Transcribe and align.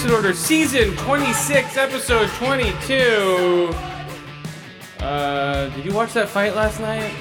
Deficit 0.00 0.16
Order, 0.16 0.32
season 0.32 0.96
26, 0.96 1.76
episode 1.76 2.30
22. 2.30 3.70
Uh, 4.98 5.68
did 5.76 5.84
you 5.84 5.92
watch 5.92 6.14
that 6.14 6.26
fight 6.26 6.56
last 6.56 6.80
night? 6.80 7.12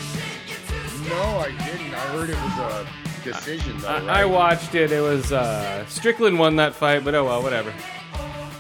No, 1.09 1.39
I 1.39 1.51
didn't. 1.65 1.93
I 1.93 1.99
heard 2.13 2.29
it 2.29 2.37
was 2.37 2.57
a 2.57 2.87
decision, 3.21 3.77
though. 3.79 3.89
I, 3.89 3.93
right? 3.95 4.09
I 4.09 4.25
watched 4.25 4.75
it. 4.75 4.93
It 4.93 5.01
was 5.01 5.33
uh, 5.33 5.85
Strickland 5.87 6.39
won 6.39 6.55
that 6.55 6.73
fight, 6.73 7.03
but 7.03 7.13
oh 7.15 7.25
well, 7.25 7.43
whatever. 7.43 7.73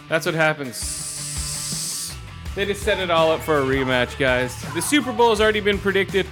That's 0.09 0.25
what 0.25 0.35
happens. 0.35 2.13
They 2.55 2.65
just 2.65 2.81
set 2.81 2.99
it 2.99 3.09
all 3.09 3.31
up 3.31 3.39
for 3.39 3.59
a 3.59 3.63
rematch, 3.63 4.19
guys. 4.19 4.61
The 4.73 4.81
Super 4.81 5.13
Bowl 5.13 5.29
has 5.29 5.39
already 5.39 5.61
been 5.61 5.79
predicted. 5.79 6.27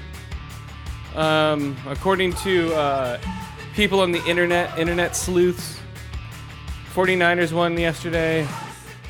Um, 1.16 1.78
according 1.88 2.34
to 2.34 2.74
uh, 2.74 3.18
people 3.76 4.02
on 4.02 4.12
the 4.12 4.22
internet, 4.26 4.78
internet 4.78 5.16
sleuths, 5.16 5.80
49ers 6.98 7.54
won 7.54 7.78
yesterday. 7.78 8.48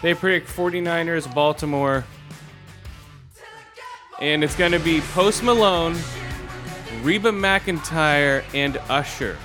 They 0.02 0.14
predict 0.14 0.50
49ers, 0.50 1.34
Baltimore. 1.34 2.04
And 4.20 4.44
it's 4.44 4.58
going 4.58 4.74
to 4.74 4.80
be 4.80 5.00
Post 5.00 5.42
Malone, 5.42 5.96
Reba 7.02 7.32
McEntire, 7.32 8.44
and 8.54 8.76
Usher. 8.90 9.38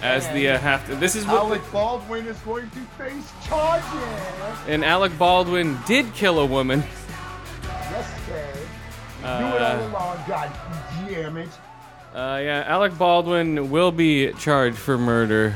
As 0.00 0.26
the 0.30 0.48
uh, 0.48 0.58
half. 0.58 0.88
This 0.98 1.14
is 1.14 1.26
what. 1.26 1.34
Alec 1.34 1.60
Baldwin 1.70 2.26
is 2.26 2.38
going 2.38 2.70
to 2.70 2.78
face 2.96 3.30
charges. 3.46 4.64
and 4.68 4.82
Alec 4.82 5.18
Baldwin 5.18 5.76
did 5.86 6.14
kill 6.14 6.38
a 6.38 6.46
woman. 6.46 6.82
Yes, 7.62 8.26
sir. 8.26 8.52
Do 8.54 9.26
it 9.26 9.26
Uh, 9.26 9.78
all 9.82 9.88
along, 9.90 10.24
God 10.26 10.50
damn 11.06 11.36
it. 11.36 11.50
Uh, 12.14 12.40
yeah, 12.42 12.64
Alec 12.66 12.96
Baldwin 12.98 13.70
will 13.70 13.92
be 13.92 14.32
charged 14.32 14.76
for 14.76 14.98
murder. 14.98 15.54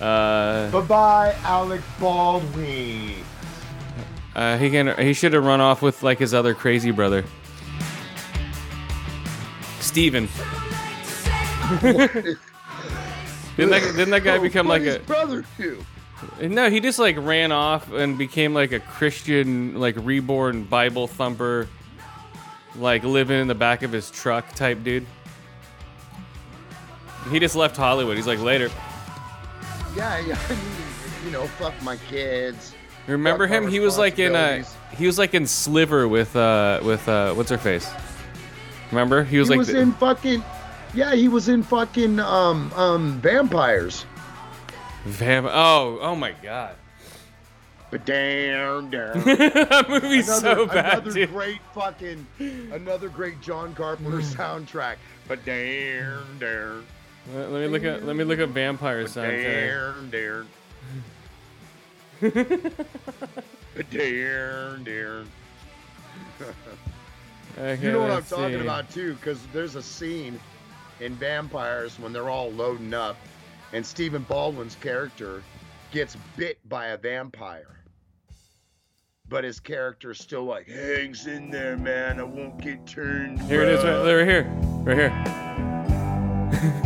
Uh, 0.00 0.70
Bye 0.70 0.80
bye, 0.82 1.36
Alec 1.42 1.82
Baldwin. 2.00 3.14
uh, 4.34 4.56
he 4.58 4.70
can. 4.70 4.96
He 4.98 5.12
should 5.12 5.32
have 5.34 5.44
run 5.44 5.60
off 5.60 5.82
with 5.82 6.02
like 6.02 6.18
his 6.18 6.32
other 6.34 6.54
crazy 6.54 6.90
brother, 6.90 7.24
Stephen. 9.80 10.28
Didn't 13.56 13.70
that, 13.70 13.82
didn't 13.96 14.10
that 14.10 14.22
guy 14.22 14.38
become 14.38 14.68
like 14.68 14.82
a? 14.82 14.98
brother 15.00 15.42
too. 15.56 15.82
No, 16.42 16.68
he 16.70 16.80
just 16.80 16.98
like 16.98 17.16
ran 17.18 17.52
off 17.52 17.90
and 17.90 18.18
became 18.18 18.52
like 18.54 18.72
a 18.72 18.80
Christian, 18.80 19.80
like 19.80 19.96
reborn 19.98 20.64
Bible 20.64 21.06
thumper, 21.06 21.66
like 22.76 23.02
living 23.02 23.40
in 23.40 23.48
the 23.48 23.54
back 23.54 23.82
of 23.82 23.92
his 23.92 24.10
truck 24.10 24.52
type 24.54 24.82
dude. 24.84 25.06
He 27.30 27.38
just 27.40 27.56
left 27.56 27.76
Hollywood. 27.76 28.16
He's 28.16 28.26
like 28.26 28.40
later. 28.40 28.70
Yeah, 29.96 30.18
yeah. 30.20 30.38
I 30.48 30.52
mean, 30.52 30.60
you 31.24 31.30
know, 31.30 31.46
fuck 31.46 31.74
my 31.82 31.96
kids. 32.08 32.74
Remember 33.06 33.46
Fuck 33.48 33.64
him? 33.64 33.70
He 33.70 33.80
was 33.80 33.98
like 33.98 34.18
in 34.18 34.34
uh 34.34 34.64
he 34.96 35.06
was 35.06 35.18
like 35.18 35.34
in 35.34 35.46
Sliver 35.46 36.08
with 36.08 36.34
uh 36.36 36.80
with 36.82 37.08
uh 37.08 37.34
what's 37.34 37.50
her 37.50 37.58
face? 37.58 37.88
Remember? 38.90 39.22
He 39.24 39.38
was 39.38 39.48
like 39.48 39.54
he 39.54 39.58
like 39.58 39.66
was 39.66 39.68
the- 39.74 39.80
in 39.80 39.92
fucking. 39.92 40.44
Yeah, 40.94 41.14
he 41.14 41.28
was 41.28 41.48
in 41.48 41.62
fucking 41.62 42.18
um 42.20 42.72
um 42.74 43.20
vampires. 43.20 44.04
Vam- 45.06 45.48
Oh, 45.52 45.98
oh 46.00 46.16
my 46.16 46.32
god. 46.42 46.74
But 47.90 48.04
damn, 48.04 48.90
damn. 48.90 49.12
that 49.24 49.86
movie's 49.88 50.28
another, 50.28 50.56
so 50.56 50.66
bad, 50.66 50.92
another 50.94 51.12
dude. 51.12 51.30
great 51.30 51.60
fucking, 51.72 52.26
another 52.72 53.08
great 53.08 53.40
John 53.40 53.74
Carpenter 53.76 54.18
soundtrack. 54.18 54.96
But 55.28 55.44
damn, 55.44 56.24
damn, 56.40 56.84
Let, 57.34 57.50
let 57.50 57.60
me 57.62 57.68
look 57.68 57.84
at 57.84 58.04
let 58.04 58.16
me 58.16 58.24
look 58.24 58.38
at 58.38 58.48
Vampire 58.50 59.04
soundtrack. 59.04 60.10
damn, 60.10 60.10
damn. 60.10 60.48
But 63.76 63.90
damn, 63.90 64.84
damn. 64.84 65.28
Okay, 67.58 67.84
You 67.86 67.92
know 67.92 68.00
what 68.00 68.10
I'm 68.10 68.22
talking 68.24 68.54
see. 68.58 68.60
about 68.60 68.90
too, 68.90 69.14
because 69.14 69.40
there's 69.52 69.74
a 69.74 69.82
scene 69.82 70.38
in 71.00 71.14
Vampires 71.14 71.98
when 71.98 72.12
they're 72.12 72.30
all 72.30 72.50
loading 72.52 72.94
up, 72.94 73.16
and 73.72 73.84
Stephen 73.84 74.22
Baldwin's 74.22 74.76
character 74.76 75.42
gets 75.90 76.16
bit 76.36 76.58
by 76.68 76.88
a 76.88 76.96
vampire. 76.96 77.80
But 79.28 79.42
his 79.42 79.58
character's 79.58 80.20
still 80.20 80.44
like, 80.44 80.68
hangs 80.68 81.26
in 81.26 81.50
there, 81.50 81.76
man. 81.76 82.20
I 82.20 82.22
won't 82.22 82.58
get 82.60 82.86
turned. 82.86 83.40
Here 83.42 83.62
it 83.62 83.68
is, 83.70 83.82
right, 83.82 83.94
bruh." 83.94 84.18
right 84.18 84.28
here, 84.28 84.44
right 84.84 86.72
here. 86.72 86.82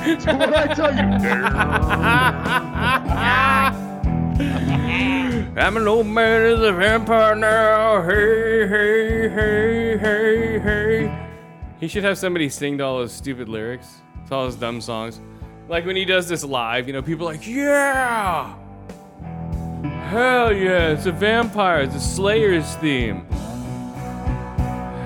What 0.00 0.54
I 0.54 0.66
tell 0.74 0.94
you, 0.94 1.02
I'm 5.60 5.76
an 5.76 5.86
old 5.86 6.06
man 6.06 6.40
as 6.42 6.60
a 6.60 6.72
vampire 6.72 7.34
now. 7.34 8.02
Hey, 8.02 8.66
hey, 8.66 9.28
hey, 9.28 9.98
hey, 9.98 10.58
hey. 10.58 11.28
He 11.80 11.88
should 11.88 12.02
have 12.04 12.16
somebody 12.16 12.48
sing 12.48 12.78
to 12.78 12.84
all 12.84 13.02
his 13.02 13.12
stupid 13.12 13.50
lyrics, 13.50 13.96
to 14.28 14.34
all 14.34 14.46
his 14.46 14.54
dumb 14.56 14.80
songs. 14.80 15.20
Like 15.68 15.84
when 15.84 15.96
he 15.96 16.06
does 16.06 16.28
this 16.28 16.44
live, 16.44 16.86
you 16.86 16.94
know, 16.94 17.02
people 17.02 17.28
are 17.28 17.32
like, 17.32 17.46
yeah! 17.46 18.54
Hell 20.08 20.52
yeah, 20.52 20.92
it's 20.92 21.04
a 21.06 21.12
vampire, 21.12 21.82
it's 21.82 21.94
a 21.94 22.00
Slayer's 22.00 22.74
theme. 22.76 23.26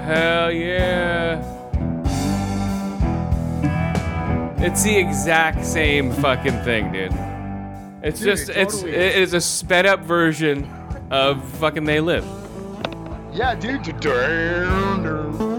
Hell 0.04 0.52
yeah. 0.52 1.53
It's 4.66 4.82
the 4.82 4.96
exact 4.96 5.64
same 5.66 6.10
fucking 6.10 6.58
thing, 6.62 6.90
dude. 6.90 7.12
It's 8.02 8.18
Dude, 8.20 8.28
just 8.36 8.48
it 8.48 8.56
it's 8.56 8.74
totally 8.80 8.94
it 8.96 9.16
is 9.16 9.34
a 9.34 9.40
sped 9.40 9.84
up 9.84 10.00
version 10.00 10.64
of 11.10 11.44
fucking 11.58 11.84
They 11.84 12.00
Live. 12.00 12.24
yeah, 13.32 13.54
dude. 13.54 13.86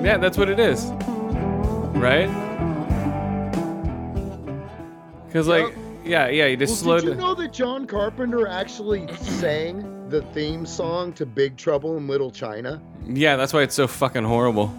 Yeah, 0.03 0.17
that's 0.17 0.37
what 0.37 0.49
it 0.49 0.59
is. 0.59 0.85
Right? 1.95 2.27
Cause 5.31 5.47
like 5.47 5.67
Yep. 5.67 5.75
yeah, 6.05 6.27
yeah, 6.29 6.45
you 6.47 6.57
just 6.57 6.71
Well, 6.85 6.99
slowed 6.99 7.01
did 7.01 7.09
you 7.09 7.15
know 7.15 7.35
that 7.35 7.53
John 7.53 7.85
Carpenter 7.85 8.47
actually 8.47 9.07
sang 9.17 10.09
the 10.09 10.21
theme 10.33 10.65
song 10.65 11.13
to 11.13 11.25
Big 11.25 11.57
Trouble 11.57 11.97
in 11.97 12.07
Little 12.07 12.31
China? 12.31 12.81
Yeah, 13.05 13.35
that's 13.35 13.53
why 13.53 13.61
it's 13.61 13.75
so 13.75 13.85
fucking 13.87 14.23
horrible. 14.23 14.73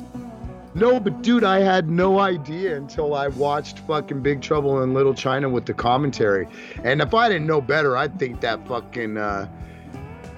No, 0.76 1.00
but 1.00 1.22
dude, 1.22 1.42
I 1.42 1.60
had 1.60 1.88
no 1.88 2.18
idea 2.18 2.76
until 2.76 3.14
I 3.14 3.28
watched 3.28 3.78
fucking 3.80 4.20
Big 4.20 4.42
Trouble 4.42 4.82
in 4.82 4.92
Little 4.92 5.14
China 5.14 5.48
with 5.48 5.64
the 5.64 5.72
commentary. 5.72 6.46
And 6.84 7.00
if 7.00 7.14
I 7.14 7.28
didn't 7.30 7.46
know 7.46 7.62
better, 7.62 7.96
I'd 7.96 8.18
think 8.18 8.40
that 8.42 8.66
fucking 8.68 9.16
uh, 9.16 9.48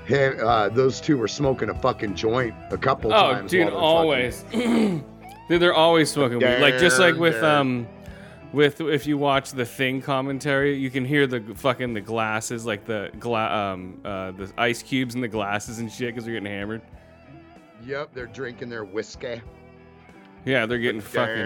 he- 0.06 0.14
uh 0.16 0.68
those 0.68 1.00
two 1.00 1.18
were 1.18 1.26
smoking 1.26 1.70
a 1.70 1.74
fucking 1.74 2.14
joint 2.14 2.54
a 2.70 2.78
couple 2.78 3.12
Oh, 3.12 3.32
times. 3.32 3.50
dude, 3.50 3.64
while 3.66 3.72
they're 3.72 3.80
always. 3.80 4.42
dude, 4.52 5.02
they're 5.48 5.74
always 5.74 6.08
smoking 6.10 6.38
weed. 6.38 6.60
Like 6.60 6.78
just 6.78 7.00
like 7.00 7.16
with 7.16 7.42
um 7.42 7.88
with 8.52 8.80
if 8.80 9.08
you 9.08 9.18
watch 9.18 9.50
the 9.50 9.66
thing 9.66 10.00
commentary, 10.00 10.76
you 10.78 10.88
can 10.88 11.04
hear 11.04 11.26
the 11.26 11.40
fucking 11.56 11.94
the 11.94 12.00
glasses, 12.00 12.64
like 12.64 12.84
the 12.84 13.10
gla- 13.18 13.72
um 13.72 14.00
uh 14.04 14.30
the 14.30 14.52
ice 14.56 14.84
cubes 14.84 15.16
in 15.16 15.20
the 15.20 15.26
glasses 15.28 15.80
and 15.80 15.90
shit 15.90 16.10
because 16.14 16.24
they're 16.24 16.34
getting 16.34 16.46
hammered. 16.52 16.80
Yep, 17.84 18.10
they're 18.14 18.26
drinking 18.26 18.68
their 18.68 18.84
whiskey. 18.84 19.40
Yeah, 20.44 20.66
they're 20.66 20.78
getting 20.78 21.00
fucking. 21.00 21.44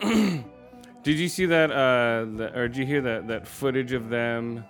Did 1.06 1.18
you 1.20 1.28
see 1.28 1.46
that? 1.46 1.70
Uh, 1.70 2.26
the, 2.36 2.50
or 2.58 2.66
did 2.66 2.76
you 2.78 2.84
hear 2.84 3.00
that 3.02 3.28
that 3.28 3.46
footage 3.46 3.92
of 3.92 4.08
them? 4.08 4.64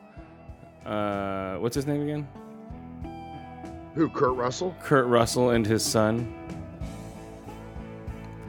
Uh, 0.85 1.57
what's 1.57 1.75
his 1.75 1.87
name 1.87 2.03
again? 2.03 2.29
Who? 3.95 4.11
Kurt 4.11 4.37
Russell? 4.37 4.77
Kurt 4.83 5.07
Russell 5.07 5.51
and 5.51 5.67
his 5.67 5.83
son. 5.83 6.27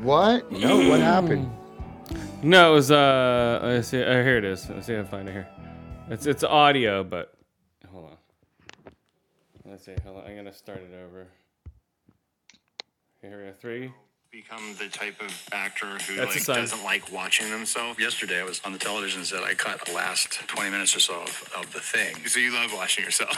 What? 0.02 0.52
No, 0.60 0.90
what 0.90 1.00
happened? 1.00 1.50
No, 2.44 2.72
it 2.72 2.76
was 2.76 2.92
uh. 2.92 3.62
Let's 3.64 3.88
see. 3.88 4.04
Uh, 4.04 4.22
here 4.22 4.38
it 4.38 4.44
is. 4.44 4.70
Let's 4.70 4.86
see 4.88 4.94
if 4.94 5.00
I 5.00 5.02
can 5.04 5.12
find 5.12 5.30
it 5.30 5.32
here. 5.32 5.48
It's 6.10 6.26
it's 6.26 6.44
audio, 6.44 7.06
but 7.06 7.36
hold 7.90 8.12
on. 8.12 8.18
Let's 9.64 9.86
see. 9.86 9.96
Hold 10.04 10.18
on. 10.18 10.26
I'm 10.26 10.36
gonna 10.36 10.52
start 10.52 10.80
it 10.80 10.94
over. 10.94 11.28
Here 13.28 13.38
we 13.40 13.46
go. 13.46 13.52
Three. 13.60 13.92
become 14.32 14.76
the 14.80 14.88
type 14.88 15.20
of 15.22 15.32
actor 15.52 15.98
who 16.08 16.16
That's 16.16 16.48
like 16.48 16.58
doesn't 16.58 16.84
like 16.84 17.12
watching 17.12 17.48
himself. 17.50 18.00
Yesterday, 18.00 18.40
I 18.40 18.44
was 18.44 18.62
on 18.64 18.72
the 18.72 18.80
television 18.80 19.20
and 19.20 19.28
said 19.28 19.44
I 19.44 19.54
cut 19.54 19.84
the 19.86 19.92
last 19.94 20.34
20 20.48 20.70
minutes 20.70 20.96
or 20.96 21.00
so 21.00 21.22
of, 21.22 21.54
of 21.58 21.74
the 21.74 21.80
thing. 21.80 22.16
So 22.28 22.40
you 22.40 22.54
love 22.54 22.72
watching 22.74 23.04
yourself. 23.04 23.32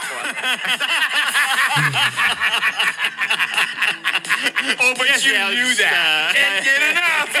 oh, 4.80 4.94
but 4.96 5.24
you 5.24 5.32
knew 5.32 5.74
that. 5.82 6.30
Uh, 6.30 6.34
Can't 6.38 6.64
get 6.64 6.82
enough. 6.94 7.32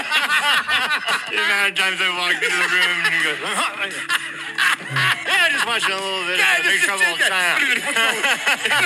the 1.30 1.36
amount 1.36 1.70
of 1.70 1.74
times 1.76 1.98
I 2.00 2.08
walked 2.18 2.42
into 2.42 2.56
the 2.56 2.68
room 2.74 2.98
and 3.04 3.14
he 3.14 3.20
goes, 3.22 3.38
uh-huh. 3.46 5.19
Yeah, 5.26 5.46
I 5.46 5.50
just 5.50 5.66
watching 5.66 5.92
a 5.92 5.96
little 5.96 6.24
bit 6.26 6.40
of 6.40 6.64
Big 6.64 6.80
Trouble 6.80 7.04
in 7.04 7.18
China. 7.18 7.56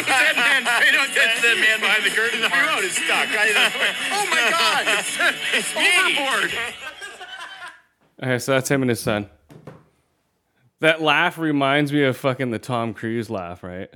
Dead 0.05 0.37
man, 0.37 0.63
you 0.87 0.93
know, 0.93 1.07
dead, 1.15 1.43
dead 1.43 1.59
man 1.59 1.81
behind 1.81 2.05
the 2.05 2.11
curtain. 2.11 2.41
The 2.45 2.51
remote 2.51 2.85
is 2.85 2.93
stuck. 2.93 3.29
oh 3.31 4.27
my 4.31 4.51
God! 4.51 4.87
It's, 5.55 5.75
overboard. 5.75 6.53
Okay, 8.23 8.39
so 8.39 8.53
that's 8.53 8.71
him 8.71 8.83
and 8.83 8.91
his 8.91 9.01
son. 9.01 9.31
That 10.81 11.01
laugh 11.01 11.39
reminds 11.39 11.93
me 11.93 12.03
of 12.05 12.17
fucking 12.17 12.51
the 12.51 12.59
Tom 12.59 12.93
Cruise 12.93 13.31
laugh, 13.31 13.63
right? 13.63 13.89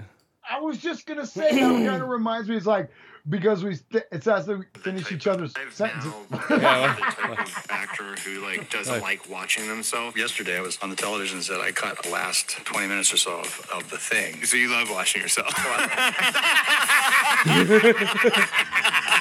I 0.48 0.60
was 0.60 0.78
just 0.78 1.06
gonna 1.06 1.26
say 1.26 1.52
that 1.52 1.60
kind 1.60 2.02
of 2.02 2.08
reminds 2.08 2.48
me. 2.48 2.56
It's 2.56 2.66
like 2.66 2.90
because 3.28 3.62
we 3.64 3.74
st- 3.74 4.04
it's 4.10 4.26
as 4.26 4.48
we 4.48 4.62
finish 4.78 5.12
each 5.12 5.26
other's 5.26 5.54
sentences. 5.70 6.12
Yeah, 6.50 6.94
the 6.94 7.02
type 7.02 7.46
of 7.46 7.66
actor 7.70 8.14
who 8.24 8.40
like 8.44 8.70
doesn't 8.70 9.00
like 9.00 9.28
watching 9.30 9.68
themselves. 9.68 10.16
Yesterday, 10.16 10.56
I 10.56 10.60
was 10.60 10.78
on 10.82 10.90
the 10.90 10.96
television 10.96 11.36
and 11.38 11.44
said 11.44 11.60
I 11.60 11.70
cut 11.72 12.02
the 12.02 12.10
last 12.10 12.50
20 12.64 12.86
minutes 12.88 13.12
or 13.12 13.16
so 13.16 13.38
of, 13.38 13.68
of 13.72 13.90
the 13.90 13.98
thing. 13.98 14.44
So 14.44 14.56
you 14.56 14.70
love 14.70 14.90
watching 14.90 15.22
yourself. 15.22 15.52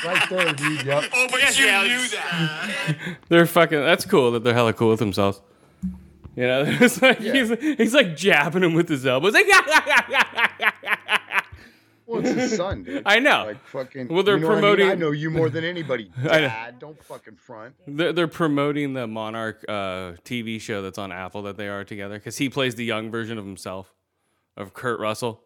right 0.06 0.30
there, 0.30 0.54
dude. 0.54 0.84
Yep. 0.86 1.04
Oh, 1.14 1.28
but 1.30 1.40
yes, 1.40 1.60
you 1.60 1.66
knew 1.66 2.08
that. 2.10 3.18
they're 3.30 3.46
fucking. 3.46 3.80
That's 3.80 4.06
cool 4.06 4.32
that 4.32 4.44
they're 4.44 4.54
hella 4.54 4.74
cool 4.74 4.90
with 4.90 5.00
themselves. 5.00 5.42
You 6.36 6.44
know, 6.44 6.64
it's 6.68 7.02
like 7.02 7.20
he's 7.20 7.52
he's 7.60 7.94
like 7.94 8.16
jabbing 8.16 8.64
him 8.64 8.74
with 8.74 8.88
his 8.90 9.06
elbows. 9.06 9.34
Like, 9.34 9.48
Well, 12.08 12.26
it's 12.26 12.30
his 12.30 12.56
son, 12.56 12.84
dude. 12.84 13.04
I 13.06 13.20
know. 13.20 13.46
Like 13.48 13.64
fucking. 13.68 14.08
Well, 14.08 14.24
they're 14.24 14.36
you 14.38 14.42
know 14.42 14.48
what 14.48 14.54
I 14.54 14.62
mean? 14.62 14.62
promoting- 14.62 14.90
I 14.90 14.96
know 14.96 15.12
you 15.12 15.30
more 15.30 15.50
than 15.50 15.64
anybody. 15.66 16.10
Dad, 16.24 16.80
don't 16.80 17.02
fucking 17.04 17.36
front. 17.36 17.76
They're, 17.86 18.14
they're 18.14 18.28
promoting 18.30 18.94
the 18.94 19.08
Monarch 19.08 19.64
uh, 19.68 20.14
TV 20.24 20.60
show 20.62 20.82
that's 20.82 20.98
on 20.98 21.12
Apple 21.12 21.42
that 21.44 21.58
they 21.58 21.68
are 21.68 21.84
together 21.84 22.16
because 22.16 22.38
he 22.38 22.50
plays 22.50 22.76
the 22.76 22.86
young 22.86 23.12
version 23.12 23.38
of 23.38 23.46
himself, 23.46 23.94
of 24.56 24.74
Kurt 24.74 25.00
Russell. 25.00 25.42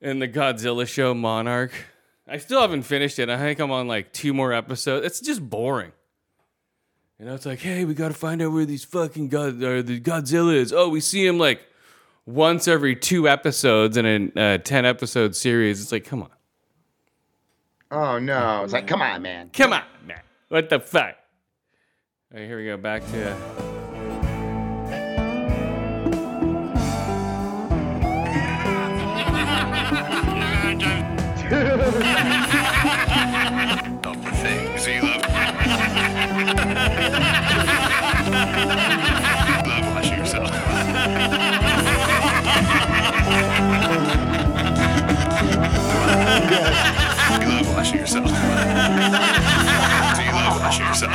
In 0.00 0.20
the 0.20 0.28
Godzilla 0.28 0.86
show 0.86 1.12
Monarch. 1.12 1.72
I 2.28 2.36
still 2.38 2.60
haven't 2.60 2.82
finished 2.82 3.18
it. 3.18 3.28
I 3.28 3.36
think 3.38 3.58
I'm 3.58 3.72
on 3.72 3.88
like 3.88 4.12
two 4.12 4.32
more 4.32 4.52
episodes. 4.52 5.04
It's 5.04 5.20
just 5.20 5.48
boring. 5.48 5.90
You 7.18 7.26
know, 7.26 7.34
it's 7.34 7.46
like, 7.46 7.58
hey, 7.58 7.84
we 7.84 7.94
got 7.94 8.08
to 8.08 8.14
find 8.14 8.40
out 8.40 8.52
where 8.52 8.64
these 8.64 8.84
fucking 8.84 9.28
God, 9.28 9.60
or 9.60 9.82
the 9.82 9.98
Godzilla 10.00 10.54
is. 10.54 10.72
Oh, 10.72 10.88
we 10.88 11.00
see 11.00 11.26
him 11.26 11.36
like 11.36 11.62
once 12.28 12.68
every 12.68 12.94
two 12.94 13.26
episodes 13.26 13.96
in 13.96 14.30
a 14.36 14.54
uh, 14.54 14.58
10 14.58 14.84
episode 14.84 15.34
series. 15.34 15.80
It's 15.80 15.90
like, 15.90 16.04
come 16.04 16.22
on. 16.22 16.30
Oh 17.90 18.18
no! 18.18 18.64
It's 18.64 18.74
like, 18.74 18.86
come 18.86 19.00
on, 19.00 19.22
man. 19.22 19.48
Come 19.50 19.72
on, 19.72 19.82
man. 20.06 20.20
What 20.48 20.68
the 20.68 20.78
fuck? 20.78 21.14
All 22.30 22.38
right, 22.38 22.46
here 22.46 22.58
we 22.58 22.66
go. 22.66 22.76
Back 22.76 23.02
to. 23.12 23.77
You 46.50 47.48
love 47.48 47.68
washing 47.76 47.98
yourself. 47.98 48.28
so 48.28 48.34
you 50.22 50.32
love 50.32 50.60
washing 50.60 50.86
yourself. 50.86 51.14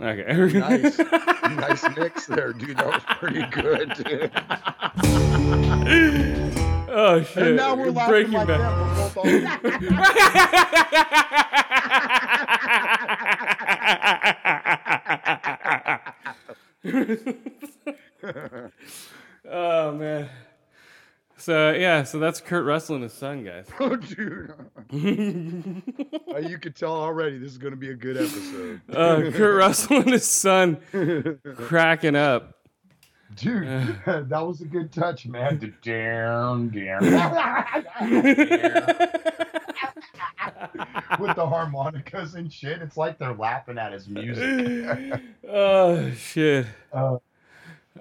Okay. 0.00 0.32
here 0.34 0.46
we 0.46 0.52
go. 0.52 0.60
Nice, 0.60 0.98
nice 1.82 1.96
mix 1.96 2.26
there, 2.26 2.52
dude. 2.52 2.76
That 2.76 2.86
was 2.86 3.02
pretty 3.18 3.42
good. 3.50 3.90
Oh 6.90 7.22
shit. 7.22 7.46
And 7.48 7.56
now 7.56 7.74
we're 7.74 7.90
laughing 7.90 8.10
Breaking 8.10 8.32
like 8.32 8.46
Bad. 8.46 8.60
that. 8.60 8.72
We're 8.86 8.94
both 9.14 9.16
all- 18.24 18.48
Oh 19.50 19.92
man. 19.92 20.28
So 21.38 21.70
yeah, 21.70 22.02
so 22.02 22.18
that's 22.18 22.40
Kurt 22.40 22.66
Russell 22.66 22.96
and 22.96 23.04
his 23.04 23.12
son, 23.12 23.44
guys. 23.44 23.66
oh, 23.80 23.96
dude. 23.96 24.52
Uh, 26.34 26.38
you 26.38 26.58
could 26.58 26.76
tell 26.76 26.92
already 26.92 27.38
this 27.38 27.50
is 27.50 27.58
going 27.58 27.72
to 27.72 27.76
be 27.76 27.90
a 27.90 27.94
good 27.94 28.16
episode. 28.16 28.80
Uh, 28.94 29.30
Kurt 29.32 29.56
Russell 29.56 30.00
and 30.02 30.10
his 30.10 30.26
son 30.26 30.78
cracking 31.56 32.16
up. 32.16 32.54
Dude, 33.34 33.66
that 34.04 34.46
was 34.46 34.60
a 34.60 34.64
good 34.64 34.92
touch, 34.92 35.26
man. 35.26 35.58
The 35.58 35.72
down, 35.82 36.68
down. 36.68 37.02
With 41.18 41.36
the 41.36 41.46
harmonicas 41.46 42.34
and 42.34 42.52
shit, 42.52 42.82
it's 42.82 42.96
like 42.96 43.18
they're 43.18 43.34
laughing 43.34 43.78
at 43.78 43.92
his 43.92 44.08
music. 44.08 45.20
Oh 45.48 46.10
shit. 46.12 46.66
Uh, 46.92 47.18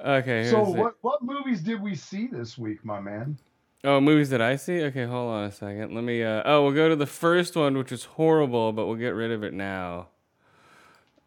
Okay. 0.06 0.50
so, 0.50 0.66
here's 0.66 0.76
it. 0.76 0.80
what 0.80 0.96
what 1.02 1.24
movies 1.24 1.62
did 1.62 1.82
we 1.82 1.96
see 1.96 2.28
this 2.28 2.58
week, 2.58 2.84
my 2.84 3.00
man? 3.00 3.38
Oh, 3.84 4.02
movies 4.02 4.32
that 4.32 4.42
I 4.42 4.56
see? 4.56 4.82
Okay, 4.84 5.06
hold 5.06 5.32
on 5.32 5.44
a 5.46 5.52
second. 5.52 5.94
Let 5.94 6.04
me. 6.04 6.24
Uh, 6.24 6.42
oh, 6.46 6.64
we'll 6.64 6.74
go 6.74 6.90
to 6.90 6.96
the 6.96 7.06
first 7.06 7.56
one, 7.56 7.78
which 7.78 7.92
is 7.92 8.06
horrible, 8.06 8.74
but 8.74 8.88
we'll 8.88 8.96
get 8.96 9.10
rid 9.10 9.32
of 9.32 9.44
it 9.44 9.54
now. 9.54 10.08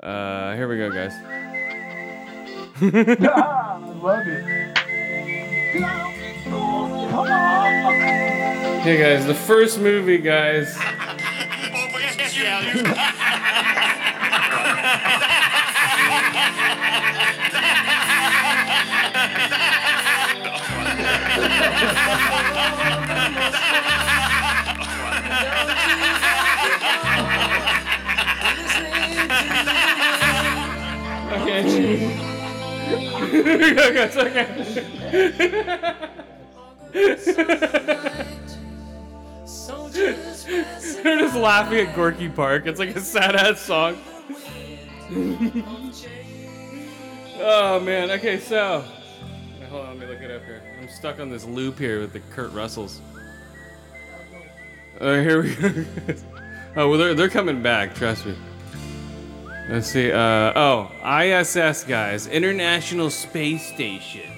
Uh, 0.02 0.54
here 0.54 0.68
we 0.68 0.76
go, 0.76 0.90
guys. 0.90 1.12
Ah, 2.82 3.76
I 3.76 3.78
love 4.00 4.26
it. 4.26 4.78
Hey 8.82 8.96
guys, 8.96 9.26
the 9.26 9.34
first 9.34 9.78
movie, 9.78 10.16
guys. 10.16 10.74
Okay. 31.32 32.20
it's 34.02 34.16
okay. 34.16 34.46
They're 41.02 41.18
just 41.18 41.36
laughing 41.36 41.86
at 41.86 41.94
Gorky 41.94 42.28
Park. 42.28 42.66
It's 42.66 42.78
like 42.78 42.96
a 42.96 43.00
sad 43.00 43.36
ass 43.36 43.60
song. 43.60 43.96
oh 47.40 47.80
man. 47.80 48.10
Okay, 48.10 48.38
so 48.40 48.84
hold 49.68 49.86
on. 49.86 49.98
Let 49.98 50.08
me 50.08 50.14
look 50.14 50.22
it 50.22 50.30
up 50.30 50.44
here. 50.44 50.69
Stuck 50.90 51.20
on 51.20 51.30
this 51.30 51.44
loop 51.44 51.78
here 51.78 52.00
with 52.00 52.12
the 52.12 52.20
Kurt 52.34 52.52
Russells. 52.52 53.00
Uh, 55.00 55.14
here 55.14 55.42
we 55.42 55.54
go. 55.54 55.84
oh 56.76 56.90
well, 56.90 56.98
they're 56.98 57.14
they're 57.14 57.28
coming 57.28 57.62
back. 57.62 57.94
Trust 57.94 58.26
me. 58.26 58.36
Let's 59.68 59.86
see. 59.86 60.10
Uh, 60.10 60.52
oh, 60.56 60.90
ISS 61.04 61.84
guys, 61.84 62.26
International 62.26 63.08
Space 63.08 63.72
Station. 63.72 64.28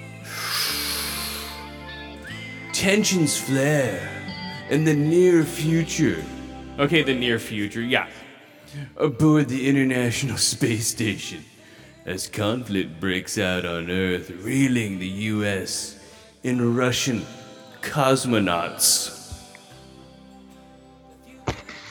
Tensions 2.71 3.35
flare 3.35 4.09
in 4.69 4.83
the 4.83 4.93
near 4.93 5.43
future. 5.43 6.23
Okay, 6.77 7.01
the 7.01 7.15
near 7.15 7.39
future, 7.39 7.81
yeah. 7.81 8.07
Aboard 8.95 9.49
the 9.49 9.67
International 9.67 10.37
Space 10.53 10.87
Station, 10.87 11.43
as 12.05 12.27
conflict 12.27 12.99
breaks 12.99 13.37
out 13.37 13.65
on 13.65 13.89
Earth, 13.89 14.29
reeling 14.29 14.99
the 14.99 15.07
U.S. 15.07 15.99
in 16.43 16.75
Russian 16.75 17.25
cosmonauts. 17.81 19.11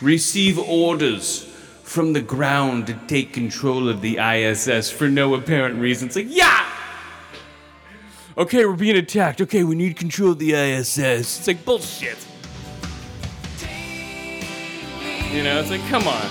Receive 0.00 0.58
orders 0.58 1.44
from 1.82 2.12
the 2.12 2.20
ground 2.20 2.86
to 2.86 2.94
take 3.06 3.32
control 3.32 3.88
of 3.88 4.00
the 4.00 4.18
ISS 4.18 4.90
for 4.90 5.08
no 5.08 5.34
apparent 5.34 5.80
reason. 5.80 6.08
It's 6.08 6.16
like, 6.16 6.26
yeah! 6.28 6.66
Okay, 8.36 8.64
we're 8.64 8.76
being 8.76 8.96
attacked. 8.96 9.40
Okay, 9.40 9.62
we 9.62 9.74
need 9.74 9.96
control 9.96 10.30
of 10.32 10.38
the 10.38 10.52
ISS. 10.52 10.98
It's 10.98 11.46
like 11.46 11.64
bullshit. 11.64 12.18
You 15.30 15.44
know, 15.44 15.60
it's 15.60 15.70
like, 15.70 15.86
come 15.88 16.06
on. 16.06 16.26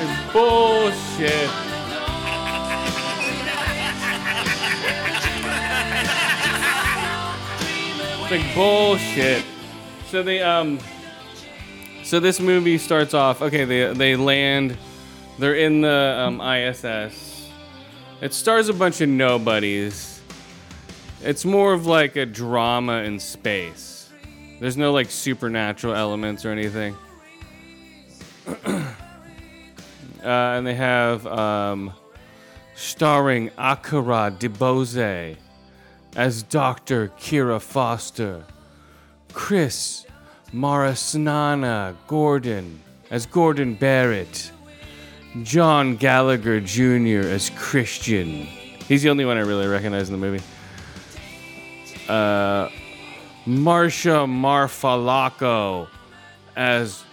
It's 0.00 0.32
bullshit. 0.32 1.73
Like 8.34 8.54
bullshit. 8.56 9.44
So 10.08 10.24
they 10.24 10.42
um 10.42 10.80
so 12.02 12.18
this 12.18 12.40
movie 12.40 12.78
starts 12.78 13.14
off 13.14 13.40
okay 13.40 13.64
they 13.64 13.94
they 13.94 14.16
land 14.16 14.76
They're 15.38 15.54
in 15.54 15.82
the 15.82 16.16
um, 16.18 16.40
ISS. 16.40 17.48
It 18.20 18.34
stars 18.34 18.68
a 18.68 18.72
bunch 18.72 19.00
of 19.00 19.08
nobodies. 19.08 20.20
It's 21.22 21.44
more 21.44 21.74
of 21.74 21.86
like 21.86 22.16
a 22.16 22.26
drama 22.26 23.04
in 23.04 23.20
space. 23.20 24.10
There's 24.58 24.76
no 24.76 24.92
like 24.92 25.12
supernatural 25.12 25.94
elements 25.94 26.44
or 26.44 26.50
anything. 26.50 26.96
uh, 28.66 28.84
and 30.24 30.66
they 30.66 30.74
have 30.74 31.24
um, 31.28 31.92
starring 32.74 33.52
Akira 33.56 34.34
DeBose 34.36 35.36
as 36.16 36.42
Dr. 36.42 37.08
Kira 37.18 37.60
Foster, 37.60 38.44
Chris 39.32 40.06
Marasnana 40.52 41.96
Gordon 42.06 42.80
as 43.10 43.26
Gordon 43.26 43.74
Barrett, 43.74 44.50
John 45.42 45.96
Gallagher 45.96 46.60
Jr. 46.60 47.28
as 47.28 47.50
Christian. 47.50 48.46
He's 48.88 49.02
the 49.02 49.10
only 49.10 49.24
one 49.24 49.36
I 49.36 49.40
really 49.40 49.66
recognize 49.66 50.08
in 50.08 50.18
the 50.18 50.26
movie. 50.26 50.44
Uh, 52.08 52.68
Marsha 53.46 54.26
Marfalaco 54.26 55.88
as 56.56 57.04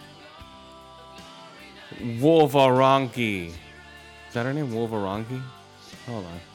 Wolvaronki. 2.00 3.48
Is 3.48 4.34
that 4.34 4.46
her 4.46 4.54
name? 4.54 4.72
Wolvaronki? 4.72 5.42
Hold 6.08 6.26
on. 6.26 6.51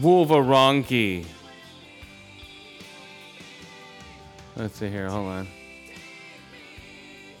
Wolvaronki. 0.00 1.24
Let's 4.56 4.76
see 4.78 4.88
here. 4.88 5.08
Hold 5.08 5.26
on. 5.26 5.48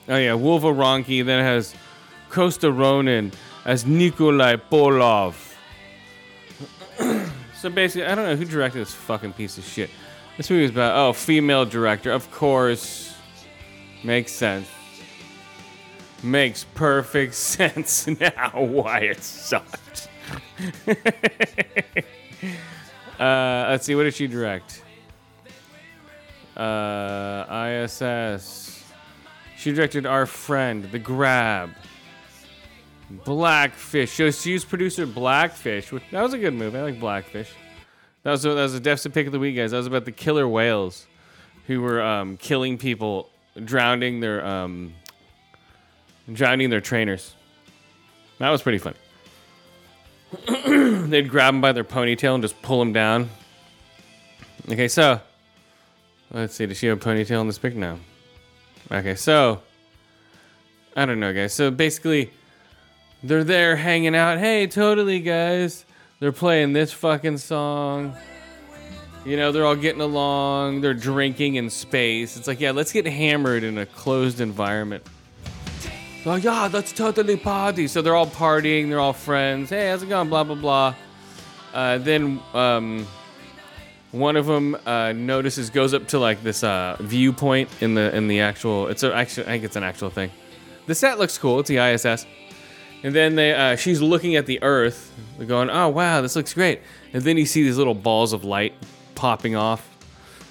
Oh 0.08 0.16
yeah, 0.16 0.32
Wolveronki. 0.32 1.24
Then 1.24 1.42
has 1.44 1.74
Costa 2.30 2.70
Ronin 2.70 3.32
as 3.64 3.86
Nikolai 3.86 4.56
Polov. 4.56 5.34
so 7.56 7.70
basically, 7.70 8.06
I 8.06 8.14
don't 8.14 8.26
know 8.26 8.36
who 8.36 8.44
directed 8.44 8.80
this 8.80 8.94
fucking 8.94 9.32
piece 9.32 9.58
of 9.58 9.64
shit. 9.64 9.90
This 10.36 10.50
movie 10.50 10.64
is 10.64 10.70
about 10.70 10.96
oh 10.96 11.12
female 11.12 11.64
director. 11.64 12.12
Of 12.12 12.30
course, 12.30 13.14
makes 14.02 14.32
sense. 14.32 14.68
Makes 16.22 16.64
perfect 16.74 17.34
sense 17.34 18.06
now 18.06 18.50
why 18.54 19.00
it 19.00 19.22
sucked. 19.22 20.08
uh, 23.24 23.66
let's 23.70 23.86
see, 23.86 23.94
what 23.94 24.04
did 24.04 24.14
she 24.14 24.26
direct? 24.26 24.82
Uh, 26.56 27.68
ISS. 27.68 28.84
She 29.56 29.72
directed 29.72 30.04
Our 30.04 30.26
Friend, 30.26 30.84
The 30.84 30.98
Grab, 30.98 31.70
Blackfish. 33.10 34.12
So 34.12 34.30
she 34.30 34.52
was 34.52 34.64
producer 34.64 35.06
Blackfish. 35.06 35.90
Which, 35.90 36.02
that 36.10 36.22
was 36.22 36.34
a 36.34 36.38
good 36.38 36.52
movie. 36.52 36.78
I 36.78 36.82
like 36.82 37.00
Blackfish. 37.00 37.50
That 38.24 38.32
was 38.32 38.44
a, 38.44 38.50
that 38.50 38.62
was 38.62 38.74
a 38.74 38.80
deficit 38.80 39.14
pick 39.14 39.26
of 39.26 39.32
the 39.32 39.38
week, 39.38 39.56
guys. 39.56 39.70
That 39.70 39.78
was 39.78 39.86
about 39.86 40.04
the 40.04 40.12
killer 40.12 40.46
whales 40.46 41.06
who 41.66 41.80
were 41.80 42.02
um, 42.02 42.36
killing 42.36 42.76
people, 42.76 43.30
drowning 43.64 44.20
their 44.20 44.44
um, 44.44 44.92
drowning 46.30 46.70
their 46.70 46.80
trainers. 46.80 47.34
That 48.38 48.50
was 48.50 48.62
pretty 48.62 48.78
fun. 48.78 48.94
They'd 51.08 51.28
grab 51.28 51.54
them 51.54 51.60
by 51.60 51.72
their 51.72 51.84
ponytail 51.84 52.34
and 52.34 52.42
just 52.42 52.60
pull 52.62 52.78
them 52.78 52.92
down. 52.92 53.30
Okay, 54.70 54.88
so 54.88 55.20
let's 56.30 56.54
see. 56.54 56.66
Does 56.66 56.78
she 56.78 56.86
have 56.86 56.98
a 56.98 57.00
ponytail 57.00 57.40
in 57.40 57.46
this 57.46 57.58
pic 57.58 57.76
now? 57.76 57.98
Okay, 58.90 59.14
so 59.14 59.62
I 60.96 61.06
don't 61.06 61.20
know, 61.20 61.32
guys. 61.32 61.52
So 61.52 61.70
basically, 61.70 62.32
they're 63.22 63.44
there 63.44 63.76
hanging 63.76 64.14
out. 64.14 64.38
Hey, 64.38 64.66
totally, 64.66 65.20
guys. 65.20 65.84
They're 66.20 66.32
playing 66.32 66.72
this 66.72 66.92
fucking 66.92 67.38
song. 67.38 68.16
You 69.24 69.36
know, 69.36 69.52
they're 69.52 69.64
all 69.64 69.76
getting 69.76 70.02
along. 70.02 70.82
They're 70.82 70.94
drinking 70.94 71.54
in 71.54 71.70
space. 71.70 72.36
It's 72.36 72.46
like, 72.46 72.60
yeah, 72.60 72.72
let's 72.72 72.92
get 72.92 73.06
hammered 73.06 73.64
in 73.64 73.78
a 73.78 73.86
closed 73.86 74.40
environment. 74.40 75.04
Oh 76.26 76.36
yeah, 76.36 76.68
that's 76.68 76.92
totally 76.92 77.36
party. 77.36 77.86
So 77.86 78.00
they're 78.00 78.16
all 78.16 78.26
partying. 78.26 78.88
They're 78.88 79.00
all 79.00 79.12
friends. 79.12 79.68
Hey, 79.68 79.90
how's 79.90 80.02
it 80.02 80.08
going? 80.08 80.30
Blah 80.30 80.44
blah 80.44 80.54
blah. 80.54 80.94
Uh, 81.74 81.98
then 81.98 82.40
um, 82.54 83.06
one 84.10 84.36
of 84.36 84.46
them 84.46 84.74
uh, 84.86 85.12
notices 85.12 85.68
goes 85.68 85.92
up 85.92 86.08
to 86.08 86.18
like 86.18 86.42
this 86.42 86.64
uh, 86.64 86.96
viewpoint 87.00 87.68
in 87.82 87.94
the 87.94 88.14
in 88.16 88.28
the 88.28 88.40
actual. 88.40 88.86
It's 88.86 89.02
a, 89.02 89.14
actually 89.14 89.44
I 89.44 89.50
think 89.50 89.64
it's 89.64 89.76
an 89.76 89.82
actual 89.82 90.08
thing. 90.08 90.30
The 90.86 90.94
set 90.94 91.18
looks 91.18 91.36
cool. 91.36 91.60
It's 91.60 91.68
the 91.68 91.78
ISS. 91.78 92.26
And 93.02 93.14
then 93.14 93.34
they, 93.34 93.52
uh, 93.52 93.76
she's 93.76 94.00
looking 94.00 94.34
at 94.36 94.46
the 94.46 94.62
Earth, 94.62 95.12
going, 95.46 95.68
"Oh 95.68 95.90
wow, 95.90 96.22
this 96.22 96.36
looks 96.36 96.54
great." 96.54 96.80
And 97.12 97.22
then 97.22 97.36
you 97.36 97.44
see 97.44 97.62
these 97.62 97.76
little 97.76 97.94
balls 97.94 98.32
of 98.32 98.44
light 98.44 98.72
popping 99.14 99.56
off. 99.56 99.86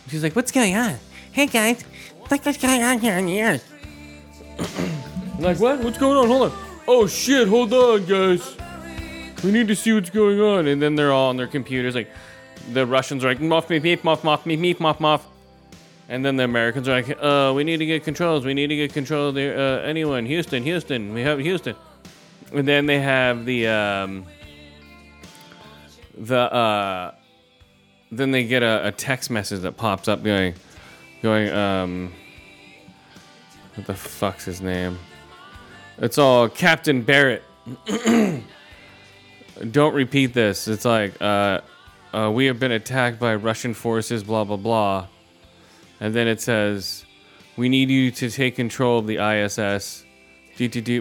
She's 0.07 0.21
like, 0.21 0.35
"What's 0.35 0.51
going 0.51 0.75
on? 0.75 0.97
Hey 1.31 1.47
guys, 1.47 1.83
look 2.29 2.45
what's 2.45 2.59
going 2.59 2.83
on 2.83 2.99
here 2.99 3.17
on 3.17 3.25
the 3.25 3.41
Earth." 3.41 4.99
I'm 5.33 5.41
like, 5.41 5.59
what? 5.59 5.79
What's 5.79 5.97
going 5.97 6.17
on? 6.17 6.27
Hold 6.27 6.51
on. 6.51 6.57
Oh 6.87 7.07
shit! 7.07 7.47
Hold 7.47 7.73
on, 7.73 8.05
guys. 8.05 8.55
We 9.43 9.51
need 9.51 9.67
to 9.67 9.75
see 9.75 9.93
what's 9.93 10.09
going 10.09 10.39
on. 10.39 10.67
And 10.67 10.81
then 10.81 10.95
they're 10.95 11.11
all 11.11 11.29
on 11.29 11.37
their 11.37 11.47
computers, 11.47 11.95
like 11.95 12.09
the 12.71 12.85
Russians 12.85 13.25
are 13.25 13.29
like, 13.29 13.39
"Moff 13.39 13.69
me, 13.69 13.79
meep, 13.79 14.01
moff, 14.01 14.19
moff 14.19 14.45
me, 14.45 14.57
meep, 14.57 14.77
moff, 14.77 14.97
moff." 14.97 15.21
And 16.09 16.23
then 16.23 16.35
the 16.35 16.43
Americans 16.43 16.87
are 16.87 17.01
like, 17.01 17.17
"Uh, 17.21 17.53
we 17.55 17.63
need 17.63 17.77
to 17.77 17.85
get 17.85 18.03
controls. 18.03 18.45
We 18.45 18.53
need 18.53 18.67
to 18.67 18.75
get 18.75 18.93
control 18.93 19.29
of 19.29 19.35
the 19.35 19.59
uh, 19.59 19.81
anyone. 19.81 20.25
Houston, 20.25 20.63
Houston. 20.63 21.13
We 21.13 21.21
have 21.21 21.39
Houston." 21.39 21.75
And 22.53 22.67
then 22.67 22.85
they 22.85 22.99
have 22.99 23.45
the 23.45 23.67
um, 23.67 24.25
the 26.17 26.37
uh, 26.37 27.11
then 28.11 28.31
they 28.31 28.43
get 28.43 28.61
a, 28.63 28.87
a 28.87 28.91
text 28.91 29.29
message 29.29 29.61
that 29.61 29.77
pops 29.77 30.07
up 30.07 30.23
going, 30.23 30.53
going 31.21 31.49
um, 31.51 32.13
what 33.75 33.87
the 33.87 33.95
fuck's 33.95 34.45
his 34.45 34.61
name? 34.61 34.99
It's 35.97 36.17
all 36.17 36.49
Captain 36.49 37.03
Barrett. 37.03 37.43
Don't 39.71 39.93
repeat 39.93 40.33
this. 40.33 40.67
It's 40.67 40.85
like, 40.85 41.21
uh, 41.21 41.61
uh, 42.13 42.31
we 42.33 42.47
have 42.47 42.59
been 42.59 42.71
attacked 42.71 43.19
by 43.19 43.35
Russian 43.35 43.73
forces, 43.73 44.23
blah, 44.23 44.43
blah, 44.43 44.57
blah. 44.57 45.07
And 45.99 46.13
then 46.13 46.27
it 46.27 46.41
says, 46.41 47.05
we 47.55 47.69
need 47.69 47.89
you 47.89 48.09
to 48.11 48.29
take 48.29 48.55
control 48.55 48.99
of 48.99 49.07
the 49.07 49.17
ISS 49.17 50.03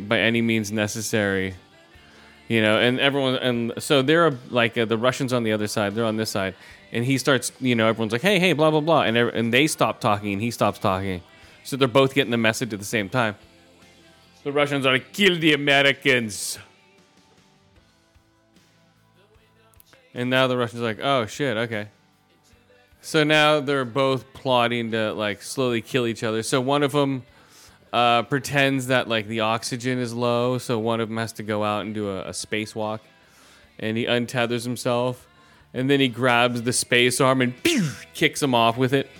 by 0.08 0.18
any 0.18 0.42
means 0.42 0.70
necessary. 0.70 1.54
You 2.48 2.60
know, 2.60 2.78
and 2.78 3.00
everyone, 3.00 3.36
and 3.36 3.72
so 3.78 4.02
they're 4.02 4.30
like 4.50 4.76
uh, 4.76 4.84
the 4.84 4.98
Russians 4.98 5.32
on 5.32 5.42
the 5.42 5.52
other 5.52 5.66
side, 5.66 5.94
they're 5.94 6.04
on 6.04 6.16
this 6.18 6.30
side. 6.30 6.54
And 6.92 7.04
he 7.04 7.16
starts, 7.16 7.50
you 7.60 7.74
know, 7.74 7.88
everyone's 7.88 8.12
like, 8.12 8.20
hey, 8.20 8.38
hey, 8.38 8.52
blah, 8.52 8.70
blah, 8.70 8.80
blah. 8.80 9.02
And, 9.02 9.16
and 9.16 9.54
they 9.54 9.66
stop 9.66 10.00
talking 10.00 10.34
and 10.34 10.42
he 10.42 10.50
stops 10.50 10.78
talking. 10.78 11.22
So 11.64 11.78
they're 11.78 11.88
both 11.88 12.12
getting 12.12 12.30
the 12.30 12.36
message 12.36 12.74
at 12.74 12.78
the 12.78 12.84
same 12.84 13.08
time. 13.08 13.36
The 14.44 14.52
Russians 14.52 14.86
are 14.86 14.92
like, 14.92 15.12
kill 15.12 15.38
the 15.38 15.52
Americans. 15.52 16.58
And 20.14 20.28
now 20.28 20.46
the 20.46 20.56
Russians 20.56 20.82
are 20.82 20.84
like, 20.84 21.00
oh 21.00 21.26
shit, 21.26 21.56
okay. 21.56 21.88
So 23.00 23.24
now 23.24 23.60
they're 23.60 23.84
both 23.84 24.32
plotting 24.32 24.90
to 24.92 25.12
like 25.12 25.42
slowly 25.42 25.80
kill 25.80 26.06
each 26.06 26.22
other. 26.22 26.42
So 26.42 26.60
one 26.60 26.82
of 26.82 26.92
them 26.92 27.24
uh, 27.92 28.22
pretends 28.22 28.88
that 28.88 29.08
like 29.08 29.26
the 29.26 29.40
oxygen 29.40 29.98
is 29.98 30.12
low, 30.12 30.58
so 30.58 30.78
one 30.78 31.00
of 31.00 31.08
them 31.08 31.18
has 31.18 31.32
to 31.34 31.42
go 31.42 31.62
out 31.62 31.82
and 31.82 31.94
do 31.94 32.08
a, 32.08 32.22
a 32.22 32.30
spacewalk, 32.30 33.00
and 33.78 33.96
he 33.96 34.06
untethers 34.06 34.64
himself, 34.64 35.26
and 35.74 35.90
then 35.90 36.00
he 36.00 36.08
grabs 36.08 36.62
the 36.62 36.72
space 36.72 37.20
arm 37.20 37.42
and 37.42 37.60
pew, 37.62 37.90
kicks 38.14 38.42
him 38.42 38.54
off 38.54 38.76
with 38.76 38.92
it. 38.92 39.10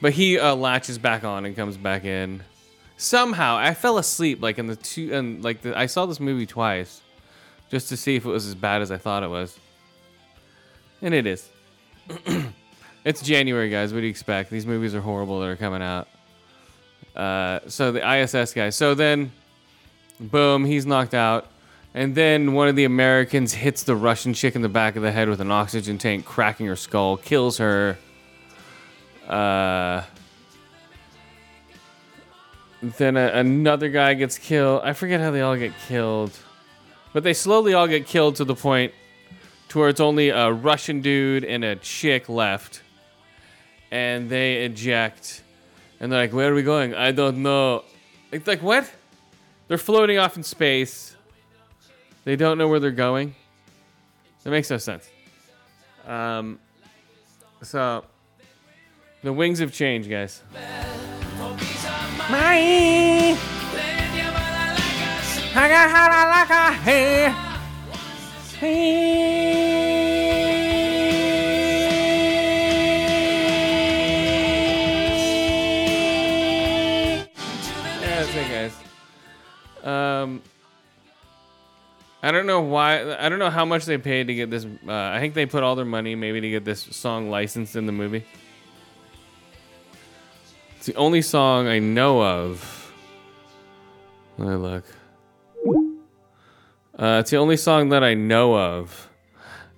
But 0.00 0.12
he 0.14 0.38
uh, 0.38 0.54
latches 0.54 0.98
back 0.98 1.24
on 1.24 1.44
and 1.44 1.56
comes 1.56 1.76
back 1.76 2.04
in. 2.04 2.42
Somehow, 2.96 3.56
I 3.56 3.74
fell 3.74 3.98
asleep 3.98 4.40
like 4.42 4.58
in 4.58 4.66
the 4.66 4.76
two 4.76 5.12
and 5.12 5.42
like 5.42 5.62
the, 5.62 5.76
I 5.76 5.86
saw 5.86 6.06
this 6.06 6.20
movie 6.20 6.46
twice, 6.46 7.00
just 7.70 7.88
to 7.88 7.96
see 7.96 8.16
if 8.16 8.24
it 8.24 8.28
was 8.28 8.46
as 8.46 8.54
bad 8.54 8.82
as 8.82 8.90
I 8.90 8.98
thought 8.98 9.22
it 9.22 9.30
was. 9.30 9.58
And 11.02 11.12
it 11.12 11.26
is. 11.26 11.48
it's 13.04 13.20
January, 13.20 13.68
guys. 13.68 13.92
What 13.92 14.00
do 14.00 14.06
you 14.06 14.10
expect? 14.10 14.50
These 14.50 14.66
movies 14.66 14.94
are 14.94 15.00
horrible 15.00 15.40
that 15.40 15.48
are 15.48 15.56
coming 15.56 15.82
out. 15.82 16.08
Uh, 17.16 17.60
so 17.66 17.92
the 17.92 18.20
ISS 18.20 18.54
guy. 18.54 18.70
So 18.70 18.94
then, 18.94 19.32
boom, 20.20 20.64
he's 20.64 20.86
knocked 20.86 21.14
out. 21.14 21.48
And 21.94 22.14
then 22.14 22.54
one 22.54 22.66
of 22.66 22.74
the 22.74 22.84
Americans 22.84 23.54
hits 23.54 23.84
the 23.84 23.94
Russian 23.94 24.34
chick 24.34 24.56
in 24.56 24.62
the 24.62 24.68
back 24.68 24.96
of 24.96 25.02
the 25.02 25.12
head 25.12 25.28
with 25.28 25.40
an 25.40 25.52
oxygen 25.52 25.96
tank, 25.96 26.24
cracking 26.24 26.66
her 26.66 26.76
skull, 26.76 27.16
kills 27.16 27.58
her. 27.58 27.96
Uh, 29.28 30.02
then 32.92 33.16
a, 33.16 33.28
another 33.28 33.88
guy 33.88 34.14
gets 34.14 34.38
killed. 34.38 34.82
I 34.84 34.92
forget 34.92 35.20
how 35.20 35.30
they 35.30 35.40
all 35.40 35.56
get 35.56 35.72
killed, 35.88 36.32
but 37.12 37.22
they 37.22 37.34
slowly 37.34 37.74
all 37.74 37.86
get 37.86 38.06
killed 38.06 38.36
to 38.36 38.44
the 38.44 38.54
point 38.54 38.92
to 39.68 39.78
where 39.78 39.88
it's 39.88 40.00
only 40.00 40.28
a 40.28 40.50
Russian 40.50 41.00
dude 41.00 41.44
and 41.44 41.64
a 41.64 41.76
chick 41.76 42.28
left, 42.28 42.82
and 43.90 44.28
they 44.28 44.64
eject, 44.64 45.42
and 46.00 46.10
they're 46.10 46.20
like, 46.20 46.32
"Where 46.32 46.52
are 46.52 46.54
we 46.54 46.62
going? 46.62 46.94
I 46.94 47.12
don't 47.12 47.42
know." 47.42 47.84
It's 48.32 48.46
like 48.46 48.62
what? 48.62 48.90
they're 49.68 49.78
floating 49.78 50.18
off 50.18 50.36
in 50.36 50.42
space. 50.42 51.16
They 52.24 52.36
don't 52.36 52.58
know 52.58 52.68
where 52.68 52.80
they're 52.80 52.90
going. 52.90 53.34
That 54.42 54.50
makes 54.50 54.70
no 54.70 54.78
sense. 54.78 55.08
Um, 56.06 56.58
so 57.62 58.04
the 59.22 59.32
wings 59.32 59.58
have 59.58 59.72
changed, 59.72 60.10
guys. 60.10 60.42
Yeah, 78.00 78.22
that's 78.22 78.34
it, 78.34 78.48
guys. 78.48 78.74
Um, 79.84 80.40
I 82.22 82.30
don't 82.32 82.46
know 82.46 82.62
why. 82.62 83.14
I 83.16 83.28
don't 83.28 83.38
know 83.38 83.50
how 83.50 83.66
much 83.66 83.84
they 83.84 83.98
paid 83.98 84.28
to 84.28 84.34
get 84.34 84.48
this. 84.48 84.64
Uh, 84.64 84.92
I 84.92 85.20
think 85.20 85.34
they 85.34 85.44
put 85.44 85.62
all 85.62 85.76
their 85.76 85.84
money 85.84 86.14
maybe 86.14 86.40
to 86.40 86.48
get 86.48 86.64
this 86.64 86.80
song 86.80 87.28
licensed 87.28 87.76
in 87.76 87.84
the 87.84 87.92
movie. 87.92 88.24
It's 90.84 90.92
the 90.92 91.00
only 91.00 91.22
song 91.22 91.66
I 91.66 91.78
know 91.78 92.22
of. 92.22 92.92
Let 94.36 94.48
me 94.50 94.54
look. 94.56 94.84
Uh, 96.98 97.20
it's 97.20 97.30
the 97.30 97.38
only 97.38 97.56
song 97.56 97.88
that 97.88 98.04
I 98.04 98.12
know 98.12 98.54
of 98.54 99.08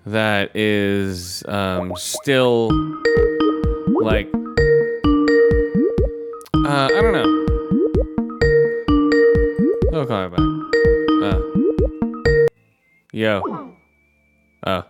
that 0.05 0.57
is 0.57 1.45
um, 1.47 1.93
still 1.95 2.71
like. 4.03 4.29
Uh, 6.67 6.89
I 6.91 7.01
don't 7.01 7.13
know. 7.13 7.47
He'll 9.93 10.07
call 10.07 10.29
me 10.29 10.37
back. 10.37 10.41
Uh. 11.23 11.41
Yo. 13.13 13.75
Oh. 14.67 14.83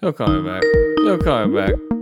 He'll 0.00 0.12
call 0.12 0.28
me 0.28 0.48
back. 0.48 0.62
He'll 0.98 1.18
call 1.18 1.48
me 1.48 1.56
back. 1.56 2.01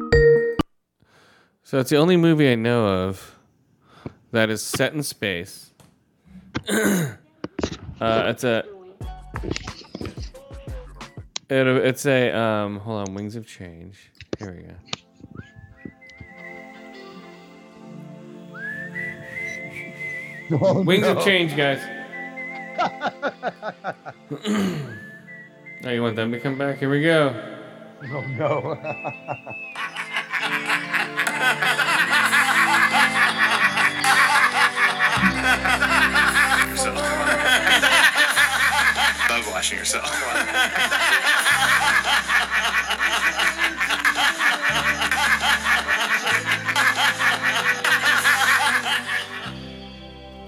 So 1.70 1.78
it's 1.78 1.88
the 1.88 1.98
only 1.98 2.16
movie 2.16 2.50
I 2.50 2.56
know 2.56 3.06
of 3.06 3.38
that 4.32 4.50
is 4.50 4.60
set 4.60 4.92
in 4.92 5.04
space. 5.04 5.70
uh, 6.68 7.14
it's 8.00 8.42
a. 8.42 8.64
It, 11.48 11.66
it's 11.68 12.06
a 12.06 12.32
um. 12.32 12.80
Hold 12.80 13.08
on, 13.08 13.14
Wings 13.14 13.36
of 13.36 13.46
Change. 13.46 14.10
Here 14.40 14.52
we 20.50 20.56
go. 20.56 20.60
Oh, 20.60 20.82
Wings 20.82 21.02
no. 21.02 21.12
of 21.12 21.24
Change, 21.24 21.56
guys. 21.56 21.78
oh, 25.84 25.88
you 25.88 26.02
want 26.02 26.16
them 26.16 26.32
to 26.32 26.40
come 26.40 26.58
back? 26.58 26.78
Here 26.78 26.90
we 26.90 27.00
go. 27.04 27.32
Oh 28.12 28.22
no. 28.22 28.76
Love 39.70 39.78
yourself. 39.78 40.06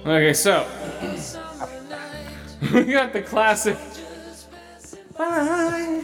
Okay, 0.04 0.32
so 0.32 0.66
we 2.74 2.84
got 2.86 3.12
the 3.12 3.22
classic. 3.22 3.76
Fly 5.14 6.02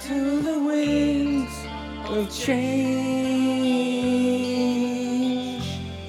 to 0.00 0.40
the 0.40 0.58
wings 0.58 1.52
of 2.06 2.34
change. 2.34 2.80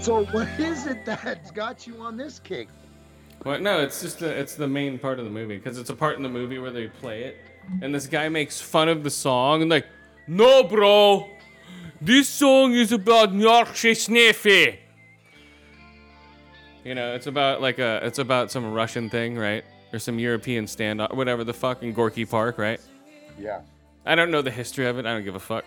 So 0.02 0.24
what 0.28 0.48
is 0.58 0.88
it 0.88 1.06
that's 1.06 1.52
got 1.52 1.86
you 1.86 1.98
on 1.98 2.16
this 2.16 2.40
kick? 2.40 2.70
Well, 3.44 3.60
no, 3.60 3.80
it's 3.80 4.02
just 4.02 4.20
the 4.20 4.30
it's 4.30 4.56
the 4.56 4.68
main 4.68 5.00
part 5.00 5.18
of 5.18 5.26
the 5.26 5.32
movie 5.32 5.58
because 5.58 5.80
it's 5.80 5.90
a 5.90 5.96
part 5.96 6.18
in 6.18 6.24
the 6.24 6.30
movie 6.30 6.60
where 6.60 6.70
they 6.70 6.88
play 6.88 7.24
it, 7.24 7.38
and 7.82 7.94
this 7.94 8.06
guy 8.06 8.30
makes 8.30 8.62
fun 8.62 8.88
of 8.88 9.04
the 9.04 9.10
song 9.10 9.62
and 9.62 9.72
like, 9.72 9.88
no, 10.28 10.64
bro, 10.64 11.28
this 12.00 12.30
song 12.30 12.74
is 12.74 12.92
about 12.92 13.34
Yorkshire 13.34 13.96
Sniffy. 13.96 14.80
You 16.84 16.96
know, 16.96 17.16
it's 17.16 17.28
about 17.28 17.62
like 17.62 17.80
a 17.80 18.00
it's 18.04 18.20
about 18.20 18.52
some 18.52 18.74
Russian 18.74 19.10
thing, 19.10 19.38
right? 19.38 19.64
Or 19.92 19.98
some 19.98 20.20
European 20.20 20.66
standoff, 20.66 21.14
whatever 21.16 21.44
the 21.44 21.54
fuck 21.54 21.82
in 21.82 21.94
Gorky 21.94 22.26
Park, 22.26 22.60
right? 22.60 22.80
Yeah, 23.40 23.62
I 24.06 24.14
don't 24.14 24.30
know 24.30 24.44
the 24.44 24.52
history 24.52 24.86
of 24.86 25.00
it. 25.00 25.08
I 25.08 25.14
don't 25.14 25.24
give 25.24 25.36
a 25.36 25.40
fuck. 25.40 25.66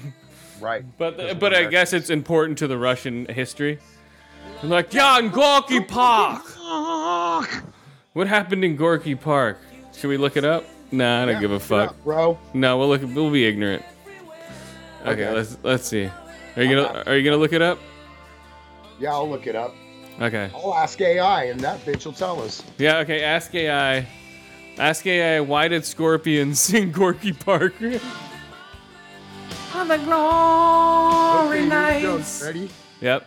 right. 0.60 0.84
But 0.96 1.18
Doesn't 1.18 1.38
but 1.38 1.54
I 1.54 1.64
guess 1.64 1.92
it's 1.92 2.08
important 2.08 2.56
to 2.58 2.66
the 2.66 2.78
Russian 2.78 3.26
history. 3.26 3.78
I'm 4.62 4.70
like, 4.70 4.92
yeah, 4.94 5.18
in 5.18 5.28
Gorky 5.28 5.80
Park. 5.80 6.59
What 8.12 8.26
happened 8.26 8.64
in 8.64 8.76
Gorky 8.76 9.14
Park? 9.14 9.58
Should 9.96 10.08
we 10.08 10.16
look 10.16 10.36
it 10.36 10.44
up? 10.44 10.64
Nah, 10.92 11.22
I 11.22 11.26
don't 11.26 11.34
Yeah, 11.36 11.40
give 11.40 11.52
a 11.52 11.60
fuck. 11.60 11.90
up, 11.90 12.04
bro. 12.04 12.38
No, 12.54 12.78
we'll 12.78 12.88
look. 12.88 13.02
We'll 13.02 13.30
be 13.30 13.46
ignorant. 13.46 13.84
Okay, 15.02 15.10
Okay. 15.12 15.30
let's 15.32 15.56
let's 15.62 15.86
see. 15.88 16.10
Are 16.56 16.62
you 16.62 16.74
gonna 16.76 17.04
Are 17.06 17.16
you 17.16 17.22
gonna 17.24 17.36
look 17.36 17.52
it 17.52 17.62
up? 17.62 17.78
Yeah, 18.98 19.12
I'll 19.12 19.28
look 19.28 19.46
it 19.46 19.54
up. 19.54 19.74
Okay. 20.20 20.50
I'll 20.54 20.74
ask 20.74 21.00
AI, 21.00 21.44
and 21.44 21.60
that 21.60 21.78
bitch 21.86 22.04
will 22.04 22.12
tell 22.12 22.42
us. 22.42 22.62
Yeah. 22.78 22.98
Okay. 22.98 23.22
Ask 23.22 23.54
AI. 23.54 24.06
Ask 24.78 25.06
AI. 25.06 25.40
Why 25.40 25.68
did 25.68 25.84
scorpions 25.84 26.58
sing 26.68 26.90
Gorky 26.92 27.32
Park? 27.32 27.74
On 29.74 29.86
the 29.88 29.98
glory 29.98 31.60
Okay, 31.60 31.68
here 31.68 31.94
we 31.96 32.02
go. 32.02 32.16
nights. 32.16 32.42
Ready? 32.44 32.68
Yep. 33.00 33.26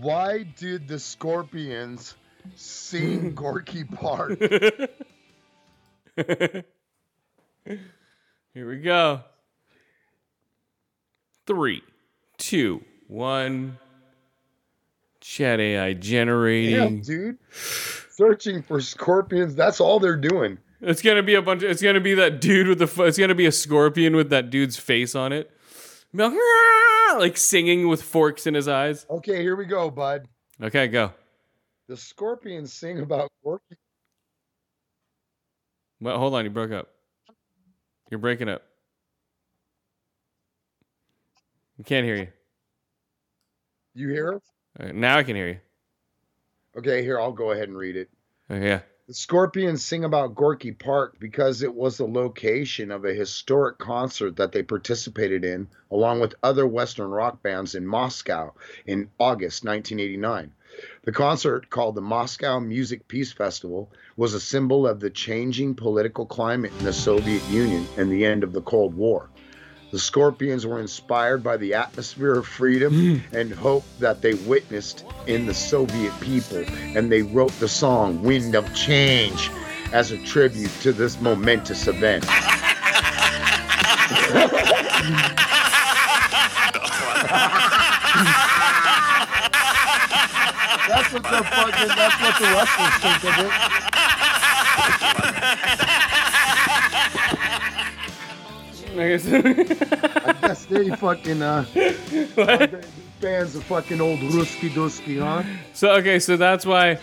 Why 0.00 0.42
did 0.42 0.88
the 0.88 0.98
Scorpions 0.98 2.14
sing 2.54 3.34
Gorky 3.34 3.84
Park? 3.84 4.38
Here 6.16 6.64
we 8.54 8.78
go. 8.78 9.20
Three, 11.46 11.82
two, 12.38 12.82
one. 13.08 13.78
Chat 15.20 15.58
AI 15.60 15.92
generating. 15.94 16.98
yeah, 16.98 17.02
dude. 17.02 17.38
Searching 17.50 18.62
for 18.62 18.80
scorpions. 18.80 19.54
That's 19.56 19.80
all 19.80 19.98
they're 19.98 20.16
doing. 20.16 20.58
It's 20.80 21.02
gonna 21.02 21.22
be 21.22 21.34
a 21.34 21.42
bunch. 21.42 21.62
Of, 21.62 21.70
it's 21.70 21.82
gonna 21.82 22.00
be 22.00 22.14
that 22.14 22.40
dude 22.40 22.68
with 22.68 22.78
the. 22.78 23.04
It's 23.04 23.18
gonna 23.18 23.34
be 23.34 23.46
a 23.46 23.52
scorpion 23.52 24.14
with 24.14 24.30
that 24.30 24.50
dude's 24.50 24.76
face 24.76 25.14
on 25.14 25.32
it, 25.32 25.50
like, 26.16 27.18
like 27.18 27.36
singing 27.36 27.88
with 27.88 28.02
forks 28.02 28.46
in 28.46 28.54
his 28.54 28.68
eyes. 28.68 29.06
Okay, 29.10 29.42
here 29.42 29.56
we 29.56 29.64
go, 29.64 29.90
bud. 29.90 30.28
Okay, 30.62 30.88
go. 30.88 31.12
The 31.88 31.96
scorpions 31.96 32.72
sing 32.72 33.00
about 33.00 33.30
Gorky. 33.44 33.76
Well, 36.00 36.18
hold 36.18 36.34
on, 36.34 36.44
you 36.44 36.50
broke 36.50 36.72
up. 36.72 36.88
You're 38.10 38.18
breaking 38.18 38.48
up. 38.48 38.62
I 41.78 41.82
can't 41.82 42.04
hear 42.04 42.16
you. 42.16 42.28
You 43.94 44.08
hear? 44.08 44.40
right, 44.78 44.90
uh, 44.90 44.92
now 44.92 45.18
I 45.18 45.22
can 45.22 45.36
hear 45.36 45.48
you. 45.48 45.58
Okay, 46.76 47.02
here 47.02 47.18
I'll 47.20 47.32
go 47.32 47.52
ahead 47.52 47.68
and 47.68 47.76
read 47.76 47.96
it. 47.96 48.10
Okay, 48.50 48.66
yeah. 48.66 48.80
The 49.08 49.14
Scorpions 49.14 49.84
sing 49.84 50.02
about 50.02 50.34
Gorky 50.34 50.72
Park 50.72 51.14
because 51.20 51.62
it 51.62 51.72
was 51.72 51.96
the 51.96 52.08
location 52.08 52.90
of 52.90 53.04
a 53.04 53.14
historic 53.14 53.78
concert 53.78 54.34
that 54.34 54.50
they 54.50 54.64
participated 54.64 55.44
in, 55.44 55.68
along 55.92 56.18
with 56.18 56.34
other 56.42 56.66
Western 56.66 57.10
rock 57.10 57.40
bands 57.40 57.76
in 57.76 57.86
Moscow 57.86 58.52
in 58.84 59.08
August 59.20 59.64
1989. 59.64 60.50
The 61.04 61.12
concert, 61.12 61.70
called 61.70 61.94
the 61.94 62.00
Moscow 62.00 62.58
Music 62.58 63.06
Peace 63.06 63.32
Festival, 63.32 63.92
was 64.16 64.34
a 64.34 64.40
symbol 64.40 64.88
of 64.88 64.98
the 64.98 65.10
changing 65.10 65.76
political 65.76 66.26
climate 66.26 66.72
in 66.80 66.84
the 66.84 66.92
Soviet 66.92 67.48
Union 67.48 67.86
and 67.96 68.10
the 68.10 68.24
end 68.24 68.42
of 68.42 68.52
the 68.52 68.60
Cold 68.60 68.92
War. 68.94 69.30
The 69.92 69.98
Scorpions 70.00 70.66
were 70.66 70.80
inspired 70.80 71.44
by 71.44 71.56
the 71.56 71.74
atmosphere 71.74 72.34
of 72.34 72.46
freedom 72.46 72.92
hmm. 72.92 73.36
and 73.36 73.52
hope 73.52 73.84
that 74.00 74.20
they 74.20 74.34
witnessed 74.34 75.04
in 75.26 75.46
the 75.46 75.54
Soviet 75.54 76.12
people, 76.20 76.64
and 76.96 77.10
they 77.10 77.22
wrote 77.22 77.52
the 77.60 77.68
song 77.68 78.22
Wind 78.22 78.56
of 78.56 78.74
Change 78.74 79.50
as 79.92 80.10
a 80.10 80.18
tribute 80.24 80.72
to 80.82 80.92
this 80.92 81.20
momentous 81.20 81.86
event. 81.86 82.26
That's 90.88 91.12
what 91.12 91.22
the 91.22 91.44
fucking. 91.44 91.88
That's 91.88 92.20
what 92.20 92.38
the 92.38 92.46
Westerners 92.54 92.98
think 93.02 93.24
of 93.24 93.38
it. 95.70 95.80
I 98.98 99.08
guess. 99.08 99.26
I 100.26 100.32
guess 100.40 100.64
they 100.66 100.90
fucking 100.90 101.42
uh, 101.42 101.64
What? 102.34 102.84
fans 103.20 103.54
of 103.56 103.64
fucking 103.64 104.00
old 104.00 104.18
Ruski 104.20 104.74
Dusky, 104.74 105.18
huh? 105.18 105.42
So 105.74 105.90
okay, 105.96 106.18
so 106.18 106.36
that's 106.36 106.64
why. 106.66 106.98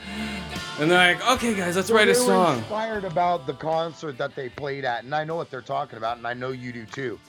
And 0.80 0.90
they're 0.90 1.14
like, 1.16 1.32
okay, 1.36 1.54
guys, 1.54 1.76
let's 1.76 1.92
write 1.92 2.08
a 2.10 2.14
they 2.14 2.20
were 2.20 2.26
song. 2.26 2.58
inspired 2.60 3.04
about 3.06 3.46
the 3.46 3.54
concert 3.54 4.18
that 4.18 4.36
they 4.36 4.50
played 4.50 4.86
at, 4.86 5.04
and 5.04 5.14
I 5.14 5.24
know 5.24 5.36
what 5.36 5.52
they're 5.52 5.62
talking 5.62 5.98
about, 5.98 6.18
and 6.18 6.26
I 6.26 6.34
know 6.34 6.50
you 6.50 6.72
do 6.74 6.86
too. 6.86 7.20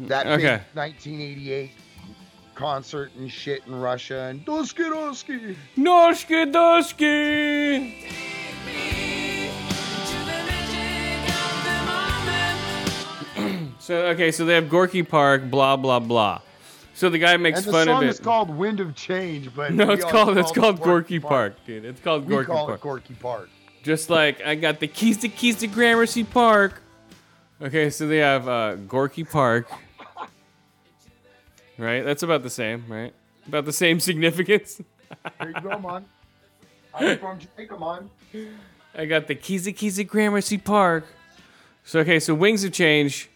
That 0.00 0.26
Okay. 0.26 0.60
big 0.74 0.76
1988 0.76 1.70
concert 2.54 3.10
and 3.18 3.30
shit 3.30 3.66
in 3.66 3.74
Russia, 3.74 4.28
and 4.30 4.44
Dusky 4.44 4.84
Dusky. 4.84 5.56
Noshki 5.76 6.52
doshki. 6.52 7.92
So 13.86 14.06
okay, 14.06 14.32
so 14.32 14.44
they 14.44 14.54
have 14.54 14.68
Gorky 14.68 15.04
Park, 15.04 15.48
blah 15.48 15.76
blah 15.76 16.00
blah. 16.00 16.40
So 16.94 17.08
the 17.08 17.18
guy 17.18 17.36
makes 17.36 17.58
And 17.58 17.68
the 17.68 17.72
fun 17.72 17.86
song 17.86 18.02
of 18.02 18.08
is 18.10 18.18
it. 18.18 18.22
called 18.24 18.50
Wind 18.50 18.80
of 18.80 18.96
Change, 18.96 19.54
but 19.54 19.72
no, 19.72 19.92
it's 19.92 20.02
all 20.04 20.10
called 20.10 20.38
it's 20.38 20.50
call 20.50 20.72
called 20.72 20.82
Gorky 20.82 21.20
Park, 21.20 21.54
dude. 21.64 21.84
It's 21.84 22.00
called 22.00 22.24
We 22.26 22.30
Gorky 22.30 22.46
call 22.48 22.66
Park. 22.66 22.80
it 22.80 22.82
Gorky 22.82 23.14
Park. 23.14 23.48
Just 23.84 24.10
like 24.10 24.44
I 24.44 24.56
got 24.56 24.80
the 24.80 24.88
keys 24.88 25.18
to 25.18 25.28
keys 25.28 25.54
to 25.58 25.68
Gramercy 25.68 26.24
Park. 26.24 26.82
Okay, 27.62 27.88
so 27.90 28.08
they 28.08 28.16
have 28.18 28.48
uh, 28.48 28.74
Gorky 28.74 29.24
Park. 29.24 29.68
Right, 31.78 32.02
that's 32.02 32.22
about 32.22 32.42
the 32.42 32.48
same, 32.48 32.86
right? 32.88 33.12
About 33.46 33.66
the 33.66 33.72
same 33.72 34.00
significance. 34.00 34.80
There 35.38 35.48
you 35.50 35.60
go, 35.60 35.78
man. 35.78 36.06
I'm 36.94 37.18
from 37.18 37.38
Jamaica, 37.38 37.78
man. 37.78 38.10
I 38.96 39.04
got 39.04 39.26
the 39.26 39.34
keys 39.34 39.64
to 39.64 39.72
keys 39.74 39.96
to 39.96 40.04
Gramercy 40.04 40.56
Park. 40.56 41.04
So 41.84 42.00
okay, 42.00 42.18
so 42.18 42.34
Wings 42.34 42.64
of 42.64 42.72
Change. 42.72 43.28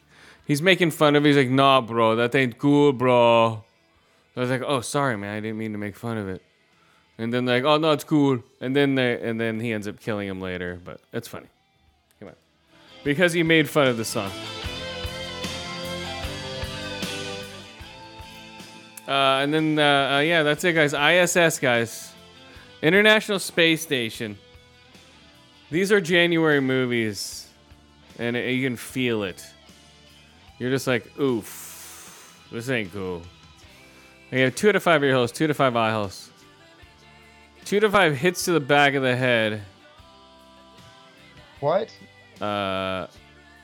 He's 0.50 0.60
making 0.60 0.90
fun 0.90 1.14
of. 1.14 1.24
it. 1.24 1.28
He's 1.28 1.36
like, 1.36 1.48
"Nah, 1.48 1.80
bro, 1.80 2.16
that 2.16 2.34
ain't 2.34 2.58
cool, 2.58 2.92
bro." 2.92 3.62
I 4.36 4.40
was 4.40 4.50
like, 4.50 4.62
"Oh, 4.66 4.80
sorry, 4.80 5.16
man. 5.16 5.36
I 5.36 5.38
didn't 5.38 5.58
mean 5.58 5.70
to 5.70 5.78
make 5.78 5.94
fun 5.94 6.18
of 6.18 6.28
it." 6.28 6.42
And 7.18 7.32
then 7.32 7.46
like, 7.46 7.62
"Oh 7.62 7.76
no, 7.76 7.92
it's 7.92 8.02
cool." 8.02 8.42
And 8.60 8.74
then 8.74 8.96
they, 8.96 9.22
and 9.22 9.40
then 9.40 9.60
he 9.60 9.72
ends 9.72 9.86
up 9.86 10.00
killing 10.00 10.26
him 10.26 10.40
later. 10.40 10.80
But 10.84 11.02
it's 11.12 11.28
funny. 11.28 11.46
Come 12.18 12.30
on, 12.30 12.34
because 13.04 13.32
he 13.32 13.44
made 13.44 13.70
fun 13.70 13.86
of 13.86 13.96
the 13.96 14.04
song. 14.04 14.32
Uh, 19.06 19.44
and 19.44 19.54
then 19.54 19.78
uh, 19.78 20.16
uh, 20.16 20.18
yeah, 20.18 20.42
that's 20.42 20.64
it, 20.64 20.72
guys. 20.72 20.94
ISS, 20.94 21.60
guys, 21.60 22.12
International 22.82 23.38
Space 23.38 23.82
Station. 23.82 24.36
These 25.70 25.92
are 25.92 26.00
January 26.00 26.60
movies, 26.60 27.46
and 28.18 28.36
it, 28.36 28.50
you 28.50 28.66
can 28.66 28.76
feel 28.76 29.22
it. 29.22 29.46
You're 30.60 30.70
just 30.70 30.86
like, 30.86 31.18
oof, 31.18 32.46
this 32.52 32.68
ain't 32.68 32.92
cool. 32.92 33.22
You 34.30 34.40
have 34.40 34.54
two 34.54 34.68
out 34.68 34.76
of 34.76 34.82
five 34.82 35.02
ear 35.02 35.14
holes, 35.14 35.32
two 35.32 35.46
of 35.46 35.56
five 35.56 35.74
eye 35.74 35.90
holes. 35.90 36.30
Two 37.64 37.78
of 37.78 37.92
five 37.92 38.14
hits 38.14 38.44
to 38.44 38.52
the 38.52 38.60
back 38.60 38.94
of 38.94 39.02
the 39.02 39.16
head. 39.16 39.62
What? 41.60 41.90
Uh, 42.42 43.06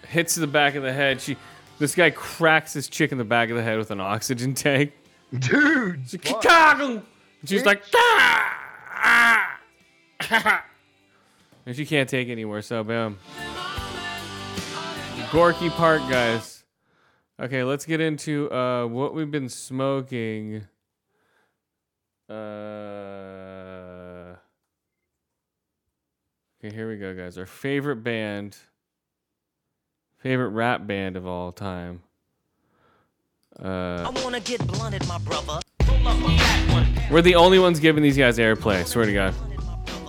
hits 0.08 0.34
to 0.34 0.40
the 0.40 0.46
back 0.46 0.74
of 0.74 0.82
the 0.82 0.92
head. 0.92 1.20
She, 1.20 1.36
this 1.78 1.94
guy 1.94 2.08
cracks 2.10 2.72
this 2.72 2.88
chick 2.88 3.12
in 3.12 3.18
the 3.18 3.24
back 3.24 3.50
of 3.50 3.56
the 3.56 3.62
head 3.62 3.76
with 3.76 3.90
an 3.90 4.00
oxygen 4.00 4.54
tank. 4.54 4.92
Dude! 5.38 6.00
She's 6.08 6.14
like, 6.24 6.46
And 6.46 7.02
she's 7.44 7.66
like, 7.66 7.82
"Ah! 7.94 9.60
Ah!" 10.22 10.64
and 11.66 11.76
she 11.76 11.84
can't 11.84 12.08
take 12.08 12.28
it 12.28 12.32
anymore. 12.32 12.62
So 12.62 12.82
boom. 12.82 13.18
Gorky 15.30 15.68
Park, 15.70 16.00
guys. 16.08 16.55
Okay, 17.38 17.64
let's 17.64 17.84
get 17.84 18.00
into 18.00 18.50
uh, 18.50 18.86
what 18.86 19.12
we've 19.14 19.30
been 19.30 19.50
smoking. 19.50 20.66
Uh, 22.30 22.32
okay, 26.58 26.74
here 26.74 26.88
we 26.88 26.96
go, 26.96 27.14
guys. 27.14 27.36
Our 27.36 27.44
favorite 27.44 27.96
band, 27.96 28.56
favorite 30.16 30.48
rap 30.48 30.86
band 30.86 31.16
of 31.16 31.26
all 31.26 31.52
time. 31.52 32.00
Uh, 33.62 34.10
I 34.10 34.22
wanna 34.24 34.40
get 34.40 34.66
blunted, 34.66 35.06
my 35.06 35.18
brother. 35.18 35.60
we're 37.10 37.20
the 37.20 37.34
only 37.34 37.58
ones 37.58 37.80
giving 37.80 38.02
these 38.02 38.16
guys 38.16 38.38
airplay. 38.38 38.86
Swear 38.86 39.04
to 39.04 39.12
God. 39.12 39.34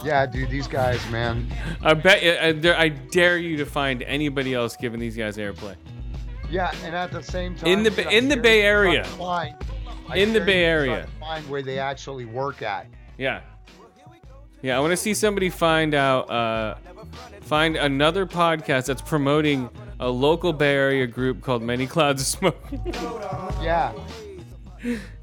Yeah, 0.01 0.25
dude, 0.25 0.49
these 0.49 0.67
guys, 0.67 1.05
man. 1.09 1.45
I 1.81 1.93
bet 1.93 2.23
you, 2.23 2.31
I 2.31 2.83
I 2.83 2.87
dare 2.87 3.37
you 3.37 3.57
to 3.57 3.65
find 3.65 4.01
anybody 4.03 4.53
else 4.53 4.77
giving 4.77 5.01
these 5.01 5.17
guys 5.17 5.35
airplay. 5.35 5.75
Yeah, 6.49 6.73
and 6.83 6.95
at 6.95 7.11
the 7.11 7.21
same 7.21 7.55
time, 7.55 7.67
In 7.69 7.83
the 7.83 7.89
dude, 7.89 8.05
Ba- 8.05 8.09
I 8.09 8.13
in 8.13 8.29
the 8.29 8.37
Bay 8.37 8.61
Area. 8.61 9.03
Find, 9.03 9.55
In 10.15 10.33
the 10.33 10.39
Bay 10.39 10.61
you 10.61 10.85
to 10.85 10.85
try 10.85 10.95
Area. 10.95 11.07
Find 11.19 11.49
where 11.49 11.61
they 11.61 11.79
actually 11.79 12.25
work 12.25 12.61
at. 12.61 12.87
Yeah. 13.17 13.41
Yeah, 14.61 14.77
I 14.77 14.79
want 14.79 14.91
to 14.91 14.97
see 14.97 15.13
somebody 15.13 15.49
find 15.49 15.93
out, 15.93 16.29
uh, 16.31 16.75
find 17.41 17.75
another 17.75 18.25
podcast 18.25 18.85
that's 18.85 19.01
promoting 19.01 19.69
a 19.99 20.09
local 20.09 20.53
Bay 20.53 20.73
Area 20.73 21.05
group 21.07 21.41
called 21.41 21.61
Many 21.61 21.85
Clouds 21.87 22.21
of 22.21 22.27
Smoke. 22.27 22.63
Yeah. 23.61 23.91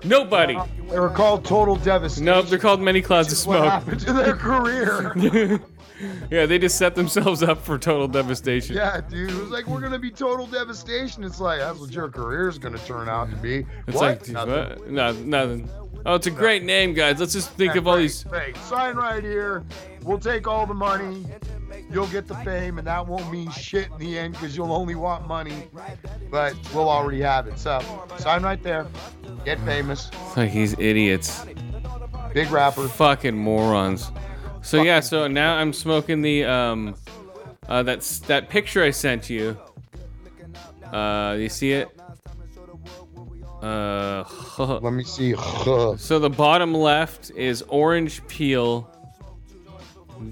Nobody. 0.03 0.59
They 0.91 0.99
were 0.99 1.09
called 1.09 1.45
Total 1.45 1.77
Devastation. 1.77 2.25
Nope, 2.27 2.47
they're 2.49 2.59
called 2.59 2.81
Many 2.83 3.01
Clouds 3.01 3.31
of 3.33 3.39
Smoke. 3.39 3.61
What 3.65 3.71
happened 3.73 4.01
to 4.01 4.13
their 4.13 4.37
career? 4.37 5.61
Yeah, 6.31 6.47
they 6.47 6.59
just 6.59 6.77
set 6.77 6.95
themselves 6.95 7.43
up 7.43 7.63
for 7.63 7.79
total 7.79 8.09
devastation. 8.09 8.75
yeah, 8.77 9.01
dude. 9.01 9.31
It 9.31 9.37
was 9.41 9.51
like, 9.51 9.67
we're 9.67 9.81
going 9.81 9.93
to 9.93 9.99
be 9.99 10.11
Total 10.11 10.47
Devastation. 10.47 11.23
It's 11.25 11.41
like, 11.41 11.61
that's 11.61 11.79
what 11.79 11.93
your 11.93 12.09
career 12.09 12.49
is 12.49 12.59
going 12.59 12.75
to 12.77 12.85
turn 12.85 13.09
out 13.09 13.31
to 13.31 13.37
be. 13.37 13.65
It's 13.87 13.97
what? 13.97 14.27
like, 14.27 14.29
Nothing. 14.29 14.53
what? 14.55 14.91
No, 14.91 15.13
nothing. 15.13 15.71
Oh, 16.07 16.17
it's 16.17 16.27
a 16.27 16.31
great 16.31 16.63
name, 16.65 16.93
guys. 16.95 17.21
Let's 17.21 17.33
just 17.33 17.51
think 17.53 17.75
Yeah, 17.75 17.79
of 17.79 17.87
all 17.87 17.95
great, 17.95 18.03
these. 18.03 18.25
great. 18.25 18.57
Sign 18.59 18.97
right 18.97 19.23
here. 19.23 19.65
We'll 20.03 20.19
take 20.19 20.47
all 20.49 20.67
the 20.67 20.75
money. 20.75 21.25
You'll 21.91 22.09
get 22.09 22.27
the 22.27 22.35
fame, 22.37 22.79
and 22.79 22.87
that 22.87 23.07
won't 23.07 23.31
mean 23.31 23.51
shit 23.53 23.89
in 23.93 23.99
the 23.99 24.19
end 24.19 24.35
because 24.35 24.57
you'll 24.57 24.73
only 24.73 24.95
want 24.97 25.27
money. 25.29 25.69
But 26.31 26.55
we'll 26.75 26.89
already 26.91 27.21
have 27.21 27.47
it. 27.47 27.59
So 27.59 27.81
sign 28.19 28.43
right 28.43 28.63
there. 28.63 28.87
Get 29.45 29.59
famous. 29.61 30.11
It's 30.27 30.37
like 30.37 30.53
these 30.53 30.75
idiots. 30.79 31.45
Big 32.33 32.51
rapper. 32.51 32.89
fucking 32.89 33.37
morons. 33.37 34.11
So 34.65 34.83
yeah, 34.83 35.01
so 35.01 35.29
now 35.29 35.57
I'm 35.57 35.75
smoking 35.75 36.23
the 36.23 36.45
um 36.45 36.95
uh 37.69 37.83
that's 37.83 38.21
that 38.21 38.49
picture 38.49 38.83
I 38.83 38.91
sent 38.91 39.29
you. 39.29 39.59
Uh 40.91 41.37
you 41.39 41.51
see 41.51 41.73
it? 41.73 41.89
Uh 43.61 44.25
Let 44.83 44.93
me 44.95 45.05
see. 45.05 45.35
so 45.97 46.19
the 46.19 46.31
bottom 46.31 46.73
left 46.73 47.31
is 47.37 47.61
orange 47.69 48.27
peel 48.27 48.91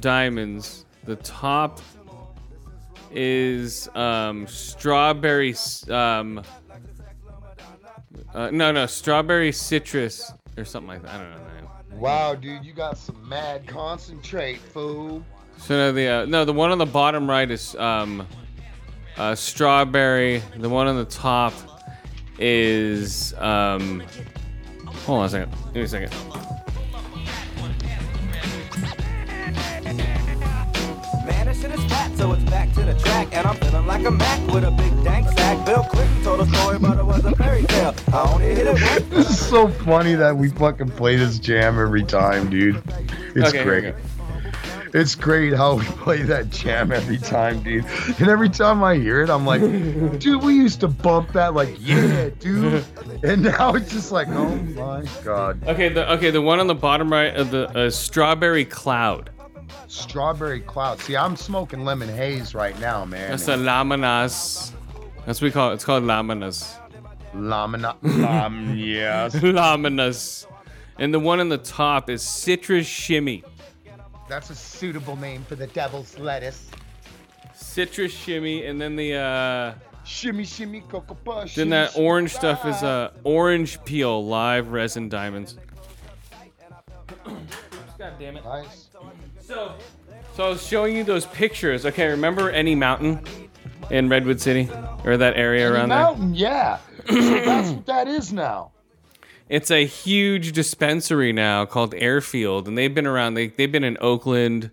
diamonds. 0.00 0.86
The 1.04 1.16
top 1.16 1.80
is 3.10 3.86
um 3.94 4.46
strawberry 4.46 5.54
um 5.90 6.42
uh, 8.34 8.50
no 8.50 8.72
no 8.72 8.86
strawberry 8.86 9.52
citrus 9.52 10.32
or 10.56 10.64
something 10.64 10.88
like 10.88 11.02
that. 11.02 11.10
I 11.10 11.18
don't 11.18 11.30
know. 11.32 11.51
Wow, 11.94 12.34
dude, 12.34 12.64
you 12.64 12.72
got 12.72 12.98
some 12.98 13.28
mad 13.28 13.66
concentrate, 13.66 14.58
fool. 14.58 15.24
So 15.58 15.76
no, 15.76 15.92
the 15.92 16.08
uh, 16.08 16.24
no, 16.26 16.44
the 16.44 16.52
one 16.52 16.70
on 16.70 16.78
the 16.78 16.86
bottom 16.86 17.28
right 17.28 17.48
is 17.50 17.76
um, 17.76 18.26
uh, 19.16 19.34
strawberry. 19.34 20.42
The 20.56 20.68
one 20.68 20.88
on 20.88 20.96
the 20.96 21.04
top 21.04 21.52
is 22.38 23.34
um. 23.34 24.02
Hold 25.06 25.20
on 25.20 25.26
a 25.26 25.28
second. 25.28 25.52
Give 25.66 25.74
me 25.74 25.82
a 25.82 25.88
second. 25.88 26.12
Man, 31.62 31.70
this 31.70 31.80
shit 31.80 32.12
is 32.12 32.18
so 32.18 32.32
it's 32.32 32.42
back 32.44 32.72
to 32.72 32.82
the 32.82 32.94
track. 32.94 33.28
And 33.32 33.46
I'm 33.46 33.56
feeling 33.56 33.86
like 33.86 34.04
a 34.04 34.10
Mac 34.10 34.52
with 34.52 34.64
a 34.64 34.70
big 34.72 35.04
dank 35.04 35.28
sack. 35.28 35.64
Bill 35.64 35.84
Clinton 35.84 36.22
told 36.24 36.40
a 36.40 36.46
story, 36.46 36.78
but 36.78 36.98
it 36.98 37.04
was 37.04 37.24
a 37.24 37.34
fairy 37.36 37.62
tale. 37.64 37.94
I 38.12 38.32
only 38.32 38.46
hit 38.46 38.66
it 38.66 38.72
once. 38.72 39.02
This 39.10 39.30
is 39.30 39.48
so 39.48 39.68
funny 39.68 40.14
that 40.14 40.36
we 40.36 40.48
fucking 40.48 40.90
play 40.90 41.16
this 41.16 41.38
jam 41.38 41.78
every 41.78 42.02
time, 42.02 42.50
dude. 42.50 42.82
It's 43.36 43.50
Okay, 43.50 43.64
great. 43.64 43.94
It's 44.94 45.14
great 45.14 45.54
how 45.54 45.76
we 45.76 45.84
play 45.84 46.22
that 46.22 46.50
jam 46.50 46.92
every 46.92 47.16
time, 47.16 47.62
dude. 47.62 47.86
And 48.18 48.28
every 48.28 48.50
time 48.50 48.82
I 48.82 48.96
hear 48.96 49.22
it, 49.22 49.30
I'm 49.30 49.46
like, 49.46 49.60
dude, 50.18 50.42
we 50.42 50.54
used 50.54 50.80
to 50.80 50.88
bump 50.88 51.32
that 51.32 51.54
like, 51.54 51.76
yeah, 51.80 52.28
dude. 52.40 52.84
And 53.22 53.42
now 53.42 53.74
it's 53.74 53.90
just 53.90 54.12
like, 54.12 54.28
oh 54.28 54.56
my 54.56 55.04
god. 55.24 55.62
Okay, 55.66 55.88
the 55.88 56.12
okay, 56.14 56.30
the 56.30 56.42
one 56.42 56.60
on 56.60 56.66
the 56.66 56.74
bottom 56.74 57.10
right 57.10 57.34
of 57.34 57.50
the 57.50 57.68
uh, 57.68 57.90
strawberry 57.90 58.64
cloud. 58.64 59.30
Strawberry 59.88 60.60
cloud. 60.60 61.00
See, 61.00 61.16
I'm 61.16 61.36
smoking 61.36 61.84
lemon 61.84 62.08
haze 62.08 62.54
right 62.54 62.78
now, 62.80 63.04
man. 63.04 63.30
That's 63.30 63.48
a 63.48 63.54
laminas. 63.56 64.72
That's 65.26 65.40
what 65.40 65.46
we 65.48 65.50
call 65.50 65.70
it. 65.70 65.74
It's 65.74 65.84
called 65.84 66.04
laminas. 66.04 66.76
Lamina. 67.34 67.96
Lam, 68.02 68.74
yes. 68.76 69.34
laminas. 69.36 70.46
And 70.98 71.12
the 71.12 71.18
one 71.20 71.40
on 71.40 71.48
the 71.48 71.58
top 71.58 72.10
is 72.10 72.22
citrus 72.22 72.86
shimmy. 72.86 73.42
That's 74.28 74.50
a 74.50 74.54
suitable 74.54 75.16
name 75.16 75.44
for 75.44 75.56
the 75.56 75.66
devil's 75.68 76.18
lettuce. 76.18 76.70
citrus 77.54 78.12
shimmy, 78.12 78.64
and 78.66 78.80
then 78.80 78.96
the 78.96 79.14
uh, 79.14 79.74
Shimmy, 80.04 80.44
shimmy, 80.44 80.80
cocoa 80.82 81.14
puff. 81.14 81.54
then 81.54 81.68
that 81.70 81.96
orange 81.96 82.32
stuff 82.34 82.64
is 82.66 82.82
ride. 82.82 82.84
uh 82.88 83.10
orange 83.24 83.82
peel 83.84 84.24
live 84.26 84.72
resin 84.72 85.08
diamonds. 85.08 85.56
God 87.98 88.14
damn 88.18 88.36
it. 88.36 88.44
Nice. 88.44 88.88
So, 89.52 89.74
so 90.34 90.46
I 90.46 90.48
was 90.48 90.66
showing 90.66 90.96
you 90.96 91.04
those 91.04 91.26
pictures. 91.26 91.84
Okay, 91.84 92.06
remember 92.08 92.50
any 92.50 92.74
mountain 92.74 93.20
in 93.90 94.08
Redwood 94.08 94.40
City 94.40 94.70
or 95.04 95.18
that 95.18 95.36
area 95.36 95.66
Any 95.66 95.74
around 95.76 95.88
there? 95.90 95.98
mountain, 95.98 96.34
yeah. 96.34 96.78
so 97.06 97.14
that's 97.20 97.70
what 97.70 97.86
that 97.86 98.08
is 98.08 98.32
now. 98.32 98.70
It's 99.48 99.70
a 99.70 99.84
huge 99.84 100.52
dispensary 100.52 101.30
now 101.30 101.66
called 101.66 101.92
Airfield, 101.94 102.66
and 102.68 102.78
they've 102.78 102.94
been 102.94 103.06
around. 103.06 103.34
They 103.34 103.48
they've 103.48 103.70
been 103.70 103.84
in 103.84 103.98
Oakland, 104.00 104.70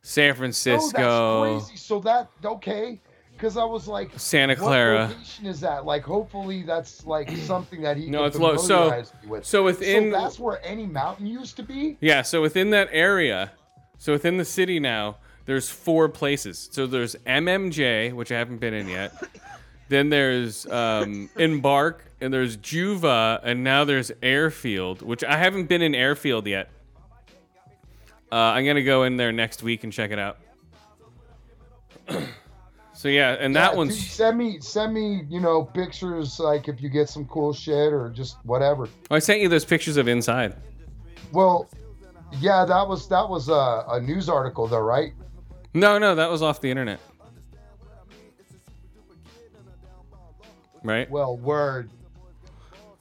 San 0.00 0.30
Oh, 0.30 0.34
Francisco. 0.36 1.44
that's 1.44 1.66
crazy. 1.66 1.76
So 1.76 1.98
that 2.00 2.30
okay? 2.42 2.98
Because 3.32 3.58
I 3.58 3.64
was 3.64 3.86
like, 3.86 4.10
Santa 4.16 4.56
Clara. 4.56 4.94
what 4.94 4.98
Clara. 5.08 5.08
location 5.18 5.44
is 5.46 5.60
that? 5.60 5.84
Like, 5.84 6.02
hopefully 6.04 6.62
that's 6.62 7.04
like 7.04 7.30
something 7.36 7.82
that 7.82 7.98
he 7.98 8.08
No, 8.08 8.24
it's 8.24 8.38
low. 8.38 8.56
So, 8.56 9.04
with. 9.28 9.44
so 9.44 9.62
within 9.64 10.10
so 10.12 10.18
that's 10.18 10.38
where 10.38 10.64
any 10.64 10.86
mountain 10.86 11.26
used 11.26 11.56
to 11.56 11.62
be. 11.62 11.98
yeah, 12.00 12.22
so 12.22 12.40
within 12.40 12.70
that 12.70 12.88
area, 12.92 13.52
so 13.98 14.12
within 14.12 14.36
the 14.36 14.44
city 14.44 14.78
now, 14.80 15.16
there's 15.46 15.68
four 15.70 16.08
places. 16.08 16.68
So 16.72 16.86
there's 16.86 17.14
MMJ, 17.26 18.12
which 18.12 18.32
I 18.32 18.38
haven't 18.38 18.58
been 18.58 18.74
in 18.74 18.88
yet. 18.88 19.12
then 19.88 20.10
there's 20.10 20.66
um, 20.66 21.30
Embark, 21.36 22.04
and 22.20 22.32
there's 22.32 22.56
Juva, 22.56 23.40
and 23.42 23.62
now 23.62 23.84
there's 23.84 24.10
Airfield, 24.22 25.02
which 25.02 25.22
I 25.22 25.36
haven't 25.36 25.66
been 25.66 25.82
in 25.82 25.94
Airfield 25.94 26.46
yet. 26.46 26.70
Uh, 28.30 28.34
I'm 28.34 28.66
gonna 28.66 28.82
go 28.82 29.04
in 29.04 29.16
there 29.16 29.30
next 29.30 29.62
week 29.62 29.84
and 29.84 29.92
check 29.92 30.10
it 30.10 30.18
out. 30.18 30.38
so 32.92 33.08
yeah, 33.08 33.36
and 33.38 33.54
that 33.54 33.72
Yeah, 33.72 33.76
one's 33.78 33.96
dude, 33.96 34.04
send 34.10 34.38
me 34.38 34.58
send 34.60 34.92
me 34.92 35.22
you 35.28 35.38
know 35.40 35.62
pictures 35.64 36.40
like 36.40 36.66
if 36.68 36.80
you 36.80 36.88
get 36.88 37.08
some 37.08 37.24
cool 37.26 37.52
shit 37.52 37.92
or 37.92 38.10
just 38.10 38.36
whatever. 38.44 38.88
Oh, 39.10 39.14
I 39.14 39.20
sent 39.20 39.40
you 39.40 39.48
those 39.48 39.64
pictures 39.64 39.96
of 39.96 40.08
inside. 40.08 40.56
Well, 41.32 41.68
yeah, 42.32 42.64
that 42.64 42.86
was 42.86 43.08
that 43.08 43.28
was 43.28 43.48
a, 43.48 43.84
a 43.88 44.00
news 44.00 44.28
article 44.28 44.66
though, 44.66 44.80
right? 44.80 45.12
No, 45.74 45.98
no, 45.98 46.14
that 46.14 46.30
was 46.30 46.42
off 46.42 46.60
the 46.60 46.70
internet. 46.70 47.00
Right? 50.82 51.10
Well, 51.10 51.36
word. 51.36 51.90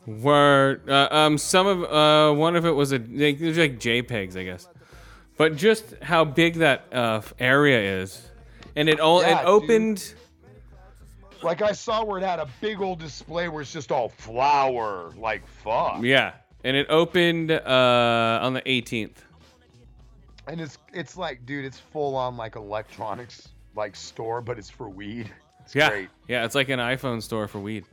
Word. 0.08 0.90
Uh, 0.90 1.08
um, 1.12 1.38
some 1.38 1.68
of 1.68 1.84
uh, 1.84 2.36
one 2.36 2.56
of 2.56 2.66
it 2.66 2.72
was 2.72 2.92
a 2.92 2.98
like, 2.98 3.40
it 3.40 3.48
was 3.48 3.58
like 3.58 3.80
JPEGs, 3.80 4.36
I 4.38 4.44
guess. 4.44 4.68
But 5.38 5.56
just 5.56 5.96
how 6.02 6.24
big 6.26 6.56
that 6.56 6.86
uh, 6.94 7.22
area 7.40 8.02
is, 8.02 8.30
and 8.76 8.88
it 8.88 9.00
all 9.00 9.22
Yeah, 9.22 9.40
it 9.40 9.42
dude. 9.42 9.48
opened. 9.48 10.14
Like 11.44 11.62
I 11.62 11.74
saw 11.74 12.04
where 12.04 12.20
it 12.20 12.24
had 12.24 12.40
a 12.40 12.48
big 12.62 12.82
old 12.82 13.00
display 13.00 13.50
where 13.50 13.62
it's 13.62 13.72
just 13.74 13.92
all 13.92 14.10
flower. 14.10 15.12
Like 15.18 15.46
fuck. 15.48 16.02
Yeah, 16.02 16.34
and 16.66 16.76
it 16.76 16.88
opened 16.90 17.52
uh, 17.52 18.40
on 18.42 18.54
the 18.54 18.62
18th. 18.64 19.18
And 20.48 20.60
it's 20.60 20.78
it's 20.94 21.16
like, 21.18 21.46
dude, 21.46 21.64
it's 21.66 21.80
full 21.80 22.16
on 22.16 22.36
like 22.38 22.56
electronics 22.56 23.50
like 23.76 23.96
store, 23.96 24.42
but 24.42 24.58
it's 24.60 24.70
for 24.70 24.90
weed. 24.90 25.30
It's 25.64 25.74
Yeah, 25.74 25.90
great. 25.90 26.10
yeah, 26.28 26.46
it's 26.46 26.54
like 26.56 26.70
an 26.70 26.80
iPhone 26.80 27.22
store 27.22 27.48
for 27.48 27.60
weed, 27.60 27.86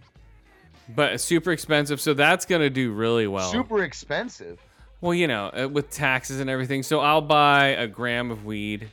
but 0.95 1.13
it's 1.13 1.25
super 1.25 1.53
expensive. 1.53 2.01
So 2.01 2.13
that's 2.15 2.45
gonna 2.45 2.69
do 2.71 2.93
really 2.93 3.27
well. 3.27 3.51
Super 3.51 3.83
expensive. 3.85 4.59
Well, 5.01 5.15
you 5.15 5.27
know, 5.27 5.47
uh, 5.49 5.69
with 5.69 5.91
taxes 5.91 6.41
and 6.41 6.49
everything. 6.51 6.83
So 6.83 7.01
I'll 7.01 7.23
buy 7.23 7.69
a 7.69 7.87
gram 7.87 8.31
of 8.31 8.45
weed. 8.45 8.89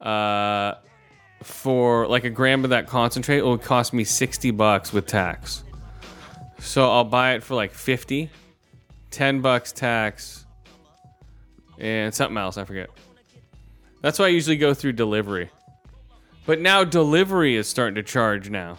Uh, 0.00 0.74
for 1.42 2.06
like 2.08 2.24
a 2.24 2.30
gram 2.30 2.64
of 2.64 2.70
that 2.70 2.86
concentrate, 2.88 3.38
it 3.38 3.44
will 3.44 3.56
cost 3.58 3.92
me 3.92 4.02
sixty 4.04 4.50
bucks 4.50 4.92
with 4.92 5.06
tax. 5.06 5.62
So 6.58 6.90
I'll 6.90 7.04
buy 7.04 7.34
it 7.34 7.42
for 7.42 7.54
like 7.54 7.72
50, 7.72 8.30
10 9.14 9.42
bucks 9.42 9.70
tax, 9.70 10.44
and 11.78 12.12
something 12.12 12.36
else 12.36 12.58
I 12.58 12.64
forget. 12.64 12.90
That's 14.00 14.18
why 14.18 14.24
I 14.24 14.28
usually 14.28 14.56
go 14.56 14.74
through 14.74 14.94
delivery. 14.94 15.50
But 16.46 16.60
now 16.60 16.82
delivery 16.82 17.54
is 17.54 17.68
starting 17.68 17.94
to 17.94 18.02
charge 18.02 18.50
now. 18.50 18.78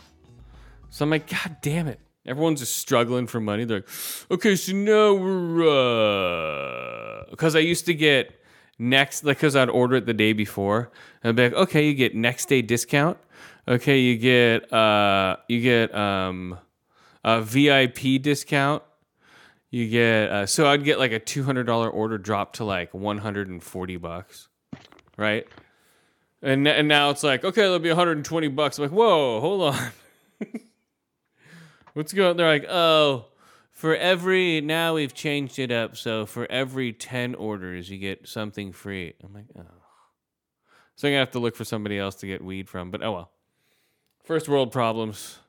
So 0.89 1.03
I'm 1.03 1.09
like, 1.09 1.29
God 1.29 1.55
damn 1.61 1.87
it. 1.87 2.01
Everyone's 2.25 2.59
just 2.59 2.75
struggling 2.75 3.27
for 3.27 3.39
money. 3.39 3.63
They're 3.63 3.77
like, 3.77 3.89
okay, 4.29 4.57
so 4.57 4.73
now 4.73 5.13
we're 5.13 5.67
uh 5.69 7.23
because 7.29 7.55
I 7.55 7.59
used 7.59 7.85
to 7.85 7.93
get 7.93 8.37
next 8.77 9.23
like 9.23 9.37
because 9.37 9.55
I'd 9.55 9.69
order 9.69 9.95
it 9.95 10.05
the 10.05 10.13
day 10.13 10.33
before. 10.33 10.91
And 11.23 11.29
I'd 11.29 11.35
be 11.35 11.43
like, 11.43 11.67
okay, 11.67 11.87
you 11.87 11.93
get 11.93 12.13
next 12.13 12.49
day 12.49 12.61
discount. 12.61 13.17
Okay, 13.67 13.99
you 13.99 14.17
get 14.17 14.71
uh 14.73 15.37
you 15.47 15.61
get 15.61 15.95
um 15.95 16.59
a 17.23 17.41
VIP 17.41 18.21
discount. 18.21 18.83
You 19.75 19.89
get 19.89 20.31
uh, 20.31 20.45
so 20.45 20.67
I'd 20.67 20.85
get 20.85 20.99
like 20.99 21.11
a 21.11 21.19
two 21.19 21.43
hundred 21.43 21.65
dollar 21.65 21.89
order 21.89 22.17
dropped 22.17 22.55
to 22.55 22.63
like 22.63 22.93
one 22.93 23.17
hundred 23.17 23.49
and 23.49 23.61
forty 23.61 23.97
bucks, 23.97 24.47
right? 25.17 25.45
And 26.41 26.65
and 26.65 26.87
now 26.87 27.09
it's 27.09 27.23
like 27.23 27.43
okay, 27.43 27.65
it'll 27.65 27.79
be 27.79 27.89
one 27.89 27.97
hundred 27.97 28.15
and 28.15 28.23
twenty 28.23 28.47
bucks. 28.47 28.77
I'm 28.77 28.83
like, 28.83 28.93
whoa, 28.93 29.41
hold 29.41 29.75
on. 29.75 29.91
What's 31.93 32.13
going? 32.13 32.29
on? 32.29 32.37
They're 32.37 32.47
like, 32.47 32.69
oh, 32.69 33.25
for 33.73 33.93
every 33.97 34.61
now 34.61 34.95
we've 34.95 35.13
changed 35.13 35.59
it 35.59 35.73
up. 35.73 35.97
So 35.97 36.25
for 36.25 36.49
every 36.49 36.93
ten 36.93 37.35
orders, 37.35 37.89
you 37.89 37.97
get 37.97 38.29
something 38.29 38.71
free. 38.71 39.13
I'm 39.21 39.33
like, 39.33 39.47
oh. 39.59 39.63
So 40.95 41.09
I'm 41.09 41.11
gonna 41.11 41.19
have 41.19 41.31
to 41.31 41.39
look 41.39 41.57
for 41.57 41.65
somebody 41.65 41.99
else 41.99 42.15
to 42.15 42.27
get 42.27 42.41
weed 42.41 42.69
from. 42.69 42.91
But 42.91 43.03
oh 43.03 43.11
well. 43.11 43.31
First 44.23 44.47
world 44.47 44.71
problems. 44.71 45.39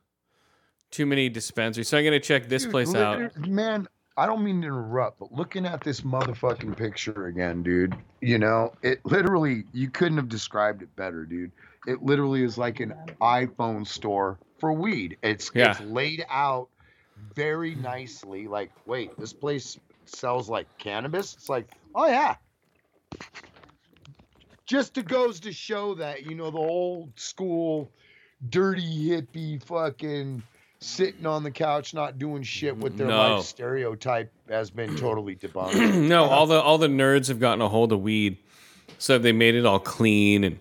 Too 0.90 1.06
many 1.06 1.28
dispensaries. 1.28 1.88
So 1.88 1.96
I'm 1.96 2.04
gonna 2.04 2.18
check 2.18 2.48
this 2.48 2.64
Dude, 2.64 2.72
place 2.72 2.92
out. 2.92 3.36
Man, 3.46 3.86
I 4.18 4.26
don't 4.26 4.42
mean 4.42 4.62
to 4.62 4.68
interrupt, 4.68 5.18
but 5.18 5.33
looking 5.33 5.66
at 5.66 5.83
this 5.83 6.00
motherfucking 6.00 6.76
picture 6.76 7.26
again, 7.26 7.62
dude, 7.62 7.94
you 8.22 8.38
know, 8.38 8.72
it 8.83 9.05
literally, 9.05 9.64
you 9.72 9.90
couldn't 9.90 10.16
have 10.16 10.29
described 10.29 10.83
it 10.83 10.94
better, 10.96 11.26
dude. 11.26 11.52
It 11.87 12.02
literally 12.02 12.42
is 12.42 12.57
like 12.57 12.81
an 12.81 12.94
iPhone 13.20 13.87
store 13.87 14.38
for 14.59 14.72
weed. 14.72 15.18
It's, 15.22 15.50
Yeah. 15.55 15.72
it's 15.72 15.81
laid 15.81 16.24
out 16.31 16.68
very 17.35 17.74
nicely. 17.74 18.48
Like, 18.48 18.70
wait, 18.87 19.16
this 19.18 19.35
place 19.35 19.79
sells 20.07 20.48
like 20.48 20.66
cannabis? 20.79 21.35
It's 21.35 21.48
like, 21.50 21.68
oh, 21.94 22.07
yeah. 22.07 22.37
Just 24.64 24.96
it 24.98 25.07
goes 25.07 25.40
to 25.40 25.52
show 25.52 25.94
that, 25.96 26.24
you 26.24 26.35
know, 26.35 26.50
the 26.50 26.59
old 26.59 27.12
school, 27.20 27.90
dirty 28.48 29.11
hippie 29.11 29.62
fucking 29.62 30.42
sitting 30.80 31.26
on 31.26 31.42
the 31.42 31.50
couch 31.50 31.94
not 31.94 32.18
doing 32.18 32.42
shit 32.42 32.76
with 32.76 32.96
their 32.98 33.06
No. 33.08 33.36
life 33.36 33.44
stereotype 33.44 34.30
has 34.48 34.70
been 34.70 34.96
totally 34.96 35.34
debunked. 35.36 35.94
no, 36.08 36.24
all 36.24 36.46
the 36.46 36.60
all 36.60 36.78
the 36.78 36.86
nerds 36.88 37.28
have 37.28 37.40
gotten 37.40 37.60
a 37.62 37.68
hold 37.68 37.92
of 37.92 38.00
weed, 38.02 38.36
so 38.98 39.18
they 39.18 39.32
made 39.32 39.54
it 39.54 39.64
all 39.66 39.78
clean 39.80 40.44
and 40.44 40.58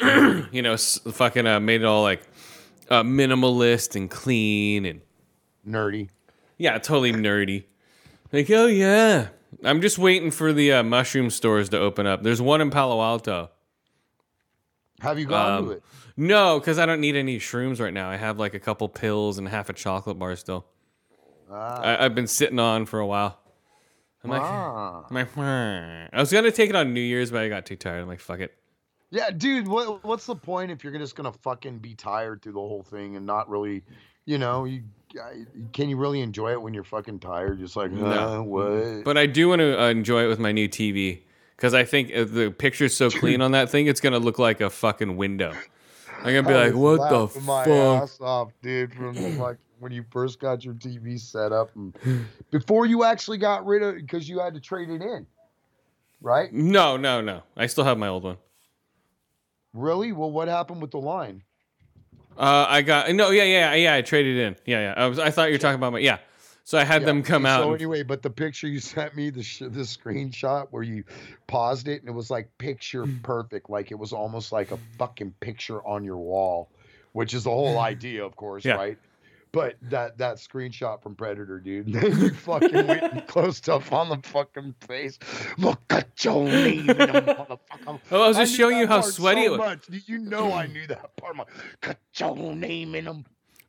you 0.52 0.62
know, 0.62 0.76
fucking 0.76 1.46
uh, 1.46 1.60
made 1.60 1.82
it 1.82 1.84
all 1.84 2.02
like 2.02 2.22
uh, 2.90 3.02
minimalist 3.02 3.94
and 3.96 4.10
clean 4.10 4.84
and 4.86 5.00
Nerdy. 5.66 6.08
yeah, 6.58 6.78
totally 6.78 7.12
nerdy. 7.12 7.64
Like, 8.32 8.50
oh 8.50 8.66
yeah, 8.66 9.28
I'm 9.62 9.80
just 9.80 9.96
waiting 9.98 10.30
for 10.32 10.52
the 10.52 10.72
uh, 10.72 10.82
mushroom 10.82 11.30
stores 11.30 11.68
to 11.70 11.78
open 11.78 12.06
up. 12.06 12.22
There's 12.22 12.42
one 12.42 12.60
in 12.60 12.70
Palo 12.70 13.00
Alto. 13.02 13.50
Have 15.00 15.18
you 15.18 15.26
gone 15.26 15.52
Um, 15.58 15.64
to 15.66 15.70
it? 15.72 15.82
No, 16.16 16.60
because 16.60 16.78
I 16.78 16.86
don't 16.86 17.00
need 17.00 17.16
any 17.16 17.38
shrooms 17.38 17.80
right 17.80 17.92
now. 17.92 18.08
I 18.08 18.16
have 18.16 18.38
like 18.38 18.54
a 18.54 18.60
couple 18.60 18.88
pills 18.88 19.38
and 19.38 19.48
half 19.48 19.68
a 19.68 19.72
chocolate 19.72 20.18
bar 20.18 20.36
still. 20.36 20.64
Ah, 21.50 21.80
I, 21.80 22.04
I've 22.04 22.14
been 22.14 22.26
sitting 22.26 22.58
on 22.58 22.86
for 22.86 23.00
a 23.00 23.06
while. 23.06 23.38
I'm 24.22 24.30
like, 24.30 24.42
ah. 24.42 25.04
I'm 25.08 25.14
like, 25.14 25.28
"Hmm." 25.32 25.40
I 25.40 26.20
was 26.20 26.32
gonna 26.32 26.50
take 26.50 26.70
it 26.70 26.76
on 26.76 26.94
New 26.94 27.00
Year's, 27.00 27.30
but 27.30 27.42
I 27.42 27.48
got 27.48 27.66
too 27.66 27.76
tired. 27.76 28.00
I'm 28.00 28.08
like, 28.08 28.20
fuck 28.20 28.40
it. 28.40 28.54
Yeah, 29.10 29.30
dude, 29.30 29.68
what 29.68 30.02
what's 30.04 30.26
the 30.26 30.34
point 30.34 30.70
if 30.70 30.82
you're 30.82 30.96
just 30.98 31.14
gonna 31.14 31.32
fucking 31.32 31.78
be 31.78 31.94
tired 31.94 32.42
through 32.42 32.52
the 32.52 32.60
whole 32.60 32.82
thing 32.82 33.16
and 33.16 33.26
not 33.26 33.48
really, 33.50 33.82
you 34.24 34.38
know, 34.38 34.64
you 34.64 34.82
can 35.72 35.88
you 35.88 35.96
really 35.96 36.20
enjoy 36.20 36.52
it 36.52 36.62
when 36.62 36.74
you're 36.74 36.84
fucking 36.84 37.20
tired? 37.20 37.58
Just 37.60 37.76
like, 37.76 37.92
No. 37.92 38.06
huh, 38.10 38.42
what? 38.42 39.04
But 39.04 39.18
I 39.18 39.26
do 39.26 39.48
want 39.50 39.60
to 39.60 39.80
uh, 39.80 39.88
enjoy 39.90 40.24
it 40.24 40.28
with 40.28 40.38
my 40.38 40.52
new 40.52 40.68
TV 40.68 41.20
because 41.56 41.74
I 41.74 41.84
think 41.84 42.08
the 42.08 42.52
picture's 42.56 42.96
so 42.96 43.10
clean 43.10 43.40
on 43.40 43.52
that 43.52 43.68
thing, 43.70 43.86
it's 43.86 44.00
gonna 44.00 44.18
look 44.18 44.38
like 44.38 44.60
a 44.60 44.70
fucking 44.70 45.16
window. 45.16 45.54
I'm 46.24 46.32
gonna 46.34 46.48
be 46.48 46.54
I 46.54 46.66
like, 46.66 46.74
what 46.74 47.10
the 47.10 47.40
my 47.40 47.64
fuck? 47.64 48.02
ass 48.02 48.18
off, 48.20 48.52
dude, 48.62 48.94
from 48.94 49.38
like 49.38 49.58
when 49.78 49.92
you 49.92 50.04
first 50.10 50.40
got 50.40 50.64
your 50.64 50.74
TV 50.74 51.20
set 51.20 51.52
up 51.52 51.70
and 51.76 51.94
before 52.50 52.86
you 52.86 53.04
actually 53.04 53.38
got 53.38 53.66
rid 53.66 53.82
of 53.82 53.96
because 53.96 54.28
you 54.28 54.40
had 54.40 54.54
to 54.54 54.60
trade 54.60 54.88
it 54.88 55.02
in, 55.02 55.26
right? 56.22 56.52
No, 56.52 56.96
no, 56.96 57.20
no. 57.20 57.42
I 57.56 57.66
still 57.66 57.84
have 57.84 57.98
my 57.98 58.08
old 58.08 58.24
one. 58.24 58.38
Really? 59.74 60.12
Well, 60.12 60.30
what 60.30 60.48
happened 60.48 60.80
with 60.80 60.92
the 60.92 61.00
line? 61.00 61.42
Uh, 62.38 62.66
I 62.68 62.82
got 62.82 63.12
no, 63.12 63.30
yeah, 63.30 63.44
yeah, 63.44 63.74
yeah. 63.74 63.94
I 63.94 64.02
traded 64.02 64.38
in. 64.38 64.56
Yeah, 64.64 64.80
yeah. 64.80 64.94
I 64.96 65.06
was. 65.06 65.18
I 65.18 65.30
thought 65.30 65.48
you 65.48 65.54
were 65.54 65.58
talking 65.58 65.76
about 65.76 65.92
my. 65.92 65.98
Yeah. 65.98 66.18
So 66.66 66.78
I 66.78 66.84
had 66.84 67.02
Yeah, 67.02 67.06
them 67.06 67.22
come 67.22 67.44
out. 67.44 67.62
So 67.62 67.74
anyway, 67.74 68.02
but 68.02 68.22
the 68.22 68.30
picture 68.30 68.66
you 68.66 68.80
sent 68.80 69.14
me, 69.14 69.28
the 69.30 69.42
sh- 69.42 69.58
the 69.58 69.68
screenshot 69.84 70.68
where 70.70 70.82
you 70.82 71.04
paused 71.46 71.88
it 71.88 72.00
and 72.00 72.08
it 72.08 72.12
was 72.12 72.30
like 72.30 72.48
picture 72.58 73.04
Mm. 73.04 73.22
perfect, 73.22 73.68
like 73.68 73.90
it 73.90 73.98
was 73.98 74.12
almost 74.12 74.50
like 74.50 74.70
a 74.72 74.78
fucking 74.98 75.34
picture 75.40 75.86
on 75.86 76.04
your 76.04 76.16
wall, 76.16 76.70
which 77.12 77.34
is 77.34 77.44
the 77.44 77.50
whole 77.50 77.78
idea, 77.92 78.24
of 78.24 78.34
course, 78.36 78.64
Yeah. 78.64 78.76
right? 78.76 78.98
But 79.52 79.76
that 79.82 80.18
that 80.18 80.38
screenshot 80.38 81.00
from 81.00 81.14
Predator, 81.14 81.60
dude, 81.60 81.86
you 81.94 82.30
fucking 82.34 82.88
went 82.88 83.02
and 83.04 83.26
closed 83.28 83.68
up 83.68 83.92
on 83.92 84.08
the 84.08 84.18
fucking 84.28 84.74
face. 84.80 85.16
Look 85.58 85.80
at 85.90 86.24
your 86.24 86.44
name, 86.44 86.90
in 86.90 86.96
them 86.96 87.08
motherfucker. 87.26 88.00
Oh, 88.10 88.22
I 88.22 88.28
was 88.28 88.36
just 88.36 88.50
knew 88.52 88.56
showing 88.56 88.78
you 88.78 88.86
how 88.88 89.02
sweaty 89.02 89.42
so 89.42 89.46
it 89.46 89.50
was. 89.50 89.58
much. 89.58 89.86
You 90.08 90.18
know, 90.18 90.52
I 90.52 90.66
knew 90.72 90.86
that 90.88 91.14
part. 91.18 91.36
Like, 91.36 91.48
cut 91.80 91.98
your 92.16 92.34
name 92.56 92.96
in 92.96 93.04
them. 93.04 93.24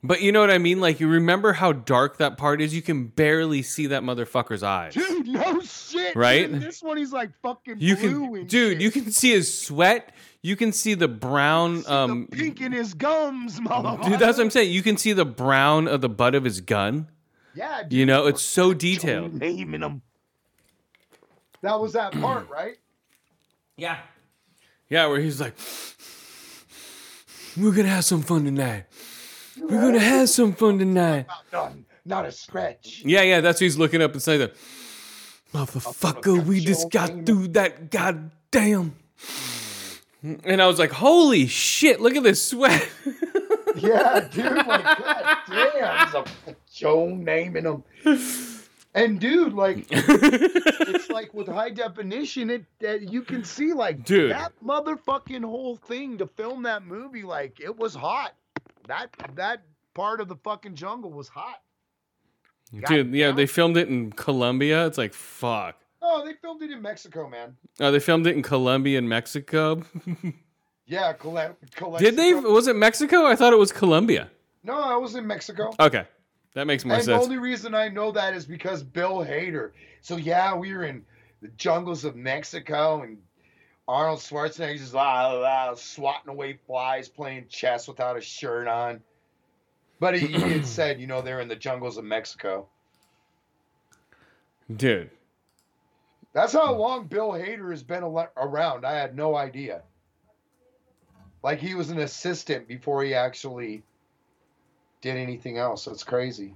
But 0.07 0.21
you 0.21 0.31
know 0.31 0.39
what 0.41 0.51
I 0.51 0.57
mean? 0.57 0.79
Like 0.81 0.99
you 0.99 1.07
remember 1.07 1.53
how 1.53 1.71
dark 1.73 2.17
that 2.17 2.37
part 2.37 2.61
is? 2.61 2.73
You 2.73 2.81
can 2.81 3.05
barely 3.07 3.61
see 3.61 3.87
that 3.87 4.03
motherfucker's 4.03 4.63
eyes. 4.63 4.93
Dude, 4.95 5.27
no 5.27 5.59
shit. 5.61 6.15
Right? 6.15 6.51
dude. 6.51 6.61
This 6.61 6.81
one, 6.81 6.97
he's 6.97 7.11
like 7.13 7.31
fucking 7.41 7.77
You 7.79 7.95
blue 7.95 8.09
can 8.27 8.35
and 8.41 8.49
dude, 8.49 8.73
shit. 8.73 8.81
you 8.81 8.91
can 8.91 9.11
see 9.11 9.31
his 9.31 9.61
sweat. 9.61 10.13
You 10.41 10.55
can 10.55 10.71
see 10.71 10.93
the 10.93 11.07
brown 11.07 11.81
See 11.81 11.89
um 11.91 12.27
the 12.29 12.37
pink 12.37 12.61
in 12.61 12.71
his 12.71 12.93
gums, 12.93 13.59
motherfucker. 13.59 14.03
Dude, 14.09 14.19
that's 14.19 14.37
what 14.37 14.43
I'm 14.43 14.51
saying. 14.51 14.71
You 14.71 14.83
can 14.83 14.97
see 14.97 15.13
the 15.13 15.25
brown 15.25 15.87
of 15.87 16.01
the 16.01 16.09
butt 16.09 16.35
of 16.35 16.43
his 16.43 16.61
gun. 16.61 17.07
Yeah, 17.55 17.83
dude. 17.83 17.93
You 17.93 18.05
know, 18.05 18.27
it's 18.27 18.41
so 18.43 18.73
detailed. 18.73 19.33
naming 19.33 19.81
them. 19.81 20.01
That 21.61 21.79
was 21.79 21.93
that 21.93 22.11
part, 22.13 22.49
right? 22.49 22.75
Yeah. 23.77 23.97
Yeah, 24.87 25.07
where 25.07 25.19
he's 25.19 25.41
like, 25.41 25.53
We're 27.57 27.73
gonna 27.73 27.89
have 27.89 28.05
some 28.05 28.21
fun 28.21 28.45
tonight. 28.45 28.85
We're 29.69 29.81
gonna 29.81 29.99
have 29.99 30.29
some 30.29 30.53
fun 30.53 30.79
tonight. 30.79 31.25
Done. 31.51 31.85
Not 32.05 32.25
a 32.25 32.31
scratch. 32.31 33.01
Yeah, 33.03 33.23
yeah, 33.23 33.41
that's 33.41 33.57
what 33.59 33.65
he's 33.65 33.77
looking 33.77 34.01
up 34.01 34.13
and 34.13 34.21
saying 34.21 34.39
that. 34.39 34.55
Motherfucker, 35.53 36.43
we 36.45 36.59
just 36.59 36.91
got 36.91 37.25
through 37.25 37.49
that 37.49 37.89
goddamn. 37.89 38.95
Mm. 40.23 40.41
And 40.43 40.61
I 40.61 40.67
was 40.67 40.77
like, 40.77 40.91
holy 40.91 41.47
shit, 41.47 41.99
look 42.01 42.15
at 42.15 42.23
this 42.23 42.41
sweat. 42.41 42.87
Yeah, 43.77 44.25
dude. 44.31 44.45
Like, 44.45 44.83
God 44.83 45.37
damn. 45.49 46.05
He's 46.05 46.13
like, 46.13 46.27
Joe 46.73 47.07
naming 47.09 47.65
them. 47.65 47.83
And 48.93 49.19
dude, 49.19 49.51
like, 49.51 49.85
it's 49.91 51.09
like 51.09 51.33
with 51.33 51.47
high 51.47 51.71
definition, 51.71 52.49
it 52.49 52.63
that 52.79 53.11
you 53.11 53.21
can 53.21 53.43
see 53.43 53.73
like 53.73 54.05
Dude. 54.05 54.31
that 54.31 54.53
motherfucking 54.63 55.43
whole 55.43 55.75
thing 55.75 56.17
to 56.19 56.27
film 56.27 56.63
that 56.63 56.85
movie. 56.85 57.23
Like, 57.23 57.59
it 57.59 57.75
was 57.75 57.93
hot. 57.93 58.33
That 58.87 59.07
that 59.35 59.61
part 59.93 60.21
of 60.21 60.27
the 60.27 60.35
fucking 60.37 60.75
jungle 60.75 61.11
was 61.11 61.27
hot. 61.27 61.61
Dude, 62.87 63.13
yeah, 63.13 63.27
damn. 63.27 63.35
they 63.35 63.45
filmed 63.45 63.77
it 63.77 63.87
in 63.87 64.11
Colombia. 64.11 64.85
It's 64.87 64.97
like, 64.97 65.13
fuck. 65.13 65.75
Oh, 66.01 66.25
they 66.25 66.33
filmed 66.33 66.61
it 66.61 66.71
in 66.71 66.81
Mexico, 66.81 67.29
man. 67.29 67.55
Oh, 67.79 67.91
they 67.91 67.99
filmed 67.99 68.27
it 68.27 68.35
in 68.35 68.43
Colombia 68.43 68.97
and 68.97 69.07
Mexico. 69.07 69.83
Yeah, 70.87 71.13
Cole- 71.13 71.57
Cole- 71.75 71.97
Did 71.97 72.15
they? 72.15 72.33
Was 72.33 72.67
it 72.67 72.75
Mexico? 72.75 73.25
I 73.25 73.35
thought 73.35 73.53
it 73.53 73.59
was 73.59 73.71
Colombia. 73.71 74.29
No, 74.63 74.79
I 74.79 74.95
was 74.95 75.15
in 75.15 75.25
Mexico. 75.25 75.73
Okay, 75.79 76.05
that 76.53 76.67
makes 76.67 76.85
more 76.85 76.97
and 76.97 77.05
the 77.05 77.19
only 77.19 77.37
reason 77.37 77.73
I 77.73 77.89
know 77.89 78.11
that 78.11 78.35
is 78.35 78.45
because 78.45 78.83
Bill 78.83 79.25
Hader. 79.25 79.71
So 80.01 80.17
yeah, 80.17 80.55
we 80.55 80.73
were 80.75 80.83
in 80.83 81.03
the 81.41 81.47
jungles 81.49 82.05
of 82.05 82.15
Mexico, 82.15 83.01
and 83.01 83.17
Arnold 83.87 84.19
Schwarzenegger's 84.19 84.81
just 84.81 84.95
ah, 84.95 85.43
ah, 85.43 85.75
swatting 85.75 86.29
away 86.29 86.57
flies, 86.65 87.07
playing 87.07 87.45
chess 87.49 87.87
without 87.87 88.17
a 88.17 88.21
shirt 88.21 88.67
on. 88.67 89.01
But 89.99 90.17
he, 90.17 90.27
he 90.27 90.39
had 90.39 90.65
said, 90.65 90.99
you 90.99 91.07
know, 91.07 91.21
they're 91.21 91.39
in 91.39 91.47
the 91.47 91.55
jungles 91.55 91.97
of 91.97 92.03
Mexico. 92.03 92.67
Dude, 94.75 95.11
That's 96.33 96.53
how 96.53 96.73
long 96.73 97.05
Bill 97.05 97.29
Hader 97.29 97.69
has 97.69 97.83
been 97.83 98.03
al- 98.03 98.31
around. 98.35 98.83
I 98.83 98.93
had 98.93 99.15
no 99.15 99.35
idea. 99.35 99.83
Like 101.43 101.59
he 101.59 101.75
was 101.75 101.91
an 101.91 101.99
assistant 101.99 102.67
before 102.67 103.03
he 103.03 103.13
actually 103.13 103.83
did 105.01 105.15
anything 105.15 105.59
else. 105.59 105.85
That's 105.85 106.03
crazy. 106.03 106.55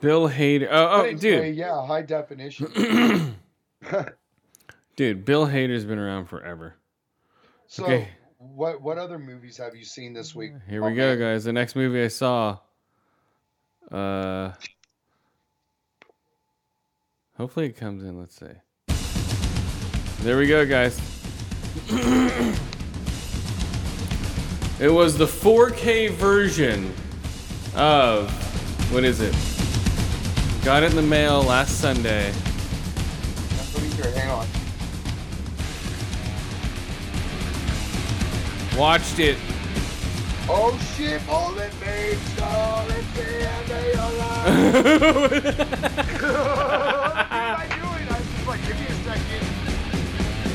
Bill 0.00 0.28
Hader. 0.28 0.66
Oh, 0.68 0.88
oh 0.88 1.00
anyway, 1.02 1.20
dude, 1.20 1.56
yeah, 1.56 1.86
high 1.86 2.02
definition. 2.02 3.36
dude, 4.96 5.24
Bill 5.24 5.46
Hader's 5.46 5.84
been 5.84 5.98
around 5.98 6.26
forever. 6.26 6.76
So, 7.66 7.84
Okay. 7.84 8.08
what 8.38 8.80
what 8.82 8.98
other 8.98 9.18
movies 9.18 9.56
have 9.58 9.74
you 9.74 9.84
seen 9.84 10.12
this 10.12 10.34
week? 10.34 10.52
Here 10.68 10.84
Oh, 10.84 10.88
we 10.88 10.94
go, 10.94 11.16
guys. 11.16 11.44
The 11.44 11.52
next 11.52 11.74
movie 11.76 12.02
I 12.04 12.08
saw. 12.08 12.58
Uh, 13.90 14.52
hopefully 17.36 17.66
it 17.66 17.76
comes 17.76 18.02
in. 18.02 18.18
Let's 18.18 18.36
see. 18.36 18.46
There 20.22 20.38
we 20.38 20.46
go, 20.46 20.64
guys. 20.66 20.98
it 24.80 24.90
was 24.90 25.16
the 25.18 25.26
4K 25.26 26.10
version 26.12 26.92
of 27.74 28.30
what 28.92 29.04
is 29.04 29.20
it? 29.20 29.34
Got 30.64 30.82
it 30.82 30.90
in 30.90 30.96
the 30.96 31.02
mail 31.02 31.42
last 31.42 31.78
Sunday. 31.80 32.32
Let 33.74 33.82
me 33.82 33.88
hear. 33.90 34.10
Hang 34.12 34.30
on. 34.30 34.46
Watched 38.76 39.18
it. 39.20 39.38
Oh 40.48 40.76
shit! 40.96 41.22
Oh, 41.28 41.54
let 41.56 41.72
me 41.74 42.18
go. 42.36 42.44
Let 42.88 43.04
me 43.14 43.24
be 43.68 43.92
alive. 43.92 44.84
what 45.24 45.46
am 47.30 47.56
I 47.56 47.66
doing? 47.70 48.08
I 48.08 48.18
was 48.18 48.26
just 48.34 48.46
like, 48.46 48.60
give 48.66 48.78
me 48.78 48.86
a 48.86 48.94
second. 49.04 50.54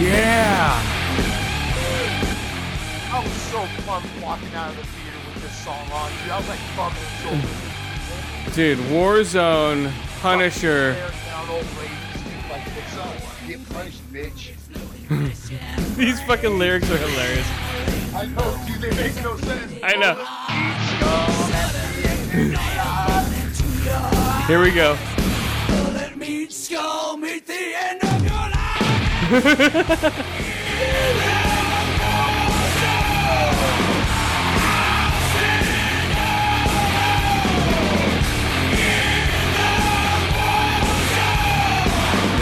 Yeah. 0.00 0.80
I 3.12 3.22
was 3.22 3.32
so 3.32 3.66
pumped 3.86 4.08
walking 4.22 4.54
out 4.54 4.70
of 4.70 4.76
the 4.76 4.82
theater 4.84 5.18
with 5.32 5.42
this 5.42 5.56
song 5.64 5.90
on. 5.92 6.10
Dude, 6.22 6.30
I 6.30 6.38
was 6.38 6.48
like 6.48 6.58
bumping 6.76 7.02
shoulders. 7.22 8.54
Dude, 8.54 8.78
Warzone, 8.90 9.92
Punisher. 10.20 10.96
Like 12.54 12.66
it's 12.66 13.48
Get 13.48 13.68
punished, 13.70 14.12
bitch. 14.12 14.52
These 15.96 16.20
fucking 16.22 16.58
lyrics 16.58 16.90
are 16.90 16.96
hilarious. 16.96 17.46
I 18.14 18.26
know, 18.26 18.58
dude, 18.66 18.80
they 18.80 18.90
make 18.96 19.22
no 19.22 19.36
sense. 19.36 19.72
I 19.82 19.96
know. 19.96 20.14
Here 24.46 24.60
we 24.60 24.70
go. 24.70 24.96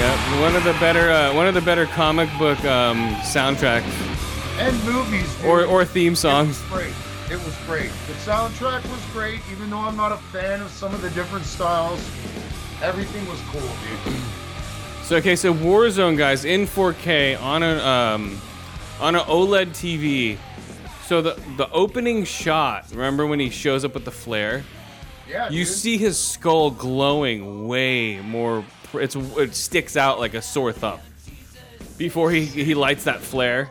Yep, 0.03 0.41
one 0.41 0.57
of 0.57 0.65
the 0.65 0.73
better, 0.81 1.11
uh, 1.13 1.33
one 1.33 1.47
of 1.47 1.55
the 1.55 1.61
better 1.61 1.87
comic 1.87 2.29
book 2.37 2.59
um, 2.65 3.15
soundtracks 3.23 3.85
And 4.59 4.77
movies, 4.85 5.33
dude. 5.37 5.47
or 5.47 5.65
or 5.65 5.85
theme 5.85 6.15
It 6.15 6.17
songs. 6.17 6.49
was 6.61 6.69
great. 6.71 6.95
It 7.31 7.37
was 7.45 7.57
great. 7.67 7.91
The 8.09 8.15
soundtrack 8.15 8.83
was 8.91 9.01
great, 9.13 9.41
even 9.53 9.71
though 9.71 9.79
I'm 9.79 9.97
not 9.97 10.11
a 10.11 10.17
fan 10.17 10.61
of 10.61 10.71
some 10.71 10.93
of 10.93 11.03
the 11.03 11.11
different 11.11 11.45
styles. 11.45 12.01
Everything 12.83 13.25
was 13.29 13.41
cool, 13.51 13.61
dude. 13.61 14.15
So 15.05 15.17
okay, 15.17 15.35
so 15.37 15.53
Warzone 15.53 16.17
guys 16.17 16.45
in 16.45 16.65
4K 16.67 17.39
on 17.43 17.63
a 17.65 17.77
um, 17.85 18.41
on 19.01 19.15
an 19.17 19.23
OLED 19.23 19.71
TV. 19.71 20.39
So 21.07 21.21
the 21.21 21.35
the 21.57 21.69
opening 21.71 22.25
shot, 22.25 22.87
remember 22.93 23.27
when 23.27 23.39
he 23.41 23.51
shows 23.51 23.85
up 23.85 23.95
with 23.95 24.05
the 24.05 24.13
flare? 24.13 24.63
Yeah, 25.29 25.49
You 25.51 25.65
dude. 25.65 25.75
see 25.75 25.99
his 25.99 26.19
skull 26.19 26.71
glowing 26.71 27.67
way 27.69 28.21
more. 28.21 28.65
It's 28.95 29.17
it 29.17 29.55
sticks 29.55 29.97
out 29.97 30.19
like 30.19 30.35
a 30.35 30.43
sore 30.43 30.73
thumb. 30.73 31.01
Before 31.99 32.31
he 32.31 32.45
he 32.45 32.75
lights 32.75 33.05
that 33.05 33.21
flare. 33.21 33.71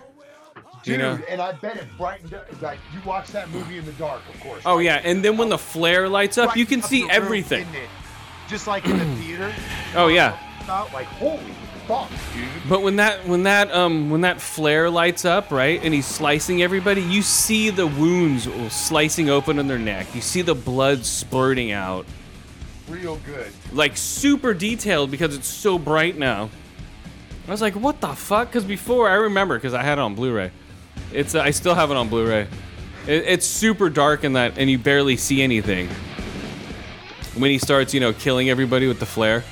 Dude, 0.84 0.94
you 0.94 0.98
know? 0.98 1.20
and 1.30 1.40
I 1.40 1.52
bet 1.52 1.78
it 1.78 1.86
brightened 1.96 2.34
up. 2.34 2.48
Like, 2.60 2.80
you 2.92 3.00
watched 3.06 3.34
that 3.34 3.50
movie 3.52 3.78
in 3.78 3.86
the 3.86 3.92
dark, 3.94 4.22
of 4.34 4.40
course. 4.40 4.64
Oh 4.66 4.78
right? 4.78 4.86
yeah, 4.86 5.02
and 5.04 5.24
then 5.24 5.38
when 5.38 5.50
the 5.50 5.58
flare 5.58 6.10
lights 6.10 6.40
up, 6.40 6.56
you 6.56 6.66
can 6.66 6.82
up 6.82 6.90
see 6.90 7.02
room, 7.02 7.12
everything. 7.12 7.68
it? 7.74 7.90
Just 8.48 8.66
like 8.66 8.86
in 8.86 8.98
the 8.98 9.06
theater. 9.22 9.54
Oh 9.96 10.08
yeah. 10.08 10.38
About 10.64 10.92
like, 10.92 11.06
holy 11.06 11.40
fuck, 11.88 12.10
dude. 12.34 12.48
But 12.68 12.82
when 12.82 12.96
that 12.96 13.28
when 13.28 13.44
that 13.44 13.72
um 13.72 14.10
when 14.10 14.22
that 14.22 14.42
flare 14.42 14.90
lights 14.90 15.26
up, 15.26 15.52
right, 15.52 15.80
and 15.84 15.94
he's 15.94 16.08
slicing 16.08 16.64
everybody, 16.64 17.02
you 17.02 17.22
see 17.22 17.70
the 17.70 17.88
wounds 17.88 18.48
slicing 18.74 19.30
open 19.30 19.60
on 19.60 19.68
their 19.68 19.80
neck. 19.80 20.14
You 20.16 20.22
see 20.22 20.42
the 20.42 20.56
blood 20.56 21.06
spurting 21.06 21.72
out. 21.72 22.06
Real 22.90 23.18
good. 23.26 23.52
Like 23.72 23.98
super 23.98 24.54
detailed 24.54 25.12
because 25.12 25.36
it's 25.36 25.48
so 25.48 25.78
bright 25.78 26.18
now. 26.18 26.50
I 27.48 27.52
was 27.52 27.62
like, 27.62 27.76
what 27.76 28.02
the 28.02 28.10
fuck? 28.10 28.50
Because 28.50 28.64
before 28.64 29.10
I 29.10 29.16
remember, 29.16 29.58
because 29.58 29.74
I 29.74 29.84
had 29.84 29.98
it 29.98 30.02
on 30.02 30.16
Blu-ray. 30.16 30.52
It's 31.12 31.36
uh, 31.36 31.42
I 31.42 31.52
still 31.52 31.76
have 31.76 31.92
it 31.92 31.98
on 31.98 32.10
Blu-ray. 32.10 32.48
It, 33.08 33.24
it's 33.26 33.46
super 33.46 33.90
dark 33.90 34.24
in 34.24 34.34
that, 34.34 34.58
and 34.58 34.70
you 34.70 34.78
barely 34.78 35.18
see 35.18 35.42
anything. 35.42 35.90
When 37.36 37.50
he 37.50 37.58
starts, 37.58 37.94
you 37.94 38.00
know, 38.00 38.14
killing 38.14 38.50
everybody 38.50 38.88
with 38.88 39.00
the 39.00 39.06
flare. 39.06 39.44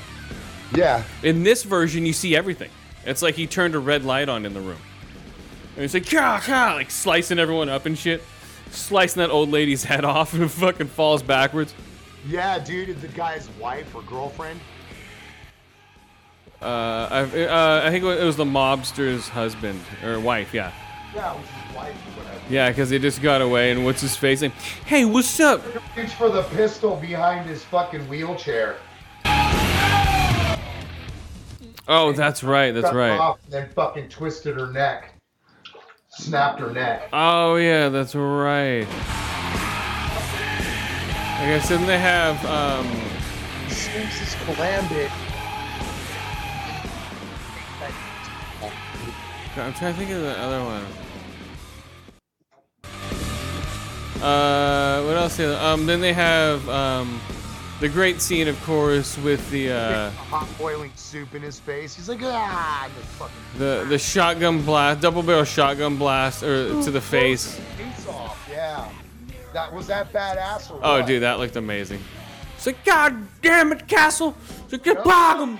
Yeah. 0.75 1.03
In 1.23 1.43
this 1.43 1.63
version, 1.63 2.05
you 2.05 2.13
see 2.13 2.35
everything. 2.35 2.69
It's 3.05 3.21
like 3.21 3.35
he 3.35 3.47
turned 3.47 3.73
a 3.75 3.79
red 3.79 4.03
light 4.05 4.29
on 4.29 4.45
in 4.45 4.53
the 4.53 4.61
room. 4.61 4.79
And 5.75 5.81
he's 5.81 5.93
like, 5.93 6.09
Kah, 6.09 6.41
kah, 6.43 6.73
like 6.75 6.91
slicing 6.91 7.39
everyone 7.39 7.69
up 7.69 7.85
and 7.85 7.97
shit. 7.97 8.21
Slicing 8.71 9.21
that 9.21 9.31
old 9.31 9.49
lady's 9.49 9.83
head 9.85 10.05
off 10.05 10.33
and 10.33 10.43
it 10.43 10.49
fucking 10.49 10.87
falls 10.87 11.23
backwards. 11.23 11.73
Yeah, 12.27 12.59
dude, 12.59 12.99
the 13.01 13.07
guy's 13.09 13.49
wife 13.59 13.95
or 13.95 14.01
girlfriend? 14.03 14.59
Uh, 16.61 17.07
I, 17.09 17.21
uh, 17.21 17.81
I 17.85 17.89
think 17.89 18.03
it 18.03 18.23
was 18.23 18.35
the 18.35 18.45
mobster's 18.45 19.29
husband 19.29 19.79
or 20.03 20.19
wife, 20.19 20.53
yeah. 20.53 20.73
Yeah, 21.15 21.33
it 21.33 21.39
was 21.39 21.47
his 21.47 21.75
wife 21.75 21.95
or 21.95 22.21
whatever. 22.21 22.39
Yeah, 22.49 22.69
because 22.69 22.89
they 22.89 22.99
just 22.99 23.21
got 23.21 23.41
away, 23.41 23.71
and 23.71 23.85
what's 23.85 24.01
his 24.01 24.15
face? 24.17 24.41
Like, 24.41 24.51
hey, 24.85 25.05
what's 25.05 25.39
up? 25.39 25.63
Reach 25.95 26.13
for 26.13 26.29
the 26.29 26.43
pistol 26.43 26.97
behind 26.97 27.47
his 27.47 27.63
fucking 27.63 28.07
wheelchair. 28.09 28.75
Oh, 31.91 32.11
that's 32.11 32.43
right, 32.43 32.71
that's 32.71 32.93
right. 32.93 33.17
Off, 33.17 33.39
and 33.45 33.53
then 33.53 33.69
fucking 33.69 34.09
twisted 34.09 34.59
her 34.59 34.71
neck. 34.71 35.13
Snapped 36.09 36.59
her 36.59 36.71
neck. 36.71 37.09
Oh, 37.13 37.55
yeah, 37.55 37.89
that's 37.89 38.13
right. 38.13 38.85
I 41.39 41.45
guess 41.45 41.69
then 41.69 41.87
they 41.87 41.97
have, 41.97 42.45
um, 42.45 42.85
Sphinx's 43.69 44.35
Calambit. 44.43 45.09
I'm 49.55 49.73
trying 49.73 49.93
to 49.93 49.99
think 49.99 50.11
of 50.11 50.21
the 50.21 50.37
other 50.37 50.61
one. 50.63 50.85
Uh, 54.21 55.01
what 55.03 55.15
else? 55.15 55.39
Um, 55.39 55.85
then 55.85 56.01
they 56.01 56.11
have, 56.11 56.67
um, 56.67 57.21
the 57.79 57.87
great 57.87 58.21
scene, 58.21 58.49
of 58.49 58.61
course, 58.63 59.17
with 59.19 59.49
the, 59.49 59.71
uh, 59.71 60.09
hot 60.11 60.47
boiling 60.57 60.91
soup 60.95 61.33
in 61.35 61.41
his 61.41 61.57
face. 61.57 61.95
He's 61.95 62.09
like, 62.09 62.19
ah, 62.21 62.89
the 62.93 63.01
fucking 63.01 63.35
the, 63.57 63.85
the 63.87 63.97
shotgun 63.97 64.61
blast, 64.63 64.99
double 64.99 65.23
barrel 65.23 65.45
shotgun 65.45 65.95
blast, 65.95 66.43
or 66.43 66.83
to 66.83 66.91
the 66.91 66.99
face. 66.99 67.55
face 67.77 68.07
off. 68.09 68.45
Yeah, 68.51 68.89
that 69.53 69.73
was 69.73 69.87
that 69.87 70.11
badass. 70.13 70.69
Or 70.71 70.79
Oh, 70.83 70.97
what? 70.99 71.07
dude, 71.07 71.23
that 71.23 71.39
looked 71.39 71.55
amazing. 71.55 72.01
It's 72.55 72.65
like, 72.65 72.83
God 72.83 73.15
damn 73.41 73.71
it, 73.71 73.87
Castle! 73.87 74.35
It's 74.63 74.73
like, 74.73 74.83
get 74.83 75.03
bog 75.03 75.39
'em! 75.41 75.59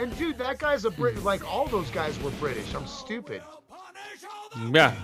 And 0.00 0.16
dude, 0.18 0.38
that 0.38 0.58
guy's 0.58 0.84
a 0.84 0.90
Brit. 0.90 1.22
Like 1.22 1.44
all 1.50 1.66
those 1.66 1.90
guys 1.90 2.18
were 2.20 2.30
British. 2.32 2.74
I'm 2.74 2.86
stupid. 2.86 3.42
Yeah. 4.72 4.94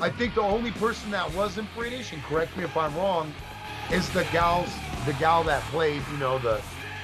I 0.00 0.10
think 0.10 0.34
the 0.34 0.40
only 0.42 0.72
person 0.72 1.10
that 1.12 1.32
wasn't 1.34 1.68
British, 1.76 2.12
and 2.12 2.22
correct 2.24 2.56
me 2.56 2.64
if 2.64 2.76
I'm 2.76 2.94
wrong, 2.96 3.32
is 3.92 4.08
the 4.10 4.24
gals, 4.32 4.68
the 5.06 5.12
gal 5.14 5.44
that 5.44 5.62
played, 5.64 6.02
you 6.10 6.18
know, 6.18 6.38
the 6.40 6.60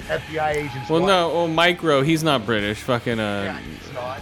FBI 0.09 0.51
agent's 0.57 0.91
Well, 0.91 1.01
wife. 1.03 1.09
no, 1.09 1.29
well, 1.29 1.49
Micro, 1.49 2.03
he's 2.03 2.25
not 2.25 2.45
British. 2.45 2.79
Fucking, 2.83 3.19
Yeah, 3.19 3.55
uh, 3.55 3.59
he's 3.59 3.93
not. 3.95 4.21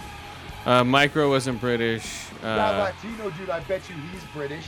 uh, 0.67 0.83
Micro 0.83 1.29
wasn't 1.29 1.59
British. 1.59 2.05
That 2.41 2.75
Uh, 2.75 2.77
Latino 3.03 3.29
dude, 3.31 3.49
I 3.49 3.59
bet 3.61 3.81
you 3.89 3.95
he's 4.13 4.23
British. 4.33 4.65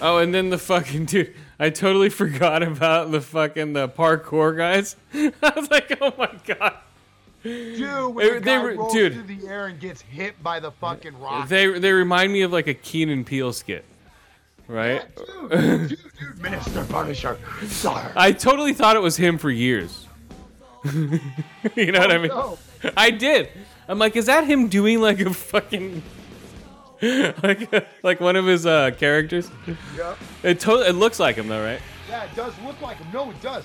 oh, 0.00 0.18
and 0.18 0.34
then 0.34 0.50
the 0.50 0.58
fucking 0.58 1.04
dude, 1.06 1.34
I 1.58 1.70
totally 1.70 2.08
forgot 2.08 2.62
about 2.62 3.10
the 3.10 3.20
fucking 3.20 3.72
the 3.74 3.88
parkour 3.88 4.56
guys. 4.56 4.96
I 5.14 5.52
was 5.56 5.70
like, 5.70 5.96
oh 6.00 6.12
my 6.18 6.30
god. 6.46 6.74
Dude, 7.42 8.14
when 8.14 8.26
They- 8.26 8.34
the 8.34 8.40
they 8.40 8.46
guy 8.56 8.62
were- 8.62 8.74
rolls 8.74 8.92
dude. 8.92 9.12
through 9.14 9.36
the 9.36 9.46
air 9.48 9.66
and 9.66 9.78
gets 9.78 10.00
hit 10.02 10.42
by 10.42 10.60
the 10.60 10.70
fucking 10.72 11.18
rock. 11.20 11.48
They 11.48 11.78
they 11.78 11.92
remind 11.92 12.32
me 12.32 12.42
of 12.42 12.52
like 12.52 12.66
a 12.66 12.74
Key 12.74 13.04
and 13.04 13.24
Peele 13.26 13.52
skit, 13.52 13.84
right? 14.66 15.04
dude, 15.50 15.88
dude, 15.90 15.98
dude, 16.18 16.42
Minister 16.42 16.84
Punisher, 16.86 17.38
sir. 17.68 18.12
I 18.16 18.32
totally 18.32 18.72
thought 18.72 18.96
it 18.96 19.02
was 19.02 19.16
him 19.16 19.38
for 19.38 19.50
years. 19.50 20.06
you 20.94 21.92
know 21.92 21.98
what 22.00 22.10
I 22.12 22.18
mean? 22.18 22.28
no. 22.28 22.58
I 22.96 23.10
did. 23.10 23.50
I'm 23.88 23.98
like, 23.98 24.16
is 24.16 24.26
that 24.26 24.44
him 24.44 24.68
doing 24.68 25.00
like 25.00 25.18
a 25.20 25.32
fucking 25.32 26.02
like 27.02 27.86
like 28.02 28.20
one 28.20 28.36
of 28.36 28.44
his 28.46 28.66
uh 28.66 28.90
characters? 28.92 29.50
Yeah. 29.96 30.14
It 30.42 30.60
totally 30.60 30.88
it 30.88 30.92
looks 30.92 31.18
like 31.18 31.36
him 31.36 31.48
though, 31.48 31.64
right? 31.64 31.80
Yeah, 32.08 32.24
it 32.24 32.34
does 32.34 32.52
look 32.64 32.80
like 32.80 32.98
him. 32.98 33.06
No, 33.12 33.30
it 33.30 33.40
does. 33.40 33.64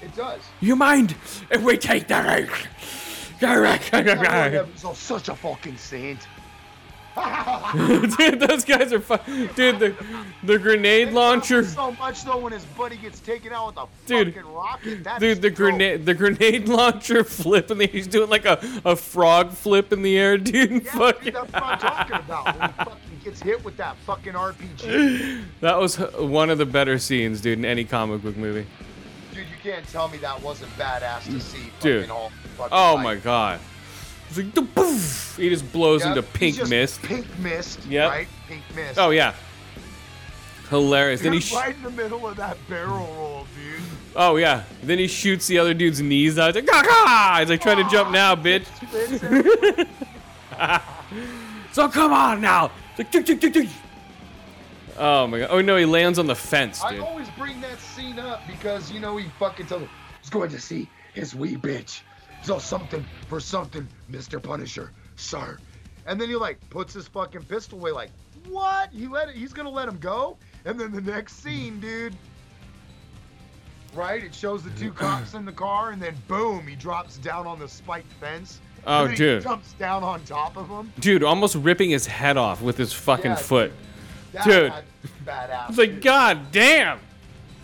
It 0.00 0.14
does. 0.14 0.40
You 0.60 0.76
mind 0.76 1.16
if 1.50 1.62
we 1.62 1.76
take 1.76 2.06
the 2.06 2.14
He's 4.72 4.84
all 4.84 4.94
such 4.94 5.28
a 5.28 5.34
fucking 5.34 5.76
saint. 5.76 6.26
Dude, 8.16 8.40
those 8.40 8.64
guys 8.64 8.92
are 8.92 9.00
fun. 9.00 9.20
Dude, 9.54 9.78
the 9.78 9.94
the 10.42 10.58
grenade 10.58 11.12
launcher. 11.12 11.64
So 11.64 11.92
much 11.92 12.24
though 12.24 12.38
when 12.38 12.52
his 12.52 12.64
buddy 12.64 12.96
gets 12.96 13.20
taken 13.20 13.52
out 13.52 13.68
with 13.68 13.76
a 13.76 13.86
Dude. 14.06 14.34
fucking 14.34 14.52
rocket. 14.52 15.04
That 15.04 15.20
Dude, 15.20 15.42
the 15.42 15.50
dope. 15.50 15.56
grenade 15.56 16.06
the 16.06 16.14
grenade 16.14 16.68
launcher 16.68 17.24
flip 17.24 17.68
the 17.68 17.86
he's 17.86 18.06
doing 18.06 18.30
like 18.30 18.44
a, 18.46 18.58
a 18.84 18.96
frog 18.96 19.50
flip 19.52 19.92
in 19.92 20.02
the 20.02 20.16
air, 20.18 20.38
dude. 20.38 20.70
Yeah, 20.84 20.90
Fucking- 20.92 21.24
dude, 21.24 21.34
that's 21.34 21.52
what 21.52 21.62
I'm 21.62 21.78
talking 21.78 22.16
about. 22.16 22.44
When 22.58 22.68
he 22.70 22.72
fucking 22.78 23.20
gets 23.24 23.42
hit 23.42 23.64
with 23.64 23.76
that 23.76 23.96
fucking 24.06 24.32
RPG. 24.32 25.44
that 25.60 25.78
was 25.78 25.96
one 25.96 26.50
of 26.50 26.58
the 26.58 26.66
better 26.66 26.98
scenes, 26.98 27.40
dude, 27.40 27.58
in 27.58 27.64
any 27.64 27.84
comic 27.84 28.22
book 28.22 28.36
movie. 28.36 28.66
Dude, 29.34 29.40
you 29.46 29.56
can't 29.62 29.86
tell 29.88 30.08
me 30.08 30.18
that 30.18 30.40
wasn't 30.42 30.70
badass 30.72 31.24
to 31.24 31.40
see. 31.40 31.70
Dude. 31.80 32.06
Fucking 32.06 32.10
all, 32.10 32.30
fucking 32.56 32.72
Oh 32.72 32.94
like- 32.94 33.04
my 33.04 33.14
god. 33.16 33.60
It's 34.28 34.36
like 34.36 34.74
poof. 34.74 35.36
He 35.36 35.48
just 35.48 35.70
blows 35.72 36.00
Yep, 36.04 36.16
into 36.16 36.22
pink 36.22 36.68
mist. 36.68 37.02
Pink 37.02 37.26
mist. 37.38 37.84
Yep. 37.86 38.10
Right? 38.10 38.28
Pink 38.46 38.62
mist. 38.74 38.98
Oh 38.98 39.10
yeah. 39.10 39.34
Hilarious. 40.70 41.22
Then 41.22 41.32
he 41.32 41.40
sh- 41.40 41.54
right 41.54 41.74
in 41.74 41.82
the 41.82 41.90
middle 41.90 42.26
of 42.28 42.36
that 42.36 42.56
barrel 42.68 43.06
roll, 43.16 43.46
dude. 43.56 43.80
Oh 44.14 44.36
yeah. 44.36 44.64
Then 44.82 44.98
he 44.98 45.06
shoots 45.06 45.46
the 45.46 45.58
other 45.58 45.72
dude's 45.74 46.00
knees 46.02 46.38
out. 46.38 46.54
He's 46.54 46.64
like, 46.66 46.84
Gah! 46.84 47.36
He's 47.40 47.48
like, 47.48 47.60
try 47.62 47.74
to 47.74 47.88
jump 47.88 48.10
now, 48.10 48.34
bitch. 48.34 48.66
So 51.72 51.88
come 51.88 52.12
on 52.12 52.40
now. 52.40 52.72
It's 52.90 52.98
like, 52.98 53.12
tick, 53.12 53.26
tick, 53.26 53.40
tick, 53.40 53.52
tick. 53.52 53.68
Oh 54.96 55.26
my 55.28 55.38
god. 55.40 55.48
Oh 55.52 55.60
no, 55.60 55.76
he 55.76 55.84
lands 55.84 56.18
on 56.18 56.26
the 56.26 56.34
fence, 56.34 56.82
dude. 56.82 56.98
I 57.00 57.02
always 57.04 57.28
bring 57.38 57.60
that 57.60 57.78
scene 57.78 58.18
up 58.18 58.44
because 58.48 58.90
you 58.90 58.98
know 58.98 59.16
he 59.16 59.28
fucking 59.38 59.66
tells 59.66 59.82
him 59.82 59.88
he's 60.20 60.30
going 60.30 60.50
to 60.50 60.58
see 60.58 60.88
his 61.14 61.36
wee 61.36 61.56
bitch. 61.56 62.00
So 62.42 62.58
something 62.58 63.04
for 63.28 63.40
something, 63.40 63.86
Mr. 64.10 64.42
Punisher, 64.42 64.92
sir. 65.16 65.58
And 66.06 66.20
then 66.20 66.28
he 66.28 66.36
like 66.36 66.58
puts 66.70 66.94
his 66.94 67.06
fucking 67.08 67.44
pistol 67.44 67.78
away, 67.78 67.90
like 67.90 68.10
what? 68.48 68.90
He 68.92 69.06
let 69.06 69.28
it, 69.28 69.34
he's 69.34 69.52
gonna 69.52 69.70
let 69.70 69.88
him 69.88 69.98
go? 69.98 70.36
And 70.64 70.78
then 70.78 70.92
the 70.92 71.00
next 71.00 71.42
scene, 71.42 71.80
dude. 71.80 72.16
Right? 73.94 74.22
It 74.22 74.34
shows 74.34 74.62
the 74.62 74.70
two 74.70 74.92
cops 74.92 75.34
in 75.34 75.44
the 75.44 75.52
car, 75.52 75.90
and 75.90 76.00
then 76.00 76.14
boom, 76.28 76.66
he 76.66 76.76
drops 76.76 77.16
down 77.18 77.46
on 77.46 77.58
the 77.58 77.68
spiked 77.68 78.12
fence. 78.14 78.60
Oh, 78.86 79.06
and 79.06 79.16
dude. 79.16 79.42
He 79.42 79.48
jumps 79.48 79.72
down 79.74 80.02
on 80.04 80.22
top 80.24 80.56
of 80.56 80.68
him. 80.68 80.92
Dude, 81.00 81.22
almost 81.24 81.56
ripping 81.56 81.90
his 81.90 82.06
head 82.06 82.36
off 82.36 82.62
with 82.62 82.76
his 82.76 82.92
fucking 82.92 83.32
Yeah, 83.32 83.36
foot. 83.36 83.72
Dude. 84.44 84.72
badass. 85.24 85.70
It's 85.70 85.78
like, 85.78 86.00
god 86.00 86.52
damn. 86.52 87.00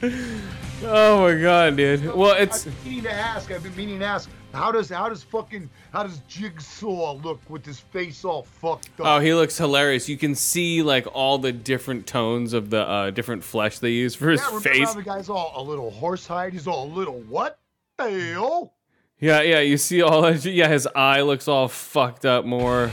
Oh 0.83 1.23
my 1.23 1.41
god, 1.41 1.77
dude. 1.77 2.15
Well, 2.15 2.35
it's 2.37 2.65
been 2.65 2.75
meaning 2.85 3.03
to 3.05 3.13
ask. 3.13 3.51
I've 3.51 3.63
been 3.63 3.75
meaning 3.77 4.01
to 4.01 4.05
ask. 4.05 4.29
How 4.55 4.71
does 4.73 4.89
how 4.89 5.09
does 5.09 5.23
fucking 5.23 5.69
how 5.93 6.05
does 6.05 6.21
Jigsaw 6.29 7.15
look 7.15 7.41
with 7.51 7.67
his 7.67 7.81
face 7.81 8.25
all 8.25 8.45
fucked 8.45 9.01
up? 9.01 9.07
Oh, 9.07 9.19
he 9.19 9.35
looks 9.35 9.59
hilarious. 9.59 10.09
You 10.09 10.17
can 10.17 10.35
see 10.35 10.83
like 10.83 11.07
all 11.13 11.39
the 11.39 11.53
different 11.53 12.07
tones 12.07 12.53
of 12.53 12.71
the 12.71 12.81
uh, 12.89 13.11
different 13.11 13.43
flesh 13.45 13.81
they 13.81 13.91
use 13.91 14.15
for 14.15 14.31
his 14.31 14.41
yeah, 14.41 14.47
remember 14.47 14.69
face. 14.69 14.89
how 14.89 14.95
the 14.95 15.03
guy's 15.03 15.29
all 15.29 15.53
a 15.57 15.63
little 15.63 15.91
horsehide? 15.91 16.53
He's 16.53 16.67
all 16.67 16.85
a 16.87 16.93
little 16.93 17.21
what 17.23 17.59
the 17.99 18.11
hell? 18.11 18.75
Yeah, 19.21 19.41
yeah, 19.43 19.61
you 19.61 19.77
see 19.77 20.03
all 20.03 20.23
that. 20.23 20.45
Yeah, 20.45 20.69
his 20.69 20.87
eye 20.95 21.23
looks 21.23 21.49
all 21.49 21.69
fucked 21.69 22.25
up 22.25 22.45
more. 22.45 22.91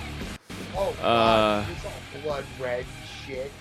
Oh 0.75 0.89
Uh, 1.01 1.61
god, 1.61 1.65
it's 1.71 1.85
all 1.85 2.21
blood 2.23 2.45
red 2.59 2.85
shit. 3.25 3.51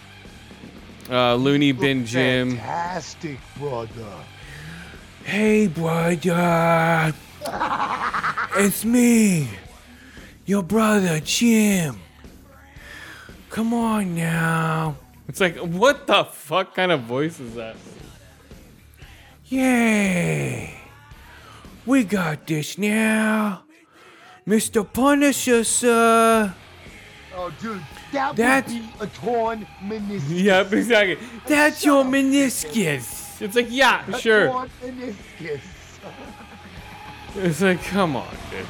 Uh, 1.11 1.35
Looney 1.35 1.73
Bin 1.73 2.07
Jim. 2.07 2.51
Fantastic, 2.51 3.39
brother. 3.59 3.89
Hey, 5.25 5.67
brother. 5.67 7.13
It's 7.43 8.85
me, 8.85 9.49
your 10.47 10.63
brother 10.63 11.21
Jim. 11.21 11.99
Come 13.51 13.75
on 13.75 14.15
now. 14.15 14.97
It's 15.29 15.41
like, 15.41 15.57
what 15.57 16.07
the 16.07 16.25
fuck 16.25 16.75
kind 16.75 16.93
of 16.93 17.03
voice 17.03 17.41
is 17.41 17.55
that? 17.55 17.77
Yay. 19.47 20.75
We 21.87 22.05
got 22.05 22.47
this 22.47 22.79
now. 22.79 23.63
Mr. 24.47 24.91
Punisher, 24.91 25.65
sir. 25.65 26.55
Oh, 27.35 27.53
dude, 27.61 27.81
that 28.13 28.37
That's- 28.37 28.73
would 28.73 28.83
be 28.83 29.05
a 29.05 29.07
torn 29.09 29.67
meniscus. 29.83 30.29
Yep, 30.45 30.73
exactly. 30.73 31.19
That's 31.47 31.85
your 31.85 32.05
meniscus. 32.05 33.41
It's 33.41 33.57
like, 33.57 33.69
yeah, 33.71 34.05
A 34.09 34.19
sure. 34.19 34.47
torn 34.49 34.71
meniscus. 34.85 35.61
It's 37.37 37.61
like, 37.61 37.83
come 37.85 38.17
on, 38.17 38.29
dude. 38.51 38.67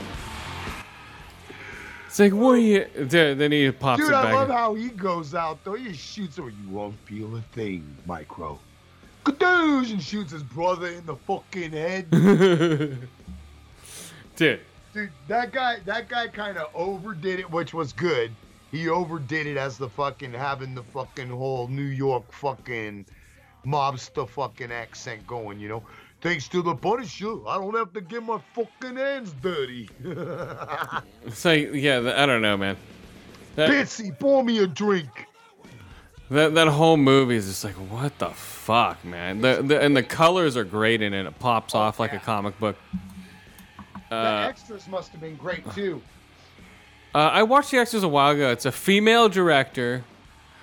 It's 2.06 2.18
like, 2.18 2.32
what 2.32 2.50
are 2.52 2.58
you? 2.58 2.86
Then 2.96 3.38
then 3.38 3.52
he 3.52 3.70
pops 3.70 4.02
Dude, 4.02 4.10
it 4.10 4.14
I 4.14 4.24
back. 4.24 4.34
love 4.34 4.48
how 4.48 4.74
he 4.74 4.88
goes 4.88 5.34
out 5.34 5.62
though. 5.64 5.74
He 5.74 5.92
shoots 5.92 6.36
him. 6.38 6.52
You 6.64 6.70
won't 6.70 6.98
feel 7.06 7.36
a 7.36 7.40
thing, 7.52 7.96
Micro. 8.04 8.58
Kadoosh! 9.24 9.92
And 9.92 10.02
shoots 10.02 10.32
his 10.32 10.42
brother 10.42 10.88
in 10.88 11.06
the 11.06 11.14
fucking 11.14 11.70
head. 11.72 12.10
Dude, 14.36 14.60
Dude, 14.92 15.10
that 15.28 15.52
guy, 15.52 15.78
that 15.84 16.08
guy 16.08 16.26
kind 16.28 16.56
of 16.56 16.68
overdid 16.74 17.38
it, 17.40 17.50
which 17.50 17.72
was 17.74 17.92
good. 17.92 18.32
He 18.72 18.88
overdid 18.88 19.46
it 19.46 19.56
as 19.56 19.76
the 19.78 19.88
fucking 19.88 20.32
having 20.32 20.74
the 20.74 20.82
fucking 20.82 21.28
whole 21.28 21.68
New 21.68 21.82
York 21.82 22.32
fucking 22.32 23.04
mobster 23.66 24.28
fucking 24.28 24.72
accent 24.72 25.26
going, 25.26 25.60
you 25.60 25.68
know. 25.68 25.82
Thanks 26.20 26.48
to 26.48 26.60
the 26.60 26.74
Punisher, 26.74 27.48
I 27.48 27.56
don't 27.56 27.74
have 27.74 27.92
to 27.94 28.00
get 28.02 28.22
my 28.22 28.38
fucking 28.54 28.96
hands 28.96 29.34
dirty. 29.40 29.88
so 31.32 31.52
yeah, 31.52 32.12
I 32.16 32.26
don't 32.26 32.42
know, 32.42 32.56
man. 32.58 32.76
That, 33.56 33.70
Bitsy, 33.70 34.16
pour 34.18 34.44
me 34.44 34.58
a 34.58 34.66
drink. 34.66 35.08
that 36.30 36.54
that 36.54 36.68
whole 36.68 36.98
movie 36.98 37.36
is 37.36 37.46
just 37.46 37.64
like, 37.64 37.74
what 37.74 38.18
the 38.18 38.28
fuck, 38.30 39.02
man? 39.04 39.40
The, 39.40 39.62
the 39.62 39.80
and 39.80 39.96
the 39.96 40.02
colors 40.02 40.56
are 40.58 40.64
great 40.64 41.00
in 41.00 41.14
it. 41.14 41.24
It 41.26 41.38
pops 41.38 41.74
off 41.74 41.98
like 41.98 42.12
a 42.12 42.18
comic 42.18 42.58
book. 42.60 42.76
the 44.10 44.14
Uh, 44.16 44.46
extras 44.48 44.86
must 44.88 45.12
have 45.12 45.20
been 45.22 45.36
great 45.36 45.68
too. 45.72 46.02
uh, 47.14 47.18
I 47.18 47.42
watched 47.44 47.70
the 47.70 47.78
extras 47.78 48.02
a 48.02 48.08
while 48.08 48.32
ago. 48.32 48.50
It's 48.50 48.66
a 48.66 48.72
female 48.72 49.28
director. 49.30 50.04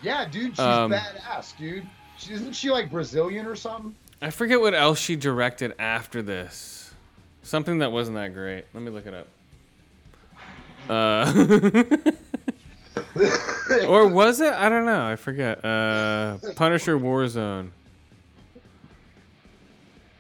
Yeah, 0.04 0.26
dude, 0.30 0.52
she's 0.52 0.60
Um, 0.60 0.92
badass, 0.92 1.58
dude. 1.58 1.88
She, 2.20 2.34
isn't 2.34 2.54
she 2.54 2.70
like 2.70 2.92
Brazilian 2.92 3.48
or 3.48 3.56
something? 3.56 3.96
I 4.22 4.32
forget 4.32 4.60
what 4.60 4.74
else 4.74 5.00
she 5.00 5.16
directed 5.16 5.74
after 5.78 6.22
this. 6.22 6.92
Something 7.44 7.80
that 7.80 7.92
wasn't 7.92 8.18
that 8.18 8.34
great. 8.34 8.66
Let 8.74 8.84
me 8.84 8.90
look 8.90 9.06
it 9.06 9.14
up. 9.14 9.28
Uh, 10.90 11.84
or 13.88 14.08
was 14.08 14.42
it? 14.42 14.54
I 14.54 14.70
don't 14.70 14.86
know. 14.86 15.06
I 15.06 15.16
forget. 15.16 15.64
Uh, 15.64 16.38
Punisher 16.56 16.98
Warzone. 16.98 17.70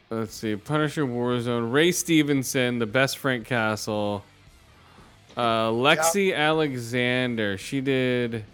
Let's 0.10 0.36
see. 0.36 0.56
Punisher 0.56 1.06
Warzone. 1.06 1.72
Ray 1.72 1.92
Stevenson, 1.92 2.80
the 2.80 2.86
best 2.86 3.18
Frank 3.18 3.46
Castle. 3.46 4.24
Uh, 5.36 5.70
Lexi 5.70 6.36
Alexander. 6.36 7.58
She 7.58 7.82
did. 7.82 8.46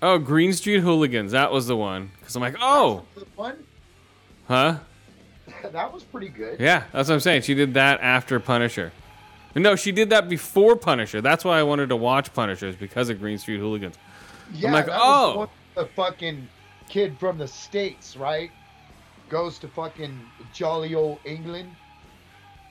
Oh, 0.00 0.18
Green 0.18 0.52
Street 0.52 0.80
Hooligans. 0.80 1.32
That 1.32 1.52
was 1.52 1.66
the 1.66 1.76
one. 1.76 2.12
Because 2.20 2.36
I'm 2.36 2.42
like, 2.42 2.56
oh, 2.60 3.04
fun? 3.36 3.64
Huh? 4.50 4.78
that 5.72 5.92
was 5.92 6.02
pretty 6.02 6.28
good. 6.28 6.58
Yeah, 6.60 6.82
that's 6.92 7.08
what 7.08 7.14
I'm 7.14 7.20
saying. 7.20 7.42
She 7.42 7.54
did 7.54 7.74
that 7.74 8.00
after 8.02 8.40
Punisher. 8.40 8.92
No, 9.54 9.76
she 9.76 9.92
did 9.92 10.10
that 10.10 10.28
before 10.28 10.76
Punisher. 10.76 11.20
That's 11.20 11.44
why 11.44 11.58
I 11.58 11.62
wanted 11.62 11.88
to 11.88 11.96
watch 11.96 12.32
Punisher, 12.34 12.68
is 12.68 12.76
because 12.76 13.08
of 13.08 13.18
Green 13.20 13.38
Street 13.38 13.58
Hooligans. 13.58 13.96
Yeah, 14.52 14.72
like, 14.72 14.86
that 14.86 14.98
oh. 15.00 15.48
the, 15.74 15.86
fucking 15.86 16.48
kid 16.88 17.16
from 17.18 17.38
the 17.38 17.48
states, 17.48 18.16
right? 18.16 18.50
Goes 19.28 19.58
to 19.60 19.68
fucking 19.68 20.18
jolly 20.52 20.94
old 20.94 21.18
England, 21.24 21.74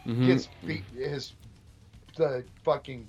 Mhm. 0.06 0.28
gets 0.28 0.50
beat. 0.66 0.84
His 0.94 1.34
the 2.18 2.44
fucking 2.64 3.08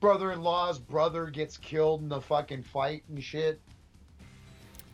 brother-in-law's 0.00 0.78
brother 0.78 1.26
gets 1.26 1.56
killed 1.56 2.02
in 2.02 2.08
the 2.10 2.20
fucking 2.20 2.62
fight 2.62 3.02
and 3.08 3.22
shit. 3.22 3.58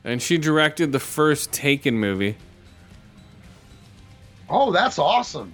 And 0.05 0.21
she 0.21 0.39
directed 0.39 0.93
the 0.93 1.01
first 1.01 1.53
Taken 1.53 1.99
movie. 1.99 2.37
Oh, 4.49 4.73
that's 4.73 4.99
awesome. 4.99 5.53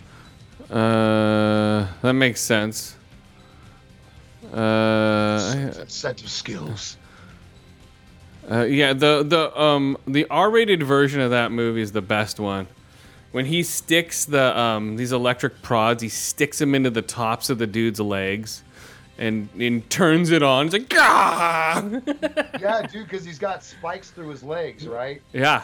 Uh, 0.71 1.87
that 2.03 2.15
makes 2.15 2.41
sense. 2.41 2.97
Uh, 4.53 5.71
set 5.87 6.23
of 6.23 6.29
skills. 6.29 6.97
uh, 8.51 8.63
yeah, 8.63 8.95
the 8.95 9.23
the 9.23 9.61
um 9.61 9.99
the 10.07 10.27
R-rated 10.31 10.83
version 10.83 11.21
of 11.21 11.31
that 11.31 11.53
movie 11.53 11.83
is 11.83 11.93
the 11.93 12.03
best 12.03 12.41
one. 12.41 12.67
When 13.33 13.45
he 13.45 13.63
sticks 13.63 14.25
the 14.25 14.59
um 14.59 14.97
these 14.97 15.13
electric 15.13 15.61
prods, 15.61 16.03
he 16.03 16.09
sticks 16.09 16.59
them 16.59 16.75
into 16.75 16.89
the 16.91 17.03
tops 17.03 17.51
of 17.51 17.59
the 17.59 17.67
dude's 17.67 18.01
legs, 18.01 18.63
and 19.19 19.49
and 19.59 19.89
turns 19.91 20.31
it 20.31 20.43
on. 20.43 20.67
It's 20.67 20.73
like, 20.73 20.89
Gah! 20.89 21.81
yeah, 22.61 22.87
dude, 22.87 23.09
because 23.09 23.25
he's 23.25 23.39
got 23.39 23.63
spikes 23.65 24.11
through 24.11 24.29
his 24.29 24.43
legs, 24.43 24.87
right? 24.87 25.21
yeah, 25.33 25.63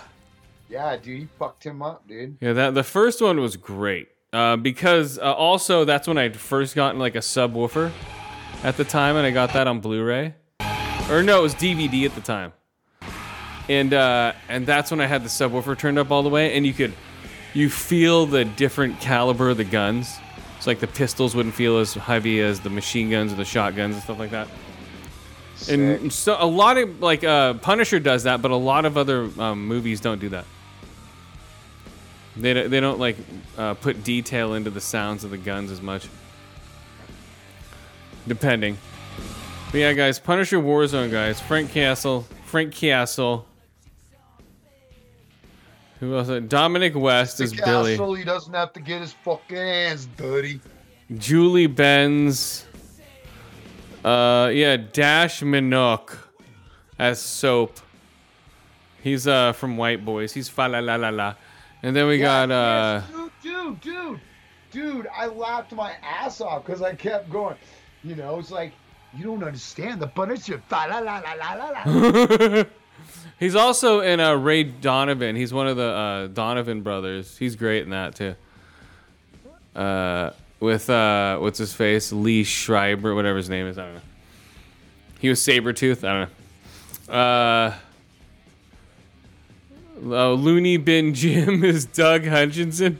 Yeah, 0.68 0.96
dude, 0.96 1.20
he 1.20 1.28
fucked 1.38 1.64
him 1.64 1.82
up, 1.82 2.06
dude. 2.08 2.36
Yeah, 2.40 2.52
that 2.52 2.74
the 2.74 2.82
first 2.84 3.20
one 3.22 3.40
was 3.40 3.56
great 3.56 4.08
uh, 4.32 4.56
because 4.56 5.18
uh, 5.18 5.32
also 5.32 5.84
that's 5.84 6.08
when 6.08 6.18
I'd 6.18 6.36
first 6.36 6.74
gotten 6.74 6.98
like 6.98 7.14
a 7.14 7.20
subwoofer 7.20 7.92
at 8.62 8.76
the 8.76 8.84
time, 8.84 9.16
and 9.16 9.26
I 9.26 9.30
got 9.30 9.52
that 9.52 9.66
on 9.66 9.80
Blu-ray, 9.80 10.34
or 11.10 11.22
no, 11.22 11.38
it 11.38 11.42
was 11.42 11.54
DVD 11.54 12.04
at 12.06 12.14
the 12.14 12.20
time, 12.20 12.52
and 13.68 13.94
uh, 13.94 14.32
and 14.48 14.66
that's 14.66 14.90
when 14.90 15.00
I 15.00 15.06
had 15.06 15.22
the 15.22 15.28
subwoofer 15.28 15.78
turned 15.78 15.98
up 15.98 16.10
all 16.10 16.22
the 16.22 16.28
way, 16.28 16.56
and 16.56 16.66
you 16.66 16.72
could 16.72 16.92
you 17.52 17.70
feel 17.70 18.26
the 18.26 18.44
different 18.44 19.00
caliber 19.00 19.50
of 19.50 19.56
the 19.56 19.64
guns. 19.64 20.16
It's 20.64 20.66
like 20.66 20.80
the 20.80 20.86
pistols 20.86 21.36
wouldn't 21.36 21.54
feel 21.54 21.76
as 21.76 21.92
heavy 21.92 22.40
as 22.40 22.58
the 22.58 22.70
machine 22.70 23.10
guns 23.10 23.34
or 23.34 23.36
the 23.36 23.44
shotguns 23.44 23.96
and 23.96 24.02
stuff 24.02 24.18
like 24.18 24.30
that. 24.30 24.48
And 25.68 26.10
so 26.10 26.38
a 26.40 26.46
lot 26.46 26.78
of 26.78 27.02
like 27.02 27.22
uh, 27.22 27.52
Punisher 27.52 28.00
does 28.00 28.22
that, 28.22 28.40
but 28.40 28.50
a 28.50 28.56
lot 28.56 28.86
of 28.86 28.96
other 28.96 29.28
um, 29.38 29.66
movies 29.66 30.00
don't 30.00 30.22
do 30.22 30.30
that. 30.30 30.46
They 32.38 32.54
don't, 32.54 32.70
they 32.70 32.80
don't 32.80 32.98
like 32.98 33.18
uh, 33.58 33.74
put 33.74 34.04
detail 34.04 34.54
into 34.54 34.70
the 34.70 34.80
sounds 34.80 35.22
of 35.22 35.32
the 35.32 35.36
guns 35.36 35.70
as 35.70 35.82
much. 35.82 36.08
Depending. 38.26 38.78
But 39.70 39.80
yeah, 39.80 39.92
guys, 39.92 40.18
Punisher 40.18 40.56
Warzone, 40.56 41.10
guys. 41.10 41.42
Frank 41.42 41.72
Castle, 41.72 42.26
Frank 42.46 42.72
Castle. 42.72 43.44
Who 46.04 46.16
else? 46.18 46.28
Dominic 46.48 46.94
West 46.94 47.40
is 47.40 47.52
Billy. 47.54 47.92
Castle, 47.92 48.14
he 48.14 48.24
doesn't 48.24 48.52
have 48.52 48.72
to 48.74 48.80
get 48.80 49.00
his 49.00 49.12
fucking 49.12 49.56
hands 49.56 50.06
dirty. 50.16 50.60
Julie 51.16 51.66
Benz. 51.66 52.66
Uh, 54.04 54.50
yeah, 54.52 54.76
Dash 54.76 55.40
Mihok 55.40 56.16
as 56.98 57.20
Soap. 57.20 57.80
He's 59.02 59.26
uh 59.26 59.52
from 59.52 59.76
White 59.76 60.04
Boys. 60.04 60.32
He's 60.32 60.48
fa 60.48 60.68
la 60.68 60.78
la 60.80 60.96
la 60.96 61.08
la. 61.08 61.34
And 61.82 61.96
then 61.96 62.06
we 62.06 62.18
got 62.18 62.50
uh 62.50 63.02
Yes, 63.02 63.30
dude, 63.42 63.80
dude, 63.80 63.80
dude, 63.80 64.20
dude. 64.70 65.06
I 65.14 65.26
laughed 65.26 65.72
my 65.72 65.92
ass 66.02 66.40
off 66.40 66.64
because 66.64 66.82
I 66.82 66.94
kept 66.94 67.30
going. 67.30 67.56
You 68.02 68.14
know, 68.16 68.38
it's 68.38 68.50
like 68.50 68.72
you 69.14 69.24
don't 69.24 69.42
understand 69.42 70.00
the 70.00 70.06
Punisher. 70.06 70.62
Fa 70.68 70.86
la 70.88 70.98
la 70.98 71.18
la 71.20 71.32
la 71.32 71.54
la 71.54 71.84
la. 71.84 72.64
He's 73.44 73.56
also 73.56 74.00
in 74.00 74.20
uh, 74.20 74.32
Ray 74.32 74.62
Donovan. 74.62 75.36
He's 75.36 75.52
one 75.52 75.68
of 75.68 75.76
the 75.76 75.82
uh, 75.82 76.26
Donovan 76.28 76.80
brothers. 76.80 77.36
He's 77.36 77.56
great 77.56 77.82
in 77.82 77.90
that 77.90 78.14
too. 78.14 78.34
Uh, 79.76 80.30
with 80.60 80.88
uh, 80.88 81.36
what's 81.36 81.58
his 81.58 81.74
face? 81.74 82.10
Lee 82.10 82.42
Schreiber, 82.42 83.14
whatever 83.14 83.36
his 83.36 83.50
name 83.50 83.66
is. 83.66 83.76
I 83.76 83.84
don't 83.84 83.94
know. 83.96 84.00
He 85.18 85.28
was 85.28 85.40
Sabretooth. 85.40 86.08
I 86.08 86.26
don't 87.06 87.10
know. 87.10 87.14
Uh, 87.14 87.74
oh, 90.06 90.34
Looney 90.36 90.78
Bin 90.78 91.12
Jim 91.12 91.62
is 91.66 91.84
Doug 91.84 92.24
Hutchison. 92.24 92.98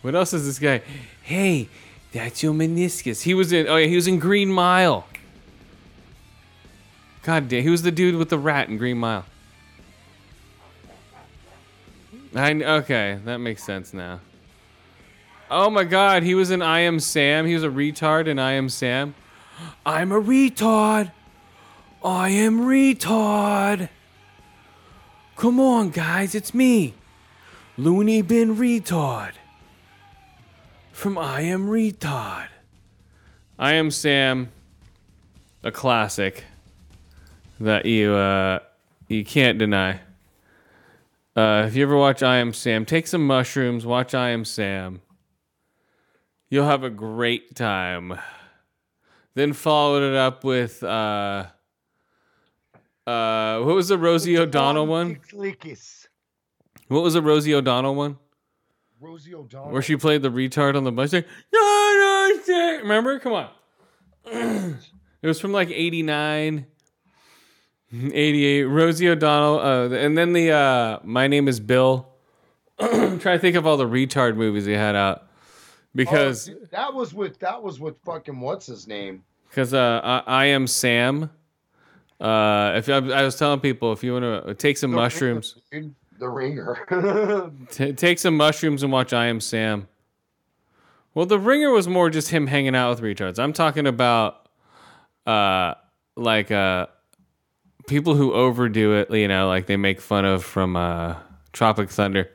What 0.00 0.14
else 0.14 0.32
is 0.32 0.46
this 0.46 0.58
guy? 0.58 0.80
Hey, 1.20 1.68
that's 2.10 2.42
your 2.42 2.54
meniscus. 2.54 3.20
He 3.20 3.34
was 3.34 3.52
in. 3.52 3.68
Oh 3.68 3.76
yeah, 3.76 3.86
he 3.86 3.96
was 3.96 4.06
in 4.06 4.18
Green 4.18 4.50
Mile. 4.50 5.06
God 7.26 7.48
damn, 7.48 7.64
he 7.64 7.70
was 7.70 7.82
the 7.82 7.90
dude 7.90 8.14
with 8.14 8.28
the 8.28 8.38
rat 8.38 8.68
in 8.68 8.78
Green 8.78 8.98
Mile. 8.98 9.24
I 12.36 12.52
okay, 12.52 13.18
that 13.24 13.38
makes 13.38 13.64
sense 13.64 13.92
now. 13.92 14.20
Oh 15.50 15.68
my 15.68 15.82
God, 15.82 16.22
he 16.22 16.36
was 16.36 16.52
in 16.52 16.62
I 16.62 16.80
Am 16.80 17.00
Sam. 17.00 17.44
He 17.44 17.54
was 17.54 17.64
a 17.64 17.68
retard 17.68 18.28
in 18.28 18.38
I 18.38 18.52
Am 18.52 18.68
Sam. 18.68 19.16
I'm 19.86 20.12
a 20.12 20.22
retard. 20.22 21.10
I 22.04 22.28
am 22.28 22.60
retard. 22.60 23.88
Come 25.34 25.58
on, 25.58 25.90
guys, 25.90 26.36
it's 26.36 26.54
me, 26.54 26.94
Looney 27.76 28.22
Bin 28.22 28.54
Retard. 28.56 29.32
From 30.92 31.18
I 31.18 31.40
Am 31.40 31.66
Retard. 31.66 32.46
I 33.58 33.72
Am 33.72 33.90
Sam, 33.90 34.52
a 35.64 35.72
classic 35.72 36.44
that 37.60 37.86
you 37.86 38.12
uh, 38.12 38.60
you 39.08 39.24
can't 39.24 39.58
deny. 39.58 40.00
Uh, 41.34 41.64
if 41.66 41.76
you 41.76 41.82
ever 41.82 41.96
watch 41.96 42.22
I 42.22 42.36
Am 42.36 42.52
Sam, 42.52 42.86
take 42.86 43.06
some 43.06 43.26
mushrooms, 43.26 43.84
watch 43.84 44.14
I 44.14 44.30
Am 44.30 44.44
Sam. 44.44 45.02
You'll 46.48 46.66
have 46.66 46.84
a 46.84 46.90
great 46.90 47.54
time. 47.54 48.18
Then 49.34 49.52
followed 49.52 50.02
it 50.02 50.16
up 50.16 50.44
with 50.44 50.82
uh, 50.82 51.46
uh, 53.06 53.60
what 53.60 53.74
was 53.74 53.88
the 53.88 53.98
Rosie 53.98 54.38
O'Donnell 54.38 54.86
one? 54.86 55.20
What 56.88 57.02
was 57.02 57.14
the 57.14 57.22
Rosie 57.22 57.54
O'Donnell 57.54 57.94
one? 57.94 58.18
Rosie 59.00 59.34
O'Donnell. 59.34 59.72
Where 59.72 59.82
she 59.82 59.96
played 59.96 60.22
the 60.22 60.30
retard 60.30 60.76
on 60.76 60.84
the 60.84 60.92
bus. 60.92 61.12
Like, 61.12 61.26
"No, 61.52 61.60
no. 61.60 62.78
Remember? 62.80 63.18
Come 63.18 63.32
on. 63.32 63.50
it 65.22 65.26
was 65.26 65.40
from 65.40 65.52
like 65.52 65.70
89, 65.70 66.66
88. 68.12 68.64
Rosie 68.64 69.08
O'Donnell. 69.08 69.58
Uh, 69.60 69.88
and 69.96 70.16
then 70.16 70.32
the 70.32 70.50
uh, 70.52 70.98
My 71.04 71.26
Name 71.26 71.48
is 71.48 71.60
Bill. 71.60 72.06
I'm 72.78 73.18
trying 73.18 73.38
to 73.38 73.40
think 73.40 73.56
of 73.56 73.66
all 73.66 73.76
the 73.76 73.86
retard 73.88 74.36
movies 74.36 74.64
he 74.66 74.72
had 74.72 74.94
out. 74.96 75.22
Because 75.94 76.48
Oh, 76.50 76.52
dude, 76.54 76.70
that 76.72 76.92
was 76.92 77.14
with 77.14 77.38
that 77.38 77.62
was 77.62 77.80
with 77.80 77.96
fucking 78.04 78.38
what's 78.38 78.66
his 78.66 78.86
name? 78.86 79.24
because 79.48 79.72
uh, 79.72 80.00
I, 80.04 80.22
I 80.26 80.44
am 80.46 80.66
Sam. 80.66 81.30
Uh, 82.20 82.72
if 82.76 82.88
I, 82.90 82.96
I 82.96 83.22
was 83.22 83.36
telling 83.36 83.60
people, 83.60 83.92
if 83.92 84.04
you 84.04 84.12
want 84.12 84.46
to 84.46 84.54
take 84.54 84.76
some 84.76 84.90
The 84.90 84.96
mushrooms, 84.98 85.56
Ringer. 85.72 85.90
The 86.18 86.28
ringer. 86.28 87.50
t- 87.70 87.92
take 87.94 88.18
some 88.18 88.36
mushrooms 88.36 88.82
and 88.82 88.92
watch 88.92 89.12
I 89.14 89.26
am 89.26 89.40
Sam. 89.40 89.88
Well, 91.14 91.24
the 91.26 91.38
ringer 91.38 91.70
was 91.70 91.88
more 91.88 92.10
just 92.10 92.28
him 92.28 92.46
hanging 92.46 92.74
out 92.74 92.90
with 92.90 93.00
retards. 93.00 93.38
I'm 93.38 93.54
talking 93.54 93.86
about, 93.86 94.48
uh, 95.26 95.74
like 96.16 96.50
uh, 96.50 96.86
people 97.86 98.14
who 98.14 98.32
overdo 98.32 98.94
it. 98.94 99.10
You 99.10 99.28
know, 99.28 99.48
like 99.48 99.66
they 99.66 99.76
make 99.76 100.00
fun 100.00 100.24
of 100.24 100.44
from 100.44 100.76
uh, 100.76 101.16
Tropic 101.52 101.90
Thunder 101.90 102.30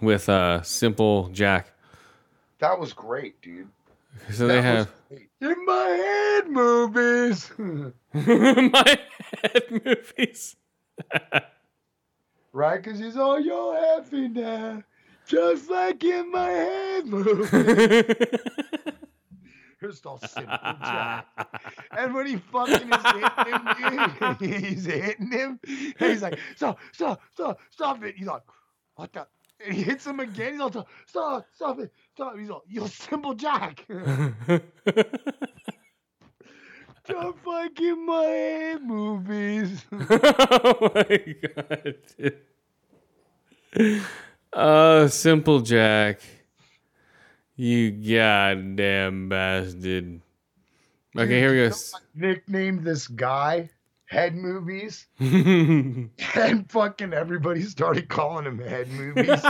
with 0.00 0.28
uh, 0.28 0.62
Simple 0.62 1.28
Jack. 1.28 1.72
that 2.58 2.78
was 2.78 2.92
great, 2.92 3.40
dude. 3.40 3.68
So 4.32 4.46
they 4.46 4.62
have 4.62 4.90
in 5.40 5.64
my 5.64 5.88
head 5.88 6.48
movies. 6.48 7.50
my 8.12 8.98
head 9.42 9.84
movies. 9.84 10.56
right? 12.52 12.82
Because 12.82 12.98
he's 12.98 13.16
all 13.16 13.40
you're 13.40 13.76
happy 13.76 14.28
now, 14.28 14.82
just 15.26 15.70
like 15.70 16.02
in 16.04 16.30
my 16.32 16.50
head 16.50 17.06
movies. 17.06 18.04
Here's 19.80 20.04
all 20.04 20.18
simple 20.18 20.54
Jack. 20.82 21.26
And 21.96 22.14
when 22.14 22.26
he 22.26 22.36
fucking 22.36 22.90
is 22.90 23.06
hitting 23.06 23.58
him, 24.18 24.36
he's 24.40 24.84
hitting 24.84 25.30
him. 25.30 25.60
And 25.98 26.12
he's 26.12 26.22
like, 26.22 26.38
stop, 26.56 26.78
stop, 26.92 27.20
stop, 27.32 27.60
stop 27.70 28.02
it. 28.04 28.16
He's 28.16 28.26
like, 28.26 28.42
what 28.96 29.12
the? 29.12 29.26
And 29.64 29.74
he 29.74 29.82
hits 29.82 30.06
him 30.06 30.20
again. 30.20 30.52
He's 30.52 30.60
all, 30.60 30.86
stop, 31.06 31.46
stop 31.54 31.80
it, 31.80 31.92
stop. 32.14 32.38
He's 32.38 32.50
all, 32.50 32.62
you're 32.68 32.88
simple 32.88 33.34
Jack. 33.34 33.84
Just 37.08 37.46
like 37.46 37.80
in 37.80 38.04
my 38.06 38.78
movies. 38.82 39.84
oh 39.92 40.90
my 40.94 41.34
god. 41.56 41.94
dude. 42.18 44.02
Oh, 44.52 45.06
Simple 45.06 45.60
Jack. 45.60 46.20
You 47.60 47.90
goddamn 47.90 49.28
bastard. 49.28 50.20
Okay, 51.16 51.40
here 51.40 51.50
we 51.50 51.68
go. 51.68 51.74
Nicknamed 52.14 52.84
this 52.84 53.08
guy 53.08 53.68
Head 54.04 54.36
Movies, 54.36 55.08
and 55.18 56.10
fucking 56.68 57.12
everybody 57.12 57.62
started 57.62 58.08
calling 58.08 58.46
him 58.46 58.60
Head 58.60 58.86
Movies. 58.90 59.42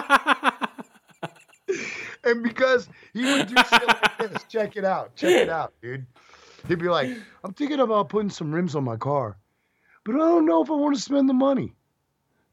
and 2.25 2.43
because 2.43 2.89
he 3.13 3.25
would 3.25 3.47
do 3.47 3.57
shit 3.57 3.87
like 3.87 4.19
this, 4.19 4.43
check 4.49 4.79
it 4.79 4.87
out, 4.87 5.15
check 5.15 5.43
it 5.43 5.51
out, 5.51 5.75
dude. 5.83 6.07
He'd 6.67 6.79
be 6.79 6.89
like, 6.89 7.11
"I'm 7.45 7.53
thinking 7.53 7.81
about 7.81 8.09
putting 8.09 8.31
some 8.31 8.51
rims 8.51 8.75
on 8.75 8.85
my 8.85 8.97
car, 8.97 9.37
but 10.07 10.15
I 10.15 10.19
don't 10.21 10.47
know 10.47 10.63
if 10.63 10.71
I 10.71 10.75
want 10.75 10.97
to 10.97 11.03
spend 11.03 11.29
the 11.29 11.35
money." 11.35 11.75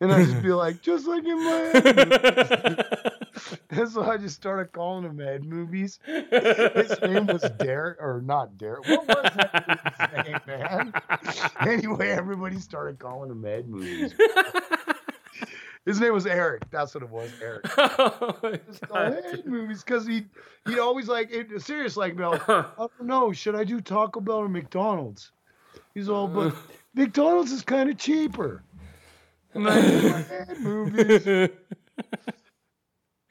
And 0.01 0.11
I 0.11 0.23
just 0.23 0.41
be 0.41 0.49
like, 0.51 0.81
"Just 0.81 1.07
like 1.07 1.23
in 1.25 1.43
my 1.43 1.51
head." 1.73 2.85
and 3.69 3.89
so 3.89 4.03
I 4.03 4.17
just 4.17 4.35
started 4.35 4.71
calling 4.71 5.05
him 5.05 5.19
Head 5.19 5.45
Movies. 5.45 5.99
His 6.05 7.01
name 7.01 7.27
was 7.27 7.43
Derek, 7.59 8.01
or 8.01 8.21
not 8.23 8.57
Derek. 8.57 8.87
What 8.87 9.07
was 9.07 9.31
that 9.35 10.25
name, 10.25 10.39
man? 10.47 10.93
Anyway, 11.61 12.09
everybody 12.09 12.59
started 12.59 12.99
calling 12.99 13.31
him 13.31 13.45
Ed 13.45 13.67
Movies. 13.67 14.13
His 15.85 15.99
name 15.99 16.13
was 16.13 16.25
Eric. 16.25 16.63
That's 16.71 16.95
what 16.95 17.03
it 17.03 17.09
was, 17.09 17.29
Eric. 17.41 17.65
oh. 17.77 18.57
Ed 18.95 19.45
Movies 19.45 19.83
because 19.83 20.05
he 20.07 20.25
he'd 20.65 20.79
always 20.79 21.07
like 21.07 21.31
it, 21.31 21.61
serious 21.61 21.95
like 21.95 22.15
Mel. 22.15 22.41
I 22.47 22.65
don't 22.77 23.03
know. 23.03 23.31
Should 23.31 23.55
I 23.55 23.63
do 23.63 23.79
Taco 23.79 24.19
Bell 24.19 24.37
or 24.37 24.49
McDonald's? 24.49 25.31
He's 25.93 26.09
all, 26.09 26.27
but 26.27 26.55
McDonald's 26.95 27.51
is 27.51 27.61
kind 27.61 27.89
of 27.89 27.97
cheaper. 27.97 28.63
And 29.55 29.67
I 29.69 30.53
Movies. 30.59 31.49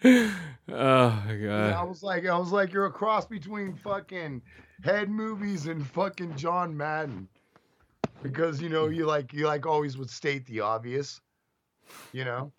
oh 0.05 1.23
my 1.27 1.33
And 1.33 1.45
god. 1.45 1.73
I 1.73 1.83
was 1.83 2.03
like, 2.03 2.27
I 2.27 2.39
was 2.39 2.51
like, 2.51 2.73
you're 2.73 2.87
a 2.87 2.91
cross 2.91 3.27
between 3.27 3.75
fucking 3.77 4.41
head 4.83 5.11
movies 5.11 5.67
and 5.67 5.87
fucking 5.87 6.37
John 6.37 6.77
Madden, 6.77 7.29
because 8.23 8.61
you 8.61 8.69
know 8.71 8.89
you 8.89 9.07
like 9.07 9.33
you 9.33 9.47
like 9.47 9.67
always 9.67 9.97
would 9.99 10.11
state 10.11 10.47
the 10.47 10.61
obvious, 10.61 11.21
you 12.13 12.25
know. 12.25 12.51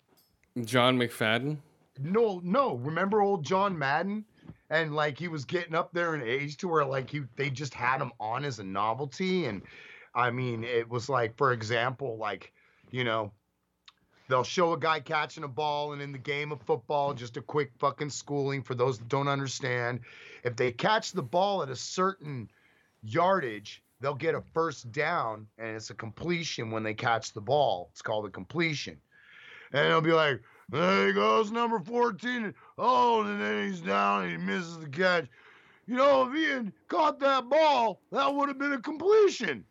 John 0.64 0.96
McFadden. 0.98 1.58
No, 2.00 2.40
no. 2.44 2.76
Remember 2.76 3.20
old 3.20 3.44
John 3.44 3.76
Madden, 3.76 4.24
and 4.70 4.94
like 4.94 5.18
he 5.18 5.28
was 5.28 5.44
getting 5.44 5.74
up 5.74 5.92
there 5.92 6.14
in 6.14 6.22
age 6.22 6.56
to 6.58 6.68
where 6.68 6.84
like 6.84 7.10
he 7.10 7.22
they 7.36 7.50
just 7.50 7.74
had 7.74 8.00
him 8.00 8.12
on 8.20 8.44
as 8.44 8.60
a 8.60 8.64
novelty, 8.64 9.46
and 9.46 9.62
I 10.14 10.30
mean 10.30 10.62
it 10.62 10.88
was 10.88 11.08
like 11.08 11.36
for 11.36 11.52
example 11.52 12.16
like 12.16 12.52
you 12.90 13.02
know 13.04 13.32
they'll 14.28 14.44
show 14.44 14.72
a 14.72 14.78
guy 14.78 15.00
catching 15.00 15.44
a 15.44 15.48
ball 15.48 15.92
and 15.92 16.02
in 16.02 16.12
the 16.12 16.18
game 16.18 16.52
of 16.52 16.60
football 16.62 17.14
just 17.14 17.36
a 17.36 17.42
quick 17.42 17.70
fucking 17.78 18.10
schooling 18.10 18.62
for 18.62 18.74
those 18.74 18.98
that 18.98 19.08
don't 19.08 19.28
understand. 19.28 20.00
If 20.44 20.56
they 20.56 20.72
catch 20.72 21.12
the 21.12 21.22
ball 21.22 21.62
at 21.62 21.70
a 21.70 21.76
certain 21.76 22.50
yardage 23.02 23.82
they'll 24.00 24.14
get 24.14 24.34
a 24.34 24.42
first 24.52 24.92
down 24.92 25.46
and 25.58 25.76
it's 25.76 25.90
a 25.90 25.94
completion 25.94 26.70
when 26.70 26.82
they 26.82 26.94
catch 26.94 27.32
the 27.32 27.40
ball. 27.40 27.88
It's 27.92 28.02
called 28.02 28.26
a 28.26 28.30
completion. 28.30 28.98
And 29.72 29.86
it'll 29.86 30.00
be 30.00 30.12
like 30.12 30.40
there 30.68 31.06
he 31.06 31.12
goes 31.12 31.50
number 31.52 31.78
14 31.78 32.52
oh 32.78 33.22
and 33.22 33.40
then 33.40 33.68
he's 33.68 33.80
down 33.80 34.24
and 34.24 34.32
he 34.32 34.36
misses 34.36 34.78
the 34.78 34.88
catch. 34.88 35.26
You 35.86 35.96
know 35.96 36.26
if 36.28 36.34
he 36.34 36.44
had 36.44 36.72
caught 36.88 37.20
that 37.20 37.48
ball 37.48 38.00
that 38.10 38.34
would 38.34 38.48
have 38.48 38.58
been 38.58 38.72
a 38.72 38.80
completion 38.80 39.64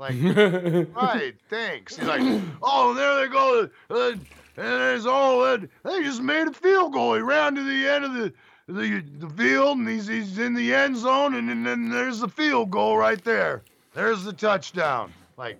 like 0.00 0.14
right, 0.94 1.34
thanks. 1.50 1.96
He's 1.96 2.08
like, 2.08 2.22
oh, 2.62 2.94
there 2.94 3.20
they 3.20 3.28
go. 3.30 3.68
Uh, 3.90 4.12
and 4.56 4.96
it's 4.96 5.04
all 5.04 5.42
that. 5.42 5.68
They 5.84 6.02
just 6.02 6.22
made 6.22 6.48
a 6.48 6.52
field 6.54 6.94
goal. 6.94 7.14
He 7.16 7.20
ran 7.20 7.54
to 7.54 7.62
the 7.62 7.86
end 7.86 8.04
of 8.06 8.14
the 8.14 8.32
the, 8.66 9.04
the 9.18 9.28
field, 9.28 9.78
and 9.78 9.88
he's, 9.88 10.06
he's 10.06 10.38
in 10.38 10.54
the 10.54 10.72
end 10.72 10.96
zone, 10.96 11.34
and, 11.34 11.48
then 11.48 11.64
then 11.64 11.90
there's 11.90 12.20
the 12.20 12.28
field 12.28 12.70
goal 12.70 12.96
right 12.96 13.22
there. 13.24 13.62
There's 13.94 14.24
the 14.24 14.32
touchdown. 14.32 15.12
Like, 15.36 15.58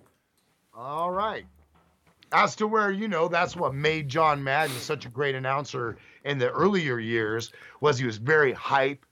all 0.73 1.11
right. 1.11 1.45
As 2.31 2.55
to 2.55 2.67
where 2.67 2.89
you 2.89 3.09
know 3.09 3.27
that's 3.27 3.55
what 3.55 3.75
made 3.75 4.09
John 4.09 4.43
Madden 4.43 4.75
such 4.77 5.05
a 5.05 5.09
great 5.09 5.35
announcer 5.35 5.97
in 6.23 6.39
the 6.39 6.49
earlier 6.49 6.97
years 6.97 7.51
was 7.79 7.99
he 7.99 8.05
was 8.05 8.17
very 8.17 8.53
hype 8.53 9.05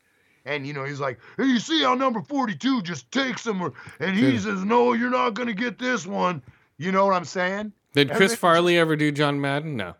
and 0.50 0.66
you 0.66 0.74
know, 0.74 0.84
he's 0.84 1.00
like, 1.00 1.20
hey, 1.38 1.46
you 1.46 1.60
see 1.60 1.84
how 1.84 1.94
number 1.94 2.22
42 2.22 2.82
just 2.82 3.10
takes 3.12 3.46
him, 3.46 3.62
or, 3.62 3.74
and 4.00 4.16
he 4.18 4.32
Yeah. 4.32 4.40
says, 4.40 4.66
no, 4.66 4.94
you're 4.94 5.10
not 5.10 5.36
gonna 5.36 5.54
get 5.54 5.78
this 5.78 6.06
one. 6.06 6.42
You 6.78 6.92
know 6.92 7.06
what 7.06 7.14
I'm 7.16 7.26
saying? 7.26 7.72
Did 7.94 8.12
Chris 8.12 8.36
Farley 8.36 8.78
ever 8.78 8.96
do 8.96 9.12
John 9.12 9.40
Madden? 9.40 9.76
No. 9.78 9.96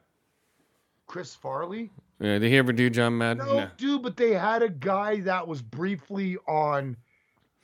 Chris 1.08 1.36
Farley? 1.36 1.92
Yeah, 2.20 2.40
did 2.40 2.50
he 2.50 2.58
ever 2.58 2.74
do 2.74 2.90
John 2.90 3.18
Madden? 3.18 3.46
No, 3.46 3.68
dude, 3.78 4.02
but 4.04 4.18
they 4.18 4.34
had 4.34 4.62
a 4.62 4.70
guy 4.70 5.22
that 5.22 5.48
was 5.48 5.62
briefly 5.62 6.38
on. 6.48 6.98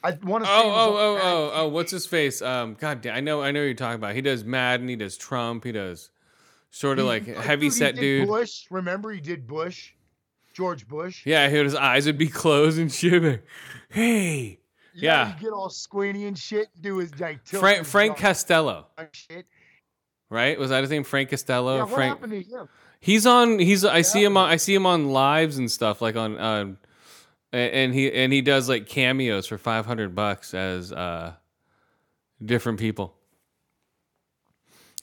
I 0.04 0.12
want 0.24 0.44
to 0.44 0.48
say. 0.48 0.56
Oh, 0.56 0.72
oh, 0.72 0.96
oh, 0.98 1.20
oh, 1.22 1.52
oh! 1.56 1.68
What's 1.68 1.92
his 1.92 2.06
face? 2.06 2.42
Um, 2.42 2.76
God 2.80 3.02
damn, 3.02 3.16
I 3.16 3.20
know, 3.22 3.42
I 3.42 3.52
know 3.52 3.64
you're 3.64 3.74
talking 3.74 3.96
about. 3.96 4.14
He 4.16 4.22
does 4.22 4.44
Madden, 4.46 4.88
he 4.88 4.96
does 4.96 5.18
Trump, 5.18 5.64
he 5.64 5.72
does 5.72 6.12
sort 6.70 7.00
of 7.00 7.06
like 7.06 7.26
heavy 7.26 7.68
he 7.68 7.70
set 7.72 7.96
dude. 7.96 8.28
Bush, 8.28 8.66
remember 8.70 9.12
he 9.12 9.20
did 9.20 9.48
Bush, 9.48 9.94
George 10.56 10.88
Bush. 10.88 11.26
Yeah, 11.26 11.50
his 11.50 11.76
eyes 11.76 12.06
would 12.06 12.18
be 12.18 12.28
closed 12.28 12.80
and 12.80 12.92
shit. 12.92 13.44
Hey, 13.90 14.60
yeah. 14.94 15.34
he'd 15.34 15.40
get 15.42 15.52
all 15.52 15.70
squinty 15.70 16.26
and 16.26 16.38
shit. 16.38 16.70
And 16.74 16.84
Do 16.84 16.98
his 16.98 17.18
like 17.20 17.46
Frank 17.46 17.86
Frank 17.86 18.18
Costello, 18.18 18.88
shit. 19.12 19.46
right? 20.30 20.58
Was 20.58 20.70
that 20.70 20.82
his 20.82 20.90
name? 20.90 21.04
Frank 21.04 21.30
Costello. 21.30 21.76
Yeah, 21.76 21.84
what 21.84 21.94
Frank. 21.94 22.16
happened 22.16 22.32
to 22.32 22.42
him? 22.42 22.70
He's 23.00 23.26
on. 23.26 23.60
He's. 23.60 23.84
I 23.86 24.02
see 24.02 24.24
him 24.24 24.38
on. 24.38 24.50
I 24.50 24.56
see 24.56 24.74
him 24.74 24.86
on 24.86 25.10
lives 25.10 25.58
and 25.58 25.70
stuff 25.70 26.02
like 26.02 26.16
on. 26.16 26.40
Um, 26.40 26.78
and 27.52 27.94
he 27.94 28.12
and 28.12 28.34
he 28.34 28.42
does 28.42 28.68
like 28.68 28.88
cameos 28.88 29.48
for 29.48 29.58
five 29.58 29.86
hundred 29.86 30.16
bucks 30.16 30.54
as 30.54 30.92
uh, 30.92 31.34
different 32.44 32.80
people. 32.80 33.14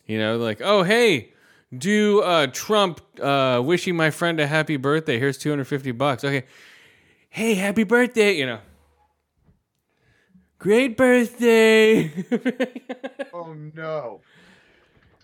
You 0.07 0.19
know, 0.19 0.37
like 0.39 0.61
oh 0.63 0.83
hey, 0.83 1.32
do 1.77 2.21
uh, 2.23 2.47
Trump 2.49 3.01
uh, 3.21 3.61
wishing 3.65 3.97
my 3.97 4.11
friend 4.11 4.39
a 4.41 4.47
happy 4.47 4.77
birthday? 4.77 5.19
Here's 5.19 5.39
two 5.39 5.51
hundred 5.51 5.67
fifty 5.67 5.93
bucks. 5.93 6.25
Okay, 6.25 6.45
hey, 7.31 7.55
happy 7.55 7.85
birthday! 7.85 8.33
You 8.37 8.47
know, 8.47 8.59
great 10.59 10.97
birthday. 10.97 12.13
Oh 13.35 13.55
no. 13.75 14.21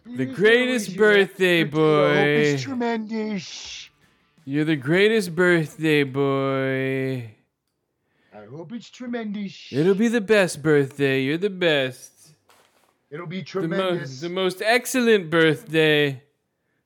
The 0.07 0.25
greatest 0.25 0.97
birthday 0.97 1.63
boy. 1.65 2.17
It's 2.17 2.63
tremendous. 2.63 3.91
You're 4.47 4.65
the 4.65 4.77
greatest 4.77 5.35
birthday 5.37 6.05
boy. 6.05 7.35
I 8.35 8.45
hope 8.51 8.73
it's 8.73 8.89
tremendous. 8.89 9.69
It'll 9.71 9.95
be 9.95 10.09
the 10.09 10.23
best 10.23 10.63
birthday. 10.63 11.21
You're 11.23 11.37
the 11.37 11.51
best. 11.51 12.31
It'll 13.11 13.27
be 13.27 13.41
The, 13.41 13.45
tremendous. 13.45 14.21
the 14.23 14.31
most 14.31 14.63
excellent 14.63 15.29
birthday. 15.29 16.23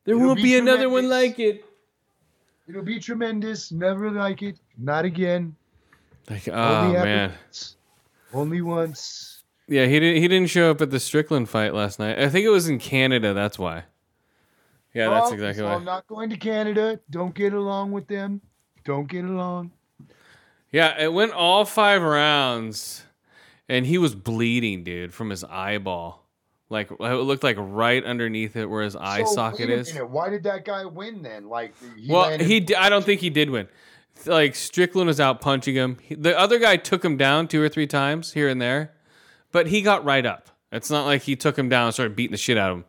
There 0.05 0.15
It'll 0.17 0.27
won't 0.29 0.37
be 0.37 0.43
be 0.45 0.59
another 0.59 0.89
one 0.89 1.09
like 1.09 1.39
it. 1.39 1.65
It'll 2.69 2.83
be 2.83 2.99
tremendous. 2.99 3.71
Never 3.73 4.11
like 4.11 4.43
it. 4.43 4.59
Not 4.79 5.05
again. 5.05 5.55
Like, 6.31 6.49
oh 6.49 6.53
Only 6.87 6.93
man. 6.99 7.31
once. 7.31 7.77
Only 8.33 8.61
once. 8.63 9.43
Yeah, 9.69 9.87
he 9.87 10.01
didn't. 10.01 10.23
He 10.23 10.29
didn't 10.29 10.51
show 10.51 10.71
up 10.71 10.81
at 10.81 10.91
the 10.91 11.01
Strickland 11.01 11.49
fight 11.49 11.73
last 11.75 11.99
night. 11.99 12.19
I 12.19 12.29
think 12.29 12.45
it 12.45 12.51
was 12.51 12.69
in 12.69 12.79
Canada. 12.79 13.33
That's 13.33 13.59
why. 13.59 13.85
Yeah, 14.95 15.09
that's 15.09 15.31
Oh, 15.31 15.35
exactly 15.35 15.63
so 15.63 15.67
why. 15.67 15.75
I'm 15.75 15.85
not 15.85 16.07
going 16.07 16.31
to 16.31 16.37
Canada. 16.37 17.01
Don't 17.11 17.35
get 17.35 17.53
along 17.55 17.93
with 17.93 18.07
them. 18.09 18.41
Don't 18.85 19.09
get 19.09 19.25
along. 19.25 19.73
Yeah, 20.71 21.01
it 21.01 21.13
went 21.13 21.33
all 21.33 21.65
five 21.65 22.03
rounds, 22.03 23.05
and 23.69 23.87
he 23.87 23.99
was 23.99 24.15
bleeding, 24.15 24.85
dude, 24.85 25.15
from 25.15 25.31
his 25.31 25.45
eyeball. 25.45 26.22
Like 26.73 26.91
uh, 26.91 26.97
it 27.05 27.23
looked 27.23 27.45
like 27.45 27.57
right 27.61 28.03
underneath 28.05 28.57
it 28.57 28.67
where 28.67 28.83
his 28.83 28.97
eye 28.97 29.23
So, 29.25 29.35
socket 29.35 29.71
is. 29.71 29.93
minute, 29.93 30.09
Why 30.11 30.29
did 30.31 30.43
that 30.45 30.65
guy 30.65 30.85
win 30.85 31.23
then? 31.23 31.49
Like 31.49 31.75
he 31.97 32.11
Well, 32.11 32.23
landed- 32.31 32.47
he. 32.49 32.59
di- 32.61 32.75
I 32.75 32.89
don't 32.89 33.05
think 33.05 33.21
he 33.21 33.31
did 33.31 33.51
win. 33.51 33.69
Like 34.27 34.55
Strickland 34.55 35.07
was 35.07 35.21
out 35.21 35.41
punching 35.41 35.75
him. 35.75 35.99
He- 36.03 36.15
the 36.15 36.37
other 36.39 36.59
guy 36.59 36.77
took 36.79 37.05
him 37.05 37.17
down 37.17 37.47
two 37.47 37.63
or 37.63 37.69
three 37.69 37.87
times 37.87 38.33
here 38.33 38.49
and 38.49 38.61
there, 38.61 38.93
but 39.53 39.69
he 39.69 39.83
got 39.83 40.05
right 40.05 40.25
up. 40.27 40.49
It's 40.73 40.91
not 40.91 41.05
like 41.07 41.23
he 41.23 41.37
took 41.37 41.59
him 41.59 41.69
down 41.69 41.85
and 41.87 41.95
started 41.95 42.17
beating 42.17 42.33
the 42.33 42.39
shit 42.39 42.57
out 42.59 42.71
of 42.73 42.79
him. 42.79 42.85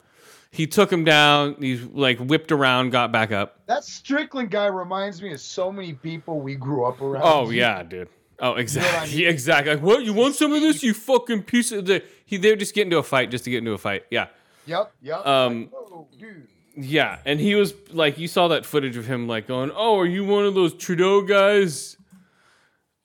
He 0.51 0.67
took 0.67 0.91
him 0.93 1.03
down. 1.03 1.55
He 1.59 1.77
like 1.77 2.19
whipped 2.19 2.51
around, 2.51 2.91
got 2.91 3.11
back 3.11 3.31
up. 3.31 3.59
that 3.65 3.83
Strickland 3.83 4.51
guy 4.51 4.67
reminds 4.67 5.21
me 5.21 5.33
of 5.33 5.41
so 5.41 5.71
many 5.71 5.93
people 5.93 6.39
we 6.39 6.55
grew 6.55 6.85
up 6.85 7.01
around. 7.01 7.23
Oh 7.25 7.49
yeah, 7.49 7.83
dude. 7.83 8.07
Oh 8.39 8.55
exactly, 8.55 9.15
I 9.15 9.21
mean? 9.25 9.27
exactly. 9.33 9.73
Like 9.75 9.83
what? 9.83 10.03
You 10.03 10.13
want 10.13 10.35
some 10.35 10.53
of 10.53 10.61
this? 10.61 10.83
You 10.83 10.93
fucking 10.93 11.43
piece 11.43 11.71
of 11.71 11.85
the. 11.85 12.03
He 12.25 12.37
they're 12.37 12.55
just 12.55 12.73
getting 12.73 12.87
into 12.87 12.97
a 12.97 13.03
fight 13.03 13.31
just 13.31 13.43
to 13.45 13.49
get 13.49 13.59
into 13.59 13.71
a 13.73 13.77
fight. 13.77 14.05
Yeah, 14.09 14.27
Yep. 14.65 14.91
Yep. 15.01 15.25
Um, 15.27 15.59
Like, 15.61 15.71
whoa, 15.71 16.07
dude. 16.17 16.47
yeah. 16.75 17.19
And 17.25 17.39
he 17.39 17.55
was 17.55 17.73
like, 17.91 18.17
you 18.17 18.27
saw 18.27 18.47
that 18.49 18.65
footage 18.65 18.97
of 18.97 19.05
him 19.05 19.27
like 19.27 19.47
going, 19.47 19.71
"Oh, 19.75 19.99
are 19.99 20.05
you 20.05 20.25
one 20.25 20.45
of 20.45 20.55
those 20.55 20.73
Trudeau 20.73 21.21
guys?" 21.21 21.97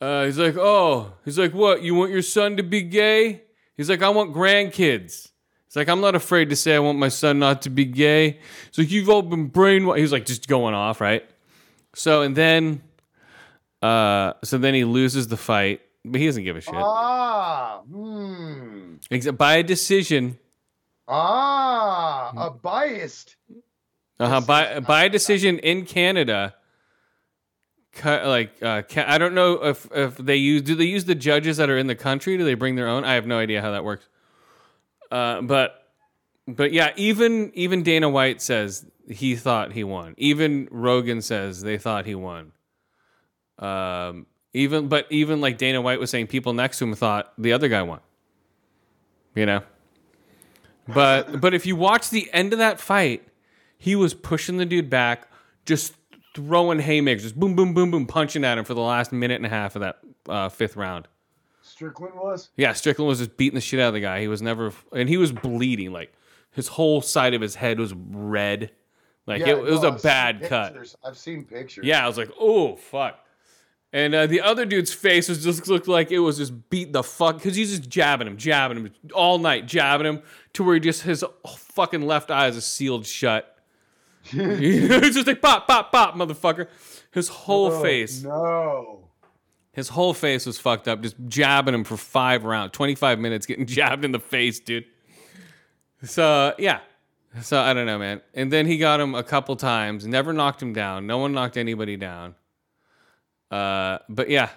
Uh, 0.00 0.24
he's 0.26 0.38
like, 0.38 0.56
"Oh," 0.56 1.12
he's 1.24 1.38
like, 1.38 1.52
"What? 1.52 1.82
You 1.82 1.94
want 1.94 2.12
your 2.12 2.22
son 2.22 2.56
to 2.56 2.62
be 2.62 2.82
gay?" 2.82 3.42
He's 3.76 3.90
like, 3.90 4.02
"I 4.02 4.08
want 4.08 4.32
grandkids." 4.34 5.28
He's 5.66 5.76
like, 5.76 5.88
"I'm 5.88 6.00
not 6.00 6.14
afraid 6.14 6.48
to 6.50 6.56
say 6.56 6.74
I 6.74 6.78
want 6.78 6.98
my 6.98 7.08
son 7.08 7.38
not 7.40 7.62
to 7.62 7.70
be 7.70 7.84
gay." 7.84 8.38
He's 8.70 8.78
like, 8.78 8.90
"You've 8.92 9.08
all 9.10 9.22
been 9.22 9.50
brainwashed." 9.50 9.96
He 9.96 10.02
was 10.02 10.12
like, 10.12 10.24
just 10.24 10.46
going 10.48 10.74
off, 10.74 11.00
right? 11.00 11.28
So 11.94 12.22
and 12.22 12.36
then, 12.36 12.82
uh, 13.82 14.32
so 14.44 14.58
then 14.58 14.74
he 14.74 14.84
loses 14.84 15.28
the 15.28 15.36
fight, 15.36 15.80
but 16.04 16.20
he 16.20 16.26
doesn't 16.26 16.44
give 16.44 16.56
a 16.56 16.60
shit. 16.60 16.74
Ah. 16.74 17.80
Hmm. 17.88 18.96
Exa- 19.10 19.36
by 19.36 19.56
a 19.56 19.62
decision. 19.62 20.38
Ah. 21.06 22.32
A 22.36 22.50
biased. 22.50 23.36
Uh-huh. 24.20 24.40
By 24.40 24.80
by 24.80 25.04
a 25.04 25.08
decision 25.08 25.58
in 25.60 25.84
Canada. 25.86 26.54
Like 28.04 28.62
uh, 28.62 28.82
ca- 28.82 29.06
I 29.08 29.18
don't 29.18 29.34
know 29.34 29.54
if 29.64 29.88
if 29.92 30.16
they 30.18 30.36
use 30.36 30.62
do 30.62 30.74
they 30.74 30.84
use 30.84 31.04
the 31.04 31.14
judges 31.14 31.56
that 31.56 31.68
are 31.70 31.78
in 31.78 31.86
the 31.88 31.96
country? 31.96 32.36
Do 32.36 32.44
they 32.44 32.54
bring 32.54 32.76
their 32.76 32.88
own? 32.88 33.04
I 33.04 33.14
have 33.14 33.26
no 33.26 33.38
idea 33.38 33.60
how 33.60 33.72
that 33.72 33.82
works. 33.84 34.08
Uh, 35.10 35.40
but 35.42 35.88
but 36.46 36.72
yeah, 36.72 36.92
even 36.96 37.50
even 37.54 37.82
Dana 37.82 38.08
White 38.08 38.40
says 38.40 38.86
he 39.08 39.34
thought 39.34 39.72
he 39.72 39.82
won. 39.84 40.14
Even 40.16 40.68
Rogan 40.70 41.22
says 41.22 41.62
they 41.62 41.78
thought 41.78 42.06
he 42.06 42.14
won. 42.14 42.52
Um, 43.58 44.26
even 44.52 44.88
but 44.88 45.06
even 45.10 45.40
like 45.40 45.58
Dana 45.58 45.80
White 45.80 46.00
was 46.00 46.10
saying, 46.10 46.28
people 46.28 46.52
next 46.52 46.78
to 46.78 46.84
him 46.84 46.94
thought 46.94 47.32
the 47.38 47.52
other 47.52 47.68
guy 47.68 47.82
won. 47.82 48.00
You 49.34 49.46
know. 49.46 49.62
But 50.86 51.40
but 51.40 51.54
if 51.54 51.66
you 51.66 51.76
watch 51.76 52.10
the 52.10 52.30
end 52.32 52.52
of 52.52 52.58
that 52.58 52.80
fight, 52.80 53.28
he 53.76 53.94
was 53.94 54.14
pushing 54.14 54.56
the 54.56 54.64
dude 54.64 54.88
back, 54.88 55.28
just 55.66 55.94
throwing 56.34 56.78
haymakers, 56.78 57.22
just 57.22 57.38
boom, 57.38 57.54
boom, 57.54 57.74
boom, 57.74 57.90
boom, 57.90 58.06
punching 58.06 58.44
at 58.44 58.58
him 58.58 58.64
for 58.64 58.74
the 58.74 58.80
last 58.80 59.12
minute 59.12 59.36
and 59.36 59.46
a 59.46 59.50
half 59.50 59.76
of 59.76 59.82
that 59.82 59.98
uh, 60.28 60.48
fifth 60.48 60.76
round. 60.76 61.08
Strickland 61.62 62.14
was. 62.14 62.50
Yeah, 62.56 62.72
Strickland 62.72 63.08
was 63.08 63.18
just 63.18 63.36
beating 63.36 63.54
the 63.54 63.60
shit 63.60 63.78
out 63.80 63.88
of 63.88 63.94
the 63.94 64.00
guy. 64.00 64.20
He 64.20 64.28
was 64.28 64.40
never, 64.40 64.72
and 64.92 65.08
he 65.08 65.16
was 65.16 65.30
bleeding. 65.30 65.92
Like 65.92 66.12
his 66.52 66.68
whole 66.68 67.02
side 67.02 67.34
of 67.34 67.40
his 67.40 67.54
head 67.54 67.78
was 67.78 67.92
red. 67.94 68.70
Like 69.26 69.42
it, 69.42 69.48
it 69.48 69.62
was 69.62 69.82
no, 69.82 69.88
a 69.88 69.92
I've 69.92 70.02
bad 70.02 70.42
cut. 70.44 70.74
I've 71.04 71.18
seen 71.18 71.44
pictures. 71.44 71.84
Yeah, 71.84 72.02
I 72.02 72.06
was 72.08 72.16
like, 72.16 72.30
oh 72.40 72.76
fuck. 72.76 73.20
And 73.92 74.14
uh, 74.14 74.26
the 74.26 74.42
other 74.42 74.66
dude's 74.66 74.92
face 74.92 75.28
was 75.30 75.42
just 75.42 75.66
looked 75.66 75.88
like 75.88 76.10
it 76.10 76.18
was 76.18 76.36
just 76.36 76.68
beat 76.68 76.92
the 76.92 77.02
fuck 77.02 77.36
because 77.36 77.56
he's 77.56 77.70
just 77.78 77.88
jabbing 77.88 78.26
him, 78.26 78.36
jabbing 78.36 78.76
him 78.78 78.92
all 79.14 79.38
night, 79.38 79.66
jabbing 79.66 80.06
him 80.06 80.22
to 80.52 80.62
where 80.64 80.74
he 80.74 80.80
just 80.80 81.02
his 81.02 81.24
fucking 81.56 82.02
left 82.02 82.30
eye 82.30 82.48
is 82.48 82.64
sealed 82.66 83.06
shut. 83.06 83.54
It's 84.32 85.14
just 85.16 85.26
like 85.26 85.40
pop, 85.40 85.66
pop, 85.66 85.90
pop, 85.90 86.14
motherfucker. 86.14 86.68
His 87.12 87.28
whole 87.28 87.72
Oh, 87.72 87.82
face, 87.82 88.22
No. 88.22 89.08
his 89.72 89.88
whole 89.88 90.12
face 90.12 90.44
was 90.44 90.58
fucked 90.58 90.86
up, 90.86 91.00
just 91.00 91.16
jabbing 91.26 91.74
him 91.74 91.84
for 91.84 91.96
five 91.96 92.44
rounds, 92.44 92.72
twenty 92.72 92.94
five 92.94 93.18
minutes, 93.18 93.46
getting 93.46 93.64
jabbed 93.78 94.04
in 94.04 94.12
the 94.12 94.18
face, 94.20 94.60
dude. 94.60 94.84
So 96.02 96.54
yeah, 96.58 96.80
so 97.40 97.58
I 97.58 97.72
don't 97.72 97.86
know, 97.86 97.98
man. 97.98 98.20
And 98.34 98.52
then 98.52 98.66
he 98.66 98.76
got 98.76 99.00
him 99.00 99.14
a 99.14 99.22
couple 99.22 99.56
times, 99.56 100.06
never 100.06 100.34
knocked 100.34 100.62
him 100.62 100.74
down. 100.74 101.06
No 101.06 101.16
one 101.16 101.32
knocked 101.32 101.56
anybody 101.56 101.96
down. 101.96 102.34
Uh, 103.50 103.98
but 104.08 104.28
yeah, 104.28 104.50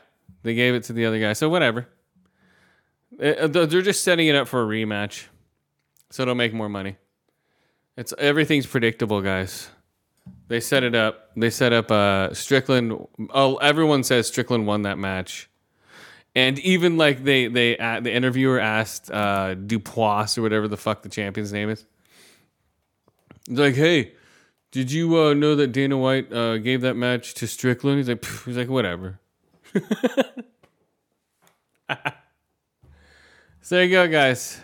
they 0.43 0.53
gave 0.53 0.73
it 0.73 0.83
to 0.83 0.93
the 0.93 1.05
other 1.05 1.19
guy. 1.19 1.33
So 1.33 1.49
whatever. 1.49 1.87
Uh, 3.21 3.47
They're 3.47 3.81
just 3.81 4.03
setting 4.03 4.27
it 4.27 4.35
up 4.35 4.47
for 4.47 4.63
a 4.63 4.65
rematch, 4.65 5.25
so 6.09 6.23
it'll 6.23 6.35
make 6.35 6.53
more 6.53 6.69
money. 6.69 6.97
It's 7.97 8.13
everything's 8.17 8.65
predictable, 8.65 9.21
guys. 9.21 9.69
They 10.47 10.59
set 10.59 10.83
it 10.83 10.95
up. 10.95 11.31
They 11.35 11.49
set 11.49 11.73
up 11.73 11.91
uh, 11.91 12.33
Strickland. 12.33 13.07
Oh, 13.33 13.57
everyone 13.57 14.03
says 14.03 14.27
Strickland 14.27 14.65
won 14.65 14.83
that 14.83 14.97
match, 14.97 15.49
and 16.35 16.57
even 16.59 16.97
like 16.97 17.23
they 17.23 17.47
they 17.47 17.77
uh, 17.77 17.99
the 17.99 18.13
interviewer 18.13 18.59
asked 18.59 19.11
uh, 19.11 19.55
Dupois 19.55 20.37
or 20.37 20.41
whatever 20.41 20.67
the 20.67 20.77
fuck 20.77 21.03
the 21.03 21.09
champion's 21.09 21.51
name 21.51 21.69
is. 21.69 21.85
He's 23.47 23.59
like, 23.59 23.75
hey, 23.75 24.13
did 24.71 24.91
you 24.91 25.17
uh, 25.19 25.33
know 25.33 25.55
that 25.55 25.67
Dana 25.67 25.97
White 25.97 26.31
uh, 26.31 26.57
gave 26.57 26.81
that 26.81 26.95
match 26.95 27.33
to 27.35 27.47
Strickland? 27.47 27.97
He's 27.99 28.09
like, 28.09 28.25
he's 28.45 28.57
like, 28.57 28.69
whatever. 28.69 29.19
so 33.61 33.75
there 33.75 33.83
you 33.83 33.91
go, 33.91 34.07
guys. 34.07 34.59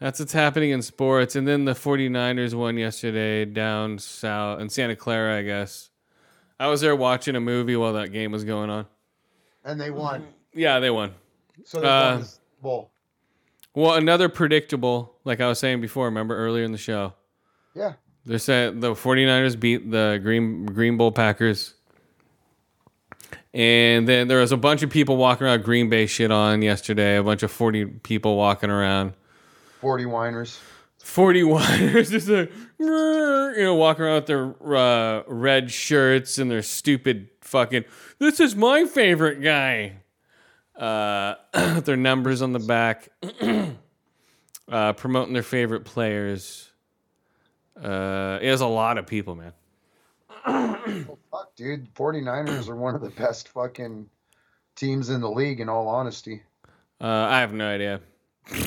That's 0.00 0.18
what's 0.18 0.32
happening 0.32 0.70
in 0.70 0.82
sports. 0.82 1.36
And 1.36 1.46
then 1.46 1.64
the 1.64 1.74
49ers 1.74 2.54
won 2.54 2.76
yesterday 2.76 3.44
down 3.44 3.98
south 3.98 4.60
in 4.60 4.68
Santa 4.68 4.96
Clara, 4.96 5.38
I 5.38 5.42
guess. 5.42 5.90
I 6.58 6.66
was 6.66 6.80
there 6.80 6.96
watching 6.96 7.36
a 7.36 7.40
movie 7.40 7.76
while 7.76 7.92
that 7.94 8.12
game 8.12 8.32
was 8.32 8.44
going 8.44 8.68
on. 8.68 8.86
And 9.64 9.80
they 9.80 9.90
won. 9.90 10.26
Yeah, 10.52 10.80
they 10.80 10.90
won. 10.90 11.14
So 11.64 11.80
they 11.80 11.86
Uh, 11.86 12.12
won 12.14 12.20
the 12.22 12.28
Bowl. 12.60 12.90
Well, 13.74 13.94
another 13.94 14.28
predictable, 14.28 15.14
like 15.24 15.40
I 15.40 15.46
was 15.48 15.58
saying 15.58 15.80
before, 15.80 16.04
remember 16.06 16.36
earlier 16.36 16.64
in 16.64 16.72
the 16.72 16.78
show, 16.78 17.14
Yeah. 17.74 17.94
They're 18.24 18.38
saying 18.38 18.80
the 18.80 18.92
49ers 18.92 19.58
beat 19.58 19.90
the 19.90 20.20
Green 20.22 20.66
Green 20.66 20.96
Bowl 20.96 21.10
Packers. 21.12 21.74
And 23.54 24.08
then 24.08 24.28
there 24.28 24.40
was 24.40 24.52
a 24.52 24.56
bunch 24.56 24.82
of 24.82 24.90
people 24.90 25.16
walking 25.16 25.46
around 25.46 25.62
Green 25.64 25.90
Bay 25.90 26.06
shit 26.06 26.30
on 26.30 26.62
yesterday. 26.62 27.16
A 27.16 27.22
bunch 27.22 27.42
of 27.42 27.50
40 27.50 27.84
people 27.84 28.36
walking 28.36 28.70
around. 28.70 29.12
40 29.80 30.06
whiners. 30.06 30.58
40 31.02 31.42
whiners 31.42 32.10
just 32.12 32.28
like, 32.28 32.52
you 32.78 32.86
know, 33.58 33.74
walking 33.74 34.04
around 34.04 34.14
with 34.14 34.26
their 34.26 34.76
uh, 34.76 35.22
red 35.26 35.70
shirts 35.70 36.38
and 36.38 36.50
their 36.50 36.62
stupid 36.62 37.28
fucking, 37.40 37.84
this 38.18 38.40
is 38.40 38.54
my 38.54 38.84
favorite 38.86 39.42
guy. 39.42 39.94
Uh, 40.76 41.34
with 41.74 41.84
their 41.84 41.96
numbers 41.96 42.40
on 42.40 42.52
the 42.52 42.58
back, 42.58 43.10
uh, 44.68 44.92
promoting 44.94 45.34
their 45.34 45.42
favorite 45.42 45.84
players. 45.84 46.71
Uh, 47.80 48.38
it 48.40 48.50
was 48.50 48.60
a 48.60 48.66
lot 48.66 48.98
of 48.98 49.06
people, 49.06 49.34
man. 49.34 49.52
Fuck, 50.44 51.54
dude. 51.56 51.92
49ers 51.94 52.68
are 52.68 52.76
one 52.76 52.94
of 52.94 53.00
the 53.00 53.10
best 53.10 53.48
fucking 53.48 54.08
teams 54.76 55.08
in 55.10 55.20
the 55.20 55.30
league, 55.30 55.60
in 55.60 55.68
all 55.68 55.88
honesty. 55.88 56.42
Uh, 57.00 57.06
I 57.06 57.40
have 57.40 57.52
no 57.52 57.68
idea. 57.68 58.00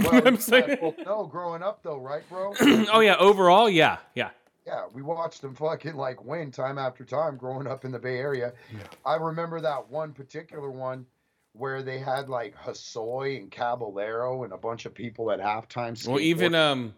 Well, 0.05 0.25
I'm 0.25 0.37
saying- 0.37 0.77
well, 0.81 0.95
no, 1.05 1.25
growing 1.25 1.61
up, 1.61 1.83
though, 1.83 1.97
right, 1.97 2.23
bro? 2.29 2.53
oh 2.61 3.01
yeah, 3.01 3.17
overall, 3.17 3.69
yeah, 3.69 3.97
yeah. 4.13 4.29
Yeah, 4.65 4.85
we 4.93 5.01
watched 5.01 5.41
them 5.41 5.53
fucking 5.53 5.95
like 5.95 6.23
win 6.23 6.49
time 6.49 6.77
after 6.77 7.03
time 7.03 7.35
growing 7.35 7.67
up 7.67 7.83
in 7.83 7.91
the 7.91 7.99
Bay 7.99 8.17
Area. 8.17 8.53
Yeah. 8.71 8.79
I 9.05 9.15
remember 9.17 9.59
that 9.59 9.89
one 9.89 10.13
particular 10.13 10.71
one 10.71 11.05
where 11.51 11.83
they 11.83 11.99
had 11.99 12.29
like 12.29 12.55
Hosoi 12.55 13.37
and 13.37 13.51
Caballero 13.51 14.43
and 14.45 14.53
a 14.53 14.57
bunch 14.57 14.85
of 14.85 14.93
people 14.93 15.29
at 15.29 15.39
halftime. 15.39 16.07
Well, 16.07 16.19
even 16.21 16.55
um, 16.55 16.95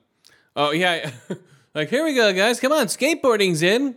oh 0.55 0.69
yeah, 0.71 1.09
like 1.77 1.89
here 1.89 2.03
we 2.03 2.15
go, 2.15 2.33
guys. 2.33 2.59
Come 2.59 2.71
on, 2.71 2.87
skateboarding's 2.87 3.61
in. 3.61 3.95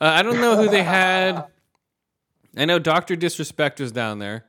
Uh, 0.00 0.04
I 0.04 0.22
don't 0.22 0.40
know 0.40 0.56
who 0.56 0.68
they 0.68 0.84
had. 0.84 1.46
I 2.56 2.64
know 2.64 2.78
Doctor 2.78 3.16
Disrespect 3.16 3.80
was 3.80 3.90
down 3.90 4.20
there. 4.20 4.44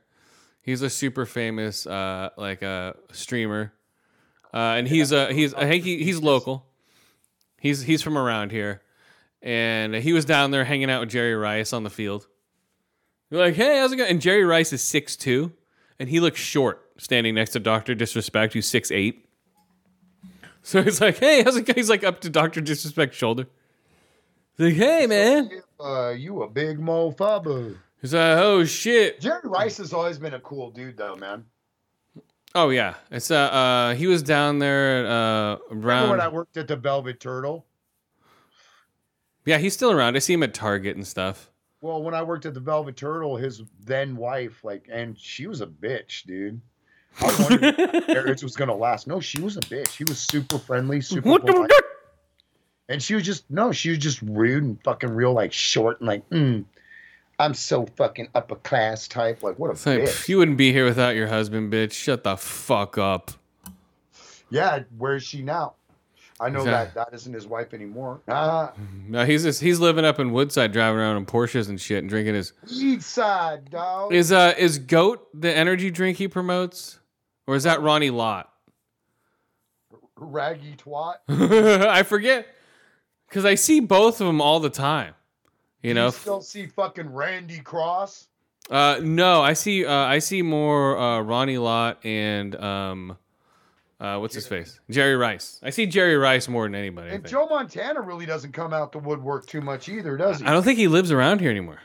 He's 0.62 0.82
a 0.82 0.90
super 0.90 1.26
famous 1.26 1.84
uh, 1.84 2.30
like 2.36 2.62
a 2.62 2.94
streamer, 3.10 3.72
uh, 4.54 4.78
and 4.78 4.86
he's 4.86 5.10
a 5.10 5.32
he's 5.32 5.52
I 5.52 5.66
think 5.66 5.82
he, 5.82 6.04
he's 6.04 6.20
local. 6.20 6.66
He's 7.58 7.82
he's 7.82 8.00
from 8.00 8.16
around 8.16 8.52
here, 8.52 8.82
and 9.42 9.96
he 9.96 10.12
was 10.12 10.24
down 10.24 10.52
there 10.52 10.64
hanging 10.64 10.88
out 10.88 11.00
with 11.00 11.10
Jerry 11.10 11.34
Rice 11.34 11.72
on 11.72 11.82
the 11.82 11.90
field. 11.90 12.28
You're 13.30 13.40
like, 13.40 13.56
hey, 13.56 13.80
how's 13.80 13.90
it 13.90 13.96
going? 13.96 14.10
And 14.10 14.20
Jerry 14.20 14.44
Rice 14.44 14.72
is 14.72 14.80
six 14.80 15.16
two, 15.16 15.54
and 15.98 16.08
he 16.08 16.20
looks 16.20 16.38
short 16.38 16.88
standing 16.98 17.34
next 17.34 17.50
to 17.54 17.58
Doctor 17.58 17.96
Disrespect, 17.96 18.52
who's 18.52 18.68
six 18.68 18.92
eight. 18.92 19.25
So 20.66 20.82
he's 20.82 21.00
like, 21.00 21.18
hey, 21.18 21.44
how's 21.44 21.54
it 21.54 21.64
going? 21.64 21.76
He's 21.76 21.88
like 21.88 22.02
up 22.02 22.20
to 22.22 22.28
Doctor 22.28 22.60
Disrespect's 22.60 23.16
shoulder. 23.16 23.46
He's 24.56 24.66
like, 24.66 24.74
hey, 24.74 25.06
man. 25.06 25.48
Uh, 25.78 26.08
you 26.08 26.42
a 26.42 26.48
big 26.50 26.80
mofubba. 26.80 27.76
He's 28.02 28.12
like, 28.12 28.38
oh 28.38 28.64
shit. 28.64 29.20
Jerry 29.20 29.42
Rice 29.44 29.76
has 29.76 29.92
always 29.92 30.18
been 30.18 30.34
a 30.34 30.40
cool 30.40 30.72
dude, 30.72 30.96
though, 30.96 31.14
man. 31.14 31.44
Oh 32.52 32.70
yeah, 32.70 32.94
it's 33.12 33.30
uh, 33.30 33.36
uh 33.36 33.94
he 33.94 34.08
was 34.08 34.24
down 34.24 34.58
there 34.58 35.06
uh 35.06 35.56
Remember 35.70 36.10
when 36.10 36.20
I 36.20 36.26
worked 36.26 36.56
at 36.56 36.66
the 36.66 36.74
Velvet 36.74 37.20
Turtle? 37.20 37.64
Yeah, 39.44 39.58
he's 39.58 39.72
still 39.74 39.92
around. 39.92 40.16
I 40.16 40.18
see 40.18 40.32
him 40.32 40.42
at 40.42 40.52
Target 40.52 40.96
and 40.96 41.06
stuff. 41.06 41.52
Well, 41.80 42.02
when 42.02 42.14
I 42.14 42.24
worked 42.24 42.44
at 42.44 42.54
the 42.54 42.60
Velvet 42.60 42.96
Turtle, 42.96 43.36
his 43.36 43.62
then 43.84 44.16
wife, 44.16 44.64
like, 44.64 44.88
and 44.90 45.16
she 45.16 45.46
was 45.46 45.60
a 45.60 45.66
bitch, 45.66 46.24
dude. 46.24 46.60
I 47.20 47.36
wondered 47.42 47.74
if 47.78 48.08
marriage 48.08 48.42
was 48.42 48.56
gonna 48.56 48.74
last. 48.74 49.06
No, 49.06 49.20
she 49.20 49.40
was 49.40 49.56
a 49.56 49.60
bitch. 49.60 49.88
He 49.96 50.04
was 50.04 50.18
super 50.18 50.58
friendly, 50.58 51.00
super 51.00 51.28
What 51.28 51.46
polite. 51.46 51.70
And 52.88 53.02
she 53.02 53.14
was 53.14 53.24
just 53.24 53.50
no, 53.50 53.72
she 53.72 53.90
was 53.90 53.98
just 53.98 54.22
rude 54.22 54.62
and 54.62 54.82
fucking 54.84 55.10
real, 55.10 55.32
like 55.32 55.52
short 55.52 56.00
and 56.00 56.06
like, 56.08 56.28
mm, 56.30 56.64
I'm 57.38 57.52
so 57.54 57.86
fucking 57.96 58.28
upper 58.34 58.54
class 58.56 59.08
type. 59.08 59.42
Like, 59.42 59.58
what 59.58 59.68
a 59.68 59.72
It's 59.72 59.84
bitch. 59.84 60.02
"Pff, 60.04 60.28
you 60.28 60.38
wouldn't 60.38 60.56
be 60.56 60.72
here 60.72 60.84
without 60.84 61.14
your 61.16 61.26
husband, 61.28 61.72
bitch. 61.72 61.92
Shut 61.92 62.22
the 62.24 62.36
fuck 62.36 62.96
up. 62.98 63.32
yeah, 64.50 64.80
where's 64.96 65.24
she 65.24 65.42
now? 65.42 65.74
I 66.38 66.50
know 66.50 66.64
that 66.64 66.92
that 66.94 67.08
isn't 67.14 67.32
his 67.32 67.46
wife 67.46 67.72
anymore. 67.72 68.20
Ah, 68.28 68.72
No, 69.08 69.24
he's 69.24 69.42
just, 69.44 69.62
he's 69.62 69.80
living 69.80 70.04
up 70.04 70.20
in 70.20 70.32
Woodside, 70.32 70.70
driving 70.70 71.00
around 71.00 71.16
in 71.16 71.24
Porsches 71.24 71.70
and 71.70 71.80
shit, 71.80 72.00
and 72.00 72.10
drinking 72.10 72.34
his. 72.34 72.52
East 72.70 73.08
side, 73.10 73.70
dog. 73.70 74.12
Is 74.12 74.30
uh 74.32 74.52
is 74.58 74.78
Goat 74.78 75.26
the 75.32 75.50
energy 75.54 75.90
drink 75.90 76.18
he 76.18 76.28
promotes, 76.28 76.98
or 77.46 77.54
is 77.54 77.64
that 77.64 77.80
Ronnie 77.80 78.10
Lott? 78.10 78.50
Raggy 80.16 80.76
twat. 80.76 81.16
I 81.28 82.02
forget, 82.02 82.46
because 83.28 83.44
I 83.44 83.54
see 83.54 83.80
both 83.80 84.20
of 84.20 84.26
them 84.26 84.40
all 84.40 84.60
the 84.60 84.70
time. 84.70 85.14
You 85.82 85.94
know, 85.94 86.06
you 86.06 86.12
still 86.12 86.40
see 86.40 86.66
fucking 86.66 87.12
Randy 87.12 87.60
Cross. 87.60 88.28
Uh, 88.70 88.98
no, 89.02 89.42
I 89.42 89.52
see. 89.52 89.84
Uh, 89.84 89.92
I 89.92 90.18
see 90.18 90.42
more 90.42 90.98
uh, 90.98 91.20
Ronnie 91.20 91.58
Lott 91.58 92.04
and 92.04 92.56
um, 92.56 93.16
uh, 94.00 94.18
what's 94.18 94.34
his 94.34 94.46
face? 94.46 94.80
Jerry 94.90 95.16
Rice. 95.16 95.60
I 95.62 95.70
see 95.70 95.86
Jerry 95.86 96.16
Rice 96.16 96.48
more 96.48 96.64
than 96.64 96.74
anybody. 96.74 97.10
And. 97.10 97.26
Joe 97.26 97.46
Montana 97.48 98.00
really 98.00 98.26
doesn't 98.26 98.52
come 98.52 98.72
out 98.72 98.92
the 98.92 98.98
woodwork 98.98 99.46
too 99.46 99.60
much 99.60 99.88
either, 99.88 100.16
does 100.16 100.40
he? 100.40 100.46
I 100.46 100.52
don't 100.52 100.62
think 100.62 100.78
he 100.78 100.88
lives 100.88 101.12
around 101.12 101.40
here 101.40 101.50
anymore. 101.50 101.78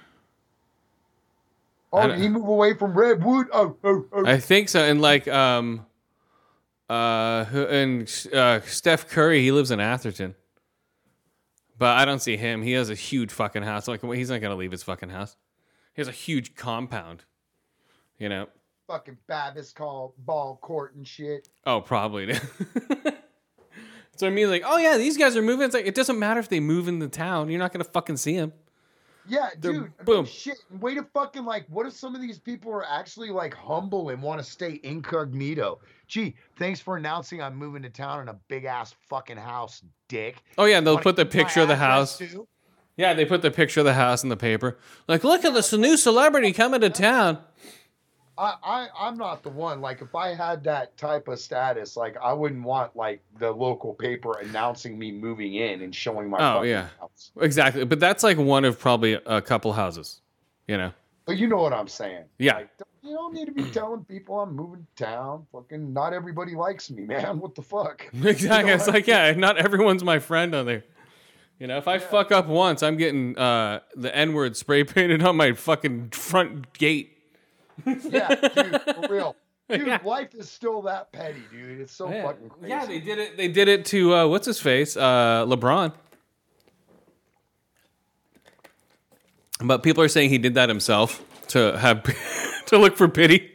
Oh, 1.93 2.07
did 2.07 2.19
he 2.19 2.29
move 2.29 2.47
away 2.47 2.73
from 2.73 2.93
Redwood? 2.93 3.47
Oh, 3.51 3.75
oh, 3.83 4.05
oh. 4.13 4.25
I 4.25 4.37
think 4.39 4.69
so. 4.69 4.81
And 4.81 5.01
like 5.01 5.27
um, 5.27 5.85
uh, 6.89 7.45
and 7.69 8.27
uh, 8.33 8.61
Steph 8.61 9.09
Curry, 9.09 9.41
he 9.41 9.51
lives 9.51 9.71
in 9.71 9.79
Atherton. 9.79 10.35
But 11.77 11.97
I 11.97 12.05
don't 12.05 12.21
see 12.21 12.37
him. 12.37 12.61
He 12.61 12.73
has 12.73 12.89
a 12.89 12.95
huge 12.95 13.31
fucking 13.31 13.63
house. 13.63 13.87
Like 13.87 14.03
he's 14.03 14.29
not 14.29 14.39
gonna 14.39 14.55
leave 14.55 14.71
his 14.71 14.83
fucking 14.83 15.09
house. 15.09 15.35
He 15.95 16.01
has 16.01 16.07
a 16.07 16.13
huge 16.13 16.55
compound. 16.55 17.25
You 18.19 18.29
know. 18.29 18.47
fucking 18.87 19.17
Babbitt 19.27 19.73
call 19.75 20.13
ball 20.17 20.59
court 20.61 20.95
and 20.95 21.07
shit. 21.07 21.49
Oh, 21.65 21.81
probably. 21.81 22.33
so 24.15 24.27
I 24.27 24.29
mean, 24.29 24.49
like, 24.49 24.63
oh 24.65 24.77
yeah, 24.77 24.97
these 24.97 25.17
guys 25.17 25.35
are 25.35 25.41
moving. 25.41 25.65
It's 25.65 25.73
like 25.73 25.87
it 25.87 25.95
doesn't 25.95 26.19
matter 26.19 26.39
if 26.39 26.47
they 26.47 26.59
move 26.59 26.87
in 26.87 26.99
the 26.99 27.07
town. 27.07 27.49
You're 27.49 27.59
not 27.59 27.73
gonna 27.73 27.83
fucking 27.83 28.17
see 28.17 28.37
them. 28.37 28.53
Yeah, 29.27 29.49
They're- 29.59 29.73
dude. 29.73 29.97
boom. 30.05 30.25
Shit. 30.25 30.57
Way 30.79 30.95
to 30.95 31.03
fucking 31.13 31.45
like. 31.45 31.65
What 31.69 31.85
if 31.85 31.93
some 31.93 32.15
of 32.15 32.21
these 32.21 32.39
people 32.39 32.71
are 32.71 32.85
actually 32.85 33.29
like 33.29 33.53
humble 33.53 34.09
and 34.09 34.21
want 34.21 34.43
to 34.43 34.49
stay 34.49 34.79
incognito? 34.83 35.79
Gee, 36.07 36.35
thanks 36.57 36.79
for 36.79 36.97
announcing 36.97 37.41
I'm 37.41 37.55
moving 37.55 37.81
to 37.83 37.89
town 37.89 38.21
in 38.21 38.27
a 38.29 38.35
big 38.47 38.65
ass 38.65 38.95
fucking 39.09 39.37
house, 39.37 39.83
dick. 40.07 40.43
Oh 40.57 40.65
yeah, 40.65 40.79
they'll 40.81 40.97
put 40.97 41.15
the 41.15 41.25
picture 41.25 41.61
of 41.61 41.67
the 41.67 41.75
house. 41.75 42.17
too? 42.17 42.47
Yeah, 42.97 43.13
they 43.13 43.25
put 43.25 43.41
the 43.41 43.51
picture 43.51 43.79
of 43.79 43.85
the 43.85 43.93
house 43.93 44.21
in 44.23 44.29
the 44.29 44.37
paper. 44.37 44.77
Like, 45.07 45.23
look 45.23 45.45
at 45.45 45.53
this 45.53 45.71
new 45.73 45.95
celebrity 45.97 46.51
coming 46.51 46.81
to 46.81 46.89
town. 46.89 47.39
I, 48.41 48.55
I 48.63 48.87
I'm 48.99 49.17
not 49.17 49.43
the 49.43 49.49
one. 49.49 49.81
Like 49.81 50.01
if 50.01 50.15
I 50.15 50.33
had 50.33 50.63
that 50.63 50.97
type 50.97 51.27
of 51.27 51.39
status, 51.39 51.95
like 51.95 52.17
I 52.21 52.33
wouldn't 52.33 52.63
want 52.63 52.95
like 52.95 53.21
the 53.37 53.51
local 53.51 53.93
paper 53.93 54.39
announcing 54.39 54.97
me 54.97 55.11
moving 55.11 55.53
in 55.55 55.81
and 55.83 55.93
showing 55.93 56.29
my 56.29 56.37
Oh, 56.39 56.63
yeah. 56.63 56.87
house. 56.99 57.31
Exactly, 57.39 57.85
but 57.85 57.99
that's 57.99 58.23
like 58.23 58.37
one 58.37 58.65
of 58.65 58.79
probably 58.79 59.13
a 59.13 59.41
couple 59.41 59.71
houses. 59.73 60.21
You 60.67 60.77
know. 60.77 60.91
But 61.25 61.37
you 61.37 61.47
know 61.47 61.57
what 61.57 61.71
I'm 61.73 61.87
saying. 61.87 62.23
Yeah. 62.39 62.55
Like, 62.55 62.69
you 63.03 63.11
don't 63.13 63.33
need 63.33 63.45
to 63.45 63.51
be 63.51 63.63
telling 63.69 64.03
people 64.05 64.39
I'm 64.39 64.55
moving 64.55 64.87
to 64.95 65.03
town. 65.03 65.45
Fucking 65.51 65.93
not 65.93 66.13
everybody 66.13 66.55
likes 66.55 66.89
me, 66.89 67.03
man. 67.05 67.39
What 67.39 67.53
the 67.55 67.61
fuck? 67.61 68.05
Exactly. 68.23 68.71
It's 68.73 68.87
what 68.87 68.95
I 68.95 68.97
like, 68.97 69.07
yeah, 69.07 69.31
not 69.33 69.57
everyone's 69.57 70.03
my 70.03 70.17
friend 70.19 70.55
on 70.55 70.65
there. 70.65 70.83
You 71.59 71.67
know, 71.67 71.77
if 71.77 71.87
I 71.87 71.99
fuck 71.99 72.31
up 72.31 72.47
once, 72.47 72.81
I'm 72.81 72.97
getting 72.97 73.37
uh, 73.37 73.81
the 73.95 74.15
N 74.15 74.33
word 74.33 74.57
spray 74.57 74.83
painted 74.83 75.21
on 75.21 75.35
my 75.37 75.53
fucking 75.53 76.09
front 76.09 76.73
gate. 76.73 77.19
Yeah, 77.85 78.35
dude, 78.35 78.81
for 78.81 79.07
real. 79.09 79.35
Dude, 79.69 79.87
Yeah. 79.87 79.99
life 80.03 80.35
is 80.35 80.49
still 80.49 80.81
that 80.81 81.13
petty, 81.13 81.43
dude. 81.49 81.79
It's 81.79 81.93
so 81.93 82.09
Yeah. 82.09 82.23
fucking 82.27 82.49
crazy. 82.49 82.67
Yeah, 82.69 82.85
they 82.85 82.99
did 82.99 83.17
it. 83.19 83.37
They 83.37 83.47
did 83.47 83.69
it 83.69 83.85
to 83.85 84.13
uh, 84.13 84.27
what's 84.27 84.45
his 84.45 84.59
face, 84.59 84.97
uh, 84.97 85.45
LeBron. 85.45 85.93
But 89.63 89.83
people 89.83 90.03
are 90.03 90.07
saying 90.09 90.29
he 90.29 90.37
did 90.39 90.55
that 90.55 90.67
himself 90.69 91.23
to 91.49 91.77
have 91.77 92.03
to 92.67 92.77
look 92.77 92.97
for 92.97 93.07
pity. 93.07 93.51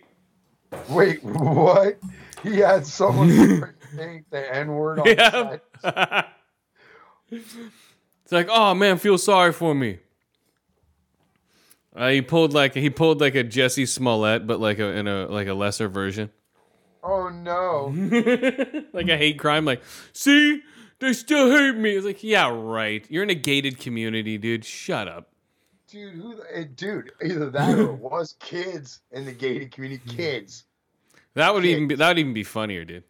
Wait, 0.89 1.22
what? 1.22 1.99
He 2.43 2.59
had 2.59 2.87
someone 2.87 3.29
think 3.97 4.31
the 4.31 4.55
N 4.55 4.68
word 4.68 5.01
on 5.01 5.07
Yeah. 5.07 5.31
the 5.31 5.61
side. 5.83 6.24
It's 7.31 8.33
like, 8.33 8.49
oh 8.51 8.74
man, 8.74 8.99
feel 8.99 9.18
sorry 9.18 9.53
for 9.53 9.74
me. 9.74 9.99
Uh, 11.97 12.11
he 12.11 12.20
pulled 12.20 12.53
like 12.53 12.74
he 12.74 12.90
pulled 12.90 13.20
like 13.20 13.34
a 13.34 13.42
Jussie 13.42 13.88
Smollett, 13.88 14.47
but 14.47 14.61
like 14.61 14.78
a 14.78 14.86
in 14.88 15.09
a 15.09 15.26
like 15.26 15.49
a 15.49 15.55
lesser 15.55 15.88
version, 15.88 16.30
Oh 17.07 17.28
no. 17.28 17.94
like 18.92 19.09
a 19.09 19.16
hate 19.16 19.38
crime. 19.38 19.64
Like, 19.64 19.80
see, 20.12 20.62
they 20.99 21.12
still 21.12 21.51
hate 21.51 21.76
me. 21.76 21.94
It's 21.94 22.05
like, 22.05 22.24
yeah, 22.24 22.51
right. 22.53 23.07
You're 23.09 23.22
in 23.22 23.30
a 23.30 23.34
gated 23.34 23.78
community, 23.78 24.38
dude. 24.38 24.64
Shut 24.64 25.07
up. 25.07 25.30
Dude, 25.88 26.14
who 26.14 26.36
eh, 26.53 26.64
dude, 26.74 27.12
either 27.24 27.49
that 27.51 27.78
or 27.78 27.90
it 27.90 27.99
was 27.99 28.34
kids 28.40 29.03
in 29.12 29.24
the 29.24 29.32
gated 29.32 29.70
community. 29.70 30.03
Kids. 30.16 30.64
That 31.34 31.55
would 31.55 31.64
even 31.64 31.86
be 31.86 31.94
that 31.94 32.09
would 32.09 32.18
even 32.18 32.34
be 32.34 32.42
funnier, 32.42 32.84
dude. 32.84 33.05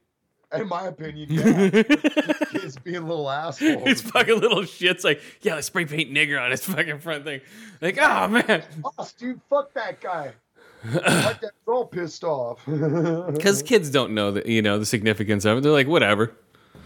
In 0.54 0.68
my 0.68 0.86
opinion, 0.86 1.26
yeah. 1.28 1.82
kids 2.50 2.76
being 2.78 3.06
little 3.06 3.28
assholes. 3.28 3.82
It's 3.84 4.00
fucking 4.00 4.40
little 4.40 4.62
shits 4.62 5.02
like, 5.02 5.20
yeah, 5.42 5.54
let's 5.56 5.66
spray 5.66 5.86
paint 5.86 6.12
nigger 6.12 6.40
on 6.40 6.52
his 6.52 6.64
fucking 6.64 7.00
front 7.00 7.24
thing. 7.24 7.40
Like, 7.80 7.98
oh 8.00 8.28
man. 8.28 8.62
Boss, 8.78 9.12
dude, 9.14 9.40
fuck 9.50 9.74
that 9.74 10.00
guy. 10.00 10.32
like 10.84 11.40
that 11.40 11.52
girl 11.64 11.84
pissed 11.84 12.22
off. 12.22 12.60
Because 12.66 13.62
kids 13.62 13.90
don't 13.90 14.12
know 14.12 14.30
the 14.30 14.50
you 14.50 14.62
know 14.62 14.78
the 14.78 14.86
significance 14.86 15.44
of 15.44 15.58
it. 15.58 15.60
They're 15.62 15.72
like, 15.72 15.88
whatever. 15.88 16.32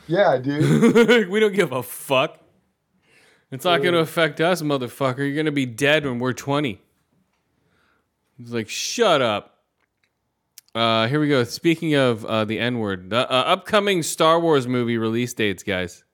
yeah, 0.08 0.38
dude. 0.38 1.28
we 1.28 1.38
don't 1.38 1.54
give 1.54 1.72
a 1.72 1.82
fuck. 1.82 2.38
It's 3.50 3.64
not 3.64 3.82
going 3.82 3.94
to 3.94 4.00
affect 4.00 4.40
us, 4.40 4.62
motherfucker. 4.62 5.18
You're 5.18 5.34
going 5.34 5.46
to 5.46 5.52
be 5.52 5.66
dead 5.66 6.06
when 6.06 6.20
we're 6.20 6.32
20. 6.32 6.80
It's 8.38 8.52
like, 8.52 8.68
shut 8.68 9.20
up. 9.20 9.59
Uh, 10.74 11.08
here 11.08 11.20
we 11.20 11.28
go. 11.28 11.42
Speaking 11.44 11.94
of 11.94 12.24
uh, 12.24 12.44
the 12.44 12.58
N 12.58 12.78
word, 12.78 13.10
the 13.10 13.30
uh, 13.30 13.34
upcoming 13.34 14.02
Star 14.02 14.38
Wars 14.38 14.68
movie 14.68 14.98
release 14.98 15.34
dates, 15.34 15.62
guys. 15.62 16.04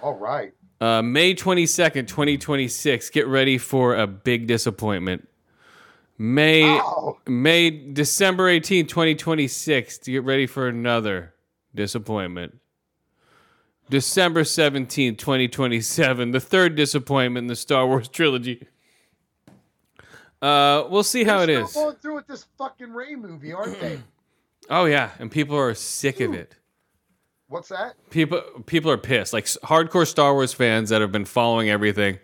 All 0.00 0.14
right. 0.14 0.52
Uh, 0.80 1.00
May 1.00 1.34
22nd, 1.34 2.08
2026. 2.08 3.10
Get 3.10 3.26
ready 3.28 3.56
for 3.56 3.94
a 3.94 4.06
big 4.06 4.46
disappointment. 4.48 5.28
May 6.18 6.64
Ow. 6.64 7.18
May 7.26 7.70
December 7.70 8.50
18th, 8.50 8.88
2026 8.88 9.98
to 9.98 10.10
get 10.10 10.24
ready 10.24 10.46
for 10.46 10.68
another 10.68 11.34
disappointment. 11.74 12.58
December 13.90 14.42
17th, 14.42 15.18
2027, 15.18 16.30
the 16.30 16.40
third 16.40 16.74
disappointment 16.74 17.44
in 17.44 17.48
the 17.48 17.56
Star 17.56 17.86
Wars 17.86 18.08
trilogy. 18.08 18.66
Uh, 20.44 20.86
we'll 20.90 21.02
see 21.02 21.24
how 21.24 21.40
it 21.40 21.48
is. 21.48 21.72
going 21.72 21.96
through 21.96 22.16
with 22.16 22.26
this 22.26 22.46
fucking 22.58 22.92
Rey 22.92 23.14
movie, 23.14 23.52
aren't 23.52 23.80
they? 23.80 23.98
Oh 24.70 24.86
yeah, 24.86 25.10
and 25.18 25.30
people 25.30 25.58
are 25.58 25.74
sick 25.74 26.20
of 26.20 26.32
it. 26.32 26.56
What's 27.48 27.68
that? 27.68 27.96
People 28.08 28.40
people 28.64 28.90
are 28.90 28.96
pissed. 28.96 29.34
Like 29.34 29.44
hardcore 29.44 30.06
Star 30.06 30.32
Wars 30.32 30.54
fans 30.54 30.88
that 30.88 31.02
have 31.02 31.12
been 31.12 31.26
following 31.26 31.68
everything 31.68 32.18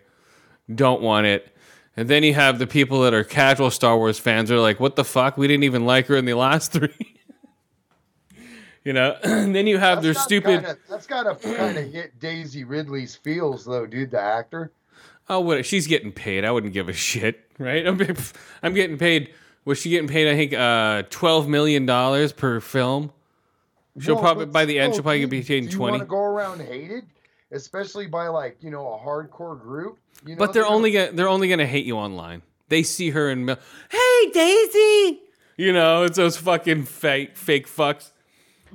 don't 0.73 1.01
want 1.03 1.27
it. 1.27 1.55
And 1.95 2.09
then 2.09 2.23
you 2.23 2.33
have 2.33 2.57
the 2.57 2.65
people 2.65 3.01
that 3.01 3.13
are 3.13 3.23
casual 3.23 3.69
Star 3.69 3.95
Wars 3.95 4.17
fans 4.17 4.49
are 4.49 4.59
like, 4.59 4.79
"What 4.79 4.95
the 4.95 5.03
fuck? 5.03 5.37
We 5.37 5.47
didn't 5.47 5.65
even 5.65 5.85
like 5.85 6.07
her 6.07 6.15
in 6.15 6.25
the 6.25 6.33
last 6.33 6.71
three. 6.73 7.19
you 8.83 8.93
know. 8.93 9.15
and 9.23 9.55
then 9.55 9.67
you 9.67 9.77
have 9.77 10.01
their 10.01 10.15
stupid. 10.15 10.63
Kinda, 10.63 10.77
that's 10.89 11.05
gotta 11.05 11.35
kind 11.35 11.77
of 11.77 11.91
hit 11.93 12.17
Daisy 12.19 12.63
Ridley's 12.63 13.15
feels, 13.15 13.65
though, 13.65 13.85
dude. 13.85 14.09
The 14.09 14.19
actor. 14.19 14.71
Oh, 15.29 15.39
what? 15.39 15.65
She's 15.65 15.87
getting 15.87 16.11
paid. 16.11 16.43
I 16.45 16.51
wouldn't 16.51 16.73
give 16.73 16.89
a 16.89 16.93
shit, 16.93 17.39
right? 17.57 17.85
I'm, 17.87 17.99
I'm 18.63 18.73
getting 18.73 18.97
paid. 18.97 19.33
Was 19.65 19.79
she 19.79 19.89
getting 19.91 20.07
paid? 20.09 20.27
I 20.27 20.35
think 20.35 20.53
uh, 20.53 21.03
twelve 21.09 21.47
million 21.47 21.85
dollars 21.85 22.31
per 22.31 22.59
film. 22.59 23.11
She'll 23.99 24.15
No, 24.15 24.21
probably 24.21 24.45
by 24.47 24.65
the 24.65 24.79
end 24.79 24.93
she'll 24.93 25.03
probably 25.03 25.25
be 25.25 25.41
paid 25.43 25.61
Do 25.65 25.65
you 25.69 25.77
twenty. 25.77 25.91
want 25.91 26.01
to 26.03 26.07
go 26.07 26.21
around 26.21 26.61
hated, 26.61 27.03
especially 27.51 28.07
by 28.07 28.27
like 28.27 28.57
you 28.61 28.71
know 28.71 28.93
a 28.93 28.97
hardcore 28.97 29.59
group? 29.61 29.99
You 30.25 30.35
know, 30.35 30.39
But 30.39 30.53
they're 30.53 30.63
gonna- 30.63 30.75
only 30.75 30.91
gonna 30.91 31.11
they're 31.11 31.27
only 31.29 31.47
gonna 31.49 31.65
hate 31.67 31.85
you 31.85 31.97
online. 31.97 32.41
They 32.69 32.83
see 32.83 33.09
her 33.11 33.29
in 33.29 33.45
mil- 33.45 33.57
Hey 33.89 34.31
Daisy, 34.33 35.19
you 35.57 35.73
know 35.73 36.03
it's 36.03 36.17
those 36.17 36.37
fucking 36.37 36.83
fake 36.85 37.35
fake 37.37 37.67
fucks. 37.67 38.11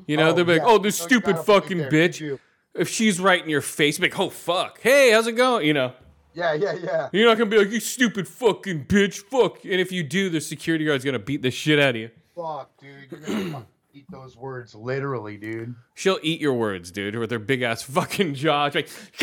You 0.06 0.18
know 0.18 0.28
Oh, 0.28 0.32
they're 0.34 0.44
be 0.44 0.52
like, 0.58 0.62
oh 0.64 0.78
this 0.78 0.98
stupid 0.98 1.36
got 1.36 1.40
a 1.40 1.44
point 1.44 1.64
fucking 1.64 1.78
bitch. 1.84 2.38
If 2.74 2.88
she's 2.90 3.18
right 3.18 3.42
in 3.42 3.48
your 3.48 3.62
face, 3.62 3.98
be 3.98 4.08
like, 4.08 4.20
oh 4.20 4.28
fuck, 4.30 4.80
hey 4.82 5.10
how's 5.12 5.26
it 5.26 5.32
going? 5.32 5.66
You 5.66 5.72
know 5.74 5.92
Yeah, 6.36 6.52
yeah, 6.52 6.72
yeah. 6.74 7.08
you're 7.12 7.26
not 7.28 7.38
gonna 7.38 7.48
be 7.48 7.56
like 7.58 7.70
you 7.70 7.80
stupid 7.80 8.28
fucking 8.28 8.84
bitch, 8.84 9.20
fuck. 9.20 9.64
And 9.64 9.80
if 9.80 9.90
you 9.90 10.02
do, 10.02 10.28
the 10.28 10.40
security 10.40 10.84
guard's 10.84 11.02
gonna 11.04 11.18
beat 11.18 11.40
the 11.40 11.50
shit 11.50 11.78
out 11.78 11.90
of 11.90 11.96
you. 11.96 12.10
Fuck, 12.34 12.76
dude. 12.78 13.10
You're 13.10 13.20
gonna 13.20 13.66
eat 13.94 14.04
those 14.10 14.36
words 14.36 14.74
literally, 14.74 15.38
dude. 15.38 15.74
She'll 15.94 16.18
eat 16.22 16.40
your 16.42 16.52
words, 16.52 16.90
dude, 16.90 17.16
with 17.16 17.30
her 17.30 17.38
big 17.38 17.62
ass 17.62 17.80
fucking 17.82 18.34
jaw. 18.34 18.66
It's 18.66 18.74
like, 18.76 18.88
Big 19.16 19.22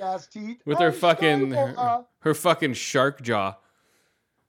ass 0.00 0.26
teeth. 0.28 0.58
with 0.64 0.78
her 0.78 0.88
Oh, 0.88 0.92
fucking 0.92 1.54
uh, 1.54 1.74
her, 1.74 2.04
her 2.20 2.34
fucking 2.34 2.74
shark 2.74 3.20
jaw. 3.22 3.56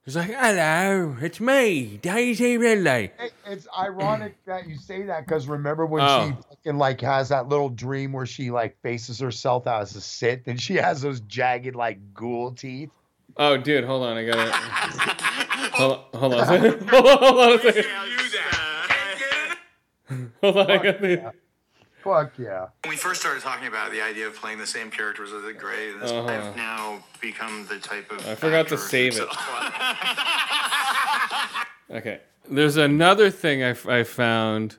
It's 0.06 0.16
like, 0.16 0.32
hello, 0.32 1.16
it's 1.22 1.39
me, 1.39 1.99
Daisy 2.02 2.58
Ridley. 2.58 3.12
it- 3.20 3.34
It's 3.45 3.68
ironic 3.78 4.36
that 4.45 4.68
you 4.68 4.76
say 4.78 5.04
that 5.04 5.26
because 5.26 5.47
remember 5.47 5.86
when 5.86 6.02
Oh. 6.04 6.28
she 6.28 6.34
fucking 6.49 6.78
like 6.80 7.02
has 7.02 7.30
that 7.30 7.49
little 7.49 7.70
dream 7.70 8.12
where 8.12 8.26
she 8.26 8.49
like 8.49 8.82
faces 8.82 9.20
herself 9.20 9.68
out 9.68 9.84
as 9.84 9.95
a 9.95 10.02
Sith 10.02 10.47
and 10.47 10.60
she 10.60 10.76
has 10.76 11.02
those 11.02 11.20
jagged 11.22 11.76
like 11.76 11.99
ghoul 12.16 12.52
teeth. 12.52 12.89
Oh, 13.38 13.58
dude, 13.58 13.84
hold 13.86 14.04
on, 14.04 14.18
I 14.18 14.26
gotta. 14.26 14.52
hold, 15.72 15.99
hold 16.16 16.34
on, 16.34 16.47
hold 16.47 17.08
on, 17.08 17.18
hold 17.18 17.39
on 17.39 17.54
a 17.54 17.60
second. 17.62 17.86
Hold 20.41 20.58
on, 20.58 20.72
I 20.72 20.78
gotta. 20.78 21.34
Fuck 22.04 22.34
yeah. 22.38 22.68
When 22.84 22.89
we 22.91 22.95
first 22.97 23.22
started 23.22 23.43
talking 23.43 23.68
about 23.68 23.91
the 23.91 24.02
idea 24.02 24.28
of 24.28 24.36
playing 24.36 24.58
the 24.58 24.66
same 24.68 24.89
characters 24.91 25.32
as 25.32 25.43
a 25.43 25.54
Gray, 25.54 25.91
this, 25.97 26.12
Uh-huh. 26.12 26.28
I've 26.28 26.56
now 26.56 27.04
become 27.22 27.68
the 27.68 27.78
type 27.80 28.12
of. 28.12 28.28
I 28.28 28.36
forgot 28.36 28.68
to 28.70 28.78
save 28.78 29.18
it. 29.20 29.28
Okay, 31.91 32.22
there's 32.49 32.78
another 32.78 33.30
thing 33.30 33.64
I, 33.64 33.72
f- 33.72 33.86
I 33.86 34.04
found, 34.04 34.78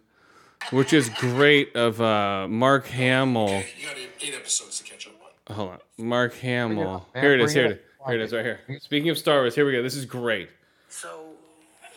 which 0.71 0.95
is 0.95 1.11
great 1.11 1.77
of 1.77 2.01
uh, 2.01 2.49
Mark 2.49 2.87
Hamill. 2.87 3.49
You 3.79 3.87
got 3.87 3.99
eight, 3.99 4.09
eight 4.23 4.35
episodes 4.35 4.79
to 4.79 4.85
catch 4.85 5.07
up 5.07 5.13
on. 5.51 5.55
Hold 5.55 5.71
on, 5.73 5.79
Mark 5.99 6.35
Hamill. 6.37 7.07
man, 7.15 7.23
Here 7.23 7.35
it 7.35 7.41
is. 7.43 7.53
Here 7.53 7.67
it 7.67 7.71
it 7.73 7.73
is. 7.73 7.81
Here 8.07 8.15
it 8.15 8.21
is. 8.23 8.33
Right 8.33 8.45
here. 8.67 8.81
Speaking 8.81 9.11
of 9.11 9.19
Star 9.19 9.41
Wars, 9.41 9.55
here 9.55 9.67
we 9.67 9.73
go. 9.73 9.83
This 9.83 9.95
is 9.95 10.07
great. 10.07 10.49
So 10.89 11.35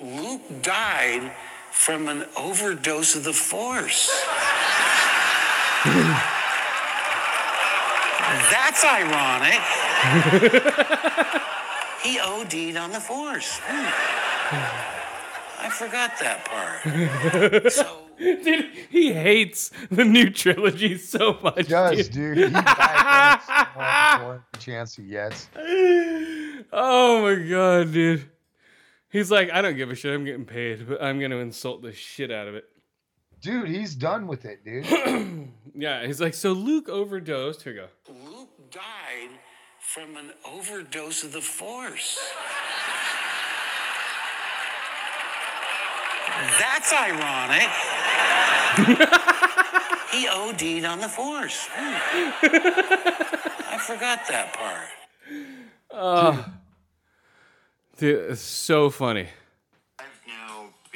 Luke 0.02 0.42
died 0.62 1.32
from 1.72 2.10
an 2.10 2.26
overdose 2.38 3.16
of 3.16 3.24
the 3.24 3.32
Force. 3.34 4.10
That's 8.52 8.84
ironic. 8.84 9.56
he 12.04 12.20
OD'd 12.20 12.76
on 12.78 12.92
the 12.92 13.00
Force. 13.00 13.60
Hmm. 13.64 13.86
I 15.60 15.70
forgot 15.70 16.12
that 16.20 16.46
part. 16.46 17.64
So 17.72 18.02
Dude, 18.18 18.72
he 18.90 19.12
hates 19.12 19.72
the 19.92 20.06
new 20.06 20.30
trilogy 20.30 20.98
so 20.98 21.38
much. 21.44 21.68
Does, 21.68 22.08
dude. 22.08 22.36
dude. 22.36 22.48
He 22.48 22.54
died 22.54 23.42
for 23.42 24.24
every 24.24 24.40
chance 24.60 24.96
he 24.96 25.04
gets. 25.04 25.50
Oh 26.72 27.22
my 27.24 27.36
god, 27.44 27.92
dude. 27.92 28.24
He's 29.10 29.30
like, 29.32 29.50
I 29.52 29.62
don't 29.62 29.76
give 29.76 29.92
a 29.92 29.96
shit. 29.96 30.14
I'm 30.14 30.24
getting 30.26 30.46
paid, 30.46 30.88
but 30.88 31.04
I'm 31.04 31.20
gonna 31.20 31.38
insult 31.38 31.82
the 31.82 31.92
shit 31.92 32.32
out 32.32 32.48
of 32.48 32.56
it. 32.56 32.64
Dude, 33.46 33.70
he's 33.70 33.94
done 33.94 34.26
with 34.26 34.44
it, 34.46 34.66
dude. 34.66 34.88
Yeah, 35.78 36.08
he's 36.08 36.22
like, 36.22 36.34
so 36.34 36.54
Luke 36.54 36.88
overdosed. 36.88 37.64
Here 37.64 37.74
we 37.74 37.80
go. 37.80 37.88
Luke 38.32 38.72
died 38.72 39.32
from 39.82 40.16
an 40.16 40.32
overdose 40.50 41.26
of 41.26 41.34
the 41.34 41.42
Force. 41.42 42.18
That's 46.58 46.94
ironic. 46.94 47.68
he 50.14 50.30
OD'd 50.30 50.86
on 50.86 51.02
the 51.02 51.10
Force. 51.10 51.68
Hmm. 51.70 52.30
I 53.74 53.78
forgot 53.78 54.22
that 54.30 54.54
part. 55.92 56.46
Dude, 57.98 58.32
it's 58.32 58.40
so 58.40 58.90
funny. 58.90 59.28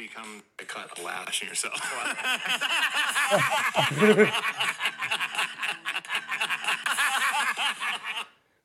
now 0.00 0.02
become 0.08 0.42
a 0.58 0.64
cut 0.64 0.98
a 0.98 1.02
lash 1.02 1.42
in 1.42 1.48
yourself. 1.48 1.80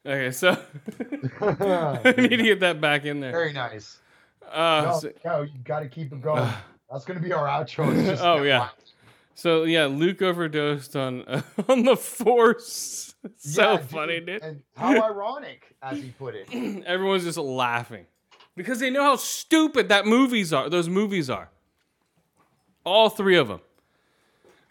Okay, 0.07 0.29
so 0.29 0.51
I 1.41 2.13
need 2.15 2.29
to 2.29 2.37
get 2.37 2.59
that 2.59 2.79
back 2.79 3.05
in 3.05 3.21
there. 3.21 3.31
Very 3.31 3.53
nice. 3.53 3.97
Uh, 4.47 4.83
No, 4.85 4.99
so, 4.99 5.11
no, 5.25 5.41
you 5.41 5.57
got 5.63 5.79
to 5.79 5.87
keep 5.87 6.13
it 6.13 6.21
going. 6.21 6.47
That's 6.91 7.05
gonna 7.05 7.19
be 7.19 7.33
our 7.33 7.47
outro. 7.47 7.91
Just 8.05 8.23
oh 8.23 8.43
yeah. 8.43 8.59
line. 8.59 8.69
So 9.33 9.63
yeah, 9.63 9.87
Luke 9.87 10.21
overdosed 10.21 10.95
on 10.95 11.23
on 11.67 11.85
the 11.85 11.97
Force. 11.97 13.15
so 13.35 13.71
Yeah, 13.71 13.77
dude, 13.77 13.89
funny, 13.89 14.19
dude. 14.19 14.43
And 14.43 14.61
how 14.77 15.01
ironic, 15.01 15.75
as 15.81 15.97
he 15.97 16.11
put 16.11 16.35
it. 16.35 16.53
Everyone's 16.85 17.23
just 17.23 17.39
laughing 17.39 18.05
because 18.55 18.79
they 18.79 18.89
know 18.89 19.03
how 19.03 19.15
stupid 19.15 19.89
that 19.89 20.05
movies 20.05 20.51
are. 20.53 20.69
Those 20.69 20.89
movies 20.89 21.29
are. 21.29 21.49
All 22.83 23.09
three 23.09 23.35
of 23.37 23.47
them. 23.47 23.61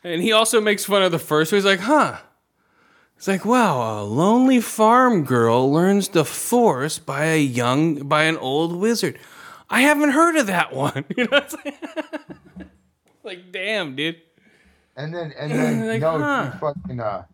And 0.03 0.22
he 0.22 0.32
also 0.32 0.61
makes 0.61 0.85
fun 0.85 1.03
of 1.03 1.12
the 1.12 1.18
first 1.18 1.51
one. 1.51 1.57
He's 1.59 1.64
like, 1.64 1.80
huh. 1.80 2.18
It's 3.16 3.28
like, 3.28 3.45
wow, 3.45 4.03
a 4.03 4.05
lonely 4.05 4.61
farm 4.61 5.24
girl 5.24 5.72
learns 5.72 6.09
the 6.09 6.24
force 6.24 6.99
by 6.99 7.26
a 7.26 7.41
young, 7.41 8.07
by 8.09 8.24
an 8.24 8.37
old 8.37 8.76
wizard. 8.76 9.18
I 9.70 9.80
haven't 9.80 10.11
heard 10.11 10.37
of 10.37 10.47
that 10.49 10.72
one. 10.74 11.05
You 11.16 11.24
know, 11.24 11.41
like, 11.64 11.74
like 13.22 13.53
damn, 13.53 13.97
dude. 13.97 14.20
And 14.97 15.14
then 15.14 15.32
and 15.39 15.51
then 15.51 15.89
Like, 15.89 16.01
no, 16.03 16.18
huh. 16.18 16.51
fucking 16.61 17.01
uh, 17.01 17.24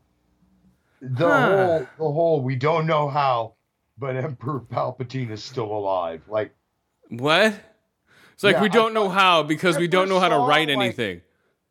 the 1.01 1.27
Huh. 1.27 1.47
whole 1.57 1.79
the 1.99 2.13
whole 2.13 2.41
we 2.43 2.57
don't 2.57 2.87
know 2.87 3.09
how, 3.09 3.55
but 4.01 4.17
Emperor 4.25 4.61
Palpatine 4.61 5.31
is 5.31 5.45
still 5.45 5.71
alive. 5.71 6.23
Like 6.29 6.53
What? 7.11 7.55
It's 8.35 8.43
like 8.43 8.57
Yeah, 8.57 8.63
we 8.63 8.69
don't 8.71 8.95
know 8.95 9.09
how 9.11 9.43
because 9.43 9.77
I 9.77 9.81
we 9.81 9.89
don't 9.89 10.09
know 10.09 10.19
how 10.19 10.29
to 10.31 10.39
write 10.39 10.69
like- 10.69 10.77
anything. 10.79 11.21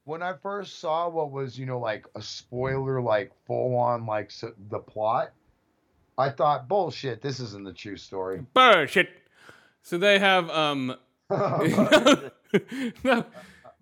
when 0.06 0.22
I 0.24 0.34
first 0.42 0.80
saw 0.80 1.10
what 1.10 1.32
was 1.32 1.58
you 1.60 1.66
know 1.66 1.80
like 1.80 2.06
a 2.16 2.22
spoiler, 2.22 3.02
like 3.02 3.32
full 3.48 3.76
on 3.76 4.06
like 4.06 4.28
s 4.28 4.44
the 4.70 4.80
plot, 4.80 5.32
I 6.18 6.30
thought 6.30 6.68
bullshit. 6.68 7.22
This 7.22 7.40
isn't 7.40 7.64
the 7.66 7.74
true 7.74 7.98
story. 7.98 8.46
Bullshit. 8.54 9.10
So 9.82 9.98
they 9.98 10.20
have 10.20 10.50
um 10.50 10.96
no, 13.04 13.26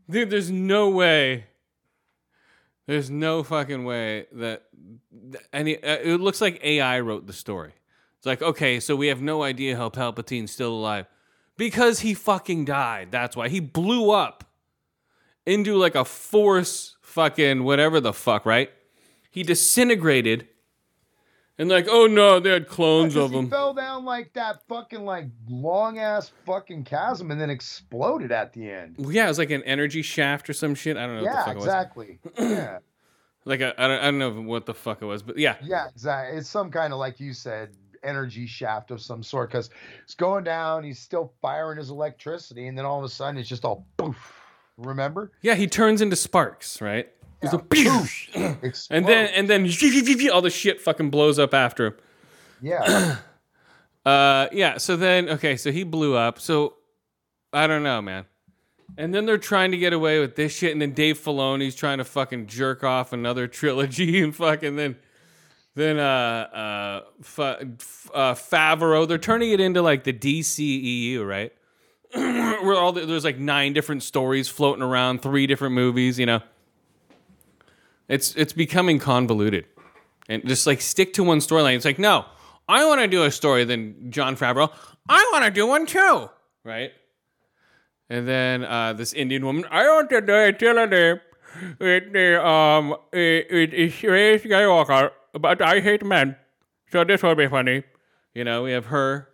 dude, 0.10 0.30
there's 0.30 0.52
no 0.52 0.90
way. 0.90 1.46
There's 2.88 3.10
no 3.10 3.44
fucking 3.44 3.84
way 3.84 4.28
that 4.32 4.64
any. 5.52 5.76
Uh, 5.82 5.98
it 5.98 6.22
looks 6.22 6.40
like 6.40 6.60
AI 6.64 7.02
wrote 7.02 7.28
the 7.28 7.34
story. 7.34 7.74
Like, 8.28 8.42
okay, 8.42 8.80
so 8.80 8.96
we 8.96 9.08
have 9.08 9.22
no 9.22 9.42
idea 9.42 9.78
how 9.78 9.90
Palpatine's 9.90 10.52
still 10.52 10.74
alive 10.74 11.08
because 11.56 12.02
he 12.02 12.14
fucking 12.14 12.66
died. 12.66 13.10
That's 13.12 13.36
why 13.36 13.48
he 13.50 13.60
blew 13.60 14.12
up 14.12 14.44
into 15.46 15.76
like 15.76 15.96
a 15.96 16.06
force 16.06 16.98
fucking 17.02 17.64
whatever 17.64 18.00
the 18.00 18.14
fuck, 18.14 18.46
right? 18.46 18.70
He 19.32 19.44
disintegrated. 19.44 20.48
And 21.60 21.70
like, 21.70 21.88
oh 21.90 22.06
no, 22.06 22.40
they 22.40 22.52
had 22.52 22.68
clones 22.68 23.16
of 23.16 23.32
he 23.32 23.38
him. 23.38 23.50
fell 23.50 23.74
down 23.74 24.06
like 24.06 24.34
that 24.34 24.62
fucking 24.68 25.04
like 25.06 25.26
long 25.50 25.98
ass 25.98 26.32
fucking 26.46 26.84
chasm 26.84 27.32
and 27.32 27.42
then 27.42 27.50
exploded 27.50 28.32
at 28.32 28.54
the 28.54 28.70
end. 28.70 28.96
Yeah, 29.00 29.26
it 29.26 29.30
was 29.30 29.40
like 29.40 29.50
an 29.50 29.64
energy 29.64 30.04
shaft 30.04 30.50
or 30.50 30.54
some 30.54 30.76
shit. 30.76 30.98
I 30.98 31.08
don't 31.08 31.16
know 31.16 31.24
what 31.24 31.32
the 31.32 31.36
Yeah, 31.38 31.46
fuck 31.46 31.54
it 31.54 31.58
was. 31.58 31.66
exactly. 31.66 32.20
yeah, 32.38 32.78
Like 33.46 33.62
a, 33.62 33.74
I 33.82 33.88
don't, 33.88 34.00
I 34.00 34.04
don't 34.04 34.20
know 34.20 34.42
what 34.42 34.66
the 34.68 34.74
fuck 34.76 35.02
it 35.02 35.06
was, 35.06 35.24
but 35.24 35.38
yeah, 35.40 35.56
yeah, 35.64 35.88
exactly. 35.88 36.38
It's 36.38 36.50
some 36.50 36.70
kind 36.70 36.92
of 36.94 37.00
like 37.00 37.20
you 37.20 37.34
said, 37.34 37.70
energy 38.04 38.46
shaft 38.48 38.92
of 38.92 39.02
some 39.02 39.24
sort 39.24 39.50
because 39.50 39.70
it's 40.04 40.16
going 40.16 40.44
down. 40.44 40.84
He's 40.84 41.00
still 41.00 41.34
firing 41.42 41.78
his 41.78 41.90
electricity, 41.90 42.68
and 42.68 42.78
then 42.78 42.86
all 42.86 42.98
of 43.00 43.04
a 43.04 43.10
sudden 43.10 43.40
it's 43.40 43.50
just 43.50 43.66
all 43.66 43.86
poof. 43.98 44.34
Remember? 44.78 45.32
yeah, 45.42 45.56
he 45.56 45.66
turns 45.66 46.02
into 46.02 46.16
sparks, 46.16 46.82
right? 46.82 47.10
Yeah, 47.42 47.52
like, 47.52 47.70
poof. 47.70 48.30
and 48.92 49.08
then 49.08 49.30
and 49.36 49.50
then 49.50 49.66
all 50.32 50.42
the 50.42 50.50
shit 50.52 50.82
fucking 50.82 51.10
blows 51.10 51.40
up 51.40 51.54
after 51.54 51.88
him. 51.88 51.94
yeah, 52.62 53.16
Uh, 54.08 54.48
yeah. 54.54 54.78
So 54.78 54.96
then, 54.96 55.28
okay, 55.28 55.58
so 55.58 55.70
he 55.70 55.84
blew 55.84 56.16
up. 56.16 56.40
So 56.40 56.76
I 57.52 57.68
don't 57.68 57.84
know, 57.84 58.02
man. 58.02 58.24
And 58.98 59.14
then 59.14 59.26
they're 59.26 59.38
trying 59.38 59.72
to 59.72 59.78
get 59.78 59.92
away 59.92 60.22
with 60.22 60.38
this 60.38 60.56
shit, 60.56 60.72
and 60.72 60.82
then 60.82 60.94
Dave 60.94 61.20
Filoni's 61.20 61.76
trying 61.76 61.98
to 61.98 62.06
fucking 62.06 62.48
jerk 62.48 62.86
off 62.86 63.12
another 63.12 63.48
trilogy, 63.48 64.22
and 64.24 64.34
fucking 64.34 64.78
then, 64.78 64.96
then 65.78 66.00
uh, 66.00 66.02
uh, 66.02 67.02
F- 67.20 68.10
uh, 68.12 68.34
Favreau. 68.34 69.08
They're 69.08 69.20
turning 69.20 69.52
it 69.52 69.60
into 69.60 69.84
like 69.84 70.04
the 70.06 70.14
DCEU, 70.14 71.26
right? 71.26 71.54
Where 72.14 72.76
all 72.76 72.94
the, 72.94 73.06
there's 73.06 73.24
like 73.24 73.38
nine 73.38 73.74
different 73.74 74.02
stories 74.02 74.50
floating 74.50 74.82
around, 74.82 75.22
three 75.22 75.46
different 75.46 75.76
movies. 75.76 76.18
You 76.18 76.26
know, 76.26 76.42
it's 78.08 78.34
it's 78.36 78.54
becoming 78.54 78.98
convoluted, 78.98 79.66
and 80.28 80.48
just 80.48 80.66
like 80.66 80.82
stick 80.82 81.14
to 81.14 81.24
one 81.24 81.40
storyline. 81.40 81.76
It's 81.76 81.86
like 81.86 82.00
no, 82.00 82.26
I 82.68 82.84
want 82.88 83.02
to 83.02 83.08
do 83.08 83.24
a 83.24 83.30
story. 83.30 83.64
Then 83.64 84.08
Jon 84.10 84.36
Favreau, 84.36 84.72
I 85.08 85.30
want 85.32 85.46
to 85.46 85.52
do 85.52 85.68
one 85.68 85.86
too, 85.86 86.30
right? 86.64 86.92
And 88.10 88.28
then 88.28 88.64
uh, 88.64 88.94
this 88.94 89.14
Indian 89.14 89.46
woman, 89.46 89.66
I 89.70 89.84
want 89.84 90.10
to 90.10 90.22
do 90.22 90.34
a 90.34 90.54
trilogy 90.54 91.22
with 91.80 92.14
the 92.14 92.44
um, 92.44 92.96
it, 93.12 93.74
it, 93.74 93.92
Skywalker, 93.92 95.12
but 95.40 95.62
I 95.62 95.80
hate 95.80 96.04
men, 96.06 96.36
so 96.92 97.04
this 97.04 97.22
will 97.24 97.36
be 97.36 97.48
funny. 97.48 97.84
You 98.34 98.44
know, 98.44 98.64
we 98.64 98.72
have 98.72 98.88
her. 98.88 99.30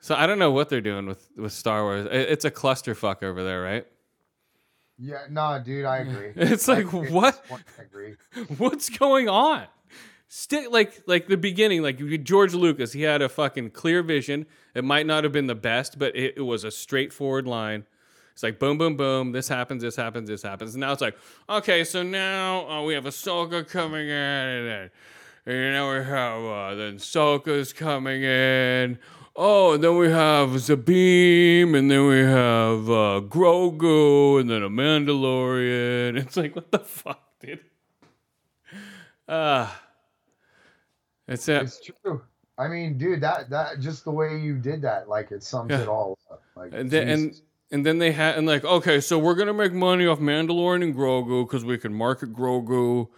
So 0.00 0.14
I 0.14 0.26
don't 0.26 0.38
know 0.38 0.50
what 0.50 0.68
they're 0.68 0.80
doing 0.80 1.06
with 1.06 1.28
with 1.36 1.52
Star 1.52 1.82
Wars. 1.82 2.06
It- 2.06 2.30
It's 2.30 2.44
a 2.44 2.50
clusterfuck 2.50 3.22
over 3.22 3.42
there, 3.44 3.62
right? 3.62 3.86
Yeah, 4.98 5.22
nah, 5.30 5.58
dude, 5.58 5.84
I 5.84 5.98
agree. 5.98 6.32
It's 6.36 6.68
like, 6.68 6.86
I- 6.92 6.98
what? 7.10 7.44
I 7.50 7.82
agree. 7.82 8.14
What's 8.58 8.88
going 8.88 9.28
on? 9.28 9.66
Stick 10.28 10.70
like 10.70 11.02
like 11.06 11.28
the 11.28 11.36
beginning, 11.36 11.82
like 11.82 11.98
George 12.24 12.54
Lucas, 12.54 12.92
he 12.92 13.02
had 13.02 13.20
a 13.20 13.28
fucking 13.28 13.70
clear 13.70 14.02
vision. 14.02 14.46
It 14.74 14.82
might 14.84 15.06
not 15.06 15.24
have 15.24 15.32
been 15.32 15.46
the 15.46 15.54
best, 15.54 15.98
but 15.98 16.16
it, 16.16 16.34
it 16.38 16.42
was 16.42 16.64
a 16.64 16.70
straightforward 16.70 17.46
line. 17.46 17.84
It's 18.32 18.42
like 18.42 18.58
boom, 18.58 18.78
boom, 18.78 18.96
boom. 18.96 19.32
This 19.32 19.48
happens, 19.48 19.82
this 19.82 19.96
happens, 19.96 20.28
this 20.28 20.42
happens. 20.42 20.74
And 20.74 20.80
now 20.80 20.92
it's 20.92 21.02
like, 21.02 21.16
okay, 21.48 21.84
so 21.84 22.02
now 22.02 22.68
uh, 22.68 22.82
we 22.82 22.94
have 22.94 23.04
Ahsoka 23.04 23.68
coming 23.68 24.08
in, 24.08 24.12
and 24.14 24.68
then 24.68 24.90
and 25.44 25.72
now 25.74 25.90
we 25.92 26.04
have 26.04 26.42
uh, 26.44 26.74
then 26.74 26.96
Ahsoka's 26.96 27.72
coming 27.72 28.22
in. 28.22 28.98
Oh, 29.34 29.72
and 29.74 29.82
then 29.82 29.96
we 29.96 30.10
have 30.10 30.60
Sabine, 30.60 31.74
and 31.74 31.90
then 31.90 32.06
we 32.06 32.18
have 32.20 32.88
uh, 32.90 33.20
Grogu, 33.26 34.40
and 34.40 34.50
then 34.50 34.62
a 34.62 34.68
Mandalorian. 34.70 36.16
It's 36.22 36.36
like, 36.36 36.54
what 36.54 36.70
the 36.70 36.78
fuck, 36.80 37.22
dude? 37.40 37.60
Uh, 39.26 39.68
it's 41.26 41.48
a, 41.48 41.60
It's 41.60 41.80
true. 41.80 42.22
I 42.58 42.68
mean, 42.68 42.98
dude, 42.98 43.22
that 43.22 43.48
that 43.50 43.80
just 43.80 44.04
the 44.04 44.10
way 44.10 44.38
you 44.38 44.58
did 44.58 44.82
that, 44.82 45.08
like 45.08 45.32
it 45.32 45.42
sums 45.42 45.70
Yeah. 45.70 45.80
it 45.82 45.88
all 45.88 46.18
up. 46.30 46.42
Like, 46.54 46.72
and 46.74 46.90
then, 46.90 47.08
and. 47.08 47.40
And 47.72 47.86
then 47.86 47.98
they 47.98 48.12
had 48.12 48.36
and 48.36 48.46
like 48.46 48.64
okay, 48.64 49.00
so 49.00 49.18
we're 49.18 49.34
gonna 49.34 49.54
make 49.54 49.72
money 49.72 50.06
off 50.06 50.20
Mandalorian 50.20 50.82
and 50.82 50.94
Grogu 50.94 51.46
because 51.46 51.64
we 51.64 51.78
can 51.78 51.94
market 51.94 52.32
Grogu, 52.32 53.08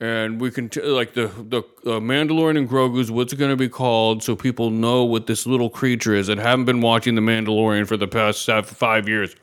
and 0.00 0.40
we 0.40 0.50
can 0.52 0.68
t- 0.68 0.80
like 0.80 1.14
the 1.14 1.26
the 1.26 1.58
uh, 1.84 2.00
Mandalorian 2.00 2.56
and 2.56 2.70
Grogu's 2.70 3.10
what's 3.10 3.34
gonna 3.34 3.56
be 3.56 3.68
called 3.68 4.22
so 4.22 4.36
people 4.36 4.70
know 4.70 5.04
what 5.04 5.26
this 5.26 5.44
little 5.44 5.68
creature 5.68 6.14
is 6.14 6.28
that 6.28 6.38
haven't 6.38 6.66
been 6.66 6.80
watching 6.80 7.16
the 7.16 7.20
Mandalorian 7.20 7.86
for 7.86 7.96
the 7.96 8.06
past 8.06 8.48
five 8.66 9.08
years. 9.08 9.34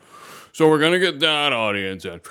So 0.52 0.68
we're 0.68 0.80
gonna 0.80 0.98
get 0.98 1.20
that 1.20 1.52
audience 1.52 2.06
in. 2.06 2.22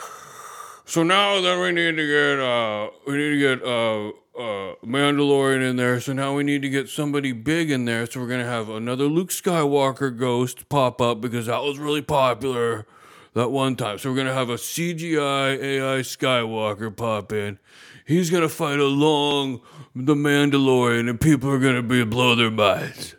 So 0.85 1.03
now 1.03 1.39
then 1.39 1.61
we 1.61 1.71
need 1.71 1.95
to 1.95 2.07
get 2.07 2.39
uh 2.39 2.89
we 3.05 3.13
need 3.13 3.29
to 3.29 3.39
get 3.39 3.63
uh 3.63 4.11
uh 4.37 4.75
Mandalorian 4.85 5.67
in 5.69 5.75
there. 5.75 5.99
So 5.99 6.13
now 6.13 6.35
we 6.35 6.43
need 6.43 6.61
to 6.63 6.69
get 6.69 6.89
somebody 6.89 7.31
big 7.31 7.69
in 7.71 7.85
there. 7.85 8.05
So 8.09 8.19
we're 8.19 8.27
gonna 8.27 8.45
have 8.45 8.69
another 8.69 9.05
Luke 9.05 9.29
Skywalker 9.29 10.17
ghost 10.17 10.67
pop 10.69 11.01
up 11.01 11.21
because 11.21 11.45
that 11.45 11.61
was 11.63 11.77
really 11.77 12.01
popular 12.01 12.85
that 13.33 13.49
one 13.49 13.75
time. 13.75 13.97
So 13.97 14.09
we're 14.09 14.17
gonna 14.17 14.33
have 14.33 14.49
a 14.49 14.55
CGI 14.55 15.59
AI 15.61 15.99
Skywalker 16.01 16.95
pop 16.95 17.31
in. 17.31 17.59
He's 18.05 18.29
gonna 18.29 18.49
fight 18.49 18.79
along 18.79 19.61
the 19.95 20.15
Mandalorian, 20.15 21.09
and 21.09 21.19
people 21.19 21.49
are 21.49 21.59
gonna 21.59 21.83
be 21.83 22.03
blow 22.03 22.35
their 22.35 22.51
minds. 22.51 23.15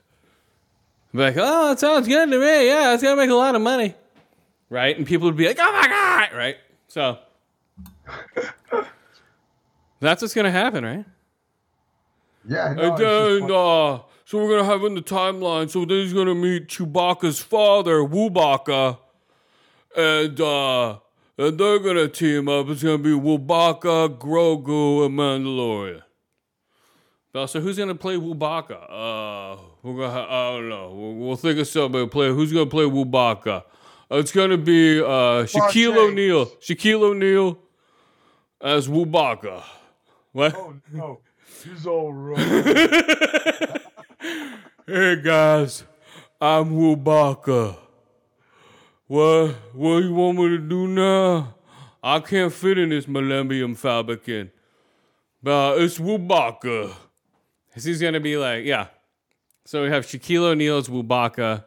Like, 1.13 1.37
oh, 1.39 1.73
it 1.73 1.79
sounds 1.79 2.09
good 2.09 2.31
to 2.31 2.39
me. 2.39 2.67
Yeah, 2.67 2.93
it's 2.93 3.03
gonna 3.03 3.17
make 3.17 3.31
a 3.31 3.35
lot 3.35 3.55
of 3.55 3.63
money, 3.63 3.95
right? 4.69 4.97
And 4.97 5.07
people 5.07 5.27
would 5.27 5.37
be 5.37 5.47
like, 5.47 5.59
oh 5.61 5.73
my 5.73 5.89
god, 5.89 6.37
right? 6.37 6.57
So 6.89 7.19
that's 10.05 10.23
what's 10.23 10.35
gonna 10.35 10.51
happen, 10.51 10.85
right? 10.85 11.05
yeah, 12.47 12.75
no, 12.75 12.83
and 12.83 12.99
then, 12.99 13.43
uh, 13.51 14.01
so 14.25 14.39
we're 14.39 14.51
gonna 14.51 14.65
have 14.65 14.83
in 14.85 14.95
the 14.95 15.03
timeline. 15.03 15.71
So 15.71 15.81
then 15.81 15.99
he's 15.99 16.13
gonna 16.13 16.35
meet 16.35 16.69
Chewbacca's 16.69 17.41
father, 17.41 17.99
Wubaka, 17.99 18.99
and 19.97 20.41
uh, 20.41 20.99
and 21.39 21.59
they're 21.59 21.79
gonna 21.79 22.09
team 22.09 22.49
up. 22.49 22.69
It's 22.69 22.83
gonna 22.83 22.99
be 22.99 23.11
Wubaka, 23.11 24.19
Grogu, 24.19 25.07
and 25.07 25.19
Mandalorian. 25.19 26.03
Now, 27.35 27.47
so 27.47 27.61
who's 27.61 27.77
gonna 27.77 27.95
play 27.95 28.17
Wubaka? 28.17 28.77
Uh, 28.89 29.61
we're 29.83 29.97
gonna. 29.97 30.11
Ha- 30.11 30.27
I 30.29 30.57
don't 30.57 30.69
know. 30.69 30.93
We'll, 30.95 31.15
we'll 31.15 31.37
think 31.37 31.59
of 31.59 31.67
somebody 31.67 32.05
to 32.05 32.11
play. 32.11 32.29
Who's 32.29 32.53
gonna 32.53 32.67
play 32.67 32.85
Wubaka? 32.85 33.65
Uh, 34.11 34.17
it's 34.17 34.33
gonna 34.33 34.57
be 34.57 35.01
uh, 35.01 35.45
Shaquille. 35.45 35.97
O'Neal. 35.97 36.47
Shaquille 36.47 37.03
O'Neal 37.03 37.59
as 38.61 38.87
Wubaka. 38.89 39.63
What? 40.35 40.53
Oh 40.57 40.75
no, 40.93 41.21
he's 41.63 41.87
all 41.87 42.13
right. 42.13 43.81
Hey 44.87 45.17
guys, 45.23 45.85
I'm 46.41 46.73
Wubaka. 46.73 47.77
What 49.07 49.53
what 49.73 49.99
you 50.03 50.13
want 50.13 50.39
me 50.39 50.49
to 50.49 50.59
do 50.59 50.89
now? 50.89 51.55
I 52.03 52.19
can't 52.19 52.53
fit 52.53 52.79
in 52.79 52.89
this 52.89 53.07
Millennium 53.07 53.77
Falcon. 53.77 54.51
But 55.41 55.79
it's 55.81 55.99
Wubaka. 55.99 56.93
He's 57.73 58.03
gonna 58.03 58.19
be 58.19 58.37
like, 58.37 58.65
yeah. 58.65 58.89
So 59.65 59.85
we 59.85 59.91
have 59.91 60.05
Shaquille 60.05 60.51
O'Neal 60.51 60.79
as 60.79 60.89
Wubaka. 60.89 61.65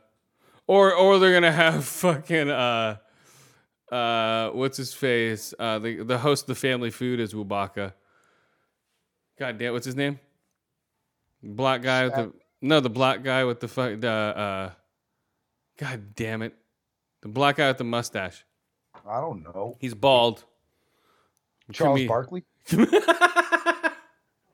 Or 0.68 0.94
or 0.94 1.19
they're 1.19 1.34
gonna 1.34 1.53
have 1.53 1.85
fucking 2.03 2.49
uh 2.49 2.98
uh 3.91 4.49
what's 4.49 4.76
his 4.77 4.94
face? 4.94 5.53
Uh 5.57 5.80
the 5.80 6.03
the 6.03 6.18
host 6.18 6.44
of 6.44 6.48
the 6.48 6.56
family 6.56 6.91
food 6.91 7.22
is 7.22 7.34
Wubaka. 7.34 7.94
God 9.39 9.57
damn, 9.57 9.73
what's 9.73 9.85
his 9.85 9.95
name? 9.95 10.19
Black 11.43 11.81
guy 11.81 12.05
with 12.05 12.15
the 12.15 12.34
no, 12.61 12.80
the 12.80 12.89
black 12.89 13.23
guy 13.23 13.43
with 13.43 13.59
the 13.59 13.68
fuck 13.68 13.99
the 13.99 14.09
uh 14.09 14.72
God 15.77 16.15
damn 16.15 16.41
it. 16.41 16.55
The 17.22 17.27
black 17.27 17.57
guy 17.57 17.68
with 17.68 17.77
the 17.77 17.84
mustache. 17.84 18.43
I 19.07 19.22
don't 19.22 19.43
know. 19.43 19.77
He's 19.80 19.93
bald. 19.93 20.43
Charles 21.72 21.99
me. 21.99 22.07
Barkley. 22.07 22.43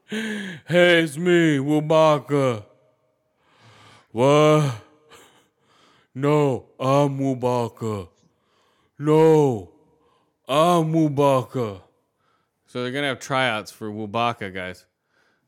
Hey, 0.10 1.02
it's 1.02 1.18
me, 1.18 1.58
Wubaka. 1.58 2.64
What? 4.12 4.76
No, 6.14 6.66
I'm 6.80 7.18
Wubaka. 7.18 8.10
No, 9.00 9.72
I'm 10.48 10.94
Wubaka. 10.94 11.82
So 12.74 12.82
they're 12.82 12.92
gonna 12.92 13.10
have 13.10 13.20
tryouts 13.20 13.70
for 13.70 13.92
Wubaka, 13.92 14.52
guys. 14.52 14.88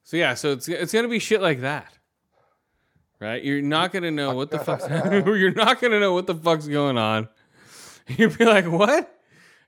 So 0.04 0.16
yeah, 0.16 0.36
so 0.36 0.52
it's 0.52 0.68
it's 0.68 0.94
gonna 0.94 1.08
be 1.08 1.18
shit 1.18 1.42
like 1.42 1.62
that, 1.62 1.92
right? 3.20 3.44
You're 3.44 3.64
not 3.64 3.92
gonna 3.92 4.12
know 4.12 4.36
what 4.36 4.52
the 4.52 4.60
fuck's 4.60 4.88
you're 5.12 5.52
not 5.52 5.82
gonna 5.82 6.00
know 6.00 6.14
what 6.14 6.28
the 6.28 6.36
fuck's 6.36 6.68
going 6.68 7.00
on. 7.00 7.28
You'd 8.08 8.38
be 8.38 8.46
like, 8.46 8.68
what? 8.68 9.12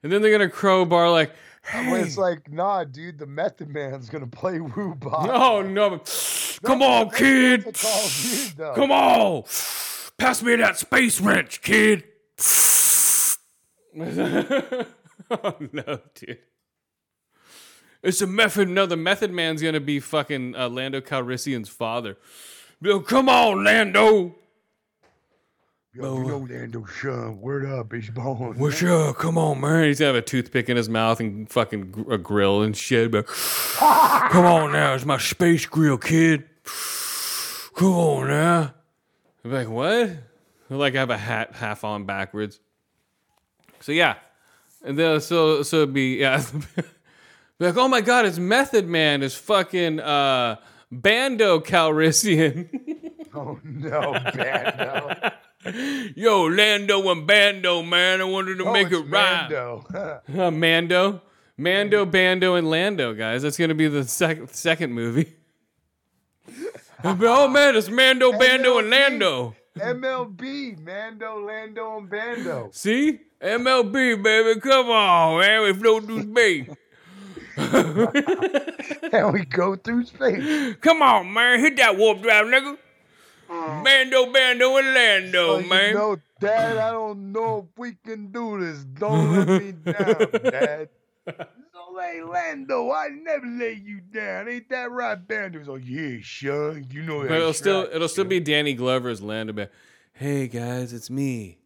And 0.03 0.11
then 0.11 0.21
they're 0.21 0.29
gonna 0.29 0.51
crowbar 0.51 1.09
like, 1.09 1.31
Well, 1.73 1.95
it's 1.95 2.15
like, 2.15 2.47
nah, 2.51 2.83
dude, 2.83 3.17
the 3.17 3.25
Method 3.25 3.69
Man's 3.69 4.07
gonna 4.07 4.27
play 4.27 4.59
Woo 4.59 4.93
Bop. 4.93 5.27
oh 5.27 5.63
no, 5.63 5.99
come 6.63 6.83
on, 6.83 7.09
kid. 7.09 7.63
That's 7.63 8.53
a 8.53 8.55
tall 8.55 8.67
dude. 8.67 8.75
Come 8.75 8.91
on! 8.91 9.45
Pass 10.19 10.43
me 10.43 10.57
that 10.57 10.77
space 10.77 11.19
wrench, 11.19 11.63
kid! 11.63 12.03
oh 13.99 15.55
no, 15.71 16.01
dude. 16.13 16.37
It's 18.07 18.21
a 18.21 18.27
method. 18.27 18.69
No, 18.69 18.85
the 18.85 18.95
method 18.95 19.31
man's 19.31 19.61
gonna 19.61 19.81
be 19.81 19.99
fucking 19.99 20.55
uh, 20.55 20.69
Lando 20.69 21.01
Calrissian's 21.01 21.67
father. 21.67 22.15
Yo, 22.79 23.01
come 23.01 23.27
on, 23.27 23.65
Lando! 23.65 24.33
Yo, 25.93 26.17
you 26.17 26.25
know 26.25 26.37
Lando 26.37 26.85
Sean, 26.85 27.41
word 27.41 27.65
up, 27.65 27.91
he's 27.91 28.09
born. 28.09 28.57
What's 28.57 28.81
up? 28.81 29.17
Come 29.17 29.37
on, 29.37 29.59
man. 29.59 29.83
He's 29.83 29.99
gonna 29.99 30.13
have 30.13 30.15
a 30.15 30.21
toothpick 30.21 30.69
in 30.69 30.77
his 30.77 30.87
mouth 30.87 31.19
and 31.19 31.49
fucking 31.49 31.91
gr- 31.91 32.13
a 32.13 32.17
grill 32.17 32.61
and 32.61 32.77
shit. 32.77 33.11
But 33.11 33.27
come 33.77 34.45
on 34.45 34.71
now, 34.71 34.93
it's 34.93 35.03
my 35.03 35.17
space 35.17 35.65
grill, 35.65 35.97
kid. 35.97 36.45
Come 37.75 37.93
on 37.93 38.27
now. 38.29 38.73
I'm 39.43 39.51
like, 39.51 39.67
what? 39.67 40.11
I 40.71 40.73
like 40.73 40.95
I 40.95 40.99
have 40.99 41.09
a 41.09 41.17
hat 41.17 41.55
half 41.55 41.83
on 41.83 42.05
backwards. 42.05 42.61
So 43.81 43.91
yeah, 43.91 44.15
and 44.81 44.97
then 44.97 45.19
so 45.19 45.61
so 45.63 45.81
it'd 45.81 45.93
be 45.93 46.19
yeah, 46.19 46.41
be 47.59 47.65
like 47.65 47.77
oh 47.77 47.87
my 47.87 48.01
god, 48.01 48.25
it's 48.25 48.37
Method 48.39 48.87
Man, 48.87 49.23
is 49.23 49.35
fucking 49.35 49.99
uh 49.99 50.57
Bando 50.91 51.59
Calrissian. 51.59 52.69
Oh 53.35 53.59
no, 53.63 54.13
Bando. 54.33 55.31
Yo, 56.15 56.45
Lando 56.45 57.11
and 57.11 57.27
Bando, 57.27 57.83
man. 57.83 58.19
I 58.19 58.23
wanted 58.23 58.57
to 58.57 58.65
Oh, 58.65 58.73
make 58.73 58.91
it 58.91 58.97
right. 58.97 59.41
Mando. 59.51 59.85
Uh, 60.35 60.49
Mando, 60.49 61.21
Mando, 61.55 62.05
Bando, 62.05 62.55
and 62.55 62.67
Lando, 62.67 63.13
guys. 63.13 63.43
That's 63.43 63.57
gonna 63.57 63.75
be 63.75 63.87
the 63.89 64.05
sec- 64.05 64.49
second 64.55 64.93
movie. 64.93 65.35
oh 67.03 67.47
man, 67.47 67.75
it's 67.75 67.89
Mando, 67.89 68.31
Bando, 68.31 68.79
and 68.79 68.89
Lando. 68.89 69.55
MLB, 69.77 70.79
Mando, 70.83 71.45
Lando, 71.45 71.97
and 71.97 72.09
Bando. 72.09 72.69
See, 72.71 73.19
MLB, 73.39 74.23
baby, 74.23 74.59
come 74.59 74.89
on, 74.89 75.41
man. 75.41 75.61
We 75.61 75.73
float 75.73 76.05
through 76.05 76.23
space. 76.23 76.69
and 79.11 79.33
we 79.33 79.45
go 79.45 79.75
through 79.75 80.05
space. 80.05 80.75
Come 80.81 81.01
on, 81.01 81.31
man. 81.33 81.59
Hit 81.59 81.77
that 81.77 81.97
warp 81.97 82.21
drive, 82.21 82.45
nigga. 82.45 82.77
Mm. 83.49 83.83
Mando, 83.83 84.31
Bando, 84.31 84.77
and 84.77 84.93
Lando, 84.93 85.47
Oh, 85.55 85.59
you 85.59 85.69
man. 85.69 85.93
know, 85.93 86.17
Dad, 86.39 86.77
I 86.77 86.91
don't 86.91 87.31
know 87.31 87.59
if 87.71 87.77
we 87.79 87.93
can 88.05 88.27
do 88.31 88.59
this. 88.59 88.83
Don't 88.83 89.47
let 89.47 89.61
me 89.61 89.71
down, 89.91 90.51
Dad. 90.51 90.89
So, 91.73 91.99
hey, 92.01 92.21
Lando, 92.23 92.91
I 92.91 93.09
never 93.09 93.45
lay 93.45 93.73
you 93.73 93.99
down. 94.01 94.47
Ain't 94.49 94.69
that 94.69 94.89
right, 94.91 95.15
Bando? 95.27 95.59
He's 95.59 95.67
like, 95.67 95.83
yeah, 95.85 96.17
son. 96.23 96.87
You 96.89 97.03
know 97.03 97.19
But 97.21 97.29
that. 97.29 97.35
it'll 97.37 97.53
still 97.53 97.87
it'll 97.93 98.07
still 98.07 98.25
be 98.25 98.39
Danny 98.39 98.73
Glover's 98.73 99.21
Lando. 99.21 99.53
But 99.53 99.71
hey 100.13 100.47
guys, 100.47 100.93
it's 100.93 101.09
me, 101.09 101.59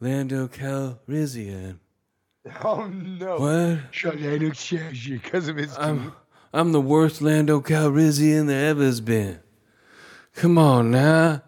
Lando 0.00 0.48
Calrissian. 0.48 1.78
Oh 2.64 2.86
no. 2.88 3.38
What? 3.38 3.50
Up, 3.50 3.92
shut 3.92 4.18
you, 4.18 5.18
because 5.20 5.48
of 5.48 5.56
his. 5.56 5.76
I'm 5.78 6.12
I'm 6.52 6.72
the 6.72 6.80
worst 6.80 7.22
Lando 7.22 7.60
Calrissian 7.60 8.46
there 8.46 8.70
ever 8.70 8.82
has 8.84 9.00
been. 9.00 9.40
Come 10.34 10.58
on 10.58 10.90
now. 10.90 11.42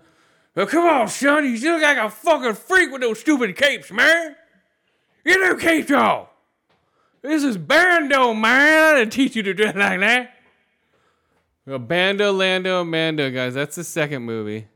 Well, 0.55 0.67
come 0.67 0.87
on, 0.87 1.09
son. 1.09 1.45
You 1.45 1.73
look 1.73 1.83
like 1.83 1.99
a 1.99 2.09
fucking 2.09 2.55
freak 2.55 2.93
with 2.93 3.01
those 3.01 3.19
stupid 3.19 3.57
capes, 3.57 3.91
man. 3.91 4.37
Get 5.25 5.41
them 5.41 5.59
capes 5.59 5.91
off. 5.91 6.29
This 7.23 7.43
is 7.43 7.57
Bando, 7.57 8.35
man. 8.35 8.95
I 8.95 8.99
didn't 9.01 9.13
teach 9.13 9.35
you 9.35 9.43
to 9.43 9.55
dress 9.55 9.75
like 9.75 10.01
that. 10.01 10.35
Well, 11.67 11.79
Bando, 11.79 12.33
Lando, 12.33 12.83
and 12.83 12.91
Mando, 12.91 13.31
guys. 13.31 13.55
That's 13.55 13.77
the 13.77 13.85
second 13.85 14.23
movie. 14.23 14.69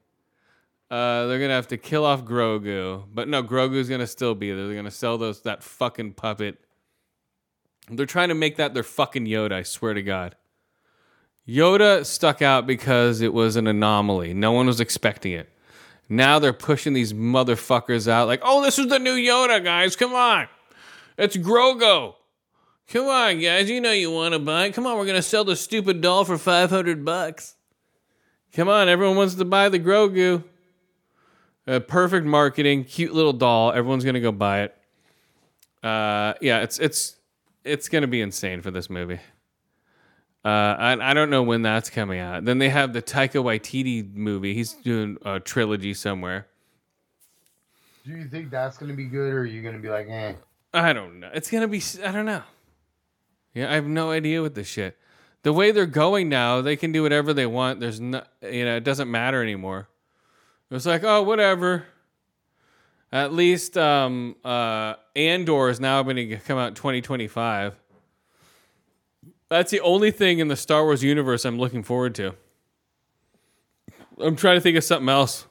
Uh, 0.90 1.26
they're 1.26 1.38
gonna 1.38 1.52
have 1.52 1.68
to 1.68 1.76
kill 1.76 2.04
off 2.04 2.24
Grogu, 2.24 3.04
but 3.12 3.28
no, 3.28 3.42
Grogu's 3.42 3.88
gonna 3.88 4.06
still 4.06 4.34
be 4.34 4.52
there. 4.52 4.66
They're 4.66 4.76
gonna 4.76 4.90
sell 4.90 5.18
those 5.18 5.42
that 5.42 5.62
fucking 5.62 6.14
puppet. 6.14 6.58
They're 7.90 8.06
trying 8.06 8.28
to 8.28 8.34
make 8.34 8.56
that 8.56 8.74
their 8.74 8.82
fucking 8.82 9.26
Yoda. 9.26 9.52
I 9.52 9.62
swear 9.62 9.94
to 9.94 10.02
God. 10.02 10.36
Yoda 11.46 12.04
stuck 12.04 12.42
out 12.42 12.66
because 12.66 13.20
it 13.20 13.32
was 13.32 13.56
an 13.56 13.66
anomaly. 13.66 14.34
No 14.34 14.52
one 14.52 14.66
was 14.66 14.80
expecting 14.80 15.32
it. 15.32 15.48
Now 16.08 16.38
they're 16.38 16.52
pushing 16.52 16.92
these 16.92 17.12
motherfuckers 17.12 18.08
out 18.08 18.28
like, 18.28 18.40
oh, 18.42 18.62
this 18.62 18.78
is 18.78 18.88
the 18.88 18.98
new 18.98 19.16
Yoda, 19.16 19.62
guys. 19.62 19.96
Come 19.96 20.14
on. 20.14 20.48
It's 21.16 21.36
Grogu. 21.36 22.14
Come 22.88 23.06
on, 23.06 23.40
guys. 23.40 23.68
You 23.68 23.80
know 23.80 23.92
you 23.92 24.10
want 24.10 24.32
to 24.32 24.38
buy 24.38 24.66
it. 24.66 24.74
Come 24.74 24.86
on, 24.86 24.96
we're 24.96 25.06
to 25.06 25.22
sell 25.22 25.44
the 25.44 25.56
stupid 25.56 26.00
doll 26.00 26.24
for 26.24 26.38
500 26.38 27.04
bucks. 27.04 27.56
Come 28.54 28.68
on, 28.68 28.88
everyone 28.88 29.16
wants 29.16 29.34
to 29.34 29.44
buy 29.44 29.68
the 29.68 29.78
Grogu. 29.78 30.44
Uh, 31.68 31.80
perfect 31.80 32.24
marketing, 32.24 32.84
cute 32.84 33.12
little 33.12 33.34
doll. 33.34 33.72
Everyone's 33.72 34.04
going 34.04 34.14
to 34.14 34.20
go 34.20 34.32
buy 34.32 34.62
it. 34.62 34.76
Uh, 35.82 36.32
yeah, 36.40 36.60
it's 36.60 36.78
it's 36.78 37.16
it's 37.62 37.88
going 37.88 38.02
to 38.02 38.08
be 38.08 38.22
insane 38.22 38.62
for 38.62 38.70
this 38.70 38.88
movie. 38.88 39.20
Uh, 40.44 40.48
I, 40.48 41.10
I 41.10 41.14
don't 41.14 41.28
know 41.28 41.42
when 41.42 41.62
that's 41.62 41.90
coming 41.90 42.20
out. 42.20 42.44
Then 42.46 42.58
they 42.58 42.70
have 42.70 42.94
the 42.94 43.02
Taika 43.02 43.42
Waititi 43.42 44.14
movie. 44.14 44.54
He's 44.54 44.72
doing 44.72 45.18
a 45.24 45.40
trilogy 45.40 45.92
somewhere. 45.92 46.46
Do 48.04 48.12
you 48.12 48.26
think 48.28 48.48
that's 48.50 48.78
going 48.78 48.90
to 48.90 48.96
be 48.96 49.04
good, 49.04 49.34
or 49.34 49.40
are 49.40 49.44
you 49.44 49.60
going 49.60 49.74
to 49.74 49.80
be 49.80 49.90
like, 49.90 50.08
eh? 50.08 50.32
I 50.72 50.92
don't 50.92 51.20
know. 51.20 51.30
It's 51.32 51.50
gonna 51.50 51.68
be. 51.68 51.82
I 52.04 52.12
don't 52.12 52.26
know. 52.26 52.42
Yeah, 53.54 53.70
I 53.70 53.74
have 53.74 53.86
no 53.86 54.10
idea 54.10 54.42
with 54.42 54.54
this 54.54 54.68
shit. 54.68 54.96
The 55.42 55.52
way 55.52 55.70
they're 55.70 55.86
going 55.86 56.28
now, 56.28 56.60
they 56.60 56.76
can 56.76 56.92
do 56.92 57.02
whatever 57.02 57.32
they 57.32 57.46
want. 57.46 57.80
There's 57.80 58.00
no, 58.00 58.22
you 58.42 58.64
know, 58.64 58.76
it 58.76 58.84
doesn't 58.84 59.10
matter 59.10 59.42
anymore. 59.42 59.88
It's 60.70 60.86
like, 60.86 61.02
oh, 61.04 61.22
whatever. 61.22 61.86
At 63.10 63.32
least 63.32 63.78
um, 63.78 64.36
uh, 64.44 64.94
Andor 65.16 65.70
is 65.70 65.80
now 65.80 66.02
going 66.02 66.16
to 66.16 66.36
come 66.36 66.58
out 66.58 66.68
in 66.68 66.74
2025. 66.74 67.74
That's 69.48 69.70
the 69.70 69.80
only 69.80 70.10
thing 70.10 70.40
in 70.40 70.48
the 70.48 70.56
Star 70.56 70.84
Wars 70.84 71.02
universe 71.02 71.46
I'm 71.46 71.58
looking 71.58 71.82
forward 71.82 72.14
to. 72.16 72.34
I'm 74.20 74.36
trying 74.36 74.56
to 74.56 74.60
think 74.60 74.76
of 74.76 74.84
something 74.84 75.08
else. 75.08 75.46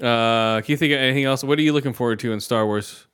Uh, 0.00 0.62
can 0.62 0.64
you 0.68 0.76
think 0.78 0.92
of 0.92 0.98
anything 0.98 1.24
else? 1.24 1.44
What 1.44 1.58
are 1.58 1.62
you 1.62 1.74
looking 1.74 1.92
forward 1.92 2.18
to 2.20 2.32
in 2.32 2.40
Star 2.40 2.64
Wars? 2.64 3.06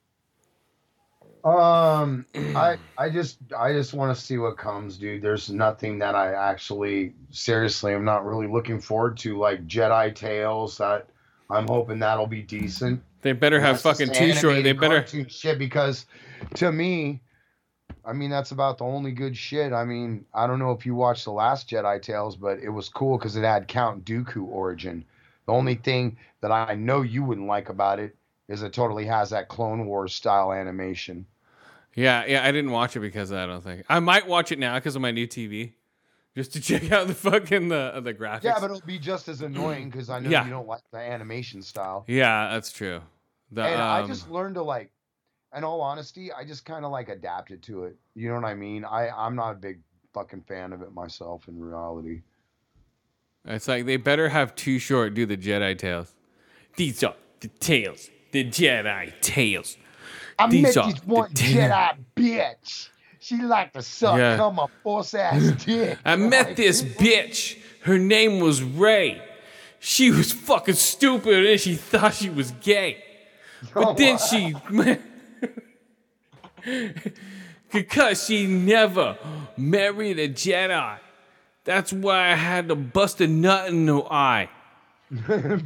Um, 1.57 2.27
I 2.35 2.77
I 2.99 3.11
just 3.11 3.39
I 3.57 3.73
just 3.73 3.95
want 3.95 4.17
to 4.17 4.23
see 4.23 4.39
what 4.39 4.57
comes, 4.57 4.99
dude. 4.99 5.23
There's 5.23 5.51
nothing 5.51 5.99
that 6.01 6.15
I 6.15 6.33
actually 6.33 7.15
seriously 7.31 7.95
I'm 7.95 8.05
not 8.05 8.27
really 8.27 8.47
looking 8.47 8.81
forward 8.81 9.17
to, 9.19 9.39
like 9.39 9.67
Jedi 9.67 10.15
Tales. 10.15 10.79
That 10.79 11.09
I'm 11.51 11.67
hoping 11.67 11.99
that'll 11.99 12.27
be 12.27 12.43
decent. 12.43 13.03
They 13.23 13.33
better 13.33 13.61
have 13.61 13.81
fucking 13.81 14.13
Too 14.13 14.33
Short. 14.33 14.63
They 14.63 14.73
better. 14.73 15.07
shit 15.29 15.59
because 15.59 16.07
to 16.55 16.71
me, 16.71 17.21
I 18.05 18.13
mean 18.13 18.31
that's 18.31 18.53
about 18.53 18.79
the 18.79 18.85
only 18.85 19.13
good 19.13 19.37
shit. 19.37 19.73
I 19.73 19.85
mean 19.85 20.25
I 20.35 20.47
don't 20.47 20.59
know 20.59 20.73
if 20.73 20.85
you 20.87 20.95
watched 20.95 21.25
the 21.25 21.33
last 21.33 21.69
Jedi 21.69 22.01
Tales, 22.03 22.37
but 22.37 22.59
it 22.59 22.71
was 22.71 22.89
cool 22.89 23.19
because 23.19 23.37
it 23.37 23.45
had 23.45 23.69
Count 23.69 24.05
Dooku 24.05 24.47
origin. 24.49 25.05
The 25.47 25.53
only 25.53 25.77
thing 25.77 26.19
that 26.41 26.53
I 26.53 26.75
know 26.75 27.03
you 27.03 27.25
wouldn't 27.25 27.47
like 27.47 27.69
about 27.69 27.99
it 27.99 28.15
is 28.49 28.63
it 28.63 28.73
totally 28.73 29.07
has 29.07 29.31
that 29.31 29.49
Clone 29.49 29.87
Wars 29.87 30.15
style 30.15 30.53
animation. 30.53 31.27
Yeah, 31.99 32.25
yeah. 32.27 32.45
I 32.47 32.53
didn't 32.53 32.71
watch 32.71 32.97
it 32.97 33.01
because 33.01 33.33
I 33.33 33.45
don't 33.47 33.63
think. 33.63 33.85
I 33.89 33.99
might 33.99 34.27
watch 34.29 34.53
it 34.53 34.59
now 34.59 34.75
because 34.77 34.95
of 34.95 35.03
my 35.03 35.11
new 35.11 35.27
TV, 35.27 35.73
just 36.37 36.53
to 36.53 36.61
check 36.69 36.93
out 36.93 37.09
the 37.09 37.15
fucking 37.15 37.69
the 37.69 38.01
the 38.03 38.15
graphics. 38.15 38.45
Yeah, 38.45 38.55
but 38.61 38.67
it'll 38.67 38.81
be 38.83 38.99
just 38.99 39.29
as 39.29 39.43
annoying 39.43 39.91
because 39.91 40.09
I 40.09 40.21
know 40.21 40.31
Yeah. 40.31 40.45
you 40.45 40.51
don't 40.51 40.69
like 40.69 40.83
the 40.93 40.99
animation 40.99 41.61
style. 41.63 42.05
yeah, 42.07 42.51
that's 42.53 42.71
true. 42.71 43.01
The, 43.51 43.63
and 43.65 43.83
I 43.83 44.03
um, 44.03 44.07
just 44.07 44.31
learned 44.31 44.55
to 44.57 44.63
like, 44.63 44.91
in 45.57 45.65
all 45.65 45.81
honesty, 45.81 46.31
I 46.33 46.45
just 46.45 46.65
kind 46.65 46.85
of 46.85 46.93
like 46.93 47.09
adapted 47.09 47.63
to 47.65 47.85
it. 47.85 47.97
You 48.15 48.29
know 48.29 48.35
what 48.35 48.45
I 48.45 48.55
mean? 48.55 48.85
I 48.85 49.09
I'm 49.09 49.35
not 49.35 49.53
a 49.53 49.59
big 49.59 49.81
fucking 50.15 50.43
fan 50.43 50.73
of 50.73 50.83
it 50.83 50.93
myself 50.93 51.49
in 51.49 51.59
reality. 51.59 52.21
It's 53.45 53.67
like 53.67 53.87
they 53.87 53.97
better 53.97 54.29
have 54.29 54.55
Too 54.55 54.79
Short 54.79 55.15
do 55.15 55.27
the 55.27 55.37
Jedi 55.37 55.77
tales. 55.77 56.15
These 56.77 57.03
are 57.03 57.15
the 57.41 57.49
tales, 57.49 58.11
the 58.33 58.45
Jedi 58.45 59.13
tales. 59.21 59.77
I 60.39 60.47
met 60.47 60.75
this 60.75 61.05
one. 61.05 61.31
Jedi 61.35 61.97
bitch. 62.17 62.89
She 63.21 63.37
liked 63.43 63.75
to 63.75 63.83
suck 63.83 64.19
Yeah. 64.19 64.37
come 64.37 64.59
a 64.59 64.69
force 64.83 65.15
ass 65.15 65.53
dick. 65.65 65.99
I 66.05 66.17
met 66.17 66.57
this 66.57 66.83
bitch. 67.03 67.59
Her 67.83 67.99
name 67.99 68.41
was 68.41 68.63
Rey. 68.63 69.21
She 69.81 70.11
was 70.11 70.33
fucking 70.33 70.75
stupid 70.75 71.47
and 71.47 71.61
she 71.61 71.75
thought 71.75 72.15
she 72.15 72.31
was 72.31 72.51
gay. 72.63 73.03
But 73.75 73.97
then 73.97 74.19
she 74.19 74.55
because 77.73 78.25
she 78.27 78.47
never 78.47 79.19
married 79.57 80.19
a 80.19 80.29
Jedi. 80.29 80.99
That's 81.65 81.93
why 81.93 82.31
I 82.31 82.35
had 82.35 82.69
to 82.69 82.75
bust 82.77 83.21
a 83.21 83.27
nut 83.27 83.69
in 83.69 83.87
her 83.89 84.03
eye. 84.11 84.49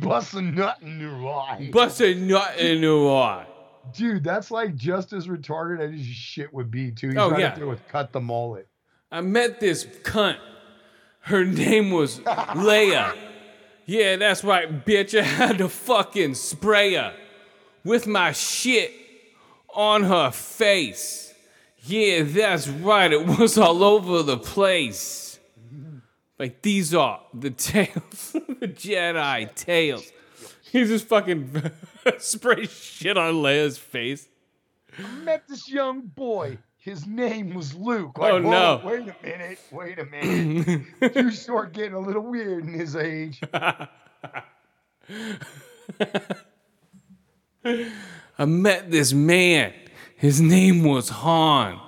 Bust 0.01 0.35
a 0.35 0.43
nut 0.43 0.79
in 0.83 1.01
her 1.01 1.27
eye. 1.29 1.71
Bust 1.73 2.01
a 2.01 2.15
nut 2.15 2.59
in 2.59 2.83
her 2.83 3.09
eye. 3.09 3.47
Dude, 3.95 4.23
that's 4.25 4.51
like 4.51 4.75
just 4.77 5.13
as 5.13 5.27
retarded 5.27 5.95
as 5.99 6.05
shit 6.07 6.53
would 6.55 6.71
be 6.71 6.91
too. 6.93 7.09
He's 7.09 7.17
Oh, 7.17 7.31
right 7.31 7.41
yeah. 7.41 7.47
up 7.49 7.57
there 7.57 7.67
with 7.67 7.87
cut 7.89 8.13
the 8.13 8.21
mullet. 8.21 8.69
I 9.11 9.21
met 9.21 9.61
this 9.61 9.85
cunt. 9.85 10.39
Her 11.21 11.45
name 11.45 11.91
was 11.91 12.19
Leia. 12.21 13.17
Yeah, 13.87 14.17
that's 14.17 14.45
right, 14.45 14.85
bitch. 14.87 15.19
I 15.21 15.23
had 15.25 15.59
to 15.59 15.69
fucking 15.69 16.35
spray 16.35 16.95
her 16.95 17.15
with 17.85 18.07
my 18.07 18.33
shit 18.33 18.93
on 19.75 20.05
her 20.05 20.31
face. 20.31 21.35
Yeah, 21.85 22.23
that's 22.23 22.69
right. 22.69 23.13
It 23.13 23.27
was 23.39 23.59
all 23.59 23.83
over 23.83 24.23
the 24.23 24.39
place. 24.39 25.39
Like, 26.39 26.63
these 26.63 26.95
are 26.95 27.21
the 27.35 27.51
tales, 27.51 28.33
the 28.33 28.69
Jedi 28.69 29.55
tales. 29.55 30.11
He's 30.71 30.89
just 30.89 31.07
fucking 31.07 31.71
spray 32.19 32.67
shit 32.67 33.17
on 33.17 33.35
Leia's 33.35 33.79
face. 33.79 34.29
I 34.99 35.11
met 35.25 35.49
this 35.49 35.71
young 35.71 36.03
boy. 36.03 36.59
His 36.77 37.07
name 37.07 37.55
was 37.55 37.75
Luke. 37.75 38.13
Oh, 38.17 38.23
like, 38.23 38.33
Oh, 38.33 38.39
no. 38.41 38.81
Wait 38.85 39.01
a 39.03 39.17
minute. 39.25 39.59
Wait 39.71 39.99
a 40.01 40.05
minute. 40.05 40.83
you 41.17 41.31
start 41.31 41.73
getting 41.73 41.95
a 41.95 42.01
little 42.01 42.23
weird 42.23 42.65
in 42.65 42.73
his 42.73 42.97
age. 42.97 43.41
I 47.65 48.45
met 48.45 48.91
this 48.91 49.13
man. 49.13 49.73
His 50.17 50.41
name 50.41 50.83
was 50.85 51.09
Han. 51.09 51.81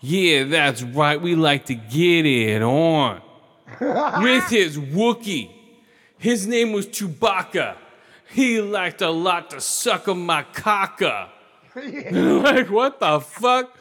Yeah, 0.00 0.44
that's 0.44 0.82
right. 0.82 1.20
We 1.20 1.34
like 1.34 1.66
to 1.66 1.74
get 1.74 2.26
it 2.26 2.62
on. 2.62 3.20
With 3.80 4.48
his 4.48 4.78
Wookie. 4.78 5.50
His 6.18 6.46
name 6.46 6.72
was 6.72 6.86
Chewbacca. 6.86 7.76
He 8.30 8.60
liked 8.60 9.02
a 9.02 9.10
lot 9.10 9.50
to 9.50 9.60
suck 9.60 10.08
on 10.08 10.24
my 10.24 10.44
caca. 10.44 11.28
like, 11.74 12.70
what 12.70 13.00
the 13.00 13.20
fuck? 13.20 13.76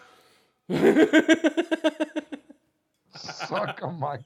Suck 3.15 3.79
on 3.83 3.99
my. 3.99 4.17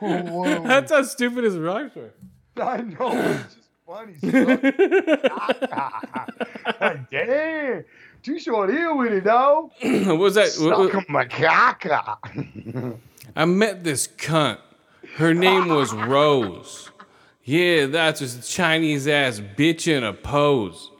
Whoa. 0.00 0.62
That's 0.66 0.92
how 0.92 1.02
stupid 1.02 1.44
his 1.44 1.56
rhymes 1.56 1.92
were. 1.94 2.12
I 2.60 2.78
know, 2.78 3.12
it's 3.12 3.54
just 3.54 3.68
funny. 3.86 4.14
Damn. 7.10 7.84
Too 8.22 8.38
short 8.38 8.70
here 8.70 8.94
with 8.94 9.12
it, 9.12 9.24
though. 9.24 9.70
what 9.82 10.18
was 10.18 10.34
that? 10.34 10.48
Suck 10.48 10.94
on 10.94 11.04
my 11.08 11.24
cock. 11.26 11.86
I 13.36 13.44
met 13.44 13.84
this 13.84 14.08
cunt. 14.08 14.58
Her 15.18 15.34
name 15.34 15.66
was 15.66 15.92
Rose. 15.92 16.92
Yeah, 17.42 17.86
that's 17.86 18.20
just 18.20 18.38
a 18.38 18.52
Chinese 18.52 19.08
ass 19.08 19.40
bitch 19.40 19.88
in 19.88 20.04
a 20.04 20.12
pose. 20.12 20.92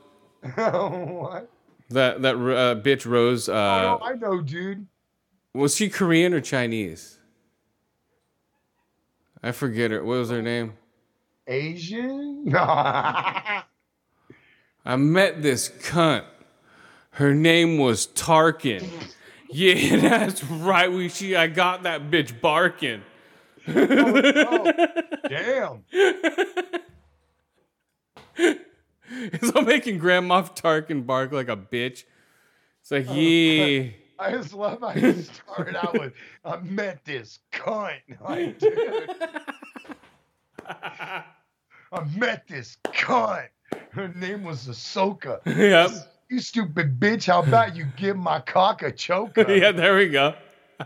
Oh 0.56 0.88
what? 1.06 1.48
That 1.90 2.22
that 2.22 2.34
uh, 2.34 2.74
bitch 2.82 3.06
Rose. 3.06 3.48
Uh, 3.48 3.52
oh, 4.00 4.04
I 4.04 4.14
know, 4.14 4.40
dude. 4.40 4.88
was 5.54 5.76
she 5.76 5.88
Korean 5.88 6.34
or 6.34 6.40
Chinese? 6.40 7.20
I 9.40 9.52
forget 9.52 9.92
her. 9.92 10.02
What 10.02 10.18
was 10.18 10.30
her 10.30 10.42
name? 10.42 10.72
Asian? 11.46 12.52
I 12.56 13.62
met 14.96 15.42
this 15.42 15.68
cunt. 15.68 16.24
Her 17.10 17.34
name 17.34 17.78
was 17.78 18.08
Tarkin. 18.08 18.84
Yeah, 19.48 19.96
that's 20.00 20.42
right. 20.42 20.90
We 20.90 21.08
she 21.08 21.36
I 21.36 21.46
got 21.46 21.84
that 21.84 22.10
bitch 22.10 22.40
barking. 22.40 23.02
Damn. 25.28 25.84
It's 29.10 29.50
all 29.52 29.62
making 29.62 29.98
Grandma 29.98 30.42
Tarkin 30.42 31.06
bark 31.06 31.32
like 31.32 31.48
a 31.48 31.56
bitch. 31.56 32.04
It's 32.82 32.90
like, 32.90 33.06
Oh, 33.08 33.14
yeah. 33.14 33.90
I 34.20 34.32
just 34.32 34.52
love 34.52 34.80
how 34.80 34.92
you 34.92 35.22
started 35.22 35.76
out 35.76 35.92
with, 35.98 36.12
I 36.44 36.56
met 36.58 37.04
this 37.04 37.38
cunt. 37.52 38.00
Like, 38.20 38.58
dude. 38.58 39.10
I 40.66 41.24
met 42.16 42.46
this 42.48 42.76
cunt. 42.84 43.48
Her 43.90 44.08
name 44.08 44.44
was 44.44 44.66
Ahsoka. 44.66 45.40
Yep. 45.46 45.90
You 46.30 46.40
stupid 46.40 47.00
bitch, 47.00 47.26
how 47.26 47.42
about 47.42 47.74
you 47.74 47.86
give 47.96 48.16
my 48.16 48.40
cock 48.40 48.82
a 48.82 48.92
choker? 48.92 49.46
yeah, 49.52 49.72
there 49.72 49.96
we 49.96 50.08
go. 50.08 50.34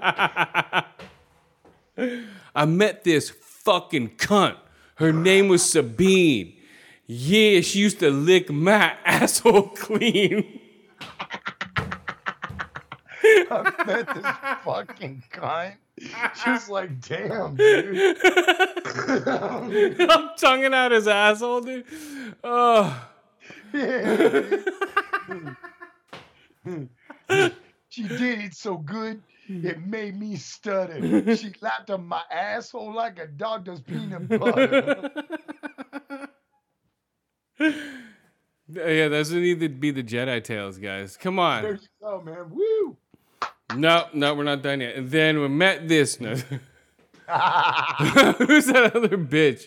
I 2.55 2.65
met 2.65 3.05
this 3.05 3.31
fucking 3.31 4.17
cunt. 4.17 4.57
Her 4.97 5.13
name 5.13 5.49
was 5.49 5.71
Sabine. 5.71 6.55
Yeah, 7.07 7.61
she 7.61 7.81
used 7.81 8.01
to 8.01 8.11
lick 8.11 8.51
my 8.51 8.95
asshole 9.05 9.69
clean. 9.69 10.61
I 13.25 13.85
met 13.87 14.15
this 14.15 14.27
fucking 14.65 15.23
cunt. 15.31 15.77
She's 16.45 16.69
like, 16.69 17.01
damn, 17.01 17.55
dude. 17.55 18.17
I'm 20.11 20.31
tonguing 20.39 20.75
out 20.75 20.93
his 20.93 21.07
asshole, 21.07 21.61
dude. 21.61 21.85
Oh. 22.43 23.09
Yeah. 23.73 24.43
she 27.89 28.03
did 28.09 28.41
it 28.41 28.55
so 28.55 28.77
good, 28.77 29.23
Hmm. 29.47 29.67
it 29.67 29.85
made 29.85 30.19
me 30.19 30.37
stutter. 30.37 31.37
She 31.37 31.53
lapped 31.61 31.91
on 31.91 32.07
my 32.07 32.23
asshole 32.31 32.95
like 32.95 33.19
a 33.19 33.27
dog 33.27 33.65
does 33.65 33.81
peanut 33.81 34.29
butter. 34.29 35.11
Yeah, 38.75 39.09
those 39.09 39.31
need 39.31 39.61
to 39.61 39.69
be 39.69 39.91
the 39.91 40.03
Jedi 40.03 40.43
tales, 40.43 40.79
guys. 40.79 41.17
Come 41.19 41.39
on. 41.39 41.63
there 41.63 41.75
you 41.75 41.81
go, 42.01 42.23
man. 42.23 42.51
Woo! 42.51 42.97
No, 43.77 44.07
no, 44.15 44.35
we're 44.35 44.45
not 44.45 44.63
done 44.63 44.81
yet. 44.81 44.97
And 44.97 45.11
then 45.11 45.41
we 45.41 45.49
met 45.49 45.89
this. 45.89 46.21
No. 46.21 46.31
Who's 46.37 46.47
that 48.67 48.93
other 48.95 49.19
bitch? 49.19 49.67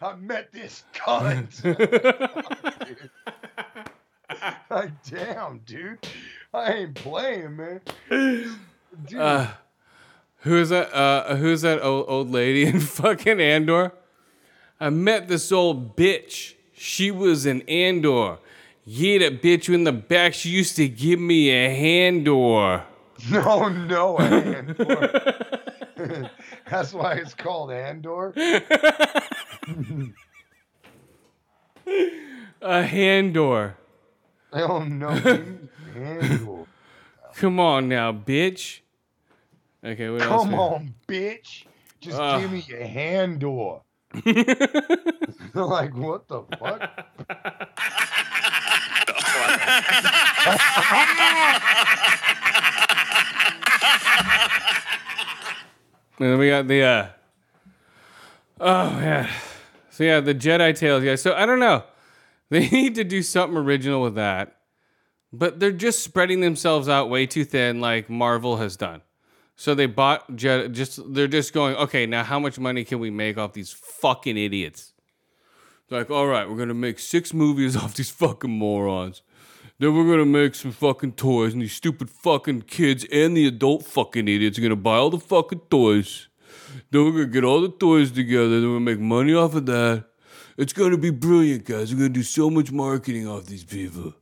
I 0.00 0.14
met 0.16 0.52
this 0.52 0.84
cunt. 0.92 1.64
like, 4.70 4.90
damn, 5.04 5.58
dude. 5.60 6.06
I 6.52 6.72
ain't 6.72 6.94
playing, 6.94 7.56
man. 7.56 7.80
Uh, 9.16 9.48
who's 10.38 10.68
that? 10.70 10.92
Uh, 10.94 11.36
who's 11.36 11.62
that 11.62 11.82
old, 11.82 12.06
old 12.08 12.30
lady 12.30 12.64
in 12.64 12.80
fucking 13.00 13.40
Andor? 13.40 13.92
I 14.80 14.90
met 14.90 15.28
this 15.28 15.52
old 15.52 15.96
bitch. 15.96 16.54
She 16.72 17.10
was 17.10 17.46
in 17.46 17.62
Andor. 17.62 18.38
Yeah, 18.84 19.18
that 19.18 19.42
bitch 19.42 19.72
in 19.72 19.84
the 19.84 19.92
back. 19.92 20.34
She 20.34 20.50
used 20.50 20.76
to 20.76 20.88
give 20.88 21.18
me 21.18 21.50
a 21.50 21.74
hand 21.74 22.26
door. 22.26 22.84
no, 23.30 23.68
no, 23.68 24.18
Andor. 24.18 25.34
That's 26.68 26.92
why 26.92 27.14
it's 27.14 27.34
called 27.34 27.70
Andor. 27.70 28.34
A 32.60 32.82
hand 32.82 33.34
door. 33.34 33.76
Oh 34.52 34.80
no, 34.84 35.08
Andor. 35.94 36.66
Come 37.36 37.58
on 37.58 37.88
now, 37.88 38.12
bitch. 38.12 38.80
Okay, 39.84 40.08
what 40.08 40.22
else? 40.22 40.42
Come 40.42 40.52
we- 40.52 40.58
on, 40.58 40.94
bitch. 41.06 41.64
Just 42.00 42.18
Ugh. 42.18 42.40
give 42.40 42.52
me 42.52 42.64
a 42.78 42.86
hand 42.86 43.40
door. 43.40 43.82
like, 45.54 45.94
what 45.94 46.28
the 46.28 46.42
fuck? 46.58 47.06
And 56.18 56.30
then 56.30 56.38
we 56.38 56.48
got 56.48 56.68
the 56.68 56.82
uh 56.82 57.06
Oh 58.60 58.98
yeah. 59.00 59.30
So 59.90 60.04
yeah, 60.04 60.20
the 60.20 60.34
Jedi 60.34 60.76
Tales 60.78 61.02
yeah 61.02 61.16
So 61.16 61.34
I 61.34 61.46
don't 61.46 61.58
know. 61.58 61.84
They 62.50 62.68
need 62.68 62.94
to 62.96 63.04
do 63.04 63.22
something 63.22 63.56
original 63.56 64.02
with 64.02 64.14
that. 64.14 64.56
But 65.32 65.58
they're 65.58 65.72
just 65.72 66.04
spreading 66.04 66.40
themselves 66.40 66.88
out 66.88 67.10
way 67.10 67.26
too 67.26 67.44
thin 67.44 67.80
like 67.80 68.08
Marvel 68.08 68.58
has 68.58 68.76
done. 68.76 69.00
So 69.56 69.74
they 69.74 69.86
bought 69.86 70.34
just 70.36 71.14
they're 71.14 71.28
just 71.28 71.52
going, 71.52 71.76
"Okay, 71.76 72.06
now 72.06 72.24
how 72.24 72.38
much 72.38 72.58
money 72.58 72.84
can 72.84 72.98
we 72.98 73.10
make 73.10 73.38
off 73.38 73.52
these 73.52 73.72
fucking 73.72 74.36
idiots?" 74.36 74.92
Like, 75.90 76.10
"All 76.10 76.26
right, 76.26 76.48
we're 76.48 76.66
to 76.66 76.74
make 76.74 76.98
6 76.98 77.32
movies 77.32 77.76
off 77.82 77.94
these 77.94 78.10
fucking 78.10 78.50
morons." 78.50 79.22
Then 79.78 79.94
we're 79.94 80.08
gonna 80.08 80.24
make 80.24 80.54
some 80.54 80.70
fucking 80.72 81.12
toys, 81.12 81.52
and 81.52 81.62
these 81.62 81.74
stupid 81.74 82.08
fucking 82.08 82.62
kids 82.62 83.04
and 83.10 83.36
the 83.36 83.46
adult 83.46 83.84
fucking 83.84 84.28
idiots 84.28 84.58
are 84.58 84.62
gonna 84.62 84.76
buy 84.76 84.96
all 84.96 85.10
the 85.10 85.18
fucking 85.18 85.62
toys. 85.70 86.28
Then 86.90 87.04
we're 87.04 87.10
gonna 87.12 87.26
get 87.26 87.44
all 87.44 87.60
the 87.60 87.68
toys 87.68 88.12
together, 88.12 88.60
then 88.60 88.68
we're 88.68 88.78
gonna 88.78 88.80
make 88.80 89.00
money 89.00 89.34
off 89.34 89.54
of 89.54 89.66
that. 89.66 90.04
It's 90.56 90.72
gonna 90.72 90.96
be 90.96 91.10
brilliant, 91.10 91.64
guys. 91.64 91.92
We're 91.92 91.98
gonna 91.98 92.10
do 92.10 92.22
so 92.22 92.50
much 92.50 92.70
marketing 92.70 93.26
off 93.26 93.46
these 93.46 93.64
people. 93.64 94.14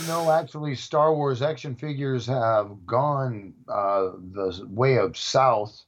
You 0.00 0.08
know, 0.08 0.30
actually, 0.30 0.74
Star 0.74 1.14
Wars 1.14 1.40
action 1.42 1.74
figures 1.74 2.26
have 2.26 2.86
gone 2.86 3.54
uh, 3.68 4.10
the 4.32 4.66
way 4.68 4.98
of 4.98 5.16
South, 5.16 5.84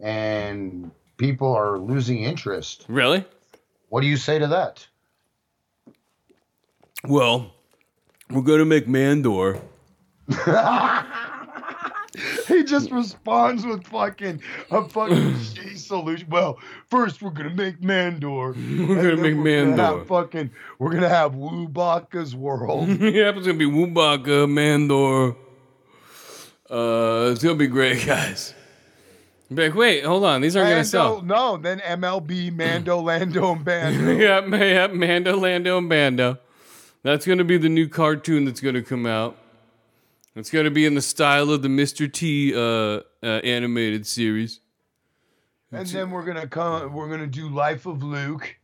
and 0.00 0.90
people 1.16 1.52
are 1.52 1.78
losing 1.78 2.22
interest. 2.22 2.84
Really? 2.88 3.24
What 3.88 4.02
do 4.02 4.06
you 4.06 4.16
say 4.16 4.38
to 4.38 4.46
that? 4.48 4.86
Well, 7.04 7.52
we're 8.30 8.42
gonna 8.42 8.64
make 8.64 8.86
Mandor. 8.86 9.60
He 12.48 12.64
just 12.64 12.90
responds 12.90 13.64
with 13.66 13.86
fucking 13.86 14.40
a 14.70 14.88
fucking 14.88 15.16
shitty 15.34 15.76
solution. 15.78 16.28
Well, 16.30 16.58
first 16.90 17.22
we're 17.22 17.30
gonna 17.30 17.50
make 17.54 17.80
Mandor. 17.80 18.54
We're 18.88 18.96
gonna 19.02 19.16
make 19.16 19.36
we're 19.36 19.64
gonna 19.74 19.76
Mandor. 19.76 20.06
fucking, 20.06 20.50
we're 20.78 20.92
gonna 20.92 21.08
have 21.08 21.32
Woobaka's 21.32 22.34
world. 22.34 22.88
yeah, 22.88 23.30
it's 23.30 23.46
gonna 23.46 23.54
be 23.54 23.66
Woobaka, 23.66 24.46
Mandor. 24.48 25.36
Uh, 26.70 27.30
it's 27.32 27.42
gonna 27.42 27.54
be 27.56 27.66
great, 27.66 28.04
guys. 28.06 28.54
Be 29.52 29.62
like, 29.68 29.74
wait, 29.74 30.04
hold 30.04 30.24
on, 30.24 30.42
these 30.42 30.56
aren't 30.56 30.68
gonna 30.70 30.84
sell. 30.84 31.22
No, 31.22 31.56
then 31.56 31.80
MLB, 31.80 32.52
Mando, 32.54 33.00
Lando, 33.00 33.52
and 33.52 33.64
Bando. 33.64 34.12
yeah, 34.12 34.40
ma- 34.40 34.56
yeah, 34.58 34.86
Mando, 34.88 35.36
Lando, 35.36 35.78
and 35.78 35.88
Bando. 35.88 36.38
That's 37.02 37.24
gonna 37.26 37.44
be 37.44 37.56
the 37.56 37.70
new 37.70 37.88
cartoon 37.88 38.44
that's 38.44 38.60
gonna 38.60 38.82
come 38.82 39.06
out. 39.06 39.36
It's 40.38 40.50
gonna 40.50 40.70
be 40.70 40.86
in 40.86 40.94
the 40.94 41.02
style 41.02 41.50
of 41.50 41.62
the 41.62 41.68
Mr. 41.68 42.10
T 42.12 42.54
uh, 42.54 43.00
uh, 43.26 43.26
animated 43.42 44.06
series. 44.06 44.60
And 45.72 45.84
then 45.88 46.12
we're 46.12 46.22
gonna 46.22 46.46
come. 46.46 46.92
We're 46.92 47.10
gonna 47.10 47.26
do 47.26 47.48
Life 47.48 47.86
of 47.86 48.04
Luke. 48.04 48.56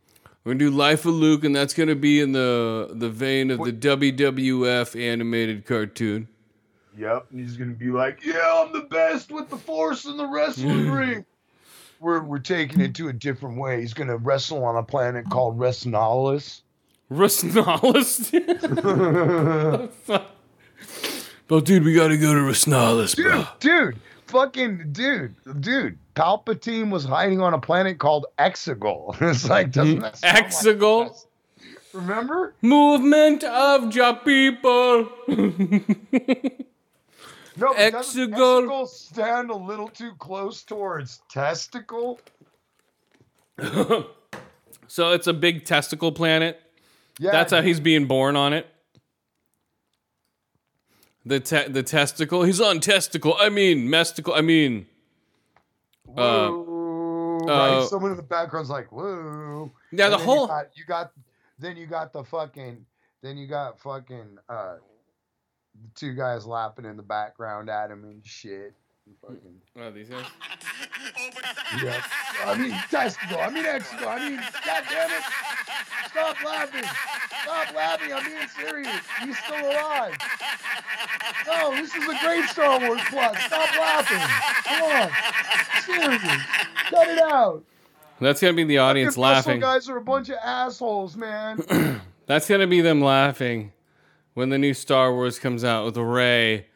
We're 0.43 0.53
gonna 0.53 0.59
do 0.59 0.71
Life 0.71 1.05
of 1.05 1.15
Luke, 1.15 1.43
and 1.43 1.53
that's 1.53 1.73
gonna 1.73 1.95
be 1.95 2.21
in 2.21 2.31
the 2.31 2.91
the 2.93 3.09
vein 3.09 3.51
of 3.51 3.59
the 3.59 3.73
WWF 3.73 4.99
animated 4.99 5.65
cartoon. 5.65 6.29
Yep. 6.97 7.25
And 7.31 7.41
he's 7.41 7.57
gonna 7.57 7.73
be 7.73 7.91
like, 7.91 8.23
"Yeah, 8.23 8.63
I'm 8.65 8.71
the 8.71 8.87
best 8.89 9.29
with 9.31 9.49
the 9.49 9.57
force 9.57 10.05
in 10.05 10.15
the 10.15 10.27
wrestling 10.27 10.89
ring." 10.93 11.25
We're 11.99 12.23
we're 12.23 12.39
taking 12.39 12.79
it 12.79 12.95
to 12.95 13.09
a 13.09 13.13
different 13.13 13.57
way. 13.57 13.81
He's 13.81 13.93
gonna 13.93 14.15
wrestle 14.15 14.63
on 14.63 14.77
a 14.77 14.83
planet 14.83 15.29
called 15.29 15.59
Resnalis. 15.59 16.61
Rusnalis. 17.11 18.31
Well, 21.49 21.61
dude, 21.61 21.83
we 21.83 21.93
gotta 21.93 22.17
go 22.17 22.33
to 22.33 22.39
Rusnalis, 22.39 23.15
dude, 23.15 23.47
dude, 23.59 23.99
fucking 24.27 24.91
dude, 24.91 25.35
dude. 25.61 25.97
Palpatine 26.15 26.89
was 26.91 27.05
hiding 27.05 27.41
on 27.41 27.53
a 27.53 27.59
planet 27.59 27.99
called 27.99 28.25
Exegol. 28.39 29.15
it's 29.21 29.47
like 29.49 29.71
doesn't 29.71 29.95
mm-hmm. 29.95 30.01
that 30.01 30.17
sound 30.17 30.35
like- 30.35 30.47
Exegol. 30.47 31.25
Remember? 31.93 32.53
Movement 32.61 33.43
of 33.45 33.89
Jah 33.89 34.19
people. 34.23 35.09
No, 37.57 37.73
Exegol. 37.73 38.67
Exegol 38.67 38.87
stand 38.87 39.49
a 39.49 39.55
little 39.55 39.87
too 39.87 40.11
close 40.19 40.63
towards 40.63 41.21
testicle. 41.29 42.19
so 44.87 45.11
it's 45.11 45.27
a 45.27 45.33
big 45.33 45.63
testicle 45.63 46.11
planet. 46.11 46.59
Yeah, 47.17 47.31
That's 47.31 47.53
how 47.53 47.61
he's 47.61 47.79
being 47.79 48.07
born 48.07 48.35
on 48.35 48.51
it. 48.51 48.67
The 51.25 51.39
te- 51.39 51.67
the 51.69 51.81
testicle. 51.83 52.43
He's 52.43 52.61
on 52.61 52.79
testicle. 52.79 53.35
I 53.39 53.49
mean, 53.49 53.89
mesticle. 53.89 54.33
I 54.35 54.41
mean, 54.41 54.85
uh, 56.15 56.49
Whoa, 56.49 57.39
uh, 57.47 57.79
right? 57.79 57.87
Someone 57.89 58.11
in 58.11 58.17
the 58.17 58.23
background's 58.23 58.69
like, 58.69 58.91
"Whoa!" 58.91 59.71
Yeah, 59.91 60.09
the 60.09 60.17
whole- 60.17 60.43
You 60.43 60.47
got, 60.47 60.65
you 60.77 60.85
got, 60.85 61.11
then 61.57 61.77
you 61.77 61.87
got 61.87 62.13
the 62.13 62.23
fucking, 62.23 62.85
then 63.21 63.37
you 63.37 63.47
got 63.47 63.79
fucking, 63.79 64.37
uh, 64.47 64.75
the 65.81 65.89
two 65.95 66.13
guys 66.13 66.45
laughing 66.45 66.85
in 66.85 66.95
the 66.95 67.03
background 67.03 67.69
at 67.69 67.89
him 67.91 68.03
and 68.03 68.25
shit. 68.25 68.73
And 69.07 69.15
fucking, 69.21 69.61
oh, 69.77 69.91
these 69.91 70.09
guys. 70.09 70.25
yeah. 71.83 72.01
I 72.45 72.57
mean, 72.57 72.71
testicle. 72.89 73.39
I 73.39 73.49
mean, 73.51 73.63
exegol. 73.63 74.07
I 74.07 74.29
mean, 74.29 74.37
god 74.65 74.83
damn 74.89 75.11
it! 75.11 75.23
Stop 76.09 76.43
laughing! 76.43 76.83
Stop 77.43 77.75
laughing! 77.75 78.13
I'm 78.13 78.25
being 78.25 78.47
serious. 78.59 79.01
He's 79.23 79.37
still 79.37 79.69
alive. 79.71 80.17
No, 81.45 81.71
this 81.75 81.93
is 81.95 82.03
a 82.03 82.17
great 82.25 82.45
Star 82.49 82.79
Wars 82.79 83.01
plot. 83.09 83.37
Stop 83.45 83.69
laughing. 83.77 84.17
Come 84.65 84.83
on. 84.91 85.11
Seriously. 85.83 86.43
Cut 86.89 87.07
it 87.09 87.19
out. 87.19 87.63
That's 88.19 88.41
gonna 88.41 88.53
be 88.53 88.63
the 88.63 88.79
audience 88.79 89.15
Fucking 89.15 89.23
Russell 89.23 89.49
laughing. 89.51 89.61
guys 89.61 89.89
are 89.89 89.97
a 89.97 90.01
bunch 90.01 90.29
of 90.29 90.37
assholes, 90.43 91.15
man. 91.15 92.01
That's 92.25 92.47
gonna 92.47 92.65
be 92.65 92.81
them 92.81 93.01
laughing 93.01 93.71
when 94.33 94.49
the 94.49 94.57
new 94.57 94.73
Star 94.73 95.13
Wars 95.13 95.37
comes 95.37 95.63
out 95.63 95.85
with 95.85 95.97
Rey. 95.97 96.67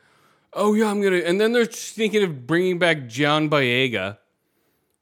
Oh 0.54 0.74
yeah, 0.74 0.90
I'm 0.90 1.02
gonna. 1.02 1.18
And 1.18 1.40
then 1.40 1.52
they're 1.52 1.66
thinking 1.66 2.24
of 2.24 2.48
bringing 2.48 2.80
back 2.80 3.08
John 3.08 3.50
Boyega. 3.50 4.18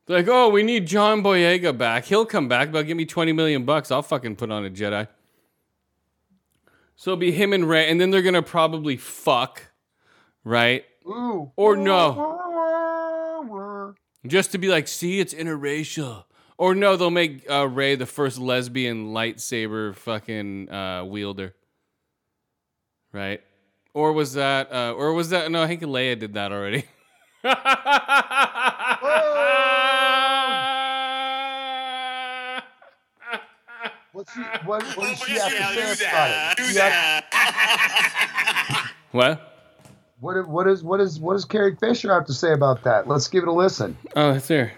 They're 0.05 0.17
like, 0.17 0.27
oh, 0.27 0.49
we 0.49 0.63
need 0.63 0.85
John 0.87 1.21
Boyega 1.21 1.77
back. 1.77 2.05
He'll 2.05 2.25
come 2.25 2.47
back, 2.47 2.71
but 2.71 2.83
give 2.83 2.97
me 2.97 3.05
twenty 3.05 3.31
million 3.33 3.65
bucks. 3.65 3.91
I'll 3.91 4.01
fucking 4.01 4.35
put 4.35 4.51
on 4.51 4.65
a 4.65 4.69
Jedi. 4.69 5.07
So 6.95 7.11
it'll 7.11 7.19
be 7.19 7.31
him 7.31 7.53
and 7.53 7.69
Rey, 7.69 7.89
and 7.89 8.01
then 8.01 8.09
they're 8.09 8.21
gonna 8.21 8.41
probably 8.41 8.97
fuck, 8.97 9.63
right? 10.43 10.83
Ooh. 11.05 11.51
Or 11.55 11.75
no. 11.75 12.33
Just 14.25 14.51
to 14.51 14.57
be 14.57 14.67
like, 14.67 14.87
see, 14.87 15.19
it's 15.19 15.33
interracial. 15.33 16.25
Or 16.57 16.73
no, 16.75 16.97
they'll 16.97 17.11
make 17.11 17.49
uh, 17.49 17.67
Rey 17.67 17.95
the 17.95 18.07
first 18.07 18.39
lesbian 18.39 19.13
lightsaber 19.13 19.95
fucking 19.95 20.69
uh, 20.69 21.05
wielder. 21.05 21.53
Right? 23.13 23.41
Or 23.97 24.13
was 24.13 24.33
that? 24.33 24.71
Uh, 24.71 24.93
or 24.95 25.11
was 25.13 25.29
that? 25.31 25.49
No, 25.49 25.63
I 25.63 25.67
think 25.67 25.81
Leia 25.81 26.19
did 26.19 26.35
that 26.35 26.51
already. 26.51 26.85
What's 34.13 34.33
he, 34.33 34.41
what, 34.65 34.81
what 34.97 35.09
does 35.09 35.19
she 35.19 35.33
have 35.33 35.53
Yeah, 35.53 35.69
to 35.69 35.75
do 35.75 35.81
say 35.93 36.05
that. 36.05 36.13
about 36.13 36.51
it? 36.51 36.57
Do 36.57 36.63
She 36.71 36.79
have- 36.79 37.23
what? 39.11 39.53
What, 40.19 40.47
what 40.47 40.67
is 40.67 40.83
what 40.83 40.99
is 40.99 41.19
what 41.19 41.33
does 41.33 41.45
Carrie 41.45 41.75
Fisher 41.75 42.11
have 42.11 42.25
to 42.25 42.33
say 42.33 42.51
about 42.51 42.81
that? 42.83 43.07
Let's 43.07 43.27
give 43.27 43.43
it 43.43 43.49
a 43.49 43.51
listen. 43.51 43.95
Oh, 44.15 44.31
it's 44.31 44.47
here. 44.47 44.73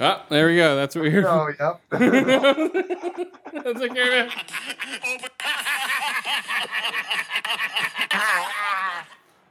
Ah, 0.00 0.26
there 0.28 0.46
we 0.48 0.56
go. 0.56 0.76
That's 0.76 0.94
what 0.94 1.04
we 1.04 1.10
heard. 1.10 1.24
Oh, 1.24 1.48
yep. 1.58 1.80
That's 3.64 3.80
a 3.80 3.88
Carrie. 3.88 4.28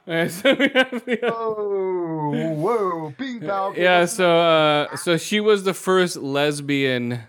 Alright, 0.06 0.30
so 0.30 0.54
we 0.54 0.68
have 0.68 1.04
the, 1.04 1.18
Whoa, 1.22 2.54
whoa, 2.54 3.14
ping 3.18 3.40
pong. 3.40 3.74
yeah, 3.76 4.06
so 4.06 4.38
uh, 4.38 4.96
so 4.96 5.18
she 5.18 5.38
was 5.40 5.64
the 5.64 5.74
first 5.74 6.16
lesbian. 6.16 7.20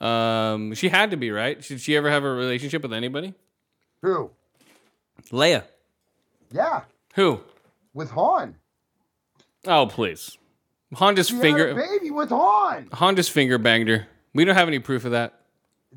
Um, 0.00 0.74
she 0.74 0.88
had 0.88 1.12
to 1.12 1.16
be 1.16 1.30
right. 1.30 1.62
Should 1.62 1.80
she 1.80 1.96
ever 1.96 2.10
have 2.10 2.24
a 2.24 2.30
relationship 2.32 2.82
with 2.82 2.92
anybody? 2.92 3.34
Who? 4.02 4.30
Leia. 5.30 5.62
Yeah, 6.50 6.82
Who? 7.14 7.40
with 7.94 8.10
Han. 8.10 8.56
Oh, 9.66 9.86
please. 9.86 10.36
Han 10.94 11.14
just 11.14 11.30
She 11.30 11.38
finger. 11.38 11.68
had 11.68 11.78
a 11.78 11.80
baby 11.98 12.10
with 12.10 12.30
Han. 12.30 12.88
Han 12.94 13.14
just 13.16 13.30
finger 13.30 13.58
banged 13.58 13.88
her. 13.88 14.08
We 14.34 14.44
don't 14.44 14.56
have 14.56 14.66
any 14.66 14.80
proof 14.80 15.04
of 15.04 15.12
that. 15.12 15.38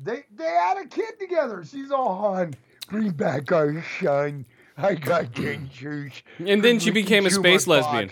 They 0.02 0.24
they 0.34 0.44
had 0.44 0.78
a 0.78 0.86
kid 0.86 1.18
together. 1.18 1.64
She's 1.64 1.90
all 1.90 2.34
Han. 2.34 2.54
Bring 2.88 3.10
back 3.10 3.50
our 3.52 3.84
son. 4.00 4.46
I 4.76 4.94
got 4.94 5.24
dentures. 5.32 6.22
And 6.38 6.62
then 6.62 6.78
she 6.78 6.90
became 6.90 7.26
a 7.26 7.30
space 7.30 7.66
lesbian. 7.66 8.10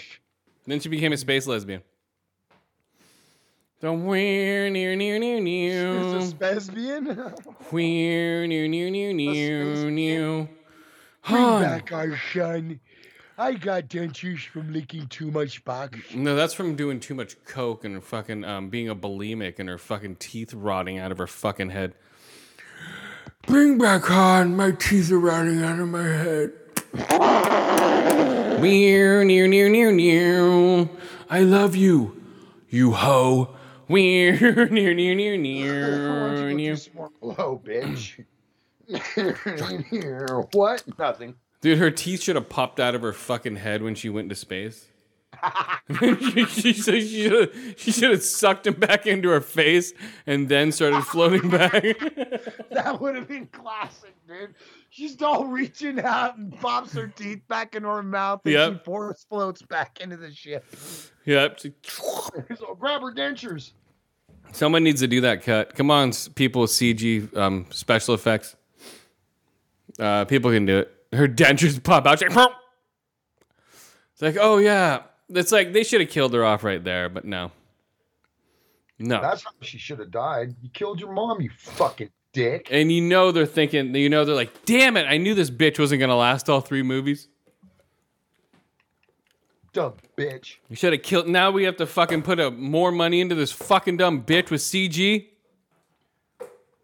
Then 0.67 0.81
she 0.81 0.89
became 0.89 1.13
a 1.13 1.17
space 1.17 1.47
lesbian. 1.47 1.83
The 3.81 3.93
weird 3.93 4.73
near 4.73 4.97
near 4.97 5.19
near 5.19 5.41
She's 6.21 6.33
a 6.33 6.37
lesbian. 6.41 7.35
Weird 7.71 8.49
near 8.49 8.67
near 8.67 8.91
near 8.91 9.13
near 9.13 9.91
near. 9.91 10.49
Bring 11.29 11.61
back 11.61 11.93
our 11.93 12.19
son. 12.33 12.81
I 13.37 13.55
got 13.55 13.89
dentures 13.89 14.47
from 14.47 14.73
licking 14.73 15.09
too 15.09 15.31
much 15.31 15.65
box. 15.65 15.99
No, 16.15 16.37
that's 16.37 16.55
from 16.55 16.77
doing 16.77 17.01
too 17.01 17.15
much 17.15 17.43
coke 17.45 17.85
and 17.85 18.03
fucking 18.03 18.45
um, 18.45 18.69
being 18.69 18.89
a 18.89 18.95
bulimic 18.95 19.59
and 19.59 19.69
her 19.69 19.79
fucking 19.79 20.17
teeth 20.17 20.55
rotting 20.55 20.99
out 20.99 21.11
of 21.11 21.19
her 21.19 21.27
fucking 21.27 21.71
head. 21.71 21.95
Bring 23.47 23.77
back 23.77 24.05
Han, 24.05 24.57
my 24.57 24.71
teeth 24.71 25.11
are 25.11 25.19
rotting 25.19 25.63
out 25.63 25.81
of 25.81 25.89
my 25.89 26.03
head. 26.03 26.53
Near, 28.61 29.25
near, 29.25 29.49
near, 29.49 29.69
near, 29.69 29.93
near. 29.93 30.89
I 31.29 31.41
love 31.41 31.75
you, 31.75 32.23
you 32.71 32.93
hoe. 32.93 33.55
We're 33.89 34.69
near, 34.71 34.95
near, 34.95 35.15
near, 35.15 35.37
Why 36.21 36.35
don't 36.35 36.57
near, 36.57 36.57
near. 36.57 36.71
go 36.71 36.77
just 36.77 36.95
more 36.95 37.11
low, 37.21 37.61
bitch? 37.63 38.25
what? 40.53 40.99
Nothing. 40.99 41.35
Dude, 41.65 41.79
her 41.79 41.91
teeth 41.91 42.21
should 42.23 42.37
have 42.37 42.51
popped 42.51 42.79
out 42.79 42.95
of 42.95 43.01
her 43.01 43.15
fucking 43.15 43.57
head 43.57 43.83
when 43.83 43.95
she 43.95 44.11
went 44.11 44.29
to 44.29 44.35
space. 44.35 44.85
she, 45.99 46.45
she, 46.45 46.73
should- 46.75 47.03
she 47.03 47.23
should 47.23 47.33
have 47.33 47.75
she 47.79 47.91
should 47.91 48.11
have 48.11 48.23
sucked 48.23 48.67
him 48.67 48.75
back 48.75 49.07
into 49.07 49.31
her 49.31 49.41
face 49.41 49.95
and 50.27 50.47
then 50.51 50.71
started 50.73 51.03
floating 51.05 51.49
back. 51.51 51.73
That 52.71 53.01
would 53.01 53.15
have 53.17 53.29
been 53.29 53.47
classic, 53.47 54.15
dude. 54.29 54.55
She's 54.91 55.21
all 55.23 55.47
reaching 55.47 56.01
out 56.01 56.37
and 56.37 56.53
pops 56.61 56.93
her 56.93 57.07
teeth 57.07 57.41
back 57.49 57.75
into 57.75 57.89
her 57.89 58.03
mouth 58.03 58.43
and 58.45 58.53
Yep. 58.53 58.73
she 58.73 58.79
force 58.85 59.25
floats 59.29 59.63
back 59.63 60.01
into 60.03 60.17
the 60.19 60.31
ship. 60.33 60.65
yep. 61.25 61.59
So 61.89 62.75
grab 62.79 63.01
her 63.01 63.13
dentures. 63.13 63.73
Someone 64.53 64.85
needs 64.85 65.01
to 65.01 65.07
do 65.09 65.23
that 65.23 65.43
cut. 65.43 65.75
Come 65.75 65.91
on, 65.91 66.13
people 66.35 66.61
with 66.63 66.71
CG 66.73 67.35
um, 67.37 67.67
special 67.71 68.13
effects. 68.15 68.55
Uh, 69.99 70.25
people 70.27 70.51
can 70.51 70.67
do 70.67 70.79
it. 70.79 70.94
Her 71.15 71.29
dentures 71.29 71.83
pop 71.83 72.07
out. 72.07 72.19
She's 72.19 72.35
like, 72.35 72.51
It's 74.13 74.23
like, 74.23 74.37
oh 74.41 74.59
yeah. 74.59 75.03
It's 75.29 75.53
like 75.53 75.73
they 75.73 75.85
should 75.85 76.01
have 76.01 76.11
killed 76.11 76.35
her 76.35 76.45
off 76.45 76.65
right 76.65 76.83
there, 76.83 77.09
but 77.09 77.25
no. 77.25 77.51
No. 78.99 79.21
That's 79.21 79.43
how 79.43 79.51
she 79.61 79.79
should 79.79 79.99
have 79.99 80.11
died. 80.11 80.55
You 80.63 80.71
killed 80.71 81.01
your 81.01 81.13
mom, 81.13 81.41
you 81.41 81.51
fucking 81.59 82.11
dick. 82.33 82.69
And 82.71 82.93
you 82.93 83.01
know 83.01 83.33
they're 83.33 83.47
thinking, 83.47 83.95
you 83.95 84.09
know 84.09 84.25
they're 84.25 84.35
like, 84.35 84.65
damn 84.65 84.97
it, 84.97 85.07
I 85.09 85.17
knew 85.17 85.35
this 85.35 85.51
bitch 85.51 85.79
wasn't 85.79 86.01
gonna 86.01 86.17
last 86.17 86.49
all 86.49 86.61
three 86.61 86.83
movies. 86.83 87.29
Dumb 89.73 89.95
bitch. 90.17 90.57
You 90.69 90.77
should 90.77 90.93
have 90.93 91.03
killed. 91.03 91.27
Now 91.27 91.51
we 91.51 91.65
have 91.65 91.77
to 91.79 91.87
fucking 91.87 92.23
put 92.23 92.39
a, 92.39 92.51
more 92.51 92.93
money 92.93 93.21
into 93.21 93.35
this 93.35 93.51
fucking 93.51 93.97
dumb 93.97 94.23
bitch 94.23 94.51
with 94.51 94.61
CG. 94.61 95.27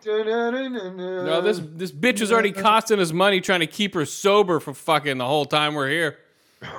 No, 0.04 1.40
this 1.40 1.60
this 1.62 1.92
bitch 1.92 2.20
is 2.20 2.32
already 2.32 2.52
costing 2.52 2.98
us 3.00 3.12
money 3.12 3.40
trying 3.40 3.60
to 3.60 3.66
keep 3.66 3.94
her 3.94 4.04
sober 4.04 4.60
for 4.60 4.74
fucking 4.74 5.18
the 5.18 5.26
whole 5.26 5.44
time 5.44 5.74
we're 5.74 5.90
here. 5.90 6.18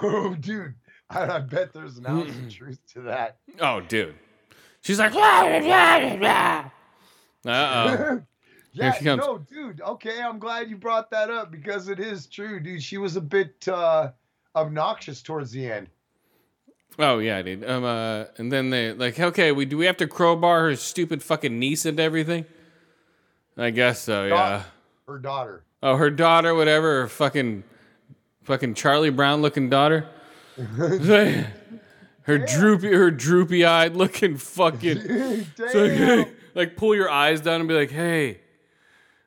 Oh, 0.03 0.35
dude. 0.35 0.75
I, 1.09 1.27
I 1.27 1.39
bet 1.39 1.73
there's 1.73 1.97
an 1.97 2.05
ounce 2.05 2.29
of 2.29 2.53
truth 2.53 2.79
to 2.93 3.01
that. 3.01 3.37
Oh, 3.59 3.81
dude. 3.81 4.13
She's 4.81 4.99
like, 4.99 5.13
uh 5.15 6.69
oh. 7.45 8.21
Yeah, 8.73 8.93
she 8.93 9.03
comes. 9.03 9.21
no, 9.25 9.39
dude. 9.39 9.81
Okay, 9.81 10.21
I'm 10.21 10.39
glad 10.39 10.69
you 10.69 10.77
brought 10.77 11.09
that 11.11 11.29
up 11.29 11.51
because 11.51 11.89
it 11.89 11.99
is 11.99 12.27
true, 12.27 12.59
dude. 12.59 12.81
She 12.81 12.97
was 12.97 13.17
a 13.17 13.21
bit 13.21 13.67
uh, 13.67 14.11
obnoxious 14.55 15.21
towards 15.21 15.51
the 15.51 15.69
end. 15.69 15.87
Oh 16.97 17.19
yeah, 17.19 17.41
dude. 17.41 17.67
Um, 17.67 17.83
uh, 17.83 18.25
and 18.37 18.51
then 18.51 18.69
they 18.69 18.93
like, 18.93 19.19
okay, 19.19 19.51
we 19.51 19.65
do 19.65 19.77
we 19.77 19.85
have 19.85 19.97
to 19.97 20.07
crowbar 20.07 20.61
her 20.61 20.75
stupid 20.75 21.21
fucking 21.23 21.57
niece 21.57 21.85
into 21.85 22.01
everything? 22.01 22.45
I 23.57 23.69
guess 23.69 24.01
so. 24.01 24.25
Yeah. 24.25 24.63
Her 25.07 25.19
daughter. 25.19 25.63
Oh, 25.83 25.95
her 25.97 26.09
daughter, 26.09 26.53
whatever, 26.55 27.01
her 27.01 27.07
fucking, 27.07 27.63
fucking 28.43 28.75
Charlie 28.75 29.09
Brown 29.09 29.41
looking 29.41 29.69
daughter. 29.69 30.07
her 30.55 32.37
droopy, 32.37 32.93
her 32.93 33.11
droopy 33.11 33.65
eyed 33.65 33.95
looking 33.95 34.37
fucking. 34.37 34.97
It's 35.57 36.29
like, 36.55 36.75
pull 36.75 36.95
your 36.95 37.09
eyes 37.09 37.41
down 37.41 37.61
and 37.61 37.67
be 37.67 37.75
like, 37.75 37.91
hey, 37.91 38.41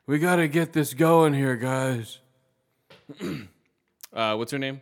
we 0.07 0.19
gotta 0.19 0.49
get 0.49 0.73
this 0.73 0.95
going 0.95 1.35
here, 1.35 1.57
guys. 1.57 2.19
uh, 4.13 4.37
what's 4.37 4.53
her 4.53 4.59
name? 4.59 4.81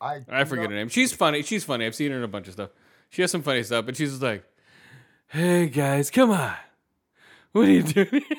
I 0.00 0.20
I 0.28 0.44
forget 0.44 0.70
her 0.70 0.76
name. 0.76 0.88
She's 0.88 1.12
funny. 1.12 1.42
She's 1.42 1.64
funny. 1.64 1.84
I've 1.84 1.94
seen 1.94 2.10
her 2.12 2.18
in 2.18 2.24
a 2.24 2.28
bunch 2.28 2.46
of 2.46 2.54
stuff. 2.54 2.70
She 3.10 3.22
has 3.22 3.30
some 3.30 3.42
funny 3.42 3.62
stuff, 3.62 3.84
but 3.84 3.96
she's 3.96 4.10
just 4.10 4.22
like, 4.22 4.44
"Hey 5.28 5.68
guys, 5.68 6.10
come 6.10 6.30
on, 6.30 6.54
what 7.52 7.68
are 7.68 7.70
you 7.70 7.82
doing?" 7.82 8.22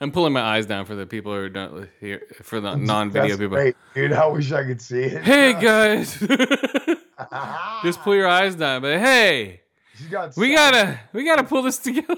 I'm 0.00 0.12
pulling 0.12 0.34
my 0.34 0.42
eyes 0.42 0.66
down 0.66 0.84
for 0.84 0.94
the 0.94 1.06
people 1.06 1.32
who 1.32 1.38
are 1.38 1.48
not 1.48 1.72
here 2.00 2.22
for 2.42 2.60
the 2.60 2.76
non-video 2.76 3.28
That's 3.28 3.40
people. 3.40 3.56
great, 3.56 3.76
dude. 3.94 4.12
I 4.12 4.26
wish 4.26 4.52
I 4.52 4.62
could 4.64 4.80
see 4.82 5.04
it. 5.04 5.22
Hey 5.24 5.52
guys, 5.60 6.18
just 7.82 8.00
pull 8.02 8.14
your 8.14 8.28
eyes 8.28 8.54
down. 8.56 8.82
But 8.82 8.98
hey, 8.98 9.62
got 10.10 10.36
we 10.36 10.52
gotta 10.52 11.00
we 11.14 11.24
gotta 11.24 11.44
pull 11.44 11.62
this 11.62 11.78
together. 11.78 12.16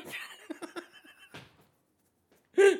They're 2.56 2.78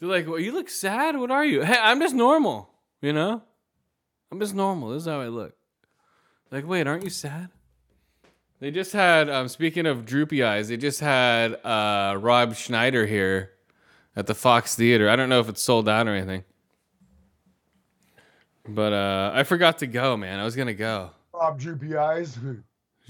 like, 0.00 0.28
well, 0.28 0.38
you 0.38 0.52
look 0.52 0.68
sad. 0.68 1.16
What 1.16 1.30
are 1.30 1.44
you? 1.44 1.62
Hey, 1.62 1.78
I'm 1.80 1.98
just 1.98 2.14
normal. 2.14 2.70
You 3.00 3.12
know, 3.12 3.42
I'm 4.30 4.38
just 4.38 4.54
normal. 4.54 4.90
This 4.90 5.02
is 5.02 5.08
how 5.08 5.20
I 5.20 5.28
look. 5.28 5.54
Like, 6.50 6.66
wait, 6.66 6.86
aren't 6.86 7.02
you 7.04 7.10
sad? 7.10 7.48
They 8.60 8.70
just 8.70 8.92
had. 8.92 9.28
Um, 9.28 9.48
speaking 9.48 9.86
of 9.86 10.04
droopy 10.04 10.42
eyes, 10.42 10.68
they 10.68 10.76
just 10.76 11.00
had 11.00 11.54
uh, 11.64 12.16
Rob 12.18 12.54
Schneider 12.54 13.06
here 13.06 13.50
at 14.16 14.26
the 14.26 14.34
Fox 14.34 14.74
Theater. 14.74 15.08
I 15.08 15.16
don't 15.16 15.28
know 15.28 15.40
if 15.40 15.48
it's 15.48 15.62
sold 15.62 15.88
out 15.88 16.06
or 16.06 16.14
anything, 16.14 16.44
but 18.66 18.92
uh, 18.92 19.32
I 19.34 19.42
forgot 19.42 19.78
to 19.78 19.86
go, 19.86 20.16
man. 20.16 20.38
I 20.38 20.44
was 20.44 20.56
gonna 20.56 20.74
go. 20.74 21.10
Rob 21.32 21.58
Droopy 21.58 21.96
Eyes. 21.96 22.38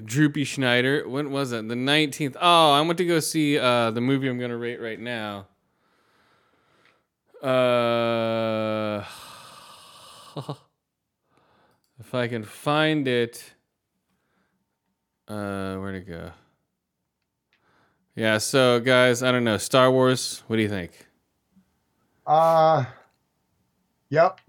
Droopy 0.03 0.45
Schneider. 0.45 1.09
When 1.09 1.31
was 1.31 1.53
it? 1.53 1.69
The 1.69 1.75
19th. 1.75 2.37
Oh, 2.41 2.73
I 2.73 2.81
went 2.81 2.99
to 2.99 3.05
go 3.05 3.21
see 3.21 3.59
uh, 3.59 3.93
the 3.93 4.01
movie 4.01 4.29
I'm 4.29 4.39
going 4.39 4.51
to 4.51 4.57
rate 4.57 4.81
right 4.81 4.99
now. 4.99 5.47
Uh, 7.41 9.05
if 12.01 12.15
I 12.15 12.27
can 12.27 12.43
find 12.43 13.07
it. 13.07 13.54
Uh, 15.29 15.77
where'd 15.77 15.95
it 15.97 16.07
go? 16.09 16.31
Yeah, 18.15 18.39
so 18.39 18.79
guys, 18.81 19.23
I 19.23 19.33
don't 19.33 19.45
know. 19.45 19.59
Star 19.59 19.91
Wars, 19.91 20.43
what 20.47 20.57
do 20.57 20.63
you 20.63 20.69
think? 20.69 20.93
Uh, 22.27 22.85
yep. 24.11 24.41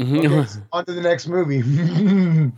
Okay, 0.00 0.44
so 0.46 0.60
on 0.72 0.84
to 0.86 0.92
the 0.94 1.00
next 1.02 1.26
movie. 1.28 1.60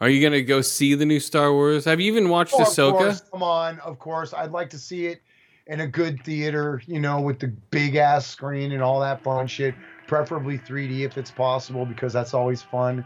Are 0.00 0.08
you 0.08 0.20
going 0.20 0.32
to 0.32 0.42
go 0.42 0.60
see 0.60 0.94
the 0.94 1.06
new 1.06 1.18
Star 1.20 1.52
Wars? 1.52 1.84
Have 1.86 2.00
you 2.00 2.10
even 2.12 2.28
watched 2.28 2.54
Oh, 2.54 2.58
Ahsoka? 2.62 2.98
course, 2.98 3.22
come 3.32 3.42
on, 3.42 3.78
of 3.80 3.98
course. 3.98 4.34
I'd 4.34 4.50
like 4.52 4.70
to 4.70 4.78
see 4.78 5.06
it 5.06 5.22
in 5.66 5.80
a 5.80 5.86
good 5.86 6.22
theater, 6.24 6.82
you 6.86 7.00
know, 7.00 7.20
with 7.20 7.38
the 7.38 7.48
big 7.48 7.96
ass 7.96 8.26
screen 8.26 8.72
and 8.72 8.82
all 8.82 9.00
that 9.00 9.22
fun 9.22 9.46
shit. 9.46 9.74
Preferably 10.06 10.58
3D 10.58 11.00
if 11.00 11.16
it's 11.16 11.30
possible, 11.30 11.86
because 11.86 12.12
that's 12.12 12.34
always 12.34 12.60
fun. 12.62 13.04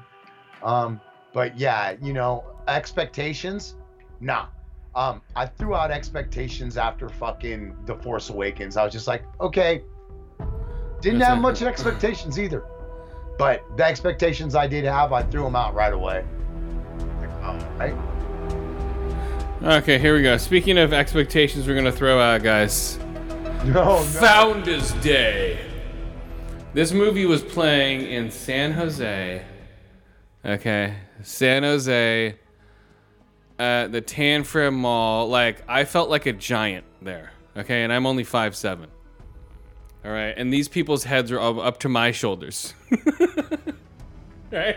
Um, 0.62 1.00
but 1.32 1.56
yeah, 1.56 1.94
you 2.02 2.12
know, 2.12 2.44
expectations, 2.66 3.76
nah. 4.20 4.46
Um, 4.94 5.22
I 5.36 5.46
threw 5.46 5.74
out 5.74 5.90
expectations 5.90 6.76
after 6.76 7.08
fucking 7.08 7.76
The 7.86 7.94
Force 7.96 8.30
Awakens. 8.30 8.76
I 8.76 8.84
was 8.84 8.92
just 8.92 9.06
like, 9.06 9.22
okay, 9.40 9.82
didn't 11.00 11.20
That's 11.20 11.28
have 11.28 11.38
much 11.40 11.62
expectations 11.62 12.38
either. 12.38 12.64
But 13.38 13.64
the 13.76 13.84
expectations 13.84 14.56
I 14.56 14.66
did 14.66 14.84
have, 14.84 15.12
I 15.12 15.22
threw 15.22 15.44
them 15.44 15.54
out 15.54 15.74
right 15.74 15.92
away. 15.92 16.24
Like, 17.20 17.30
all 17.44 17.58
right. 17.78 17.94
Okay, 19.62 19.98
here 19.98 20.14
we 20.16 20.22
go. 20.22 20.36
Speaking 20.36 20.78
of 20.78 20.92
expectations, 20.92 21.66
we're 21.66 21.76
gonna 21.76 21.92
throw 21.92 22.20
out, 22.20 22.42
guys. 22.42 22.98
No, 23.64 23.72
no. 23.72 23.96
Founders 23.98 24.92
Day. 25.02 25.58
This 26.74 26.92
movie 26.92 27.26
was 27.26 27.42
playing 27.42 28.02
in 28.02 28.30
San 28.30 28.70
Jose. 28.70 29.42
Okay, 30.44 30.94
San 31.22 31.64
Jose 31.64 32.36
at 33.58 33.92
the 33.92 34.02
Tanforan 34.02 34.74
Mall. 34.74 35.28
Like 35.28 35.62
I 35.68 35.84
felt 35.84 36.10
like 36.10 36.26
a 36.26 36.32
giant 36.32 36.84
there. 37.02 37.32
Okay, 37.56 37.82
and 37.82 37.92
I'm 37.92 38.06
only 38.06 38.24
five 38.24 38.54
seven. 38.54 38.88
All 40.04 40.12
right, 40.12 40.34
and 40.36 40.52
these 40.52 40.68
people's 40.68 41.04
heads 41.04 41.32
are 41.32 41.40
up, 41.40 41.58
up 41.58 41.80
to 41.80 41.88
my 41.88 42.12
shoulders. 42.12 42.72
right? 44.52 44.76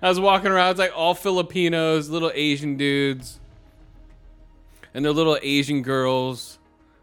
I 0.00 0.08
was 0.08 0.20
walking 0.20 0.50
around, 0.50 0.70
it's 0.70 0.78
like 0.78 0.96
all 0.96 1.14
Filipinos, 1.14 2.08
little 2.08 2.30
Asian 2.32 2.76
dudes, 2.76 3.40
and 4.94 5.04
they're 5.04 5.12
little 5.12 5.38
Asian 5.42 5.82
girls. 5.82 6.58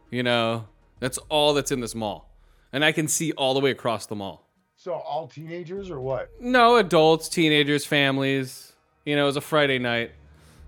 You 0.10 0.24
know, 0.24 0.68
that's 1.00 1.18
all 1.30 1.54
that's 1.54 1.72
in 1.72 1.82
this 1.82 1.94
mall, 1.94 2.30
and 2.72 2.86
I 2.86 2.94
can 2.94 3.08
see 3.10 3.34
all 3.34 3.54
the 3.54 3.60
way 3.60 3.72
across 3.72 4.06
the 4.06 4.16
mall. 4.16 4.48
So 4.78 4.94
all 4.94 5.28
teenagers 5.28 5.90
or 5.90 6.00
what? 6.00 6.30
No 6.40 6.78
adults, 6.78 7.28
teenagers, 7.28 7.86
families. 7.86 8.74
You 9.06 9.16
know, 9.16 9.24
it 9.24 9.26
was 9.26 9.38
a 9.38 9.42
Friday 9.42 9.80
night, 9.80 10.12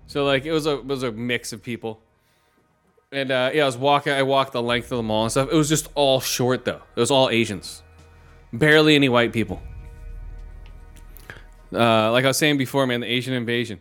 so 0.08 0.26
like 0.26 0.46
it 0.46 0.52
was 0.52 0.66
a 0.66 0.80
it 0.80 0.86
was 0.86 1.04
a 1.04 1.12
mix 1.12 1.54
of 1.54 1.62
people. 1.62 2.02
And 3.12 3.32
uh, 3.32 3.52
yeah, 3.54 3.64
I 3.64 3.66
was 3.66 3.78
walking. 3.78 4.12
I 4.12 4.24
walked 4.24 4.54
the 4.54 4.62
length 4.62 4.92
of 4.92 4.98
the 4.98 5.04
mall 5.04 5.24
and 5.24 5.32
stuff. 5.32 5.50
It 5.52 5.56
was 5.56 5.70
just 5.70 5.88
all 5.96 6.20
short 6.20 6.66
though. 6.66 6.82
It 6.96 7.00
was 7.00 7.12
all 7.12 7.30
Asians, 7.30 7.84
barely 8.52 8.96
any 8.96 9.08
white 9.08 9.32
people. 9.32 9.62
Uh, 11.72 12.12
like 12.12 12.26
I 12.26 12.28
was 12.28 12.38
saying 12.38 12.58
before, 12.58 12.88
man, 12.88 13.02
the 13.02 13.08
Asian 13.08 13.34
invasion. 13.34 13.80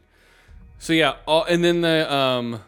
So 0.79 0.93
yeah, 0.93 1.17
all 1.27 1.45
and 1.45 1.65
then 1.65 1.81
the 1.81 2.13
um, 2.13 2.61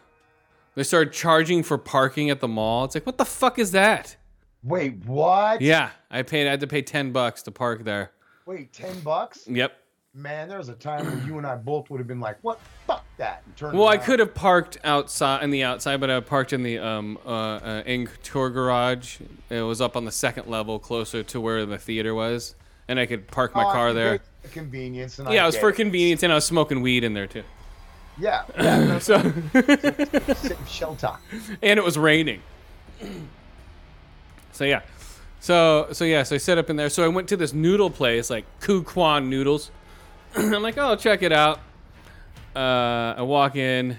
they 0.75 0.83
started 0.83 1.13
charging 1.13 1.63
for 1.63 1.77
parking 1.77 2.29
at 2.29 2.39
the 2.39 2.47
mall. 2.47 2.85
It's 2.85 2.95
like, 2.95 3.05
what 3.05 3.17
the 3.17 3.25
fuck 3.25 3.59
is 3.59 3.71
that? 3.71 4.15
Wait, 4.63 5.05
what? 5.05 5.61
Yeah, 5.61 5.91
I 6.09 6.23
paid. 6.23 6.47
I 6.47 6.51
had 6.51 6.59
to 6.61 6.67
pay 6.67 6.81
ten 6.81 7.11
bucks 7.11 7.41
to 7.43 7.51
park 7.51 7.83
there. 7.83 8.11
Wait, 8.45 8.73
ten 8.73 8.99
bucks? 9.01 9.47
Yep. 9.47 9.73
Man, 10.15 10.49
there 10.49 10.57
was 10.57 10.69
a 10.69 10.73
time 10.73 11.05
when 11.05 11.23
you 11.27 11.37
and 11.37 11.45
I 11.45 11.55
both 11.55 11.91
would 11.91 11.99
have 11.99 12.07
been 12.07 12.19
like, 12.19 12.37
"What? 12.41 12.59
Fuck 12.87 13.05
that!" 13.17 13.43
And 13.45 13.55
turned 13.55 13.77
Well, 13.77 13.87
I 13.87 13.97
could 13.97 14.17
have 14.17 14.33
parked 14.33 14.79
outside 14.83 15.43
in 15.43 15.51
the 15.51 15.63
outside, 15.63 15.99
but 15.99 16.09
I 16.09 16.19
parked 16.19 16.51
in 16.51 16.63
the 16.63 16.79
um 16.79 17.19
uh, 17.23 17.29
uh 17.29 17.83
in 17.85 18.09
tour 18.23 18.49
garage. 18.49 19.19
It 19.51 19.61
was 19.61 19.81
up 19.81 19.95
on 19.95 20.05
the 20.05 20.11
second 20.11 20.47
level, 20.47 20.79
closer 20.79 21.21
to 21.21 21.39
where 21.39 21.63
the 21.63 21.77
theater 21.77 22.15
was, 22.15 22.55
and 22.87 22.99
I 22.99 23.05
could 23.05 23.27
park 23.27 23.53
my 23.53 23.63
Oh, 23.63 23.71
car 23.71 23.93
there. 23.93 24.19
the 24.41 24.49
Convenience. 24.49 25.19
And 25.19 25.31
Yeah, 25.31 25.41
I 25.41 25.43
it 25.43 25.47
was 25.47 25.57
for 25.57 25.71
convenience, 25.71 26.23
and 26.23 26.31
I 26.31 26.35
was 26.35 26.45
smoking 26.45 26.81
weed 26.81 27.03
in 27.03 27.13
there 27.13 27.27
too. 27.27 27.43
Yeah, 28.17 28.45
yeah 28.57 28.97
So, 28.99 29.21
safe 29.53 30.67
shelter. 30.67 31.11
and 31.61 31.77
it 31.77 31.83
was 31.83 31.99
raining. 31.99 32.41
So 34.53 34.65
yeah, 34.65 34.81
so 35.39 35.89
so 35.91 36.03
yeah, 36.03 36.23
so 36.23 36.33
I 36.33 36.39
set 36.39 36.57
up 36.57 36.71
in 36.71 36.77
there. 36.77 36.89
So 36.89 37.05
I 37.05 37.07
went 37.09 37.29
to 37.29 37.37
this 37.37 37.53
noodle 37.53 37.91
place, 37.91 38.31
like 38.31 38.45
Ku 38.59 38.81
Kwan 38.81 39.29
Noodles. 39.29 39.69
I'm 40.35 40.61
like, 40.61 40.77
oh, 40.77 40.95
check 40.95 41.23
it 41.23 41.31
out. 41.31 41.59
Uh, 42.55 43.15
I 43.17 43.21
walk 43.21 43.55
in, 43.55 43.97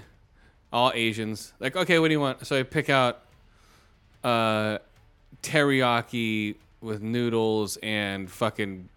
all 0.71 0.91
Asians. 0.93 1.53
Like, 1.59 1.75
okay, 1.75 1.99
what 1.99 2.07
do 2.07 2.13
you 2.13 2.19
want? 2.19 2.45
So 2.45 2.57
I 2.57 2.63
pick 2.63 2.89
out 2.89 3.21
uh, 4.23 4.77
teriyaki 5.43 6.55
with 6.81 7.01
noodles 7.01 7.77
and 7.83 8.29
fucking 8.29 8.89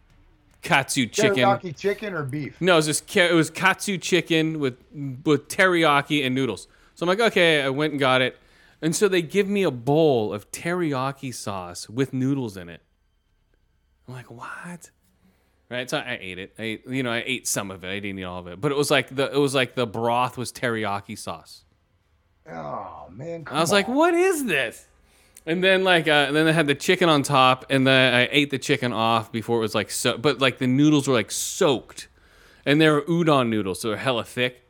katsu 0.62 1.06
chicken. 1.06 1.44
Teriyaki 1.44 1.76
chicken 1.76 2.14
or 2.14 2.22
beef? 2.22 2.60
No, 2.60 2.74
it 2.74 2.76
was 2.76 2.86
just 2.86 3.16
it 3.16 3.34
was 3.34 3.50
katsu 3.50 3.98
chicken 3.98 4.58
with 4.60 4.76
with 5.24 5.48
teriyaki 5.48 6.24
and 6.24 6.34
noodles. 6.34 6.68
So 6.94 7.04
I'm 7.04 7.08
like, 7.08 7.20
okay, 7.20 7.62
I 7.62 7.68
went 7.70 7.92
and 7.92 8.00
got 8.00 8.22
it, 8.22 8.38
and 8.80 8.94
so 8.94 9.08
they 9.08 9.22
give 9.22 9.48
me 9.48 9.62
a 9.62 9.70
bowl 9.70 10.32
of 10.32 10.50
teriyaki 10.52 11.34
sauce 11.34 11.88
with 11.88 12.12
noodles 12.12 12.56
in 12.56 12.68
it. 12.68 12.80
I'm 14.06 14.14
like, 14.14 14.30
what? 14.30 14.90
Right, 15.70 15.88
so 15.88 15.98
I 15.98 16.18
ate 16.20 16.38
it. 16.38 16.54
I 16.58 16.62
ate, 16.62 16.86
you 16.86 17.02
know, 17.02 17.10
I 17.10 17.22
ate 17.24 17.48
some 17.48 17.70
of 17.70 17.84
it. 17.84 17.88
I 17.88 17.98
didn't 17.98 18.18
eat 18.18 18.24
all 18.24 18.38
of 18.38 18.46
it, 18.46 18.60
but 18.60 18.70
it 18.70 18.76
was 18.76 18.90
like 18.90 19.14
the 19.14 19.32
it 19.32 19.38
was 19.38 19.54
like 19.54 19.74
the 19.74 19.86
broth 19.86 20.36
was 20.36 20.52
teriyaki 20.52 21.18
sauce. 21.18 21.64
Oh 22.50 23.06
man, 23.10 23.44
I 23.46 23.60
was 23.60 23.72
like, 23.72 23.88
what 23.88 24.12
is 24.14 24.44
this? 24.44 24.86
And 25.46 25.64
then 25.64 25.82
like 25.82 26.06
uh, 26.06 26.26
and 26.28 26.36
then 26.36 26.46
they 26.46 26.52
had 26.52 26.66
the 26.66 26.74
chicken 26.74 27.08
on 27.08 27.22
top, 27.22 27.66
and 27.70 27.86
then 27.86 28.14
I 28.14 28.28
ate 28.30 28.50
the 28.50 28.58
chicken 28.58 28.92
off 28.92 29.32
before 29.32 29.58
it 29.58 29.60
was 29.60 29.74
like 29.74 29.90
so. 29.90 30.18
But 30.18 30.40
like 30.40 30.58
the 30.58 30.66
noodles 30.66 31.08
were 31.08 31.14
like 31.14 31.30
soaked, 31.30 32.08
and 32.66 32.80
they 32.80 32.88
were 32.88 33.02
udon 33.02 33.48
noodles, 33.48 33.80
so 33.80 33.88
they're 33.88 33.96
hella 33.96 34.24
thick. 34.24 34.62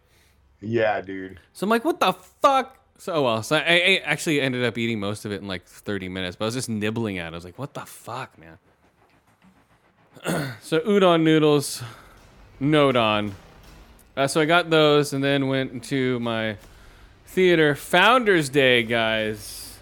Yeah, 0.61 1.01
dude. 1.01 1.41
So 1.53 1.65
I'm 1.65 1.71
like, 1.71 1.85
what 1.85 2.01
the 2.01 2.13
fuck 2.13 2.79
So 2.99 3.23
well, 3.23 3.43
so 3.43 3.57
I, 3.57 3.61
I 3.61 4.03
actually 4.05 4.41
ended 4.41 4.65
up 4.65 4.79
eating 4.79 4.99
most 4.99 5.25
of 5.25 5.33
it 5.33 5.43
in 5.43 5.49
like 5.49 5.67
30 5.67 6.09
minutes, 6.09 6.37
but 6.37 6.45
I 6.45 6.47
was 6.47 6.55
just 6.55 6.69
nibbling 6.69 7.19
at 7.19 7.27
it. 7.27 7.33
I 7.33 7.37
was 7.37 7.45
like, 7.45 7.59
what 7.59 7.75
the 7.75 7.83
fuck, 7.85 8.39
man? 8.39 8.59
so 10.63 10.81
udon 10.81 11.23
noodles, 11.23 11.83
nodon. 12.61 13.33
Uh, 14.17 14.27
so 14.27 14.41
I 14.41 14.45
got 14.45 14.71
those 14.71 15.13
and 15.13 15.25
then 15.25 15.49
went 15.49 15.73
into 15.73 16.21
my 16.21 16.57
theater 17.27 17.75
Founders 17.75 18.49
Day, 18.49 18.85
guys. 18.85 19.79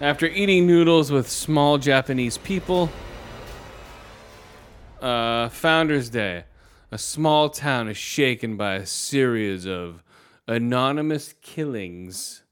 After 0.00 0.26
eating 0.26 0.66
noodles 0.66 1.10
with 1.10 1.28
small 1.28 1.78
Japanese 1.78 2.38
people, 2.38 2.90
uh, 5.00 5.48
Founders 5.48 6.10
Day, 6.10 6.44
a 6.92 6.98
small 6.98 7.48
town 7.48 7.88
is 7.88 7.96
shaken 7.96 8.56
by 8.56 8.74
a 8.74 8.86
series 8.86 9.66
of 9.66 10.02
anonymous 10.46 11.34
killings 11.42 12.42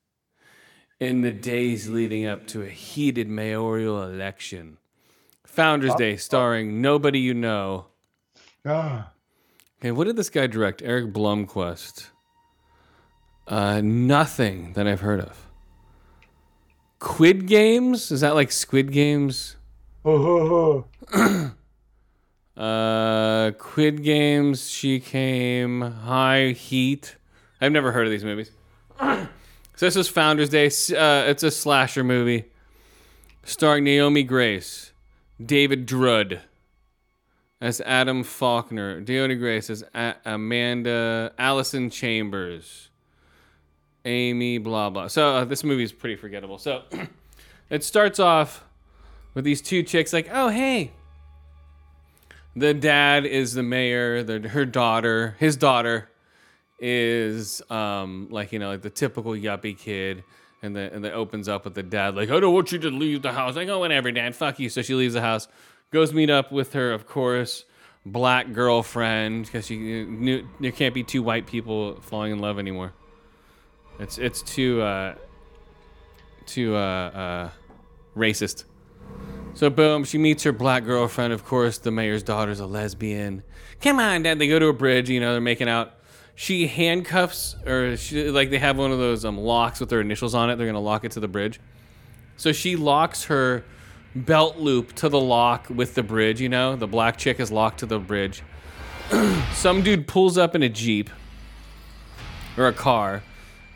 in 0.98 1.20
the 1.20 1.30
days 1.30 1.88
leading 1.88 2.26
up 2.26 2.46
to 2.48 2.62
a 2.62 2.68
heated 2.68 3.28
mayoral 3.28 4.02
election. 4.02 4.78
Founders 5.54 5.94
Day, 5.94 6.16
starring 6.16 6.82
Nobody 6.82 7.20
You 7.20 7.32
Know. 7.34 7.86
Ah. 8.66 9.12
Okay, 9.80 9.92
what 9.92 10.04
did 10.04 10.16
this 10.16 10.30
guy 10.30 10.46
direct? 10.48 10.82
Erik 10.82 11.12
Bloomquist. 11.12 12.08
Uh, 13.46 13.80
nothing 13.82 14.72
that 14.72 14.86
I've 14.88 15.00
heard 15.00 15.20
of. 15.20 15.46
Quid 16.98 17.46
Games? 17.46 18.10
Is 18.10 18.20
that 18.22 18.34
like 18.34 18.50
Squid 18.50 18.90
Games? 18.90 19.56
Uh, 22.56 23.50
Quid 23.58 24.02
Games. 24.02 24.70
She 24.70 25.00
came. 25.00 25.80
High 25.82 26.50
Heat. 26.52 27.16
I've 27.60 27.72
never 27.72 27.92
heard 27.92 28.06
of 28.06 28.10
these 28.10 28.24
movies. 28.24 28.50
so 29.00 29.26
this 29.78 29.96
is 29.96 30.08
Founders 30.08 30.48
Day. 30.48 30.66
Uh, 30.66 31.28
it's 31.28 31.42
a 31.42 31.50
slasher 31.50 32.04
movie, 32.04 32.44
starring 33.42 33.84
Naomi 33.84 34.22
Grace, 34.22 34.92
David 35.44 35.86
Drudd 35.86 36.40
as 37.60 37.80
Adam 37.82 38.22
Faulkner, 38.22 39.00
Naomi 39.00 39.36
Grace 39.36 39.70
as 39.70 39.84
A- 39.94 40.16
Amanda, 40.24 41.32
Allison 41.38 41.90
Chambers, 41.90 42.90
Amy, 44.04 44.58
blah 44.58 44.90
blah. 44.90 45.08
So 45.08 45.36
uh, 45.36 45.44
this 45.44 45.64
movie 45.64 45.82
is 45.82 45.92
pretty 45.92 46.16
forgettable. 46.16 46.58
So 46.58 46.82
it 47.70 47.82
starts 47.82 48.20
off 48.20 48.64
with 49.32 49.44
these 49.44 49.62
two 49.62 49.82
chicks 49.82 50.12
like, 50.12 50.28
oh 50.32 50.48
hey. 50.48 50.92
The 52.56 52.72
dad 52.72 53.26
is 53.26 53.54
the 53.54 53.64
mayor. 53.64 54.22
The, 54.22 54.48
her 54.50 54.64
daughter, 54.64 55.34
his 55.40 55.56
daughter, 55.56 56.08
is 56.78 57.62
um 57.70 58.28
like 58.30 58.52
you 58.52 58.58
know 58.58 58.68
like 58.68 58.82
the 58.82 58.90
typical 58.90 59.32
yuppie 59.32 59.76
kid, 59.76 60.22
and 60.64 60.74
the 60.74 60.92
and 60.92 61.04
it 61.04 61.12
opens 61.12 61.48
up 61.48 61.64
with 61.64 61.74
the 61.74 61.82
dad 61.82 62.16
like 62.16 62.30
I 62.30 62.40
don't 62.40 62.54
want 62.54 62.72
you 62.72 62.78
to 62.78 62.90
leave 62.90 63.22
the 63.22 63.32
house. 63.32 63.54
Like 63.56 63.68
oh 63.68 63.78
whatever, 63.78 64.10
dad, 64.10 64.34
fuck 64.34 64.58
you. 64.58 64.68
So 64.68 64.82
she 64.82 64.94
leaves 64.94 65.14
the 65.14 65.20
house, 65.20 65.46
goes 65.90 66.12
meet 66.12 66.30
up 66.30 66.50
with 66.50 66.72
her, 66.72 66.92
of 66.92 67.06
course, 67.06 67.64
black 68.06 68.52
girlfriend 68.52 69.44
because 69.44 69.66
she 69.66 69.76
knew 69.76 70.48
there 70.60 70.72
can't 70.72 70.94
be 70.94 71.02
two 71.02 71.22
white 71.22 71.46
people 71.46 72.00
falling 72.00 72.32
in 72.32 72.38
love 72.38 72.58
anymore. 72.58 72.92
It's 73.98 74.18
it's 74.18 74.42
too 74.42 74.80
uh 74.80 75.14
too 76.46 76.74
uh 76.74 76.78
uh 76.78 77.50
racist. 78.16 78.64
So 79.52 79.70
boom, 79.70 80.04
she 80.04 80.18
meets 80.18 80.42
her 80.42 80.52
black 80.52 80.84
girlfriend. 80.84 81.32
Of 81.32 81.44
course, 81.44 81.78
the 81.78 81.90
mayor's 81.90 82.22
daughter's 82.22 82.58
a 82.58 82.66
lesbian. 82.66 83.44
Come 83.80 84.00
on, 84.00 84.22
dad. 84.22 84.38
They 84.38 84.48
go 84.48 84.58
to 84.58 84.66
a 84.66 84.72
bridge. 84.72 85.10
You 85.10 85.20
know, 85.20 85.32
they're 85.32 85.40
making 85.40 85.68
out. 85.68 85.94
She 86.36 86.66
handcuffs, 86.66 87.56
or 87.64 87.96
she, 87.96 88.28
like 88.30 88.50
they 88.50 88.58
have 88.58 88.76
one 88.76 88.90
of 88.90 88.98
those 88.98 89.24
um, 89.24 89.38
locks 89.38 89.78
with 89.80 89.88
their 89.88 90.00
initials 90.00 90.34
on 90.34 90.50
it. 90.50 90.56
They're 90.56 90.66
gonna 90.66 90.80
lock 90.80 91.04
it 91.04 91.12
to 91.12 91.20
the 91.20 91.28
bridge. 91.28 91.60
So 92.36 92.52
she 92.52 92.74
locks 92.74 93.24
her 93.24 93.64
belt 94.14 94.58
loop 94.58 94.92
to 94.94 95.08
the 95.08 95.20
lock 95.20 95.68
with 95.70 95.94
the 95.94 96.02
bridge. 96.02 96.40
You 96.40 96.48
know, 96.48 96.76
the 96.76 96.88
black 96.88 97.16
chick 97.16 97.38
is 97.38 97.52
locked 97.52 97.80
to 97.80 97.86
the 97.86 97.98
bridge. 97.98 98.42
Some 99.52 99.82
dude 99.82 100.06
pulls 100.08 100.36
up 100.36 100.54
in 100.54 100.62
a 100.62 100.68
jeep 100.68 101.10
or 102.56 102.66
a 102.66 102.72
car, 102.72 103.22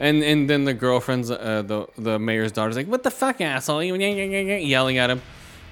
and 0.01 0.23
and 0.23 0.51
then 0.51 0.65
the 0.65 0.75
girlfriend's 0.75 1.31
uh, 1.31 1.63
the 1.65 1.87
the 1.97 2.19
mayor's 2.19 2.53
daughter's 2.53 2.77
like, 2.77 2.87
"What 2.89 3.03
the 3.03 3.11
fuck, 3.11 3.41
asshole!" 3.41 3.83
yelling 3.85 4.99
at 4.99 5.11
him. 5.11 5.23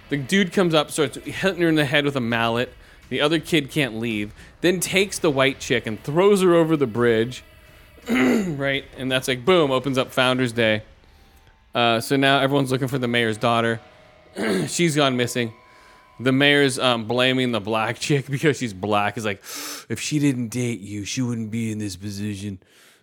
The 0.09 0.17
dude 0.17 0.53
comes 0.53 0.73
up, 0.73 0.91
starts 0.93 1.17
hitting 1.17 1.63
her 1.63 1.69
in 1.69 1.75
the 1.75 1.85
head 1.85 2.05
with 2.05 2.15
a 2.15 2.21
mallet. 2.21 2.73
The 3.09 3.21
other 3.21 3.39
kid 3.39 3.71
can't 3.71 3.99
leave. 3.99 4.33
Then 4.67 4.81
takes 4.81 5.21
the 5.21 5.31
white 5.31 5.61
chick 5.61 5.87
and 5.87 6.03
throws 6.03 6.43
her 6.43 6.53
over 6.53 6.77
the 6.77 6.89
bridge. 6.89 7.45
right, 8.11 8.85
and 8.99 9.13
that's 9.13 9.29
like 9.29 9.45
boom, 9.45 9.71
opens 9.71 9.97
up 9.97 10.11
Founders 10.11 10.53
Day. 10.53 10.83
Uh, 11.73 12.01
so 12.01 12.17
now 12.17 12.41
everyone's 12.41 12.73
looking 12.73 12.89
for 12.89 12.99
the 12.99 13.07
mayor's 13.07 13.39
daughter. 13.39 13.81
she's 14.67 14.97
gone 14.97 15.17
missing. 15.17 15.53
The 16.19 16.33
mayor's 16.33 16.81
um, 16.81 17.07
blaming 17.07 17.53
the 17.53 17.61
black 17.61 17.99
chick 18.01 18.27
because 18.29 18.59
she's 18.59 18.75
black. 18.75 19.15
He's 19.15 19.25
like, 19.25 19.41
if 19.89 20.01
she 20.01 20.19
didn't 20.19 20.49
date 20.49 20.81
you, 20.81 21.05
she 21.05 21.23
wouldn't 21.23 21.53
be 21.53 21.71
in 21.71 21.79
this 21.79 21.95
position. 21.95 22.59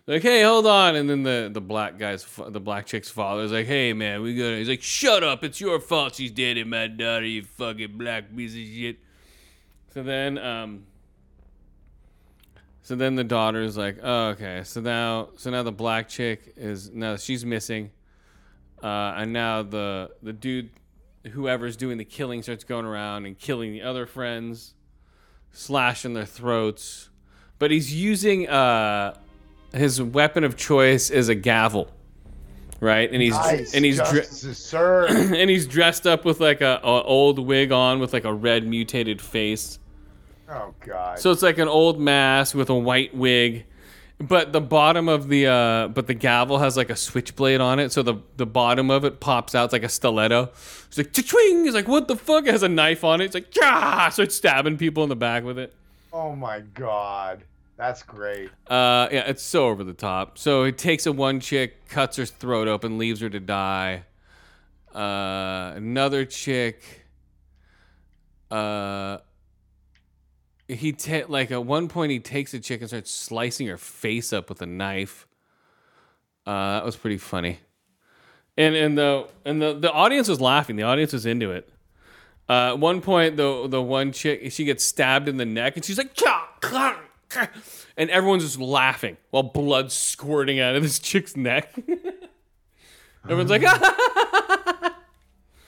Like, 0.06 0.20
hey, 0.20 0.42
hold 0.42 0.66
on. 0.66 0.96
And 0.96 1.08
then 1.08 1.22
the, 1.22 1.48
the 1.50 1.62
black 1.62 1.96
guy's, 1.96 2.26
the 2.46 2.60
black 2.60 2.84
chick's 2.84 3.08
father 3.08 3.42
is 3.42 3.52
like, 3.52 3.66
hey, 3.66 3.94
man, 3.94 4.20
we 4.20 4.36
got 4.36 4.50
He's 4.50 4.68
like, 4.68 4.82
shut 4.82 5.24
up. 5.24 5.42
It's 5.42 5.62
your 5.62 5.80
fault 5.80 6.16
she's 6.16 6.30
dating 6.30 6.68
my 6.68 6.88
daughter, 6.88 7.24
you 7.24 7.42
fucking 7.42 7.96
black 7.96 8.36
piece 8.36 8.52
of 8.52 8.58
shit. 8.58 8.98
So 9.94 10.02
then, 10.02 10.36
um, 10.36 10.82
so 12.84 12.94
then 12.96 13.14
the 13.14 13.24
daughter's 13.24 13.78
like, 13.78 13.98
oh, 14.02 14.28
okay. 14.28 14.60
So 14.62 14.82
now, 14.82 15.30
so 15.36 15.50
now 15.50 15.62
the 15.62 15.72
black 15.72 16.06
chick 16.06 16.52
is, 16.54 16.90
now 16.90 17.16
she's 17.16 17.42
missing. 17.42 17.90
Uh, 18.82 19.14
and 19.16 19.32
now 19.32 19.62
the 19.62 20.10
the 20.22 20.34
dude, 20.34 20.68
whoever's 21.30 21.78
doing 21.78 21.96
the 21.96 22.04
killing, 22.04 22.42
starts 22.42 22.62
going 22.62 22.84
around 22.84 23.24
and 23.24 23.38
killing 23.38 23.72
the 23.72 23.80
other 23.80 24.04
friends, 24.04 24.74
slashing 25.50 26.12
their 26.12 26.26
throats. 26.26 27.08
But 27.58 27.70
he's 27.70 27.94
using 27.94 28.46
uh, 28.50 29.16
his 29.72 30.02
weapon 30.02 30.44
of 30.44 30.58
choice 30.58 31.08
is 31.08 31.30
a 31.30 31.34
gavel, 31.34 31.90
right? 32.80 33.10
And 33.10 33.22
he's 33.22 33.32
Nice, 33.32 33.74
and 33.74 33.82
he's 33.82 33.96
justice, 33.96 34.58
sir. 34.58 35.06
and 35.08 35.48
he's 35.48 35.66
dressed 35.66 36.06
up 36.06 36.26
with 36.26 36.38
like 36.40 36.60
a, 36.60 36.80
a 36.84 37.02
old 37.02 37.38
wig 37.38 37.72
on 37.72 37.98
with 38.00 38.12
like 38.12 38.26
a 38.26 38.34
red 38.34 38.66
mutated 38.66 39.22
face. 39.22 39.78
Oh 40.48 40.74
God. 40.80 41.18
So 41.18 41.30
it's 41.30 41.42
like 41.42 41.58
an 41.58 41.68
old 41.68 42.00
mask 42.00 42.54
with 42.54 42.68
a 42.70 42.74
white 42.74 43.14
wig, 43.14 43.64
but 44.18 44.52
the 44.52 44.60
bottom 44.60 45.08
of 45.08 45.28
the 45.28 45.46
uh, 45.46 45.88
but 45.88 46.06
the 46.06 46.14
gavel 46.14 46.58
has 46.58 46.76
like 46.76 46.90
a 46.90 46.96
switchblade 46.96 47.60
on 47.60 47.78
it. 47.78 47.92
So 47.92 48.02
the 48.02 48.16
the 48.36 48.46
bottom 48.46 48.90
of 48.90 49.04
it 49.04 49.20
pops 49.20 49.54
out 49.54 49.64
it's 49.64 49.72
like 49.72 49.82
a 49.84 49.88
stiletto. 49.88 50.50
It's 50.88 50.98
like 50.98 51.12
twing. 51.12 51.64
He's 51.64 51.74
like, 51.74 51.88
what 51.88 52.08
the 52.08 52.16
fuck? 52.16 52.46
It 52.46 52.52
has 52.52 52.62
a 52.62 52.68
knife 52.68 53.04
on 53.04 53.20
it. 53.20 53.34
It's 53.34 53.34
like. 53.34 53.52
So 54.12 54.22
it's 54.22 54.34
stabbing 54.36 54.76
people 54.76 55.02
in 55.02 55.08
the 55.08 55.16
back 55.16 55.44
with 55.44 55.58
it. 55.58 55.74
oh 56.12 56.34
my 56.34 56.60
God. 56.60 57.44
That's 57.76 58.04
great. 58.04 58.50
Uh, 58.68 59.08
yeah, 59.10 59.24
it's 59.26 59.42
so 59.42 59.66
over 59.66 59.82
the 59.82 59.94
top. 59.94 60.38
So 60.38 60.64
he 60.64 60.70
takes 60.70 61.06
a 61.06 61.12
one 61.12 61.40
chick, 61.40 61.88
cuts 61.88 62.18
her 62.18 62.24
throat 62.24 62.68
open, 62.68 62.98
leaves 62.98 63.20
her 63.20 63.28
to 63.28 63.40
die. 63.40 64.04
Uh, 64.94 65.72
another 65.74 66.24
chick. 66.24 67.04
Uh, 68.48 69.18
he 70.68 70.92
ta- 70.92 71.24
like 71.28 71.50
at 71.50 71.64
one 71.64 71.88
point 71.88 72.12
he 72.12 72.20
takes 72.20 72.54
a 72.54 72.60
chick 72.60 72.80
and 72.80 72.88
starts 72.88 73.10
slicing 73.10 73.66
her 73.66 73.76
face 73.76 74.32
up 74.32 74.48
with 74.48 74.62
a 74.62 74.66
knife. 74.66 75.26
Uh, 76.46 76.74
that 76.74 76.84
was 76.84 76.96
pretty 76.96 77.18
funny. 77.18 77.58
And 78.56 78.74
and 78.74 78.96
the 78.98 79.28
and 79.44 79.60
the 79.60 79.74
the 79.74 79.90
audience 79.90 80.28
was 80.28 80.40
laughing. 80.40 80.76
The 80.76 80.82
audience 80.84 81.12
was 81.12 81.26
into 81.26 81.50
it. 81.50 81.68
Uh, 82.48 82.72
at 82.72 82.78
one 82.78 83.00
point, 83.00 83.36
the 83.36 83.66
the 83.68 83.82
one 83.82 84.12
chick 84.12 84.52
she 84.52 84.64
gets 84.64 84.84
stabbed 84.84 85.28
in 85.28 85.38
the 85.38 85.46
neck, 85.46 85.76
and 85.76 85.84
she's 85.84 85.98
like, 85.98 86.16
and 87.96 88.10
everyone's 88.10 88.44
just 88.44 88.60
laughing 88.60 89.16
while 89.30 89.42
blood 89.42 89.90
squirting 89.90 90.60
out 90.60 90.76
of 90.76 90.82
this 90.82 90.98
chick's 90.98 91.36
neck. 91.36 91.74
Everyone's 93.24 93.50
like, 93.50 93.62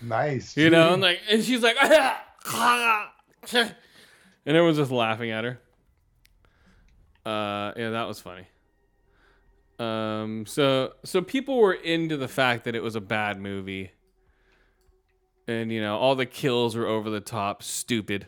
Nice. 0.02 0.56
you 0.59 0.68
know, 0.68 0.93
and 0.93 1.02
like, 1.02 1.20
and 1.31 1.43
she's 1.43 1.62
like, 1.62 1.77
and 4.47 4.56
everyone's 4.56 4.78
just 4.78 4.93
laughing 4.93 5.31
at 5.31 5.44
her. 5.44 5.60
Uh, 7.27 7.73
yeah, 7.77 7.90
that 7.90 8.06
was 8.06 8.20
funny. 8.20 8.47
Um, 9.78 10.47
so 10.47 10.94
so 11.05 11.20
people 11.20 11.59
were 11.59 11.74
into 11.74 12.16
the 12.16 12.28
fact 12.28 12.64
that 12.64 12.74
it 12.74 12.82
was 12.82 12.97
a 12.97 13.01
bad 13.01 13.39
movie, 13.39 13.90
and 15.47 15.70
you 15.70 15.81
know 15.82 15.98
all 15.98 16.14
the 16.14 16.24
kills 16.24 16.77
were 16.77 16.86
over 16.86 17.10
the 17.10 17.20
top, 17.20 17.62
stupid. 17.62 18.27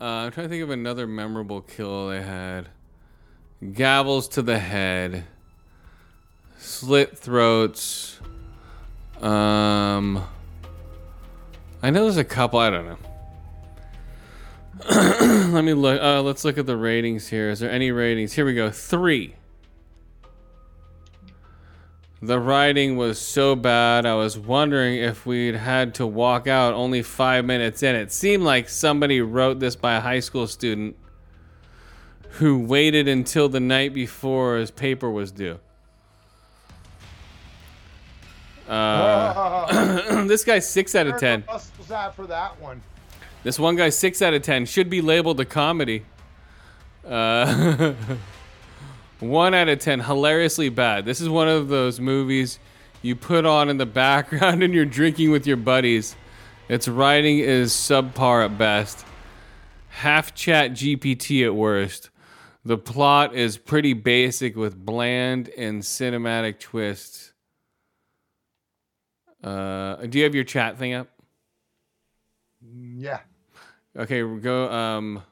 Uh, 0.00 0.04
I'm 0.04 0.32
trying 0.32 0.46
to 0.46 0.50
think 0.50 0.62
of 0.62 0.70
another 0.70 1.06
memorable 1.06 1.62
kill 1.62 2.08
they 2.08 2.22
had. 2.22 2.68
Gavels 3.62 4.30
to 4.32 4.42
the 4.42 4.58
head, 4.58 5.24
slit 6.58 7.16
throats. 7.16 8.20
Um, 9.20 10.22
I 11.82 11.90
know 11.90 12.02
there's 12.02 12.18
a 12.18 12.24
couple. 12.24 12.58
I 12.58 12.70
don't 12.70 12.86
know. 12.86 12.98
Let 14.90 15.64
me 15.64 15.72
look. 15.72 16.00
Uh, 16.02 16.20
let's 16.20 16.44
look 16.44 16.58
at 16.58 16.66
the 16.66 16.76
ratings 16.76 17.28
here. 17.28 17.48
Is 17.48 17.60
there 17.60 17.70
any 17.70 17.90
ratings? 17.90 18.34
Here 18.34 18.44
we 18.44 18.54
go. 18.54 18.70
Three. 18.70 19.34
The 22.20 22.38
writing 22.38 22.96
was 22.96 23.18
so 23.18 23.54
bad, 23.54 24.06
I 24.06 24.14
was 24.14 24.38
wondering 24.38 24.96
if 24.96 25.26
we'd 25.26 25.56
had 25.56 25.94
to 25.96 26.06
walk 26.06 26.46
out 26.46 26.72
only 26.72 27.02
five 27.02 27.44
minutes 27.44 27.82
in. 27.82 27.94
It 27.94 28.12
seemed 28.12 28.42
like 28.42 28.70
somebody 28.70 29.20
wrote 29.20 29.60
this 29.60 29.76
by 29.76 29.96
a 29.96 30.00
high 30.00 30.20
school 30.20 30.46
student 30.46 30.96
who 32.38 32.58
waited 32.58 33.08
until 33.08 33.50
the 33.50 33.60
night 33.60 33.92
before 33.92 34.56
his 34.56 34.70
paper 34.70 35.10
was 35.10 35.32
due. 35.32 35.58
Uh, 38.68 40.24
this 40.26 40.44
guy's 40.44 40.66
six 40.66 40.94
out 40.94 41.06
of 41.06 41.18
ten. 41.18 41.44
was 41.46 41.70
that 41.88 42.14
for 42.14 42.26
that 42.26 42.58
one? 42.58 42.80
This 43.44 43.58
one 43.58 43.76
guy, 43.76 43.90
six 43.90 44.22
out 44.22 44.32
of 44.32 44.40
ten. 44.40 44.64
Should 44.64 44.88
be 44.88 45.02
labeled 45.02 45.38
a 45.38 45.44
comedy. 45.44 46.06
Uh, 47.06 47.92
one 49.20 49.52
out 49.52 49.68
of 49.68 49.78
ten. 49.78 50.00
Hilariously 50.00 50.70
bad. 50.70 51.04
This 51.04 51.20
is 51.20 51.28
one 51.28 51.48
of 51.48 51.68
those 51.68 52.00
movies 52.00 52.58
you 53.02 53.14
put 53.14 53.44
on 53.44 53.68
in 53.68 53.76
the 53.76 53.86
background 54.04 54.62
and 54.62 54.72
you're 54.72 54.86
drinking 54.86 55.30
with 55.30 55.46
your 55.46 55.58
buddies. 55.58 56.16
Its 56.70 56.88
writing 56.88 57.38
is 57.38 57.72
subpar 57.72 58.46
at 58.46 58.56
best. 58.56 59.04
Half 59.90 60.34
ChatGPT 60.34 61.44
at 61.44 61.54
worst. 61.54 62.08
The 62.64 62.78
plot 62.78 63.34
is 63.34 63.58
pretty 63.58 63.92
basic 63.92 64.56
with 64.56 64.74
bland 64.74 65.50
and 65.50 65.82
cinematic 65.82 66.60
twists. 66.60 67.34
Uh, 69.42 69.96
do 69.96 70.16
you 70.16 70.24
have 70.24 70.34
your 70.34 70.44
chat 70.44 70.78
thing 70.78 70.94
up? 70.94 71.08
Yeah. 72.62 73.20
Okay, 73.96 74.22
we'll 74.24 74.40
go. 74.40 74.70
Um, 74.70 75.22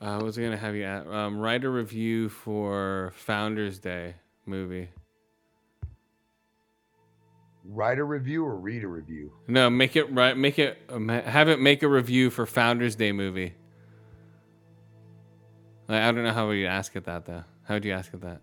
uh, 0.00 0.14
what 0.16 0.24
was 0.24 0.38
I 0.38 0.42
gonna 0.42 0.56
have 0.56 0.74
you 0.74 0.84
at? 0.84 1.06
Um, 1.06 1.38
write 1.38 1.64
a 1.64 1.68
review 1.68 2.30
for 2.30 3.12
Founders 3.16 3.78
Day 3.78 4.14
movie. 4.46 4.88
Write 7.64 7.98
a 7.98 8.04
review 8.04 8.44
or 8.44 8.56
read 8.56 8.84
a 8.84 8.88
review. 8.88 9.32
No, 9.46 9.68
make 9.68 9.96
it 9.96 10.10
right. 10.12 10.34
Make 10.36 10.58
it. 10.58 10.78
Um, 10.88 11.08
have 11.08 11.48
it 11.48 11.60
make 11.60 11.82
a 11.82 11.88
review 11.88 12.30
for 12.30 12.46
Founders 12.46 12.96
Day 12.96 13.12
movie. 13.12 13.54
Like, 15.86 16.02
I 16.02 16.12
don't 16.12 16.24
know 16.24 16.32
how 16.32 16.48
would 16.48 16.54
you 16.54 16.66
ask 16.66 16.96
it 16.96 17.04
that 17.04 17.26
though. 17.26 17.44
How 17.64 17.74
would 17.74 17.84
you 17.84 17.92
ask 17.92 18.14
it 18.14 18.22
that? 18.22 18.40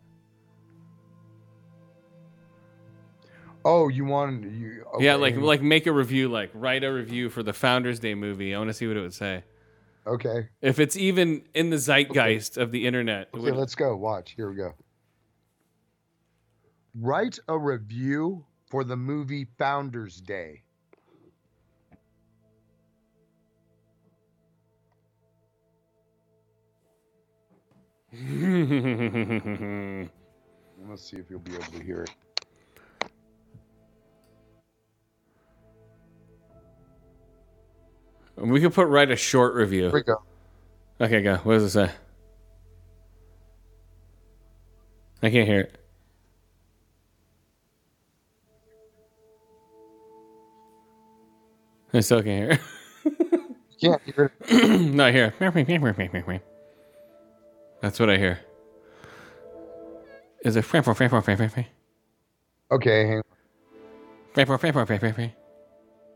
Oh, 3.70 3.90
you 3.90 4.06
want 4.06 4.44
you? 4.50 4.86
Yeah, 4.98 5.16
like 5.16 5.36
like 5.36 5.62
make 5.62 5.88
a 5.88 5.92
review. 5.92 6.30
Like 6.30 6.52
write 6.54 6.86
a 6.86 6.94
review 6.94 7.30
for 7.30 7.44
the 7.44 7.52
Founders 7.52 8.00
Day 8.00 8.16
movie. 8.16 8.56
I 8.56 8.58
want 8.60 8.70
to 8.70 8.74
see 8.74 8.88
what 8.88 8.96
it 8.96 9.02
would 9.02 9.14
say. 9.14 9.44
Okay. 10.08 10.48
If 10.62 10.80
it's 10.80 10.96
even 10.96 11.44
in 11.54 11.70
the 11.70 11.78
zeitgeist 11.78 12.56
of 12.58 12.72
the 12.72 12.88
internet. 12.88 13.28
Okay, 13.34 13.44
would- 13.44 13.56
let's 13.58 13.76
go. 13.76 13.98
Watch. 13.98 14.32
Here 14.38 14.50
we 14.50 14.56
go. 14.56 14.74
Write 16.96 17.40
a 17.50 17.60
review 17.60 18.46
for 18.72 18.86
the 18.86 18.96
movie 18.96 19.48
Founders 19.58 20.22
Day. 20.22 20.64
Let's 30.90 31.10
see 31.10 31.18
if 31.18 31.30
you'll 31.30 31.40
be 31.40 31.54
able 31.54 31.64
to 31.66 31.84
hear 31.84 32.04
it. 32.04 32.12
We 38.38 38.62
could 38.62 38.74
put 38.74 38.88
write 38.88 39.12
a 39.12 39.16
short 39.16 39.56
review. 39.56 39.84
Here 39.84 39.94
we 39.94 40.04
go. 40.04 40.22
Okay, 41.02 41.22
go. 41.22 41.38
What 41.38 41.54
does 41.54 41.64
it 41.64 41.70
say? 41.70 41.92
I 45.22 45.30
can't 45.30 45.48
hear 45.48 45.62
it. 45.62 45.76
I 51.94 52.02
still 52.02 52.22
can't 52.22 52.52
hear 52.52 52.52
it. 52.52 52.62
Can't 53.82 54.02
hear 54.16 54.32
it. 54.50 54.94
Not 54.96 55.14
here. 55.14 55.34
That's 57.82 58.00
what 58.00 58.10
I 58.10 58.18
hear. 58.18 58.40
Is 60.44 60.56
it 60.56 60.66
Okay, 62.72 63.06
hang 63.08 63.20
Okay, 64.36 64.46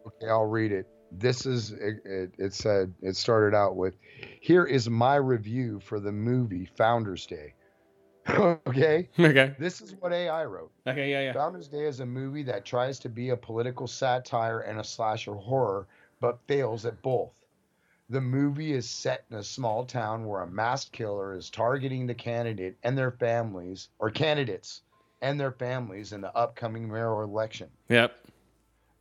Okay, 0.08 0.28
I'll 0.28 0.46
read 0.46 0.72
it. 0.72 0.88
This 1.12 1.46
is 1.46 1.72
it, 1.72 2.34
it, 2.38 2.54
said 2.54 2.94
it 3.02 3.16
started 3.16 3.56
out 3.56 3.76
with 3.76 3.96
here 4.40 4.66
is 4.66 4.90
my 4.90 5.16
review 5.16 5.80
for 5.80 6.00
the 6.00 6.12
movie 6.12 6.66
Founders 6.78 7.26
Day. 7.26 7.54
okay? 8.30 9.10
Okay. 9.20 9.56
This 9.60 9.82
is 9.82 9.96
what 9.96 10.14
AI 10.14 10.46
wrote. 10.46 10.72
Okay, 10.88 11.12
yeah, 11.12 11.22
yeah. 11.22 11.34
Founders 11.34 11.68
Day 11.68 11.86
is 11.86 12.00
a 12.00 12.06
movie 12.06 12.44
that 12.44 12.66
tries 12.66 13.00
to 13.00 13.10
be 13.10 13.30
a 13.30 13.38
political 13.38 13.88
satire 13.88 14.62
and 14.62 14.80
a 14.80 14.84
slasher 14.84 15.34
horror, 15.34 15.88
but 16.20 16.40
fails 16.48 16.86
at 16.86 17.02
both. 17.02 17.32
The 18.10 18.22
movie 18.22 18.74
is 18.74 18.90
set 18.90 19.26
in 19.32 19.38
a 19.38 19.44
small 19.44 19.86
town 19.86 20.26
where 20.26 20.42
a 20.42 20.48
masked 20.48 20.92
killer 20.92 21.34
is 21.34 21.50
targeting 21.50 22.08
the 22.08 22.14
candidate 22.14 22.78
and 22.84 22.98
their 22.98 23.12
families, 23.12 23.90
or 24.00 24.12
candidates 24.12 24.82
and 25.22 25.40
their 25.40 25.52
families 25.52 26.12
in 26.12 26.22
the 26.22 26.36
upcoming 26.36 26.90
mayoral 26.90 27.24
election. 27.24 27.70
Yep. 27.90 28.14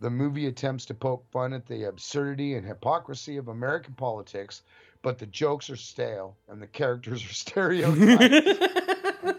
The 0.01 0.11
movie 0.11 0.47
attempts 0.47 0.87
to 0.87 0.95
poke 0.95 1.27
fun 1.31 1.53
at 1.53 1.67
the 1.67 1.85
absurdity 1.85 2.55
and 2.55 2.67
hypocrisy 2.67 3.37
of 3.37 3.49
American 3.49 3.93
politics, 3.93 4.63
but 5.03 5.19
the 5.19 5.27
jokes 5.27 5.69
are 5.69 5.77
stale 5.77 6.37
and 6.49 6.61
the 6.61 6.67
characters 6.67 7.23
are 7.23 7.29
stereotyped. 7.35 8.01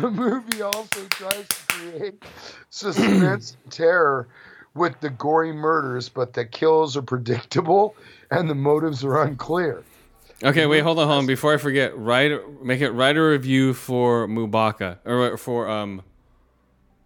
the 0.00 0.10
movie 0.10 0.62
also 0.62 1.04
tries 1.10 1.48
to 1.48 1.54
create 1.66 2.22
suspense 2.70 3.56
and 3.64 3.72
terror 3.72 4.28
with 4.74 5.00
the 5.00 5.10
gory 5.10 5.52
murders, 5.52 6.08
but 6.08 6.32
the 6.32 6.44
kills 6.44 6.96
are 6.96 7.02
predictable 7.02 7.96
and 8.30 8.48
the 8.48 8.54
motives 8.54 9.04
are 9.04 9.20
unclear. 9.22 9.82
Okay, 10.44 10.66
wait, 10.66 10.80
hold 10.80 11.00
on, 11.00 11.08
hold 11.08 11.18
on. 11.20 11.26
Before 11.26 11.54
I 11.54 11.56
forget, 11.56 11.96
write 11.96 12.62
make 12.62 12.80
it 12.80 12.90
write 12.90 13.16
a 13.16 13.22
review 13.22 13.74
for 13.74 14.28
Mubaka 14.28 14.98
or 15.04 15.36
for 15.36 15.68
um, 15.68 16.02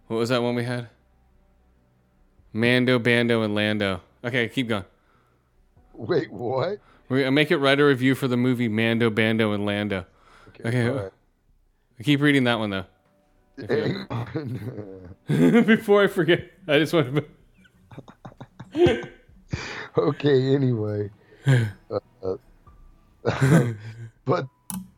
what 0.07 0.17
was 0.17 0.29
that 0.29 0.43
one 0.43 0.53
we 0.53 0.63
had? 0.63 0.89
Mando, 2.53 2.99
Bando, 2.99 3.41
and 3.43 3.55
Lando. 3.55 4.01
Okay, 4.23 4.47
keep 4.49 4.67
going. 4.67 4.85
Wait, 5.93 6.31
what? 6.31 6.79
We 7.09 7.29
make 7.29 7.51
it 7.51 7.57
write 7.57 7.79
a 7.79 7.85
review 7.85 8.15
for 8.15 8.27
the 8.27 8.37
movie 8.37 8.67
Mando, 8.67 9.09
Bando, 9.09 9.53
and 9.53 9.65
Lando. 9.65 10.05
Okay, 10.49 10.71
go 10.71 10.95
ahead. 10.95 11.11
keep 12.03 12.21
reading 12.21 12.43
that 12.45 12.59
one 12.59 12.69
though. 12.69 12.85
Before 15.63 16.03
I 16.03 16.07
forget, 16.07 16.51
I 16.67 16.79
just 16.79 16.93
want 16.93 17.25
to. 18.73 18.73
okay, 19.97 20.55
anyway. 20.55 21.09
Uh, 21.45 21.65
uh, 22.23 22.35
but 24.25 24.47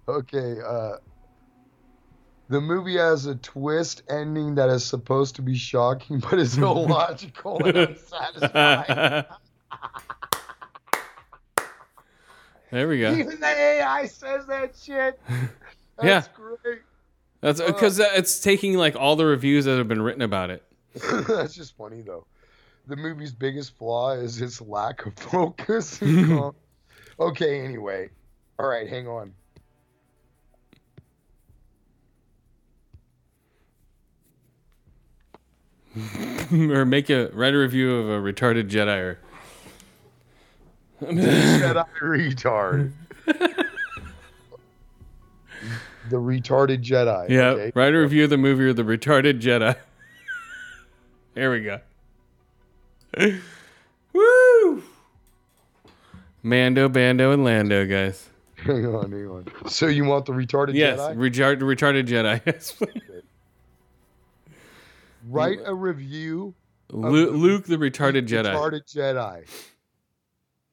okay, 0.07 0.57
uh 0.65 0.97
the 2.51 2.61
movie 2.61 2.97
has 2.97 3.25
a 3.25 3.35
twist 3.35 4.03
ending 4.09 4.55
that 4.55 4.69
is 4.69 4.83
supposed 4.85 5.35
to 5.37 5.41
be 5.41 5.55
shocking 5.55 6.19
but 6.19 6.37
is 6.37 6.57
illogical 6.57 7.63
and 7.65 7.77
unsatisfying. 7.77 9.23
There 12.71 12.87
we 12.87 13.01
go. 13.01 13.13
Even 13.13 13.37
the 13.41 13.47
AI 13.47 14.05
says 14.05 14.45
that 14.47 14.73
shit. 14.81 15.19
That's 15.97 16.01
Yeah. 16.01 16.23
great. 16.33 16.79
That's 17.41 17.59
uh, 17.59 17.65
because 17.65 17.99
it's 17.99 18.39
taking 18.39 18.75
like 18.77 18.95
all 18.95 19.17
the 19.17 19.25
reviews 19.25 19.65
that 19.65 19.77
have 19.77 19.89
been 19.89 20.01
written 20.01 20.21
about 20.21 20.51
it. 20.51 20.63
That's 21.27 21.53
just 21.53 21.75
funny 21.75 22.01
though. 22.01 22.25
The 22.87 22.95
movie's 22.95 23.33
biggest 23.33 23.77
flaw 23.77 24.11
is 24.11 24.41
its 24.41 24.61
lack 24.61 25.05
of 25.05 25.15
focus. 25.15 26.01
okay, 27.19 27.59
anyway. 27.65 28.09
All 28.57 28.67
right, 28.67 28.87
hang 28.87 29.05
on. 29.07 29.33
or 36.51 36.85
make 36.85 37.09
a 37.09 37.29
write 37.33 37.53
a 37.53 37.57
review 37.57 37.95
of 37.97 38.09
a 38.09 38.19
retarded 38.33 38.69
Jedi. 38.69 38.97
Or, 38.97 39.19
Jedi 41.01 41.85
retard. 42.01 42.91
the 46.09 46.15
retarded 46.17 46.83
Jedi. 46.83 47.29
yeah, 47.29 47.47
okay? 47.49 47.71
write 47.75 47.93
a 47.93 47.99
review 47.99 48.23
of 48.25 48.29
the 48.29 48.37
movie 48.37 48.63
or 48.65 48.73
the 48.73 48.83
retarded 48.83 49.41
Jedi. 49.41 49.75
there 51.33 51.51
we 51.51 51.61
go. 51.61 51.79
Woo! 54.13 54.83
Mando, 56.43 56.87
Bando, 56.89 57.31
and 57.31 57.43
Lando, 57.43 57.85
guys. 57.85 58.29
Hang 58.55 58.85
on, 58.85 59.11
hang 59.11 59.27
on. 59.27 59.45
So 59.67 59.87
you 59.87 60.05
want 60.05 60.25
the 60.25 60.33
retarded 60.33 60.75
Yes, 60.75 60.99
Jedi? 60.99 61.15
retard, 61.17 61.59
retarded 61.59 62.07
Jedi. 62.07 63.20
Write 65.27 65.59
a 65.65 65.73
review. 65.73 66.53
of 66.89 66.95
Luke, 66.97 67.65
the 67.65 67.77
retarded 67.77 68.27
Jedi. 68.27 68.53
Retarded 68.53 68.93
Jedi. 68.93 69.47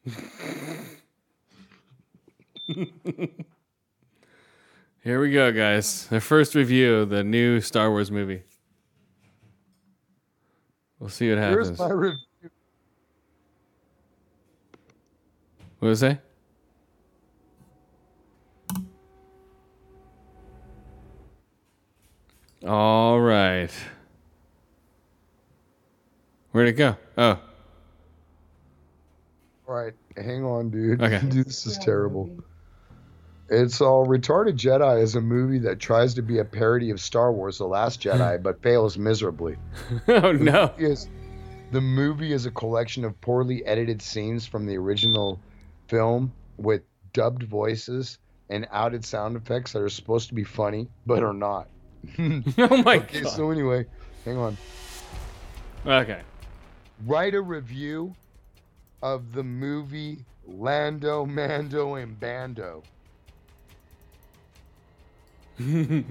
Here 5.04 5.20
we 5.20 5.32
go, 5.32 5.52
guys. 5.52 6.06
The 6.08 6.20
first 6.20 6.54
review 6.54 6.96
of 6.96 7.08
the 7.08 7.24
new 7.24 7.60
Star 7.60 7.90
Wars 7.90 8.10
movie. 8.10 8.42
We'll 10.98 11.10
see 11.10 11.28
what 11.30 11.38
happens. 11.38 11.68
Here's 11.68 11.78
my 11.78 11.90
review. 11.90 12.18
What 15.78 15.88
was 15.88 16.02
it? 16.02 16.18
All 22.66 23.20
right. 23.20 23.70
Where'd 26.52 26.68
it 26.68 26.72
go? 26.72 26.96
Oh, 27.16 27.38
All 29.68 29.74
right, 29.74 29.92
hang 30.16 30.44
on, 30.44 30.70
dude. 30.70 31.02
Okay. 31.02 31.20
Dude, 31.28 31.46
this 31.46 31.66
is 31.66 31.78
terrible. 31.78 32.30
It's 33.50 33.80
all 33.80 34.06
retarded 34.06 34.56
Jedi 34.56 35.02
is 35.02 35.14
a 35.14 35.20
movie 35.20 35.58
that 35.60 35.78
tries 35.78 36.14
to 36.14 36.22
be 36.22 36.38
a 36.38 36.44
parody 36.44 36.90
of 36.90 37.00
Star 37.00 37.32
Wars: 37.32 37.58
The 37.58 37.66
Last 37.66 38.00
Jedi, 38.02 38.42
but 38.42 38.62
fails 38.62 38.98
miserably. 38.98 39.56
oh 40.08 40.32
no. 40.32 40.72
Is 40.78 41.08
the 41.70 41.80
movie 41.80 42.32
is 42.32 42.46
a 42.46 42.50
collection 42.50 43.04
of 43.04 43.18
poorly 43.20 43.64
edited 43.64 44.00
scenes 44.02 44.46
from 44.46 44.66
the 44.66 44.76
original 44.76 45.38
film 45.88 46.32
with 46.56 46.82
dubbed 47.12 47.42
voices 47.42 48.18
and 48.50 48.66
outed 48.70 49.04
sound 49.04 49.36
effects 49.36 49.72
that 49.72 49.82
are 49.82 49.88
supposed 49.90 50.28
to 50.28 50.34
be 50.34 50.44
funny 50.44 50.88
but 51.06 51.22
are 51.22 51.34
not. 51.34 51.68
Oh 52.18 52.82
my 52.82 52.96
okay, 52.96 53.22
god. 53.22 53.32
so 53.32 53.50
anyway, 53.50 53.84
hang 54.24 54.38
on. 54.38 54.56
Okay. 55.86 56.20
Write 57.06 57.34
a 57.34 57.40
review 57.40 58.14
of 59.02 59.32
the 59.32 59.42
movie 59.42 60.18
Lando, 60.46 61.26
Mando, 61.26 61.94
and 61.94 62.18
Bando. 62.18 62.82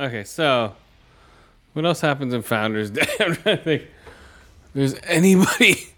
Okay, 0.00 0.22
so 0.22 0.76
what 1.72 1.84
else 1.84 2.00
happens 2.00 2.32
in 2.32 2.42
Founders 2.42 2.90
Day? 2.90 3.06
To 3.18 3.56
think. 3.56 3.82
There's 4.74 4.94
anybody 5.04 5.88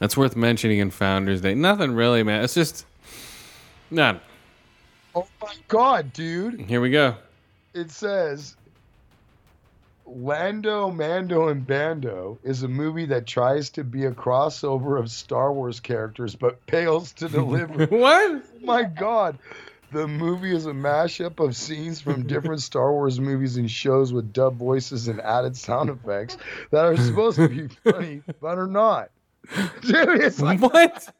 that's 0.00 0.16
worth 0.16 0.34
mentioning 0.34 0.80
in 0.80 0.90
Founders 0.90 1.40
Day? 1.40 1.54
Nothing 1.54 1.92
really, 1.92 2.24
man. 2.24 2.42
It's 2.42 2.54
just 2.54 2.84
none. 3.92 4.20
Oh 5.14 5.28
my 5.40 5.54
god, 5.68 6.12
dude. 6.12 6.60
Here 6.62 6.80
we 6.80 6.90
go. 6.90 7.14
It 7.74 7.92
says 7.92 8.56
Lando, 10.06 10.90
Mando, 10.90 11.48
and 11.48 11.64
Bando 11.64 12.38
is 12.42 12.62
a 12.62 12.68
movie 12.68 13.06
that 13.06 13.26
tries 13.26 13.70
to 13.70 13.84
be 13.84 14.06
a 14.06 14.10
crossover 14.10 14.98
of 14.98 15.10
Star 15.10 15.52
Wars 15.52 15.78
characters 15.78 16.34
but 16.34 16.58
fails 16.68 17.12
to 17.14 17.28
deliver. 17.28 17.86
What? 17.96 18.30
Oh 18.32 18.42
my 18.64 18.82
god. 18.82 19.38
The 19.92 20.06
movie 20.06 20.54
is 20.54 20.66
a 20.66 20.72
mashup 20.72 21.44
of 21.44 21.56
scenes 21.56 22.00
from 22.00 22.26
different 22.26 22.62
Star 22.62 22.92
Wars 22.92 23.18
movies 23.18 23.56
and 23.56 23.68
shows 23.68 24.12
with 24.12 24.32
dub 24.32 24.56
voices 24.56 25.08
and 25.08 25.20
added 25.20 25.56
sound 25.56 25.90
effects 25.90 26.36
that 26.70 26.84
are 26.84 26.96
supposed 26.96 27.36
to 27.36 27.48
be 27.48 27.68
funny 27.84 28.22
but 28.40 28.58
are 28.58 28.68
not. 28.68 29.10
Dude, 29.82 30.20
it's 30.22 30.40
like 30.40 30.60
What? 30.72 31.14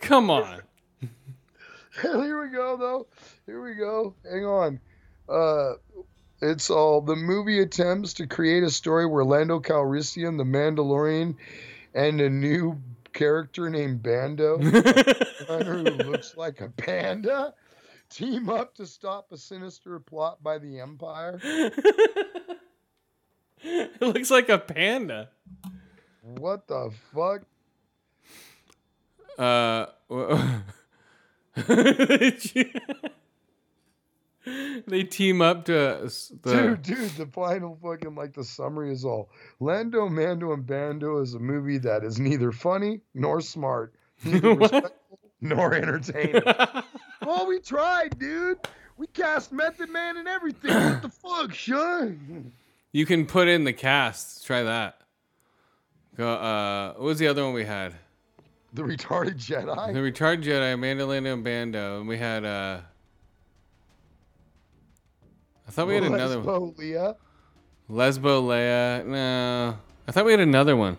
Come 0.00 0.30
on. 0.30 0.62
Here 2.02 2.42
we 2.42 2.50
go, 2.50 2.76
though. 2.76 3.06
Here 3.46 3.62
we 3.62 3.74
go. 3.74 4.14
Hang 4.30 4.44
on. 4.44 4.80
Uh, 5.28 5.74
it's 6.40 6.70
all 6.70 7.00
the 7.00 7.16
movie 7.16 7.60
attempts 7.60 8.14
to 8.14 8.26
create 8.26 8.62
a 8.62 8.70
story 8.70 9.06
where 9.06 9.24
Lando 9.24 9.60
Calrissian, 9.60 10.38
the 10.38 10.44
Mandalorian, 10.44 11.36
and 11.94 12.20
a 12.20 12.30
new 12.30 12.80
character 13.12 13.68
named 13.68 14.02
Bando, 14.02 14.58
who 14.58 15.82
looks 15.82 16.36
like 16.36 16.60
a 16.60 16.68
panda, 16.68 17.52
team 18.08 18.48
up 18.48 18.74
to 18.76 18.86
stop 18.86 19.32
a 19.32 19.36
sinister 19.36 19.98
plot 19.98 20.42
by 20.42 20.58
the 20.58 20.80
Empire. 20.80 21.40
It 23.64 24.00
looks 24.00 24.30
like 24.30 24.48
a 24.48 24.58
panda. 24.58 25.28
What 26.22 26.66
the 26.68 26.90
fuck? 27.14 27.42
Uh, 29.38 29.86
they 34.86 35.02
team 35.04 35.42
up 35.42 35.64
to 35.66 36.10
the. 36.42 36.52
Dude, 36.52 36.82
dude, 36.82 37.10
the 37.12 37.26
final 37.26 37.78
fucking 37.82 38.14
like 38.14 38.34
the 38.34 38.44
summary 38.44 38.92
is 38.92 39.04
all 39.04 39.30
Lando, 39.60 40.08
Mando, 40.08 40.52
and 40.52 40.66
Bando 40.66 41.20
is 41.20 41.34
a 41.34 41.38
movie 41.38 41.78
that 41.78 42.04
is 42.04 42.18
neither 42.18 42.52
funny 42.52 43.00
nor 43.14 43.40
smart, 43.40 43.94
neither 44.24 44.54
respectful 44.54 45.18
nor 45.40 45.74
entertaining. 45.74 46.42
well, 47.24 47.46
we 47.46 47.60
tried, 47.60 48.18
dude. 48.18 48.58
We 48.96 49.06
cast 49.08 49.52
Method 49.52 49.90
Man 49.90 50.16
and 50.16 50.26
everything. 50.26 50.74
What 50.74 51.02
the 51.02 51.08
fuck, 51.10 51.54
Sean? 51.54 52.52
You 52.92 53.06
can 53.06 53.26
put 53.26 53.48
in 53.48 53.64
the 53.64 53.72
cast. 53.72 54.46
Try 54.46 54.62
that. 54.62 55.00
Go. 56.16 56.28
Uh, 56.28 56.94
what 56.94 57.04
was 57.04 57.18
the 57.18 57.28
other 57.28 57.44
one 57.44 57.52
we 57.52 57.64
had? 57.64 57.94
The 58.72 58.82
retarded 58.82 59.36
Jedi. 59.36 59.92
The 59.92 59.98
Retarded 60.00 60.42
Jedi, 60.42 60.74
Mandalorian 60.78 61.32
and 61.32 61.44
Bando, 61.44 62.00
and 62.00 62.08
we 62.08 62.18
had. 62.18 62.44
uh 62.44 62.80
I 65.66 65.70
thought 65.70 65.86
we 65.86 65.94
had 65.94 66.04
another 66.04 66.40
one. 66.40 66.46
Lesbo 66.46 66.76
Leia. 66.76 67.16
Lesbo 67.90 68.42
Leia. 68.42 69.06
No, 69.06 69.78
I 70.06 70.12
thought 70.12 70.24
we 70.24 70.30
had 70.32 70.40
another 70.40 70.76
one. 70.76 70.96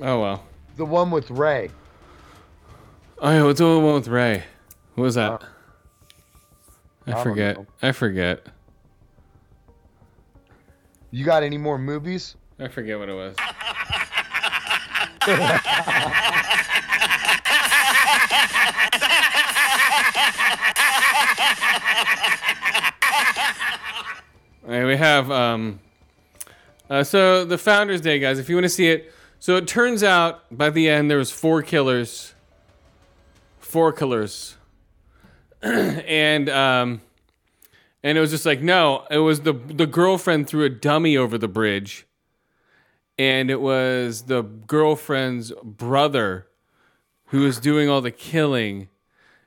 Oh 0.00 0.20
well. 0.20 0.44
The 0.76 0.84
one 0.84 1.10
with 1.10 1.30
Rey. 1.30 1.70
Oh 3.18 3.30
yeah, 3.30 3.42
what's 3.44 3.58
the 3.58 3.66
one 3.66 3.94
with 3.94 4.08
Rey? 4.08 4.44
What 4.94 5.04
was 5.04 5.14
that? 5.16 5.42
I 7.06 7.12
I 7.12 7.22
forget. 7.22 7.58
I 7.82 7.92
forget. 7.92 8.46
You 11.14 11.24
got 11.24 11.44
any 11.44 11.58
more 11.58 11.78
movies? 11.78 12.34
I 12.58 12.66
forget 12.66 12.98
what 12.98 13.08
it 13.08 13.12
was. 13.12 13.36
All 24.64 24.70
right, 24.70 24.84
we 24.84 24.96
have 24.96 25.30
um 25.30 25.78
uh, 26.90 27.04
so 27.04 27.44
the 27.44 27.58
Founders 27.58 28.00
Day, 28.00 28.18
guys. 28.18 28.40
If 28.40 28.48
you 28.48 28.56
want 28.56 28.64
to 28.64 28.68
see 28.68 28.88
it, 28.88 29.12
so 29.38 29.54
it 29.54 29.68
turns 29.68 30.02
out 30.02 30.42
by 30.50 30.70
the 30.70 30.88
end 30.88 31.08
there 31.08 31.18
was 31.18 31.30
four 31.30 31.62
killers, 31.62 32.34
four 33.60 33.92
killers, 33.92 34.56
and 35.62 36.48
um, 36.48 37.02
and 38.04 38.16
it 38.16 38.20
was 38.20 38.30
just 38.30 38.46
like 38.46 38.62
no, 38.62 39.06
it 39.10 39.18
was 39.18 39.40
the 39.40 39.54
the 39.54 39.86
girlfriend 39.88 40.46
threw 40.46 40.64
a 40.64 40.70
dummy 40.70 41.16
over 41.16 41.38
the 41.38 41.48
bridge, 41.48 42.06
and 43.18 43.50
it 43.50 43.60
was 43.60 44.24
the 44.24 44.42
girlfriend's 44.42 45.52
brother 45.64 46.46
who 47.28 47.40
was 47.40 47.58
doing 47.58 47.88
all 47.88 48.00
the 48.02 48.12
killing, 48.12 48.88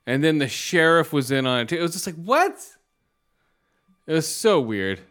and 0.06 0.24
then 0.24 0.40
the 0.40 0.50
sheriff 0.50 1.14
was 1.14 1.32
in 1.32 1.48
on 1.48 1.62
it. 1.62 1.70
Too. 1.70 1.78
It 1.78 1.82
was 1.82 1.94
just 1.94 2.08
like 2.08 2.16
what? 2.18 2.54
It 4.08 4.14
was 4.14 4.28
so 4.28 4.60
weird. 4.60 5.02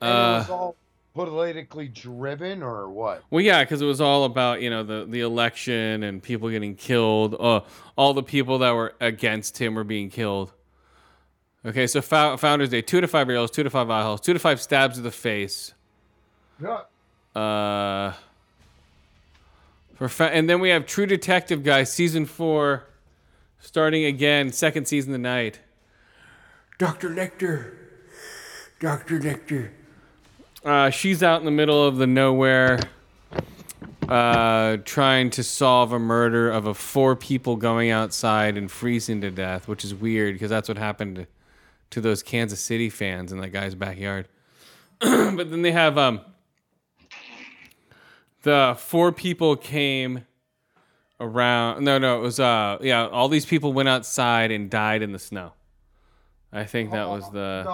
And 0.00 0.18
it 0.18 0.24
Uh, 0.24 0.38
was 0.38 0.50
all 0.50 0.76
politically 1.14 1.88
driven 1.88 2.62
or 2.62 2.90
what? 2.90 3.24
Well, 3.30 3.40
yeah, 3.42 3.64
because 3.64 3.80
it 3.80 3.86
was 3.86 4.00
all 4.00 4.24
about 4.24 4.60
you 4.62 4.70
know 4.70 4.82
the 4.82 5.06
the 5.08 5.20
election 5.20 6.02
and 6.02 6.22
people 6.22 6.50
getting 6.50 6.74
killed. 6.74 7.36
Uh, 7.38 7.60
all 7.96 8.14
the 8.14 8.22
people 8.22 8.58
that 8.58 8.72
were 8.72 8.94
against 9.00 9.58
him 9.58 9.74
were 9.74 9.84
being 9.84 10.10
killed. 10.10 10.52
Okay, 11.66 11.88
so 11.88 12.00
Fou- 12.00 12.36
Founders 12.36 12.68
Day: 12.68 12.80
two 12.80 13.00
to 13.00 13.08
five 13.08 13.26
rails, 13.26 13.50
two 13.50 13.64
to 13.64 13.70
five 13.70 13.90
eye 13.90 14.02
holes, 14.02 14.20
two 14.20 14.32
to 14.32 14.38
five 14.38 14.60
stabs 14.60 14.96
to 14.96 15.02
the 15.02 15.10
face. 15.10 15.74
Yeah. 16.62 16.82
Uh, 17.38 18.12
for 19.96 20.08
fa- 20.08 20.30
and 20.32 20.48
then 20.48 20.60
we 20.60 20.68
have 20.68 20.86
True 20.86 21.06
Detective 21.06 21.64
guys 21.64 21.92
season 21.92 22.24
four, 22.24 22.84
starting 23.58 24.04
again, 24.04 24.52
second 24.52 24.86
season 24.86 25.12
tonight. 25.12 25.58
Doctor 26.78 27.10
Lecter, 27.10 27.74
Doctor 28.78 29.18
Lecter. 29.18 29.70
Uh, 30.64 30.90
she's 30.90 31.22
out 31.22 31.40
in 31.40 31.46
the 31.46 31.50
middle 31.50 31.84
of 31.84 31.96
the 31.96 32.06
nowhere, 32.06 32.78
uh, 34.08 34.76
trying 34.84 35.30
to 35.30 35.42
solve 35.42 35.92
a 35.92 35.98
murder 35.98 36.48
of 36.50 36.66
a 36.66 36.74
four 36.74 37.16
people 37.16 37.56
going 37.56 37.90
outside 37.90 38.56
and 38.56 38.70
freezing 38.70 39.20
to 39.20 39.30
death, 39.30 39.66
which 39.66 39.84
is 39.84 39.94
weird 39.94 40.34
because 40.34 40.50
that's 40.50 40.68
what 40.68 40.78
happened 40.78 41.26
to, 41.90 42.00
those 42.00 42.22
Kansas 42.22 42.60
City 42.60 42.90
fans 42.90 43.32
in 43.32 43.40
that 43.40 43.48
guy's 43.48 43.74
backyard. 43.74 44.28
but 45.00 45.50
then 45.50 45.62
they 45.62 45.72
have 45.72 45.98
um, 45.98 46.20
the 48.42 48.76
four 48.78 49.12
people 49.12 49.56
came 49.56 50.24
around. 51.20 51.84
No, 51.84 51.98
no, 51.98 52.18
it 52.18 52.22
was 52.22 52.40
uh, 52.40 52.78
yeah. 52.80 53.06
All 53.06 53.28
these 53.28 53.46
people 53.46 53.72
went 53.72 53.88
outside 53.88 54.50
and 54.50 54.70
died 54.70 55.02
in 55.02 55.12
the 55.12 55.18
snow. 55.18 55.52
I 56.52 56.64
think 56.64 56.92
that 56.92 57.08
was 57.08 57.30
the. 57.30 57.70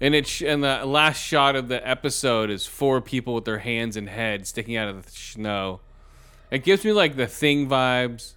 And 0.00 0.14
it 0.14 0.28
sh- 0.28 0.42
and 0.42 0.62
the 0.62 0.86
last 0.86 1.18
shot 1.20 1.56
of 1.56 1.66
the 1.68 1.86
episode 1.86 2.50
is 2.50 2.66
four 2.66 3.00
people 3.00 3.34
with 3.34 3.44
their 3.44 3.58
hands 3.58 3.96
and 3.96 4.08
head 4.08 4.46
sticking 4.46 4.76
out 4.76 4.88
of 4.88 5.04
the 5.04 5.10
snow. 5.10 5.80
It 6.50 6.62
gives 6.62 6.84
me 6.84 6.92
like 6.92 7.16
the 7.16 7.26
thing 7.26 7.68
vibes. 7.68 8.34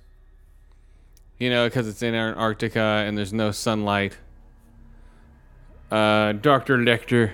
You 1.37 1.49
know, 1.49 1.67
because 1.67 1.87
it's 1.87 2.01
in 2.03 2.13
Antarctica 2.13 2.79
and 2.79 3.17
there's 3.17 3.33
no 3.33 3.51
sunlight. 3.51 4.17
Uh, 5.91 6.31
Dr. 6.33 6.77
Lecter. 6.77 7.33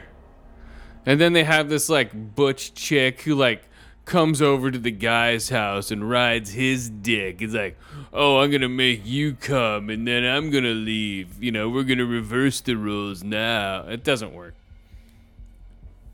And 1.05 1.21
then 1.21 1.33
they 1.33 1.43
have 1.43 1.69
this 1.69 1.87
like 1.87 2.35
butch 2.35 2.73
chick 2.73 3.21
who 3.21 3.35
like 3.35 3.63
comes 4.03 4.41
over 4.41 4.71
to 4.71 4.79
the 4.79 4.91
guy's 4.91 5.49
house 5.49 5.91
and 5.91 6.09
rides 6.09 6.51
his 6.51 6.89
dick. 6.89 7.41
It's 7.41 7.53
like, 7.53 7.77
oh, 8.11 8.39
I'm 8.39 8.49
gonna 8.51 8.67
make 8.67 9.05
you 9.05 9.33
come 9.33 9.89
and 9.89 10.07
then 10.07 10.25
I'm 10.25 10.49
gonna 10.49 10.69
leave. 10.69 11.41
You 11.41 11.51
know, 11.51 11.69
we're 11.69 11.83
gonna 11.83 12.05
reverse 12.05 12.61
the 12.61 12.75
rules 12.75 13.23
now. 13.23 13.85
It 13.87 14.03
doesn't 14.03 14.33
work. 14.33 14.55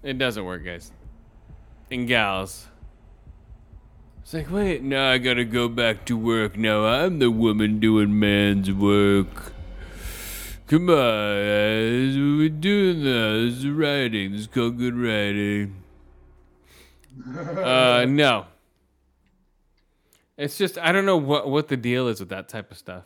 It 0.02 0.18
doesn't 0.18 0.44
work, 0.44 0.66
guys. 0.66 0.92
And 1.90 2.08
gals. 2.08 2.68
It's 4.22 4.34
like, 4.34 4.52
wait, 4.52 4.84
now 4.84 5.12
I 5.12 5.18
gotta 5.18 5.46
go 5.46 5.70
back 5.70 6.06
to 6.06 6.18
work. 6.18 6.58
Now 6.58 6.86
I'm 6.86 7.20
the 7.20 7.32
woman 7.32 7.80
doing 7.80 8.20
man's 8.20 8.72
work. 8.72 9.53
Come 10.74 10.90
on, 10.90 10.96
guys. 10.96 12.18
We're 12.18 12.50
doing 12.50 13.04
this. 13.04 13.54
This 13.54 13.64
is 13.64 13.68
writing. 13.70 14.32
This 14.32 14.42
is 14.42 14.48
called 14.48 14.80
good 14.80 14.96
writing. 14.96 15.84
Uh, 17.38 18.06
no. 18.10 18.48
It's 20.36 20.58
just 20.58 20.80
I 20.80 20.92
don't 20.92 21.06
know 21.06 21.18
what 21.18 21.48
what 21.48 21.68
the 21.68 21.78
deal 21.78 22.08
is 22.08 22.20
with 22.20 22.30
that 22.30 22.50
type 22.50 22.72
of 22.72 22.80
stuff. 22.80 23.06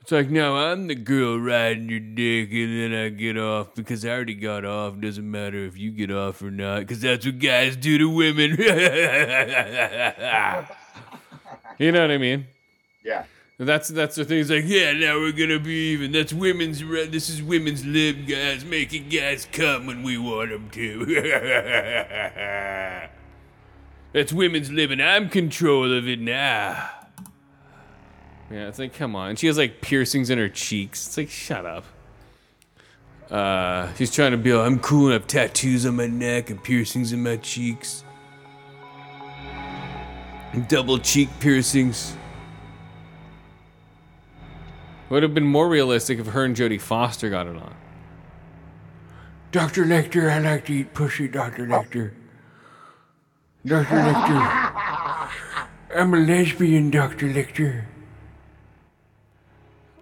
It's 0.00 0.10
like, 0.10 0.30
no, 0.30 0.56
I'm 0.56 0.88
the 0.88 0.96
girl 0.96 1.38
riding 1.38 1.88
your 1.88 2.00
dick, 2.00 2.50
and 2.50 2.92
then 2.92 2.92
I 2.92 3.10
get 3.10 3.38
off 3.38 3.76
because 3.76 4.04
I 4.04 4.08
already 4.08 4.34
got 4.34 4.64
off. 4.64 4.98
Doesn't 4.98 5.30
matter 5.30 5.64
if 5.64 5.78
you 5.78 5.92
get 5.92 6.10
off 6.10 6.42
or 6.42 6.50
not, 6.50 6.80
because 6.80 7.02
that's 7.02 7.24
what 7.24 7.38
guys 7.38 7.76
do 7.76 7.98
to 7.98 8.10
women. 8.10 8.50
you 11.78 11.92
know 11.92 12.00
what 12.00 12.10
I 12.10 12.18
mean? 12.18 12.48
Yeah. 13.04 13.26
That's 13.60 13.88
that's 13.88 14.14
the 14.14 14.24
thing. 14.24 14.38
It's 14.38 14.50
like, 14.50 14.66
yeah, 14.66 14.92
now 14.92 15.18
we're 15.18 15.32
gonna 15.32 15.58
be 15.58 15.92
even. 15.92 16.12
That's 16.12 16.32
women's. 16.32 16.84
Re- 16.84 17.08
this 17.08 17.28
is 17.28 17.42
women's 17.42 17.84
lib, 17.84 18.28
guys, 18.28 18.64
making 18.64 19.08
guys 19.08 19.48
come 19.50 19.86
when 19.86 20.04
we 20.04 20.16
want 20.16 20.50
them 20.50 20.70
to. 20.70 21.06
that's 24.12 24.32
women's 24.32 24.70
living. 24.70 25.00
I'm 25.00 25.28
control 25.28 25.92
of 25.92 26.06
it 26.06 26.20
now. 26.20 26.88
Yeah, 28.48 28.68
it's 28.68 28.78
like, 28.78 28.94
come 28.94 29.16
on. 29.16 29.30
And 29.30 29.38
she 29.38 29.48
has 29.48 29.58
like 29.58 29.80
piercings 29.80 30.30
in 30.30 30.38
her 30.38 30.48
cheeks. 30.48 31.08
It's 31.08 31.16
like, 31.16 31.28
shut 31.28 31.66
up. 31.66 31.84
Uh, 33.28 33.92
she's 33.94 34.14
trying 34.14 34.30
to 34.30 34.38
be, 34.38 34.52
oh, 34.52 34.62
I'm 34.62 34.78
cool. 34.78 35.10
I 35.10 35.14
have 35.14 35.26
tattoos 35.26 35.84
on 35.84 35.96
my 35.96 36.06
neck 36.06 36.50
and 36.50 36.62
piercings 36.62 37.12
in 37.12 37.22
my 37.22 37.36
cheeks. 37.36 38.04
And 40.52 40.66
double 40.68 40.98
cheek 40.98 41.28
piercings. 41.40 42.16
Would 45.10 45.22
have 45.22 45.34
been 45.34 45.46
more 45.46 45.68
realistic 45.68 46.18
if 46.18 46.26
her 46.28 46.44
and 46.44 46.54
Jodie 46.54 46.80
Foster 46.80 47.30
got 47.30 47.46
it 47.46 47.56
on. 47.56 47.74
Dr. 49.50 49.86
Nectar, 49.86 50.30
I 50.30 50.38
like 50.38 50.66
to 50.66 50.74
eat 50.74 50.92
pussy, 50.92 51.26
Dr. 51.28 51.66
Nectar. 51.66 52.12
Dr. 53.64 53.94
Nectar. 53.94 55.30
I'm 55.96 56.12
a 56.12 56.18
lesbian, 56.18 56.90
Dr. 56.90 57.26
Nectar. 57.28 57.86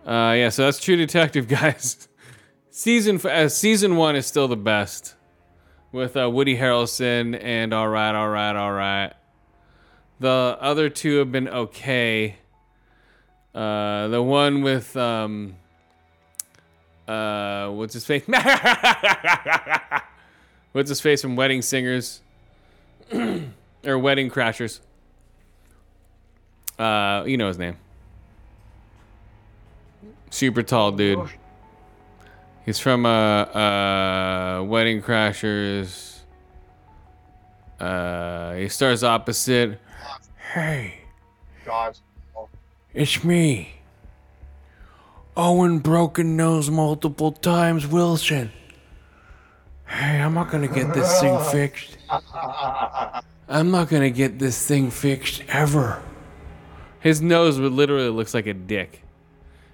Uh, 0.04 0.34
yeah, 0.36 0.48
so 0.48 0.64
that's 0.64 0.80
True 0.80 0.96
Detective, 0.96 1.46
guys. 1.48 2.08
Season 2.70 3.16
f- 3.16 3.24
uh, 3.24 3.48
season 3.48 3.96
one 3.96 4.16
is 4.16 4.26
still 4.26 4.48
the 4.48 4.56
best, 4.56 5.14
with 5.92 6.16
uh, 6.16 6.28
Woody 6.28 6.58
Harrelson 6.58 7.40
and 7.40 7.72
all 7.72 7.88
right, 7.88 8.14
all 8.14 8.28
right, 8.28 8.54
all 8.56 8.72
right. 8.72 9.12
The 10.18 10.58
other 10.60 10.90
two 10.90 11.18
have 11.18 11.30
been 11.32 11.48
okay. 11.48 12.36
Uh, 13.56 14.08
the 14.08 14.22
one 14.22 14.60
with 14.60 14.94
um, 14.98 15.56
uh, 17.08 17.68
what's 17.70 17.94
his 17.94 18.04
face? 18.04 18.22
what's 20.72 20.90
his 20.90 21.00
face 21.00 21.22
from 21.22 21.36
Wedding 21.36 21.62
Singers 21.62 22.20
or 23.84 23.98
Wedding 23.98 24.28
Crashers? 24.28 24.80
Uh, 26.78 27.24
you 27.26 27.38
know 27.38 27.48
his 27.48 27.56
name. 27.56 27.78
Super 30.28 30.62
tall 30.62 30.92
dude. 30.92 31.26
He's 32.66 32.78
from 32.78 33.06
uh, 33.06 33.44
uh, 33.44 34.64
Wedding 34.66 35.00
Crashers. 35.00 36.18
Uh, 37.80 38.52
he 38.54 38.68
stars 38.68 39.02
opposite. 39.02 39.80
Hey, 40.52 41.00
God's. 41.64 42.02
It's 42.96 43.22
me. 43.22 43.74
Owen 45.36 45.80
Broken 45.80 46.34
Nose 46.34 46.70
multiple 46.70 47.30
times 47.30 47.86
Wilson. 47.86 48.50
Hey, 49.86 50.20
I'm 50.20 50.32
not 50.32 50.50
gonna 50.50 50.66
get 50.66 50.94
this 50.94 51.20
thing 51.20 51.38
fixed. 51.52 51.98
I'm 53.48 53.70
not 53.70 53.90
gonna 53.90 54.08
get 54.08 54.38
this 54.38 54.66
thing 54.66 54.90
fixed 54.90 55.42
ever. 55.48 56.02
His 57.00 57.20
nose 57.20 57.60
would 57.60 57.72
literally 57.72 58.08
looks 58.08 58.32
like 58.32 58.46
a 58.46 58.54
dick. 58.54 59.02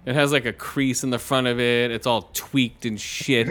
It 0.04 0.16
has 0.16 0.32
like 0.32 0.44
a 0.44 0.52
crease 0.52 1.04
in 1.04 1.10
the 1.10 1.18
front 1.20 1.46
of 1.46 1.60
it. 1.60 1.92
It's 1.92 2.08
all 2.08 2.22
tweaked 2.34 2.84
and 2.86 3.00
shit. 3.00 3.48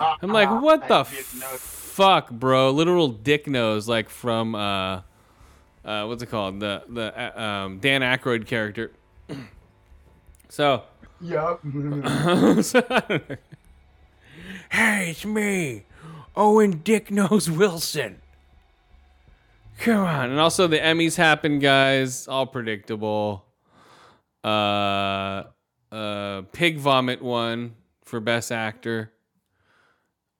I'm 0.00 0.32
like, 0.32 0.48
what 0.62 0.88
the 0.88 1.04
fuck, 1.04 2.30
bro? 2.30 2.70
Literal 2.70 3.08
dick 3.08 3.46
nose, 3.46 3.86
like 3.86 4.08
from 4.08 4.54
uh, 4.54 5.02
uh, 5.84 6.06
what's 6.06 6.22
it 6.22 6.30
called? 6.30 6.60
The 6.60 6.84
the 6.88 7.38
uh, 7.38 7.42
um, 7.42 7.80
Dan 7.80 8.00
Aykroyd 8.00 8.46
character. 8.46 8.92
So, 10.50 10.82
Yup. 11.22 11.62
hey, 14.70 15.10
it's 15.10 15.24
me, 15.24 15.84
Owen 16.36 16.80
Dick 16.84 17.10
Nose 17.10 17.50
Wilson. 17.50 18.20
Come 19.78 20.04
on, 20.04 20.30
and 20.30 20.38
also 20.38 20.66
the 20.66 20.78
Emmys 20.78 21.16
happened, 21.16 21.62
guys. 21.62 22.28
All 22.28 22.46
predictable. 22.46 23.46
Uh, 24.44 25.44
uh, 25.90 26.42
Pig 26.52 26.78
Vomit 26.78 27.22
won 27.22 27.74
for 28.04 28.20
Best 28.20 28.52
Actor. 28.52 29.10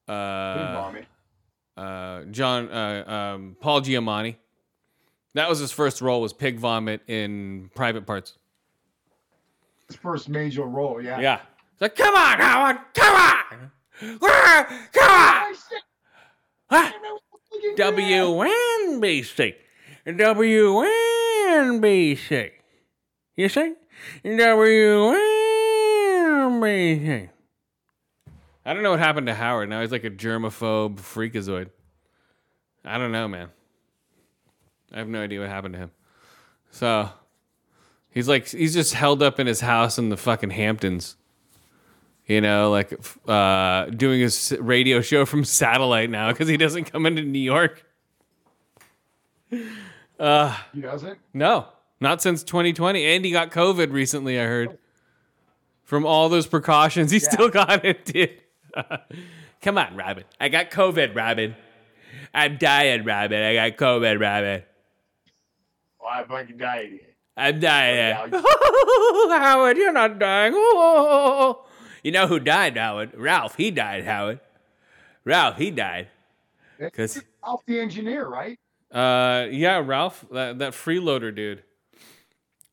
Uh, 0.07 0.75
Vomit. 0.75 1.07
uh, 1.77 2.23
John 2.25 2.71
uh, 2.71 3.35
um, 3.37 3.57
Paul 3.61 3.81
Giamatti. 3.81 4.37
That 5.35 5.49
was 5.49 5.59
his 5.59 5.71
first 5.71 6.01
role. 6.01 6.21
Was 6.21 6.33
Pig 6.33 6.59
Vomit 6.59 7.01
in 7.07 7.71
Private 7.75 8.07
Parts. 8.07 8.37
His 9.91 9.99
first 9.99 10.29
major 10.29 10.63
role, 10.63 11.03
yeah. 11.03 11.19
Yeah. 11.19 11.41
It's 11.73 11.81
like, 11.81 11.97
come 11.97 12.15
on, 12.15 12.39
Howard, 12.39 12.77
come 12.95 13.17
on, 13.17 13.43
come 14.93 15.11
on. 16.71 16.93
WNBC, 17.77 19.55
WNBC. 20.07 21.31
You 23.35 23.49
see, 23.49 23.75
WNBC. 24.25 25.11
I 28.65 28.73
don't 28.73 28.85
know 28.85 28.91
what 28.91 29.01
happened 29.01 29.27
to 29.27 29.35
Howard. 29.35 29.69
Now 29.71 29.81
he's 29.81 29.91
like 29.91 30.05
a 30.05 30.11
germaphobe 30.11 31.01
freakazoid. 31.01 31.71
I 32.85 32.97
don't 32.97 33.11
know, 33.11 33.27
man. 33.27 33.49
I 34.93 34.99
have 34.99 35.09
no 35.09 35.21
idea 35.21 35.41
what 35.41 35.49
happened 35.49 35.75
to 35.75 35.81
him. 35.81 35.91
So 36.71 37.11
he's 38.13 38.29
like 38.29 38.49
he's 38.49 38.75
just 38.75 38.95
held 38.95 39.23
up 39.23 39.39
in 39.41 39.47
his 39.47 39.61
house 39.61 39.99
in 39.99 40.09
the 40.09 40.17
fucking 40.17 40.51
Hamptons. 40.51 41.17
You 42.27 42.41
know, 42.41 42.71
like 42.71 42.93
uh, 43.27 43.87
doing 43.87 44.21
his 44.21 44.55
radio 44.61 45.01
show 45.01 45.25
from 45.27 45.45
satellite 45.45 46.11
now 46.11 46.31
because 46.31 46.47
he 46.49 46.57
doesn't 46.57 46.85
come 46.85 47.05
into 47.07 47.23
New 47.23 47.41
York. 47.41 47.85
Uh, 50.19 50.57
He 50.73 50.81
doesn't? 50.81 51.19
no, 51.35 51.67
not 52.01 52.23
since 52.23 52.45
2020. 52.45 53.05
And 53.05 53.25
he 53.25 53.31
got 53.33 53.51
COVID 53.51 53.93
recently, 53.93 54.39
I 54.39 54.45
heard. 54.45 54.79
From 55.83 56.07
all 56.07 56.29
those 56.29 56.47
precautions, 56.47 57.11
he 57.11 57.19
still 57.19 57.49
got 57.49 57.85
it, 57.85 58.05
dude. 58.05 58.41
Come 59.61 59.77
on, 59.77 59.97
Robin. 59.97 60.23
I 60.39 60.49
got 60.49 60.71
COVID, 60.71 61.17
Robin. 61.17 61.57
I'm 62.33 62.59
dying, 62.59 63.03
Robin. 63.05 63.43
I 63.43 63.55
got 63.55 63.77
COVID, 63.77 64.21
Robin. 64.21 64.63
Oh, 66.01 66.07
I 66.07 66.23
fucking 66.23 66.59
died. 66.59 67.01
I'm 67.37 67.61
dying. 67.61 68.33
Howard, 68.33 69.77
you're 69.77 69.93
not 69.93 70.19
dying. 70.19 70.53
Oh. 70.57 71.67
You 72.03 72.13
know 72.13 72.27
who 72.27 72.41
died, 72.41 72.79
Howard? 72.79 73.13
Ralph. 73.15 73.57
He 73.57 73.71
died, 73.71 74.05
Howard. 74.05 74.41
Ralph, 75.23 75.59
he 75.59 75.71
died. 75.71 76.09
Cause 76.95 77.23
Alf 77.45 77.61
the 77.67 77.79
engineer, 77.79 78.27
right? 78.27 78.59
uh 78.91 79.49
yeah, 79.51 79.83
Ralph, 79.85 80.25
that 80.33 80.61
that 80.61 80.73
freeloader 80.73 81.35
dude. 81.35 81.63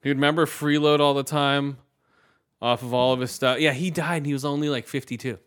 He 0.01 0.09
would 0.09 0.15
remember 0.15 0.45
freeload 0.45 1.01
all 1.01 1.13
the 1.13 1.23
time 1.23 1.77
off 2.61 2.83
of 2.83 2.93
all 2.93 3.11
of 3.11 3.19
his 3.19 3.31
stuff. 3.31 3.59
Yeah, 3.59 3.73
he 3.73 3.91
died 3.91 4.17
and 4.17 4.25
he 4.25 4.31
was 4.31 4.45
only 4.45 4.69
like 4.69 4.87
52. 4.87 5.37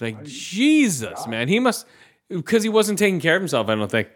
Like, 0.00 0.24
Jesus, 0.24 1.26
man. 1.26 1.48
He 1.48 1.60
must, 1.60 1.86
because 2.28 2.62
he 2.62 2.68
wasn't 2.68 2.98
taking 2.98 3.20
care 3.20 3.36
of 3.36 3.42
himself, 3.42 3.68
I 3.68 3.74
don't 3.74 3.90
think. 3.90 4.08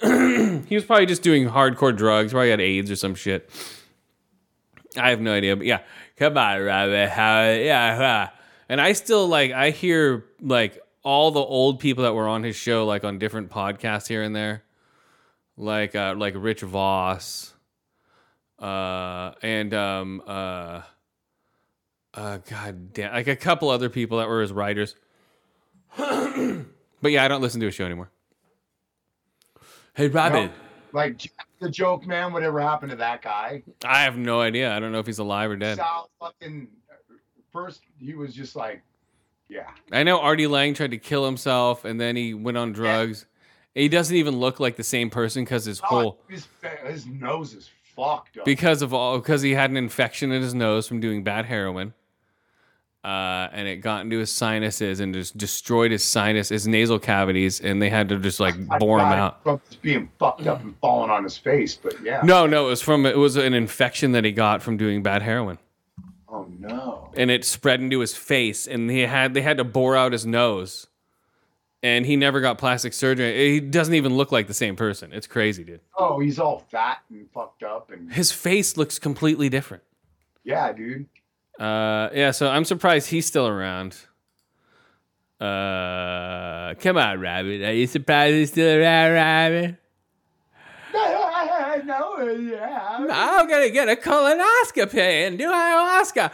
he 0.66 0.74
was 0.74 0.84
probably 0.84 1.06
just 1.06 1.22
doing 1.22 1.48
hardcore 1.48 1.96
drugs. 1.96 2.32
Probably 2.32 2.50
had 2.50 2.60
AIDS 2.60 2.90
or 2.90 2.96
some 2.96 3.14
shit. 3.14 3.50
I 4.96 5.10
have 5.10 5.20
no 5.20 5.32
idea, 5.32 5.56
but 5.56 5.66
yeah, 5.66 5.80
come 6.16 6.36
on, 6.36 6.60
Robert. 6.60 7.08
How, 7.08 7.44
yeah, 7.50 7.96
huh. 7.96 8.32
and 8.68 8.80
I 8.80 8.92
still 8.92 9.26
like 9.26 9.52
I 9.52 9.70
hear 9.70 10.26
like 10.40 10.80
all 11.02 11.30
the 11.30 11.40
old 11.40 11.80
people 11.80 12.04
that 12.04 12.14
were 12.14 12.28
on 12.28 12.42
his 12.42 12.56
show, 12.56 12.84
like 12.86 13.04
on 13.04 13.18
different 13.18 13.50
podcasts 13.50 14.06
here 14.08 14.22
and 14.22 14.34
there, 14.36 14.64
like 15.56 15.94
uh, 15.94 16.14
like 16.16 16.34
Rich 16.36 16.60
Voss, 16.60 17.54
uh, 18.58 19.32
and 19.42 19.72
um, 19.72 20.22
uh, 20.26 20.82
uh, 22.14 22.38
God 22.48 22.92
damn, 22.92 23.12
like 23.12 23.28
a 23.28 23.36
couple 23.36 23.70
other 23.70 23.88
people 23.88 24.18
that 24.18 24.28
were 24.28 24.42
his 24.42 24.52
writers. 24.52 24.94
but 25.96 27.10
yeah, 27.10 27.24
I 27.24 27.28
don't 27.28 27.42
listen 27.42 27.60
to 27.60 27.66
his 27.66 27.74
show 27.74 27.84
anymore. 27.84 28.10
Hey, 29.94 30.08
Robin. 30.08 30.46
No, 30.46 30.52
like 30.92 31.20
the 31.60 31.68
joke 31.70 32.06
man, 32.06 32.32
whatever 32.32 32.60
happened 32.60 32.90
to 32.90 32.96
that 32.96 33.22
guy? 33.22 33.62
I 33.84 34.02
have 34.02 34.16
no 34.16 34.40
idea. 34.40 34.74
I 34.74 34.80
don't 34.80 34.92
know 34.92 34.98
if 34.98 35.06
he's 35.06 35.18
alive 35.18 35.50
or 35.50 35.56
dead. 35.56 35.76
Sal 35.76 36.10
fucking 36.20 36.68
uh, 36.90 37.14
first 37.52 37.82
he 37.98 38.14
was 38.14 38.34
just 38.34 38.56
like, 38.56 38.82
yeah. 39.48 39.68
I 39.90 40.02
know 40.02 40.18
Artie 40.20 40.46
Lange 40.46 40.74
tried 40.74 40.92
to 40.92 40.98
kill 40.98 41.24
himself 41.26 41.84
and 41.84 42.00
then 42.00 42.16
he 42.16 42.34
went 42.34 42.56
on 42.56 42.72
drugs. 42.72 43.26
He 43.74 43.88
doesn't 43.88 44.16
even 44.16 44.36
look 44.38 44.60
like 44.60 44.76
the 44.76 44.84
same 44.84 45.08
person 45.10 45.44
because 45.44 45.64
his 45.64 45.80
Oh, 45.82 45.86
whole 45.86 46.18
his, 46.28 46.46
his 46.86 47.06
nose 47.06 47.54
is 47.54 47.70
fucked 47.96 48.38
up. 48.38 48.44
because 48.44 48.82
of 48.82 48.92
all 48.94 49.18
because 49.18 49.42
he 49.42 49.52
had 49.52 49.70
an 49.70 49.76
infection 49.76 50.32
in 50.32 50.42
his 50.42 50.54
nose 50.54 50.86
from 50.88 51.00
doing 51.00 51.22
bad 51.22 51.46
heroin. 51.46 51.94
Uh, 53.04 53.48
and 53.52 53.66
it 53.66 53.78
got 53.78 54.02
into 54.02 54.16
his 54.18 54.30
sinuses 54.30 55.00
and 55.00 55.12
just 55.12 55.36
destroyed 55.36 55.90
his 55.90 56.04
sinus, 56.04 56.50
his 56.50 56.68
nasal 56.68 57.00
cavities, 57.00 57.60
and 57.60 57.82
they 57.82 57.90
had 57.90 58.08
to 58.08 58.16
just 58.18 58.38
like 58.38 58.54
I 58.70 58.78
bore 58.78 59.00
him 59.00 59.06
out. 59.06 59.42
From 59.42 59.60
just 59.68 59.82
being 59.82 60.08
fucked 60.20 60.46
up 60.46 60.62
and 60.62 60.76
falling 60.80 61.10
on 61.10 61.24
his 61.24 61.36
face, 61.36 61.74
but 61.74 62.00
yeah. 62.00 62.20
No, 62.22 62.46
no, 62.46 62.66
it 62.66 62.70
was 62.70 62.80
from 62.82 63.04
it 63.04 63.16
was 63.18 63.34
an 63.34 63.54
infection 63.54 64.12
that 64.12 64.24
he 64.24 64.30
got 64.30 64.62
from 64.62 64.76
doing 64.76 65.02
bad 65.02 65.22
heroin, 65.22 65.58
Oh 66.28 66.46
no. 66.60 67.10
and 67.16 67.28
it 67.28 67.44
spread 67.44 67.80
into 67.80 67.98
his 67.98 68.14
face, 68.14 68.68
and 68.68 68.88
he 68.88 69.00
had 69.00 69.34
they 69.34 69.42
had 69.42 69.56
to 69.56 69.64
bore 69.64 69.96
out 69.96 70.12
his 70.12 70.24
nose, 70.24 70.86
and 71.82 72.06
he 72.06 72.14
never 72.14 72.40
got 72.40 72.56
plastic 72.56 72.92
surgery. 72.92 73.50
He 73.54 73.58
doesn't 73.58 73.94
even 73.94 74.14
look 74.16 74.30
like 74.30 74.46
the 74.46 74.54
same 74.54 74.76
person. 74.76 75.12
It's 75.12 75.26
crazy, 75.26 75.64
dude. 75.64 75.80
Oh, 75.98 76.20
he's 76.20 76.38
all 76.38 76.64
fat 76.70 76.98
and 77.10 77.26
fucked 77.34 77.64
up 77.64 77.90
and 77.90 78.12
His 78.12 78.30
face 78.30 78.76
looks 78.76 79.00
completely 79.00 79.48
different. 79.48 79.82
yeah, 80.44 80.72
dude. 80.72 81.06
Uh, 81.58 82.08
yeah, 82.14 82.30
so 82.30 82.48
I'm 82.48 82.64
surprised 82.64 83.10
he's 83.10 83.26
still 83.26 83.46
around. 83.46 83.96
Uh, 85.40 86.74
come 86.80 86.96
on, 86.96 87.20
Rabbit. 87.20 87.62
Are 87.62 87.72
you 87.72 87.86
surprised 87.86 88.34
he's 88.34 88.50
still 88.50 88.80
around, 88.80 89.12
Rabbit? 89.12 89.76
no, 91.84 92.28
yeah. 92.28 93.06
I'm 93.10 93.48
gonna 93.48 93.70
get 93.70 93.88
a 93.88 93.96
colonoscopy 93.96 95.26
and 95.26 95.38
do 95.38 95.50
ayahuasca. 95.50 96.30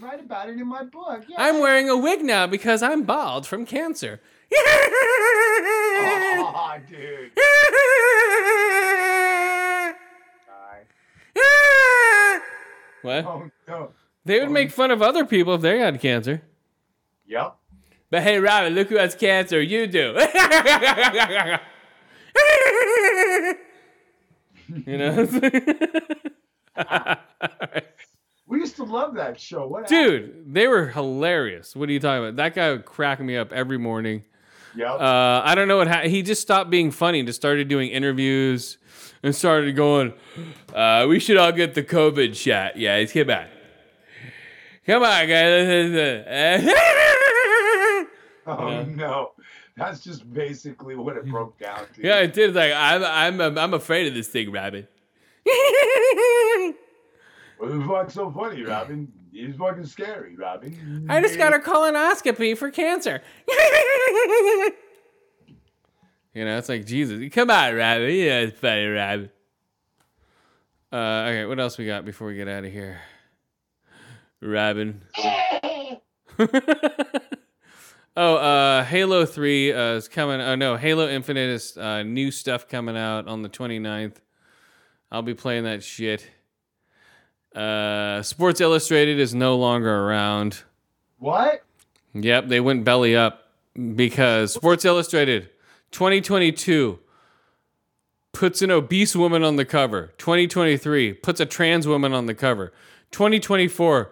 write 0.00 0.20
about 0.20 0.48
it 0.48 0.58
in 0.58 0.66
my 0.66 0.84
book. 0.84 1.24
Yeah. 1.28 1.36
I'm 1.38 1.60
wearing 1.60 1.88
a 1.88 1.96
wig 1.96 2.22
now 2.22 2.46
because 2.46 2.82
I'm 2.82 3.02
bald 3.02 3.46
from 3.46 3.66
cancer. 3.66 4.20
oh, 4.56 6.76
dude. 6.88 7.32
What? 13.04 13.24
Oh 13.26 13.50
no. 13.68 13.90
They 14.24 14.40
would 14.40 14.50
make 14.50 14.70
fun 14.70 14.90
of 14.90 15.02
other 15.02 15.26
people 15.26 15.54
if 15.54 15.60
they 15.60 15.78
had 15.78 16.00
cancer. 16.00 16.40
Yep. 17.26 17.56
But 18.10 18.22
hey, 18.22 18.38
Robin, 18.38 18.74
look 18.74 18.88
who 18.88 18.96
has 18.96 19.14
cancer. 19.14 19.60
You 19.60 19.86
do. 19.86 20.16
you 24.86 24.98
know? 24.98 25.28
We 28.46 28.60
used 28.60 28.76
to 28.76 28.84
love 28.84 29.14
that 29.14 29.40
show. 29.40 29.66
What 29.66 29.90
happened? 29.90 30.06
Dude, 30.06 30.54
they 30.54 30.68
were 30.68 30.88
hilarious. 30.88 31.74
What 31.74 31.88
are 31.88 31.92
you 31.92 31.98
talking 31.98 32.24
about? 32.24 32.36
That 32.36 32.54
guy 32.54 32.70
would 32.72 32.84
crack 32.84 33.18
me 33.18 33.36
up 33.38 33.52
every 33.52 33.78
morning. 33.78 34.22
Yep. 34.76 35.00
Uh, 35.00 35.42
I 35.44 35.54
don't 35.54 35.66
know 35.66 35.78
what 35.78 35.88
ha- 35.88 36.02
he 36.02 36.22
just 36.22 36.42
stopped 36.42 36.68
being 36.68 36.90
funny 36.90 37.20
and 37.20 37.26
just 37.26 37.40
started 37.40 37.68
doing 37.68 37.90
interviews 37.90 38.76
and 39.24 39.34
started 39.34 39.74
going. 39.74 40.12
Uh, 40.72 41.06
we 41.08 41.18
should 41.18 41.38
all 41.38 41.50
get 41.50 41.74
the 41.74 41.82
COVID 41.82 42.36
shot. 42.36 42.76
Yeah, 42.76 42.96
it's 42.96 43.12
come 43.12 43.30
on, 43.30 43.46
come 44.86 45.02
on, 45.02 45.28
guys. 45.28 45.56
oh 48.46 48.82
no. 48.84 49.32
That's 49.76 50.04
just 50.04 50.32
basically 50.32 50.94
what 50.94 51.16
it 51.16 51.26
broke 51.26 51.58
down 51.58 51.80
to. 51.94 52.02
yeah, 52.06 52.20
it 52.20 52.32
did. 52.32 52.54
Like 52.54 52.72
I'm, 52.72 53.40
I'm, 53.40 53.58
I'm 53.58 53.74
afraid 53.74 54.06
of 54.06 54.14
this 54.14 54.28
thing, 54.28 54.52
Rabbit. 54.52 54.88
What 57.58 57.70
the 57.70 57.84
fuck's 57.88 58.14
so 58.14 58.30
funny, 58.30 58.62
Robin? 58.62 59.10
He's 59.32 59.56
fucking 59.56 59.86
scary, 59.86 60.36
Robin. 60.36 61.06
I 61.08 61.20
just 61.20 61.38
got 61.38 61.54
a 61.54 61.58
colonoscopy 61.58 62.56
for 62.56 62.70
cancer. 62.70 63.20
you 66.34 66.44
know, 66.44 66.58
it's 66.58 66.68
like 66.68 66.84
Jesus. 66.84 67.32
Come 67.32 67.50
on, 67.50 67.74
Rabbit. 67.74 68.12
Yeah, 68.12 68.40
it's 68.40 68.58
funny, 68.58 68.86
Rabbit. 68.86 69.30
Uh, 70.92 71.26
okay, 71.28 71.46
what 71.46 71.58
else 71.60 71.78
we 71.78 71.86
got 71.86 72.04
before 72.04 72.28
we 72.28 72.34
get 72.34 72.48
out 72.48 72.64
of 72.64 72.72
here? 72.72 73.00
Robin. 74.42 75.02
oh, 78.16 78.36
uh, 78.36 78.84
Halo 78.84 79.24
3 79.24 79.72
uh, 79.72 79.78
is 79.94 80.08
coming. 80.08 80.40
Oh, 80.40 80.56
no, 80.56 80.76
Halo 80.76 81.08
Infinite 81.08 81.50
is 81.50 81.76
uh, 81.76 82.02
new 82.02 82.30
stuff 82.30 82.68
coming 82.68 82.96
out 82.96 83.26
on 83.28 83.42
the 83.42 83.48
29th. 83.48 84.16
I'll 85.10 85.22
be 85.22 85.34
playing 85.34 85.64
that 85.64 85.82
shit. 85.82 86.28
Uh, 87.54 88.22
Sports 88.22 88.60
Illustrated 88.60 89.20
is 89.20 89.34
no 89.34 89.56
longer 89.56 89.92
around. 89.92 90.62
What? 91.18 91.64
Yep, 92.12 92.48
they 92.48 92.60
went 92.60 92.84
belly 92.84 93.16
up 93.16 93.52
because 93.94 94.52
Sports 94.52 94.84
Illustrated 94.84 95.50
2022 95.94 96.98
puts 98.32 98.62
an 98.62 98.70
obese 98.72 99.14
woman 99.14 99.44
on 99.44 99.54
the 99.54 99.64
cover. 99.64 100.12
2023 100.18 101.12
puts 101.14 101.38
a 101.38 101.46
trans 101.46 101.86
woman 101.86 102.12
on 102.12 102.26
the 102.26 102.34
cover. 102.34 102.72
2024 103.12 104.10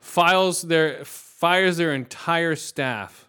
files 0.00 0.62
their 0.62 1.04
fires 1.04 1.76
their 1.76 1.94
entire 1.94 2.56
staff 2.56 3.28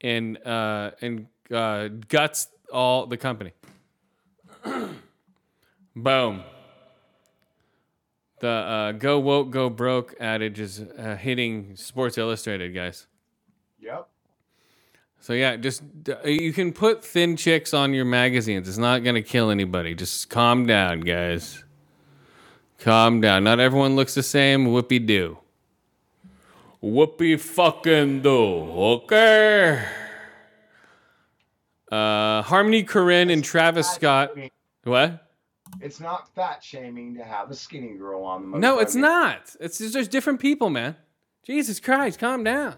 and 0.00 0.38
uh, 0.46 0.92
and 1.02 1.26
uh, 1.52 1.88
guts 2.08 2.48
all 2.72 3.06
the 3.06 3.18
company. 3.18 3.52
Boom. 5.94 6.42
The 8.40 8.48
uh, 8.48 8.92
"Go 8.92 9.18
woke, 9.18 9.50
go 9.50 9.68
broke" 9.68 10.14
adage 10.18 10.58
is 10.58 10.80
uh, 10.80 11.16
hitting 11.16 11.76
Sports 11.76 12.16
Illustrated, 12.16 12.74
guys. 12.74 13.06
Yep. 13.80 14.09
So 15.20 15.34
yeah, 15.34 15.56
just 15.56 15.82
uh, 16.08 16.26
you 16.26 16.52
can 16.52 16.72
put 16.72 17.04
thin 17.04 17.36
chicks 17.36 17.74
on 17.74 17.92
your 17.92 18.06
magazines. 18.06 18.68
It's 18.68 18.78
not 18.78 19.04
gonna 19.04 19.22
kill 19.22 19.50
anybody. 19.50 19.94
Just 19.94 20.30
calm 20.30 20.66
down, 20.66 21.00
guys. 21.00 21.62
Calm 22.78 23.20
down. 23.20 23.44
Not 23.44 23.60
everyone 23.60 23.94
looks 23.96 24.14
the 24.14 24.22
same. 24.22 24.68
Whoopie 24.68 25.06
do. 25.06 25.38
Whoopie 26.82 27.38
fucking 27.38 28.22
do. 28.22 28.38
Okay. 28.38 29.84
Uh, 31.92 32.40
Harmony 32.42 32.84
Korine 32.84 33.30
and 33.30 33.44
Travis 33.44 33.90
Scott. 33.90 34.30
What? 34.84 35.26
It's 35.80 36.00
not 36.00 36.34
fat 36.34 36.64
shaming 36.64 37.14
to 37.16 37.24
have 37.24 37.50
a 37.50 37.54
skinny 37.54 37.96
girl 37.96 38.24
on 38.24 38.50
the 38.50 38.58
No, 38.58 38.78
it's 38.78 38.94
not. 38.94 39.54
It's 39.60 39.78
just 39.78 39.92
there's 39.92 40.08
different 40.08 40.40
people, 40.40 40.70
man. 40.70 40.96
Jesus 41.44 41.78
Christ, 41.80 42.18
calm 42.18 42.42
down. 42.44 42.74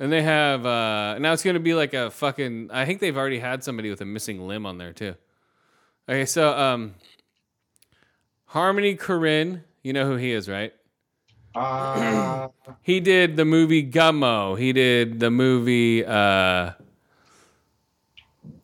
And 0.00 0.10
they 0.12 0.22
have 0.22 0.66
uh 0.66 1.18
now 1.18 1.32
it's 1.34 1.42
gonna 1.44 1.60
be 1.60 1.74
like 1.74 1.94
a 1.94 2.10
fucking 2.10 2.70
I 2.72 2.86
think 2.86 3.00
they've 3.00 3.16
already 3.16 3.38
had 3.38 3.62
somebody 3.62 3.90
with 3.90 4.00
a 4.00 4.06
missing 4.06 4.46
limb 4.48 4.66
on 4.66 4.78
there 4.78 4.92
too. 4.94 5.14
Okay, 6.08 6.24
so 6.26 6.56
um 6.58 6.94
Harmony 8.46 8.96
Korine, 8.96 9.62
you 9.82 9.92
know 9.92 10.06
who 10.06 10.16
he 10.16 10.32
is, 10.32 10.48
right? 10.48 10.72
Uh, 11.54 12.48
He 12.82 13.00
did 13.00 13.36
the 13.36 13.44
movie 13.44 13.88
Gummo. 13.88 14.58
He 14.58 14.72
did 14.72 15.20
the 15.20 15.30
movie 15.30 16.04
uh 16.04 16.72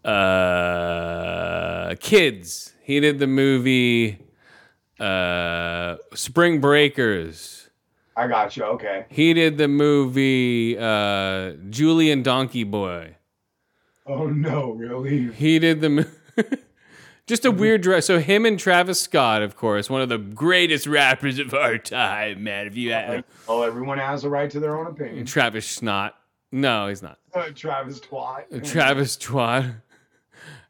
uh 0.04 1.94
Kids. 2.00 2.72
He 2.82 3.00
did 3.00 3.18
the 3.18 3.26
movie 3.26 4.18
uh 4.98 5.96
Spring 6.14 6.60
Breakers. 6.60 7.55
I 8.16 8.26
got 8.28 8.56
you. 8.56 8.64
Okay. 8.64 9.04
He 9.10 9.34
did 9.34 9.58
the 9.58 9.68
movie 9.68 10.76
uh 10.78 11.52
Julien 11.70 12.22
Donkey 12.22 12.64
Boy. 12.64 13.16
Oh 14.06 14.26
no, 14.28 14.70
really? 14.72 15.32
He 15.32 15.58
did 15.58 15.80
the 15.80 15.88
mo- 15.90 16.04
Just 17.26 17.44
a 17.44 17.50
weird 17.50 17.80
dress. 17.80 18.06
So 18.06 18.20
him 18.20 18.46
and 18.46 18.56
Travis 18.56 19.00
Scott, 19.00 19.42
of 19.42 19.56
course, 19.56 19.90
one 19.90 20.00
of 20.00 20.08
the 20.08 20.16
greatest 20.18 20.86
rappers 20.86 21.40
of 21.40 21.52
our 21.54 21.76
time, 21.76 22.44
man. 22.44 22.68
If 22.68 22.76
you 22.76 22.92
had 22.92 23.24
Oh, 23.48 23.62
everyone 23.62 23.98
has 23.98 24.22
a 24.22 24.28
right 24.30 24.48
to 24.50 24.60
their 24.60 24.76
own 24.78 24.86
opinion. 24.86 25.26
Travis 25.26 25.66
Snot. 25.66 26.14
No, 26.52 26.86
he's 26.86 27.02
not. 27.02 27.18
Uh, 27.34 27.48
Travis 27.54 27.98
Twat. 28.00 28.64
Travis 28.70 29.16
Twat. 29.16 29.74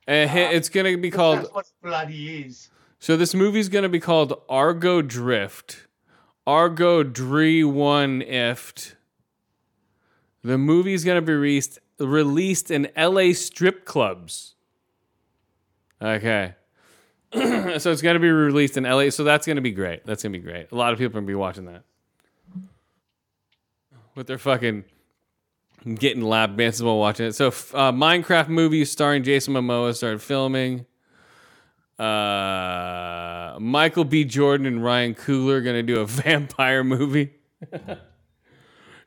And 0.08 0.30
hi- 0.30 0.52
it's 0.52 0.68
gonna 0.68 0.96
be 0.96 1.10
called. 1.10 1.38
That's 1.40 1.50
what 1.52 1.66
bloody 1.82 2.44
is. 2.46 2.70
So 3.00 3.16
this 3.16 3.34
movie's 3.34 3.68
gonna 3.68 3.88
be 3.88 3.98
called 3.98 4.34
Aggro 4.48 5.06
Drift. 5.06 5.85
Aggro 6.46 7.12
Dree 7.12 7.64
One 7.64 8.20
Ift. 8.22 8.94
The 10.42 10.56
movie's 10.56 11.04
gonna 11.04 11.22
be 11.22 11.32
released 11.32 11.80
released 11.98 12.70
in 12.70 12.88
LA 12.96 13.32
strip 13.32 13.84
clubs. 13.84 14.54
Okay. 16.00 16.54
so 17.32 17.90
it's 17.90 18.02
gonna 18.02 18.20
be 18.20 18.30
released 18.30 18.76
in 18.76 18.84
LA. 18.84 19.10
So 19.10 19.24
that's 19.24 19.46
gonna 19.46 19.60
be 19.60 19.72
great. 19.72 20.06
That's 20.06 20.22
gonna 20.22 20.32
be 20.32 20.38
great. 20.38 20.70
A 20.70 20.76
lot 20.76 20.92
of 20.92 20.98
people 20.98 21.18
are 21.18 21.20
gonna 21.20 21.26
be 21.26 21.34
watching 21.34 21.66
that. 21.66 21.82
With 24.14 24.26
their 24.28 24.38
fucking 24.38 24.84
getting 25.94 26.22
lap 26.22 26.56
dances 26.56 26.82
while 26.82 26.98
watching 26.98 27.26
it. 27.26 27.34
So 27.34 27.48
uh, 27.48 27.92
Minecraft 27.92 28.48
movie 28.48 28.84
starring 28.84 29.22
Jason 29.22 29.54
Momoa 29.54 29.94
started 29.94 30.22
filming. 30.22 30.86
Uh, 31.98 33.56
Michael 33.58 34.04
B. 34.04 34.24
Jordan 34.24 34.66
and 34.66 34.84
Ryan 34.84 35.14
Coogler 35.14 35.64
gonna 35.64 35.82
do 35.82 36.00
a 36.00 36.06
vampire 36.06 36.84
movie. 36.84 37.32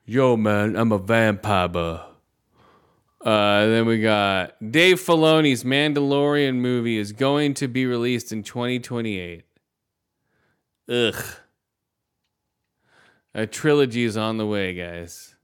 Yo, 0.05 0.35
man, 0.35 0.75
I'm 0.75 0.91
a 0.91 0.97
vampire. 0.97 1.67
bro. 1.67 2.01
Uh, 3.23 3.67
then 3.67 3.85
we 3.85 4.01
got 4.01 4.55
Dave 4.71 4.99
Filoni's 4.99 5.63
Mandalorian 5.63 6.55
movie 6.55 6.97
is 6.97 7.11
going 7.11 7.53
to 7.55 7.67
be 7.67 7.85
released 7.85 8.31
in 8.31 8.43
2028. 8.43 9.43
Ugh. 10.87 11.23
A 13.35 13.45
trilogy 13.45 14.03
is 14.03 14.17
on 14.17 14.37
the 14.37 14.45
way, 14.47 14.73
guys. 14.73 15.35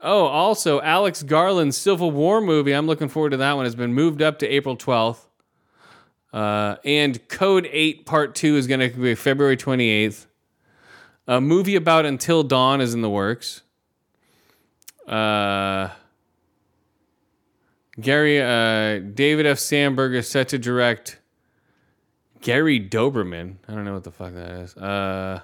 Oh, 0.00 0.26
also, 0.26 0.82
Alex 0.82 1.22
Garland's 1.22 1.78
Civil 1.78 2.10
War 2.10 2.42
movie, 2.42 2.72
I'm 2.72 2.86
looking 2.86 3.08
forward 3.08 3.30
to 3.30 3.38
that 3.38 3.54
one, 3.54 3.64
has 3.64 3.74
been 3.74 3.94
moved 3.94 4.20
up 4.20 4.38
to 4.40 4.46
April 4.46 4.76
12th. 4.76 5.28
Uh, 6.34 6.78
and 6.84 7.26
Code 7.28 7.68
8 7.70 8.06
Part 8.06 8.34
2 8.34 8.56
is 8.56 8.66
going 8.66 8.80
to 8.80 8.88
be 8.88 9.14
February 9.14 9.56
28th. 9.56 10.26
A 11.28 11.40
movie 11.40 11.76
about 11.76 12.04
Until 12.04 12.42
Dawn 12.42 12.80
is 12.80 12.92
in 12.92 13.02
the 13.02 13.08
works. 13.08 13.62
Uh, 15.06 15.90
Gary, 18.00 18.42
uh, 18.42 18.98
David 18.98 19.46
F. 19.46 19.60
Sandberg 19.60 20.16
is 20.16 20.28
set 20.28 20.48
to 20.48 20.58
direct 20.58 21.20
Gary 22.40 22.80
Dauberman. 22.80 23.58
I 23.68 23.74
don't 23.74 23.84
know 23.84 23.94
what 23.94 24.02
the 24.02 24.10
fuck 24.10 24.34
that 24.34 24.50
is. 24.50 24.76
Uh, 24.76 25.40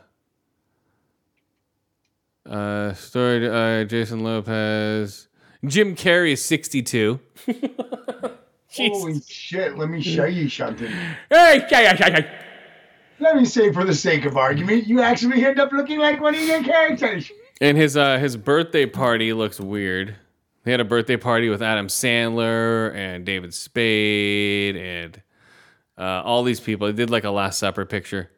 uh, 2.48 2.94
story, 2.94 3.48
uh, 3.48 3.84
Jason 3.84 4.24
Lopez. 4.24 5.28
Jim 5.64 5.94
Carrey 5.94 6.32
is 6.32 6.44
62. 6.44 7.20
Holy 8.76 9.20
shit, 9.26 9.76
let 9.76 9.88
me 9.90 10.00
show 10.00 10.26
you 10.26 10.48
something. 10.48 10.90
Hey, 11.28 11.66
hey, 11.68 11.86
hey, 11.96 12.12
hey. 12.12 12.38
Let 13.18 13.36
me 13.36 13.44
say, 13.44 13.72
for 13.72 13.84
the 13.84 13.94
sake 13.94 14.24
of 14.24 14.36
argument, 14.36 14.86
you 14.86 15.02
actually 15.02 15.44
end 15.44 15.58
up 15.58 15.72
looking 15.72 15.98
like 15.98 16.20
one 16.20 16.34
of 16.34 16.40
your 16.40 16.62
characters. 16.62 17.30
And 17.60 17.76
his 17.76 17.96
uh 17.96 18.18
his 18.18 18.36
birthday 18.36 18.86
party 18.86 19.32
looks 19.32 19.60
weird. 19.60 20.16
He 20.64 20.70
had 20.70 20.80
a 20.80 20.84
birthday 20.84 21.16
party 21.16 21.48
with 21.48 21.62
Adam 21.62 21.88
Sandler 21.88 22.94
and 22.94 23.24
David 23.24 23.54
Spade 23.54 24.76
and 24.76 25.22
uh, 25.98 26.22
all 26.24 26.42
these 26.42 26.60
people. 26.60 26.86
He 26.86 26.92
did 26.92 27.10
like 27.10 27.24
a 27.24 27.30
Last 27.30 27.58
Supper 27.58 27.86
picture. 27.86 28.30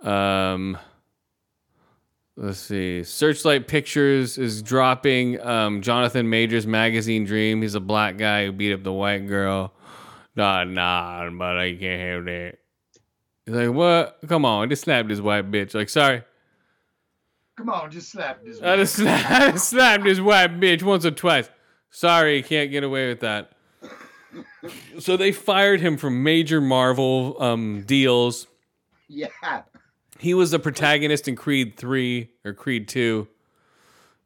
Um, 0.00 0.78
let's 2.38 2.58
see. 2.58 3.02
Searchlight 3.04 3.68
Pictures 3.68 4.38
is 4.38 4.62
dropping 4.62 5.40
um, 5.40 5.82
Jonathan 5.82 6.30
Majors 6.30 6.66
magazine 6.66 7.24
Dream. 7.24 7.62
He's 7.62 7.74
a 7.74 7.80
black 7.80 8.16
guy 8.16 8.46
who 8.46 8.52
beat 8.52 8.72
up 8.72 8.82
the 8.82 8.92
white 8.92 9.26
girl. 9.26 9.72
Nah, 10.36 10.64
nah, 10.64 11.28
but 11.30 11.58
I 11.58 11.74
can't 11.74 12.00
have 12.00 12.24
that. 12.26 12.58
He's 13.44 13.54
like, 13.54 13.70
what? 13.70 14.18
Come 14.28 14.44
on, 14.44 14.68
just 14.68 14.84
slapped 14.84 15.08
this 15.08 15.20
white 15.20 15.50
bitch. 15.50 15.74
Like, 15.74 15.88
sorry. 15.88 16.22
Come 17.56 17.70
on, 17.70 17.90
just 17.90 18.12
slap 18.12 18.44
this. 18.44 18.62
I 18.62 18.76
just, 18.76 18.98
sla- 18.98 19.24
I 19.30 19.50
just 19.50 19.70
slapped 19.70 20.04
this 20.04 20.20
white 20.20 20.60
bitch 20.60 20.82
once 20.82 21.04
or 21.04 21.10
twice. 21.10 21.50
Sorry, 21.90 22.42
can't 22.42 22.70
get 22.70 22.84
away 22.84 23.08
with 23.08 23.20
that. 23.20 23.52
So 24.98 25.16
they 25.16 25.32
fired 25.32 25.80
him 25.80 25.96
from 25.96 26.22
major 26.22 26.60
Marvel 26.60 27.40
um, 27.40 27.84
deals. 27.86 28.46
Yeah. 29.08 29.28
He 30.18 30.34
was 30.34 30.50
the 30.50 30.58
protagonist 30.58 31.28
in 31.28 31.36
Creed 31.36 31.76
3 31.76 32.28
or 32.44 32.52
Creed 32.52 32.88
2. 32.88 33.28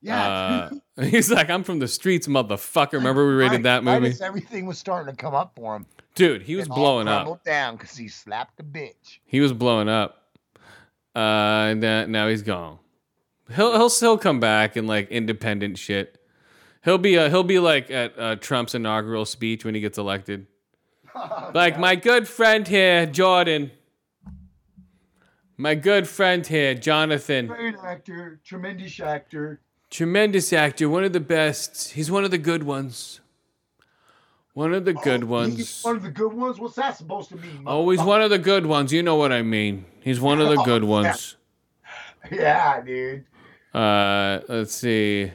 Yeah. 0.01 0.71
Uh, 0.97 1.03
he's 1.05 1.31
like, 1.31 1.49
I'm 1.49 1.63
from 1.63 1.79
the 1.79 1.89
streets, 1.89 2.27
motherfucker. 2.27 2.95
Remember 2.95 3.27
we 3.27 3.35
rated 3.35 3.63
that 3.65 3.85
movie? 3.85 4.15
everything 4.21 4.67
was 4.67 4.79
starting 4.79 5.15
to 5.15 5.17
come 5.17 5.35
up 5.35 5.53
for 5.55 5.77
him. 5.77 5.87
Dude, 6.15 6.43
he 6.43 6.57
was 6.57 6.69
blowing 6.69 7.09
up. 7.09 7.43
down 7.45 7.77
because 7.77 7.97
he 7.97 8.09
slapped 8.09 8.57
the 8.57 8.63
bitch. 8.63 9.19
He 9.25 9.41
was 9.41 9.53
blowing 9.53 9.89
up. 9.89 10.19
Uh, 11.15 11.69
and 11.71 11.83
then, 11.83 12.11
now 12.13 12.29
he's 12.29 12.43
gone. 12.43 12.79
He'll 13.55 13.73
he'll 13.73 13.91
still 13.91 14.17
come 14.17 14.41
back 14.41 14.77
in 14.77 14.87
like 14.87 15.11
independent 15.11 15.79
shit. 15.79 16.19
He'll 16.85 16.99
be 16.99 17.19
uh, 17.19 17.29
he'll 17.29 17.43
be 17.43 17.59
like 17.59 17.91
at 17.91 18.19
uh, 18.19 18.37
Trump's 18.37 18.75
inaugural 18.75 19.25
speech 19.25 19.65
when 19.65 19.75
he 19.75 19.81
gets 19.81 19.99
elected. 19.99 20.47
Like 21.55 21.79
my 21.79 21.95
good 21.95 22.27
friend 22.27 22.67
here, 22.67 23.05
Jordan. 23.05 23.71
My 25.57 25.75
good 25.75 26.09
friend 26.09 26.47
here, 26.47 26.75
Jonathan. 26.75 27.47
Great 27.47 27.77
actor, 27.85 28.41
tremendous 28.45 28.99
actor. 29.01 29.61
Tremendous 29.91 30.53
actor, 30.53 30.89
one 30.89 31.05
of 31.05 31.13
the 31.13 31.21
best. 31.21 31.91
He's 31.91 32.11
one 32.11 32.25
of 32.25 32.31
the 32.31 32.39
good 32.39 32.63
ones. 32.63 33.21
One 34.55 34.75
of 34.75 34.85
the 34.85 34.93
good 34.93 35.21
He's 35.23 35.29
ones. 35.29 35.83
one 35.83 35.97
of 35.97 36.03
the 36.03 36.11
good 36.11 36.33
ones. 36.33 36.59
What's 36.59 36.77
that 36.77 36.97
supposed 36.97 37.31
to 37.31 37.37
mean? 37.37 37.65
Always 37.67 38.01
one 38.03 38.21
of 38.23 38.31
the 38.31 38.39
good 38.39 38.67
ones. 38.67 38.93
You 38.93 39.03
know 39.03 39.17
what 39.17 39.33
I 39.33 39.43
mean. 39.43 39.87
He's 40.01 40.21
one 40.21 40.41
of 40.41 40.49
the 40.49 40.63
good 40.65 40.85
ones. 40.85 41.37
Yeah, 42.31 42.81
dude. 42.81 43.25
Uh, 43.75 44.39
let's 44.49 44.73
see. 44.73 45.33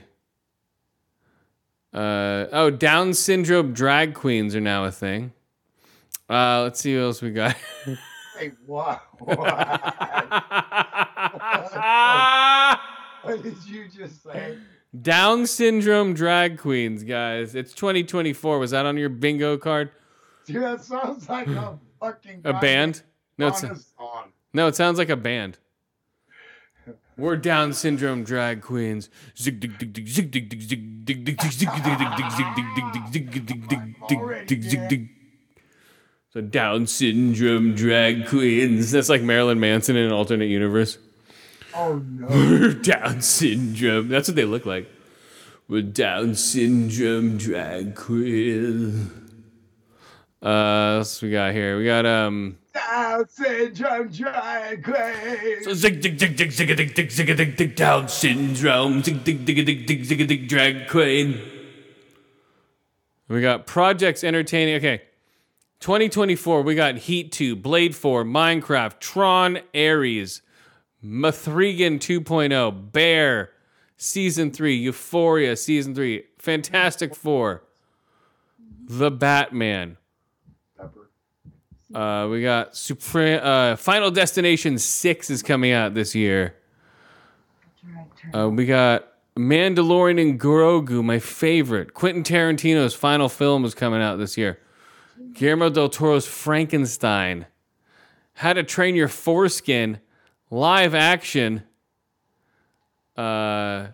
Uh, 1.94 2.46
oh, 2.54 2.70
Down 2.70 3.14
syndrome 3.14 3.74
drag 3.74 4.14
queens 4.14 4.56
are 4.56 4.62
now 4.62 4.86
a 4.86 4.92
thing. 4.92 5.34
Uh, 6.30 6.62
let's 6.64 6.80
see 6.80 6.96
what 6.96 7.04
else 7.04 7.22
we 7.22 7.32
got. 7.32 7.58
Hey, 8.38 8.52
what? 8.66 9.02
What? 9.20 9.38
what 13.24 13.44
did 13.44 13.56
you 13.66 13.88
just 13.90 14.24
say? 14.24 14.58
Down 15.02 15.48
syndrome 15.48 16.14
drag 16.14 16.60
queens, 16.60 17.04
guys. 17.04 17.56
It's 17.56 17.74
2024. 17.74 18.60
Was 18.60 18.72
that 18.72 18.86
on 18.86 18.98
your 18.98 19.10
bingo 19.10 19.58
card? 19.58 19.92
Dude, 20.46 20.62
that 20.64 20.84
sounds 20.84 21.28
like 21.28 21.48
a 21.48 21.80
fucking 22.00 22.42
A 22.46 22.54
band? 22.54 23.02
No, 23.38 23.48
it's 23.48 23.64
no. 24.54 24.68
It 24.68 24.76
sounds 24.76 24.98
like 24.98 25.10
a 25.10 25.18
band. 25.18 25.58
We're 27.18 27.36
Down 27.38 27.74
syndrome 27.74 28.24
drag 28.24 28.62
queens. 28.62 29.10
Zig 29.36 29.60
dig 29.60 29.78
dig 29.80 29.94
So 36.34 36.42
Down 36.42 36.88
syndrome 36.88 37.74
drag 37.74 38.28
queens. 38.28 38.92
That's 38.92 39.10
like 39.10 39.22
Marilyn 39.22 39.60
Manson 39.60 39.96
in 39.96 40.06
an 40.06 40.12
alternate 40.12 40.50
universe. 40.50 40.98
Oh 41.74 42.02
no. 42.06 42.74
Down 42.74 43.22
syndrome. 43.22 44.10
That's 44.10 44.28
what 44.28 44.36
they 44.36 44.46
look 44.46 44.66
like. 44.66 44.90
We're 45.70 45.84
Down 45.84 46.36
syndrome 46.36 47.38
drag 47.38 47.96
queen. 47.96 49.10
Uh, 50.42 50.48
what 50.48 50.98
else 50.98 51.22
we 51.22 51.32
got 51.32 51.54
here? 51.54 51.78
We 51.78 51.86
got 51.86 52.06
um. 52.06 52.58
Down 52.74 53.28
syndrome 53.30 54.10
drag 54.10 54.84
queen. 54.84 55.64
So 55.64 55.74
zig 55.74 56.02
dig 56.02 56.18
dig 56.18 56.36
dig 56.36 56.52
zig 56.52 56.76
dig 56.76 56.94
dig 56.94 57.10
zig 57.12 57.38
dig 57.38 57.56
dig 57.56 57.76
Down 57.76 58.08
syndrome 58.10 59.02
zig 59.02 59.24
dig 59.24 59.46
dig 59.46 59.66
dig 59.66 59.86
dig 59.88 60.06
zig 60.06 60.28
dig 60.28 60.48
drag 60.48 60.88
queen. 60.90 61.40
We 63.30 63.42
got 63.42 63.66
projects 63.66 64.24
entertaining. 64.24 64.76
Okay, 64.76 65.02
2024. 65.80 66.62
We 66.62 66.76
got 66.76 66.98
Heat 66.98 67.32
2, 67.32 67.56
Blade 67.56 67.96
4, 67.96 68.24
Minecraft, 68.24 69.00
Tron, 69.00 69.60
Ares, 69.76 70.42
Mathregan 71.04 72.00
2.0, 72.00 72.92
Bear, 72.92 73.52
Season 73.98 74.52
3, 74.52 74.76
Euphoria 74.76 75.56
Season 75.56 75.94
3, 75.94 76.24
Fantastic 76.38 77.16
Four, 77.16 77.64
The 78.88 79.12
Batman. 79.12 79.98
Uh, 81.94 82.28
we 82.30 82.42
got 82.42 82.76
Supreme, 82.76 83.40
uh, 83.42 83.76
Final 83.78 84.12
Destination 84.12 84.78
6 84.78 85.30
is 85.30 85.42
coming 85.42 85.72
out 85.72 85.94
this 85.94 86.14
year. 86.14 86.56
Uh, 88.34 88.50
we 88.50 88.66
got 88.66 89.08
Mandalorian 89.38 90.22
and 90.22 90.40
Grogu, 90.40 91.04
my 91.04 91.20
favorite. 91.20 91.94
Quentin 91.94 92.24
Tarantino's 92.24 92.94
final 92.94 93.30
film 93.30 93.64
is 93.64 93.74
coming 93.74 94.02
out 94.02 94.18
this 94.18 94.38
year. 94.38 94.60
Guillermo 95.38 95.70
del 95.70 95.90
Toro's 95.90 96.26
Frankenstein, 96.26 97.46
How 98.34 98.54
to 98.54 98.64
Train 98.64 98.96
Your 98.96 99.08
Foreskin, 99.08 100.00
live 100.50 100.96
action. 100.96 101.62
Uh, 103.16 103.90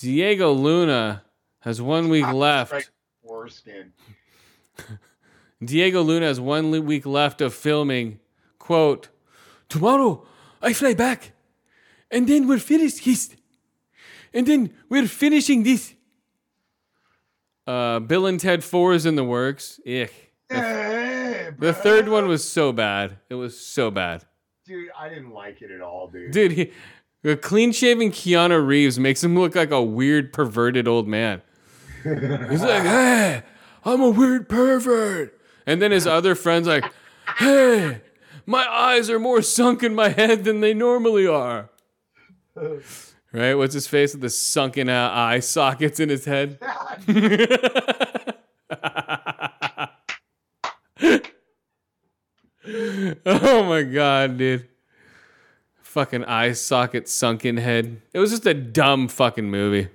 Diego 0.00 0.50
Luna 0.50 1.22
has 1.60 1.80
one 1.80 2.08
week 2.08 2.26
left. 2.26 2.90
Foreskin. 3.24 3.92
Diego 5.64 6.02
Luna 6.02 6.26
has 6.26 6.40
one 6.40 6.84
week 6.84 7.06
left 7.06 7.40
of 7.40 7.54
filming. 7.54 8.18
Quote, 8.58 9.10
Tomorrow 9.68 10.26
I 10.60 10.72
fly 10.72 10.94
back, 10.94 11.30
and 12.10 12.28
then 12.28 12.48
we're 12.48 12.58
finished 12.58 13.04
this. 13.04 13.36
And 14.34 14.44
then 14.44 14.74
we're 14.88 15.06
finishing 15.06 15.62
this. 15.62 15.94
Uh, 17.64 18.00
Bill 18.00 18.26
and 18.26 18.40
Ted 18.40 18.64
4 18.64 18.94
is 18.94 19.06
in 19.06 19.14
the 19.14 19.22
works. 19.22 19.78
Ich. 19.84 20.30
The 21.60 21.74
third 21.74 22.08
one 22.08 22.26
was 22.26 22.48
so 22.48 22.72
bad. 22.72 23.18
It 23.28 23.34
was 23.34 23.58
so 23.60 23.90
bad. 23.90 24.24
dude, 24.64 24.88
I 24.98 25.08
didn't 25.08 25.30
like 25.30 25.62
it 25.62 25.70
at 25.70 25.80
all, 25.80 26.08
dude. 26.08 26.32
Dude, 26.32 26.52
he, 26.52 26.72
a 27.22 27.36
clean 27.36 27.72
shaven 27.72 28.10
Keanu 28.10 28.66
Reeves 28.66 28.98
makes 28.98 29.22
him 29.22 29.38
look 29.38 29.54
like 29.54 29.70
a 29.70 29.82
weird, 29.82 30.32
perverted 30.32 30.88
old 30.88 31.06
man. 31.06 31.42
He's 32.02 32.62
like, 32.62 32.82
hey, 32.84 33.42
I'm 33.84 34.00
a 34.00 34.08
weird 34.08 34.48
pervert. 34.48 35.38
And 35.66 35.82
then 35.82 35.90
his 35.90 36.06
other 36.06 36.34
friend's 36.34 36.66
like, 36.66 36.84
hey, 37.36 38.00
my 38.46 38.66
eyes 38.66 39.10
are 39.10 39.18
more 39.18 39.42
sunk 39.42 39.82
in 39.82 39.94
my 39.94 40.08
head 40.08 40.44
than 40.44 40.60
they 40.60 40.72
normally 40.72 41.26
are. 41.26 41.68
Right? 43.32 43.54
What's 43.54 43.74
his 43.74 43.86
face 43.86 44.12
with 44.12 44.22
the 44.22 44.30
sunken 44.30 44.88
uh, 44.88 45.10
eye 45.12 45.40
sockets 45.40 46.00
in 46.00 46.08
his 46.08 46.24
head? 46.24 46.58
oh 53.26 53.64
my 53.64 53.82
god, 53.82 54.38
dude. 54.38 54.68
Fucking 55.82 56.24
eye 56.24 56.52
socket 56.52 57.08
sunken 57.08 57.56
head. 57.56 58.00
It 58.12 58.18
was 58.18 58.30
just 58.30 58.46
a 58.46 58.54
dumb 58.54 59.08
fucking 59.08 59.50
movie. 59.50 59.88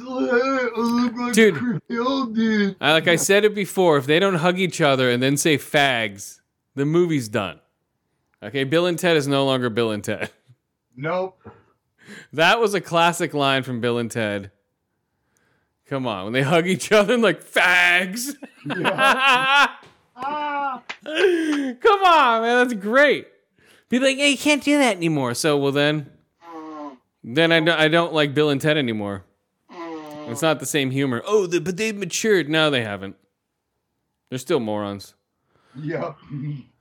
I, 2.82 2.94
like 2.94 3.08
I 3.08 3.16
said 3.16 3.46
it 3.46 3.54
before, 3.54 3.98
if 3.98 4.08
they 4.08 4.20
don't 4.20 4.36
hug 4.36 4.58
each 4.58 4.82
other 4.82 5.12
and 5.12 5.22
then 5.22 5.38
say 5.38 5.58
fags, 5.58 6.40
the 6.76 6.86
movie's 6.86 7.30
done. 7.30 7.60
Okay, 8.42 8.64
Bill 8.64 8.88
and 8.88 8.98
Ted 8.98 9.18
is 9.18 9.28
no 9.28 9.46
longer 9.46 9.70
Bill 9.70 9.92
and 9.92 10.04
Ted. 10.04 10.32
Nope. 10.94 11.40
That 12.34 12.60
was 12.60 12.74
a 12.74 12.82
classic 12.82 13.34
line 13.34 13.64
from 13.64 13.80
Bill 13.80 13.98
and 13.98 14.12
Ted. 14.12 14.52
Come 15.86 16.06
on, 16.06 16.26
when 16.26 16.34
they 16.34 16.42
hug 16.42 16.68
each 16.68 16.92
other 16.92 17.14
and 17.14 17.24
like 17.24 17.42
fags. 17.42 18.36
Come 21.82 22.04
on, 22.04 22.42
man, 22.42 22.68
that's 22.68 22.74
great. 22.74 23.28
Be 23.90 24.00
like, 24.00 24.18
hey, 24.18 24.30
you 24.30 24.38
can't 24.38 24.64
do 24.64 24.78
that 24.78 24.96
anymore. 24.96 25.34
So, 25.34 25.58
well, 25.58 25.72
then, 25.72 26.10
then 27.24 27.52
I 27.52 27.60
don't, 27.60 27.80
I 27.80 27.88
don't 27.88 28.14
like 28.14 28.34
Bill 28.34 28.50
and 28.50 28.62
Ted 28.62 28.78
anymore. 28.78 29.26
It's 30.28 30.42
not 30.42 30.60
the 30.60 30.66
same 30.66 30.92
humor. 30.92 31.22
Oh, 31.26 31.46
the, 31.46 31.60
but 31.60 31.76
they've 31.76 31.96
matured. 31.96 32.48
No, 32.50 32.70
they 32.70 32.84
haven't. 32.84 33.18
They're 34.30 34.40
still 34.40 34.62
morons. 34.62 35.14
Yep. 35.76 36.16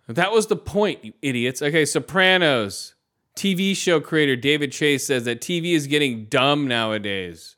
That 0.08 0.32
was 0.32 0.46
the 0.46 0.56
point, 0.56 1.04
you 1.04 1.12
idiots. 1.22 1.62
Okay, 1.62 1.84
Sopranos. 1.84 2.94
TV 3.36 3.76
show 3.76 4.00
creator 4.00 4.36
David 4.36 4.72
Chase 4.72 5.06
says 5.06 5.24
that 5.24 5.40
TV 5.40 5.72
is 5.74 5.86
getting 5.86 6.26
dumb 6.26 6.68
nowadays. 6.68 7.56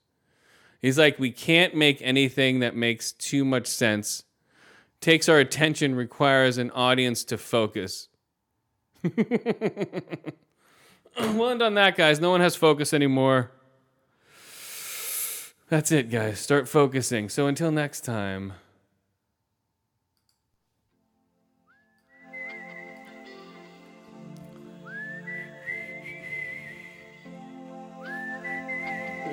He's 0.81 0.99
like, 0.99 1.19
we 1.19 1.31
can't 1.31 1.75
make 1.75 1.99
anything 2.03 2.61
that 2.61 2.77
makes 2.77 3.13
too 3.13 3.45
much 3.45 3.67
sense. 3.67 4.25
Takes 5.03 5.29
our 5.29 5.41
attention, 5.41 5.97
requires 5.97 6.59
an 6.59 6.71
audience 6.71 7.25
to 7.25 7.37
focus. 7.37 8.09
well 11.19 11.61
on 11.61 11.75
that, 11.75 11.97
guys. 11.97 12.21
No 12.21 12.31
one 12.31 12.41
has 12.41 12.55
focus 12.55 12.95
anymore. 12.95 13.51
That's 15.69 15.91
it, 15.91 16.09
guys. 16.09 16.39
Start 16.39 16.69
focusing. 16.69 17.29
So 17.29 17.49
until 17.49 17.73
next 17.73 18.03
time. 18.03 18.53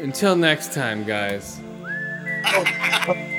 Until 0.01 0.35
next 0.35 0.73
time, 0.73 1.03
guys. 1.03 1.61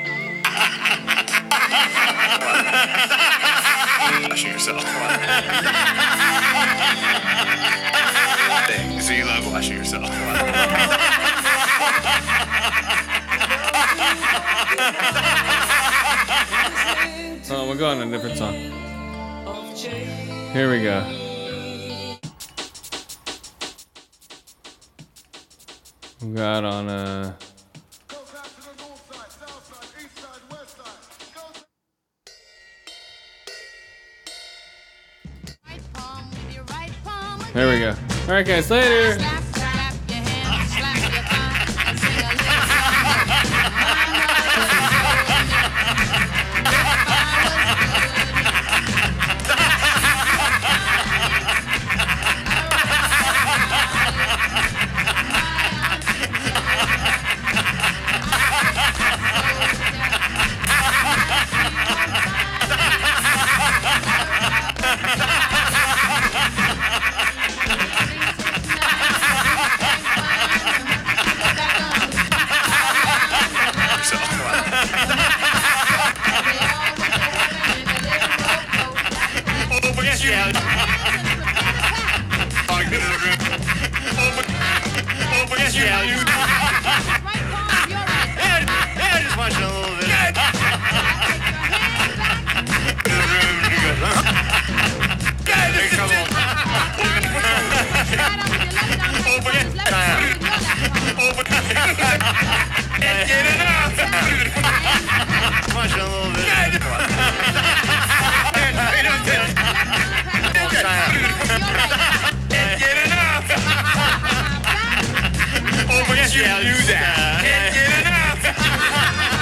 Yourself. 4.43 4.81
So 9.01 9.13
you 9.13 9.25
love 9.25 9.51
washing 9.51 9.77
yourself. 9.77 10.09
Oh, 17.53 17.67
we're 17.67 17.75
going 17.75 17.99
on 18.01 18.07
a 18.07 18.11
different 18.11 18.37
song. 18.37 18.55
Here 20.53 20.69
we 20.71 20.81
go. 20.81 21.03
We 26.21 26.33
got 26.33 26.63
on 26.63 26.87
uh 26.89 27.33
There 37.53 37.69
we 37.69 37.79
go. 37.79 37.89
All 37.89 38.33
right, 38.33 38.45
guys. 38.45 38.69
Later. 38.71 39.40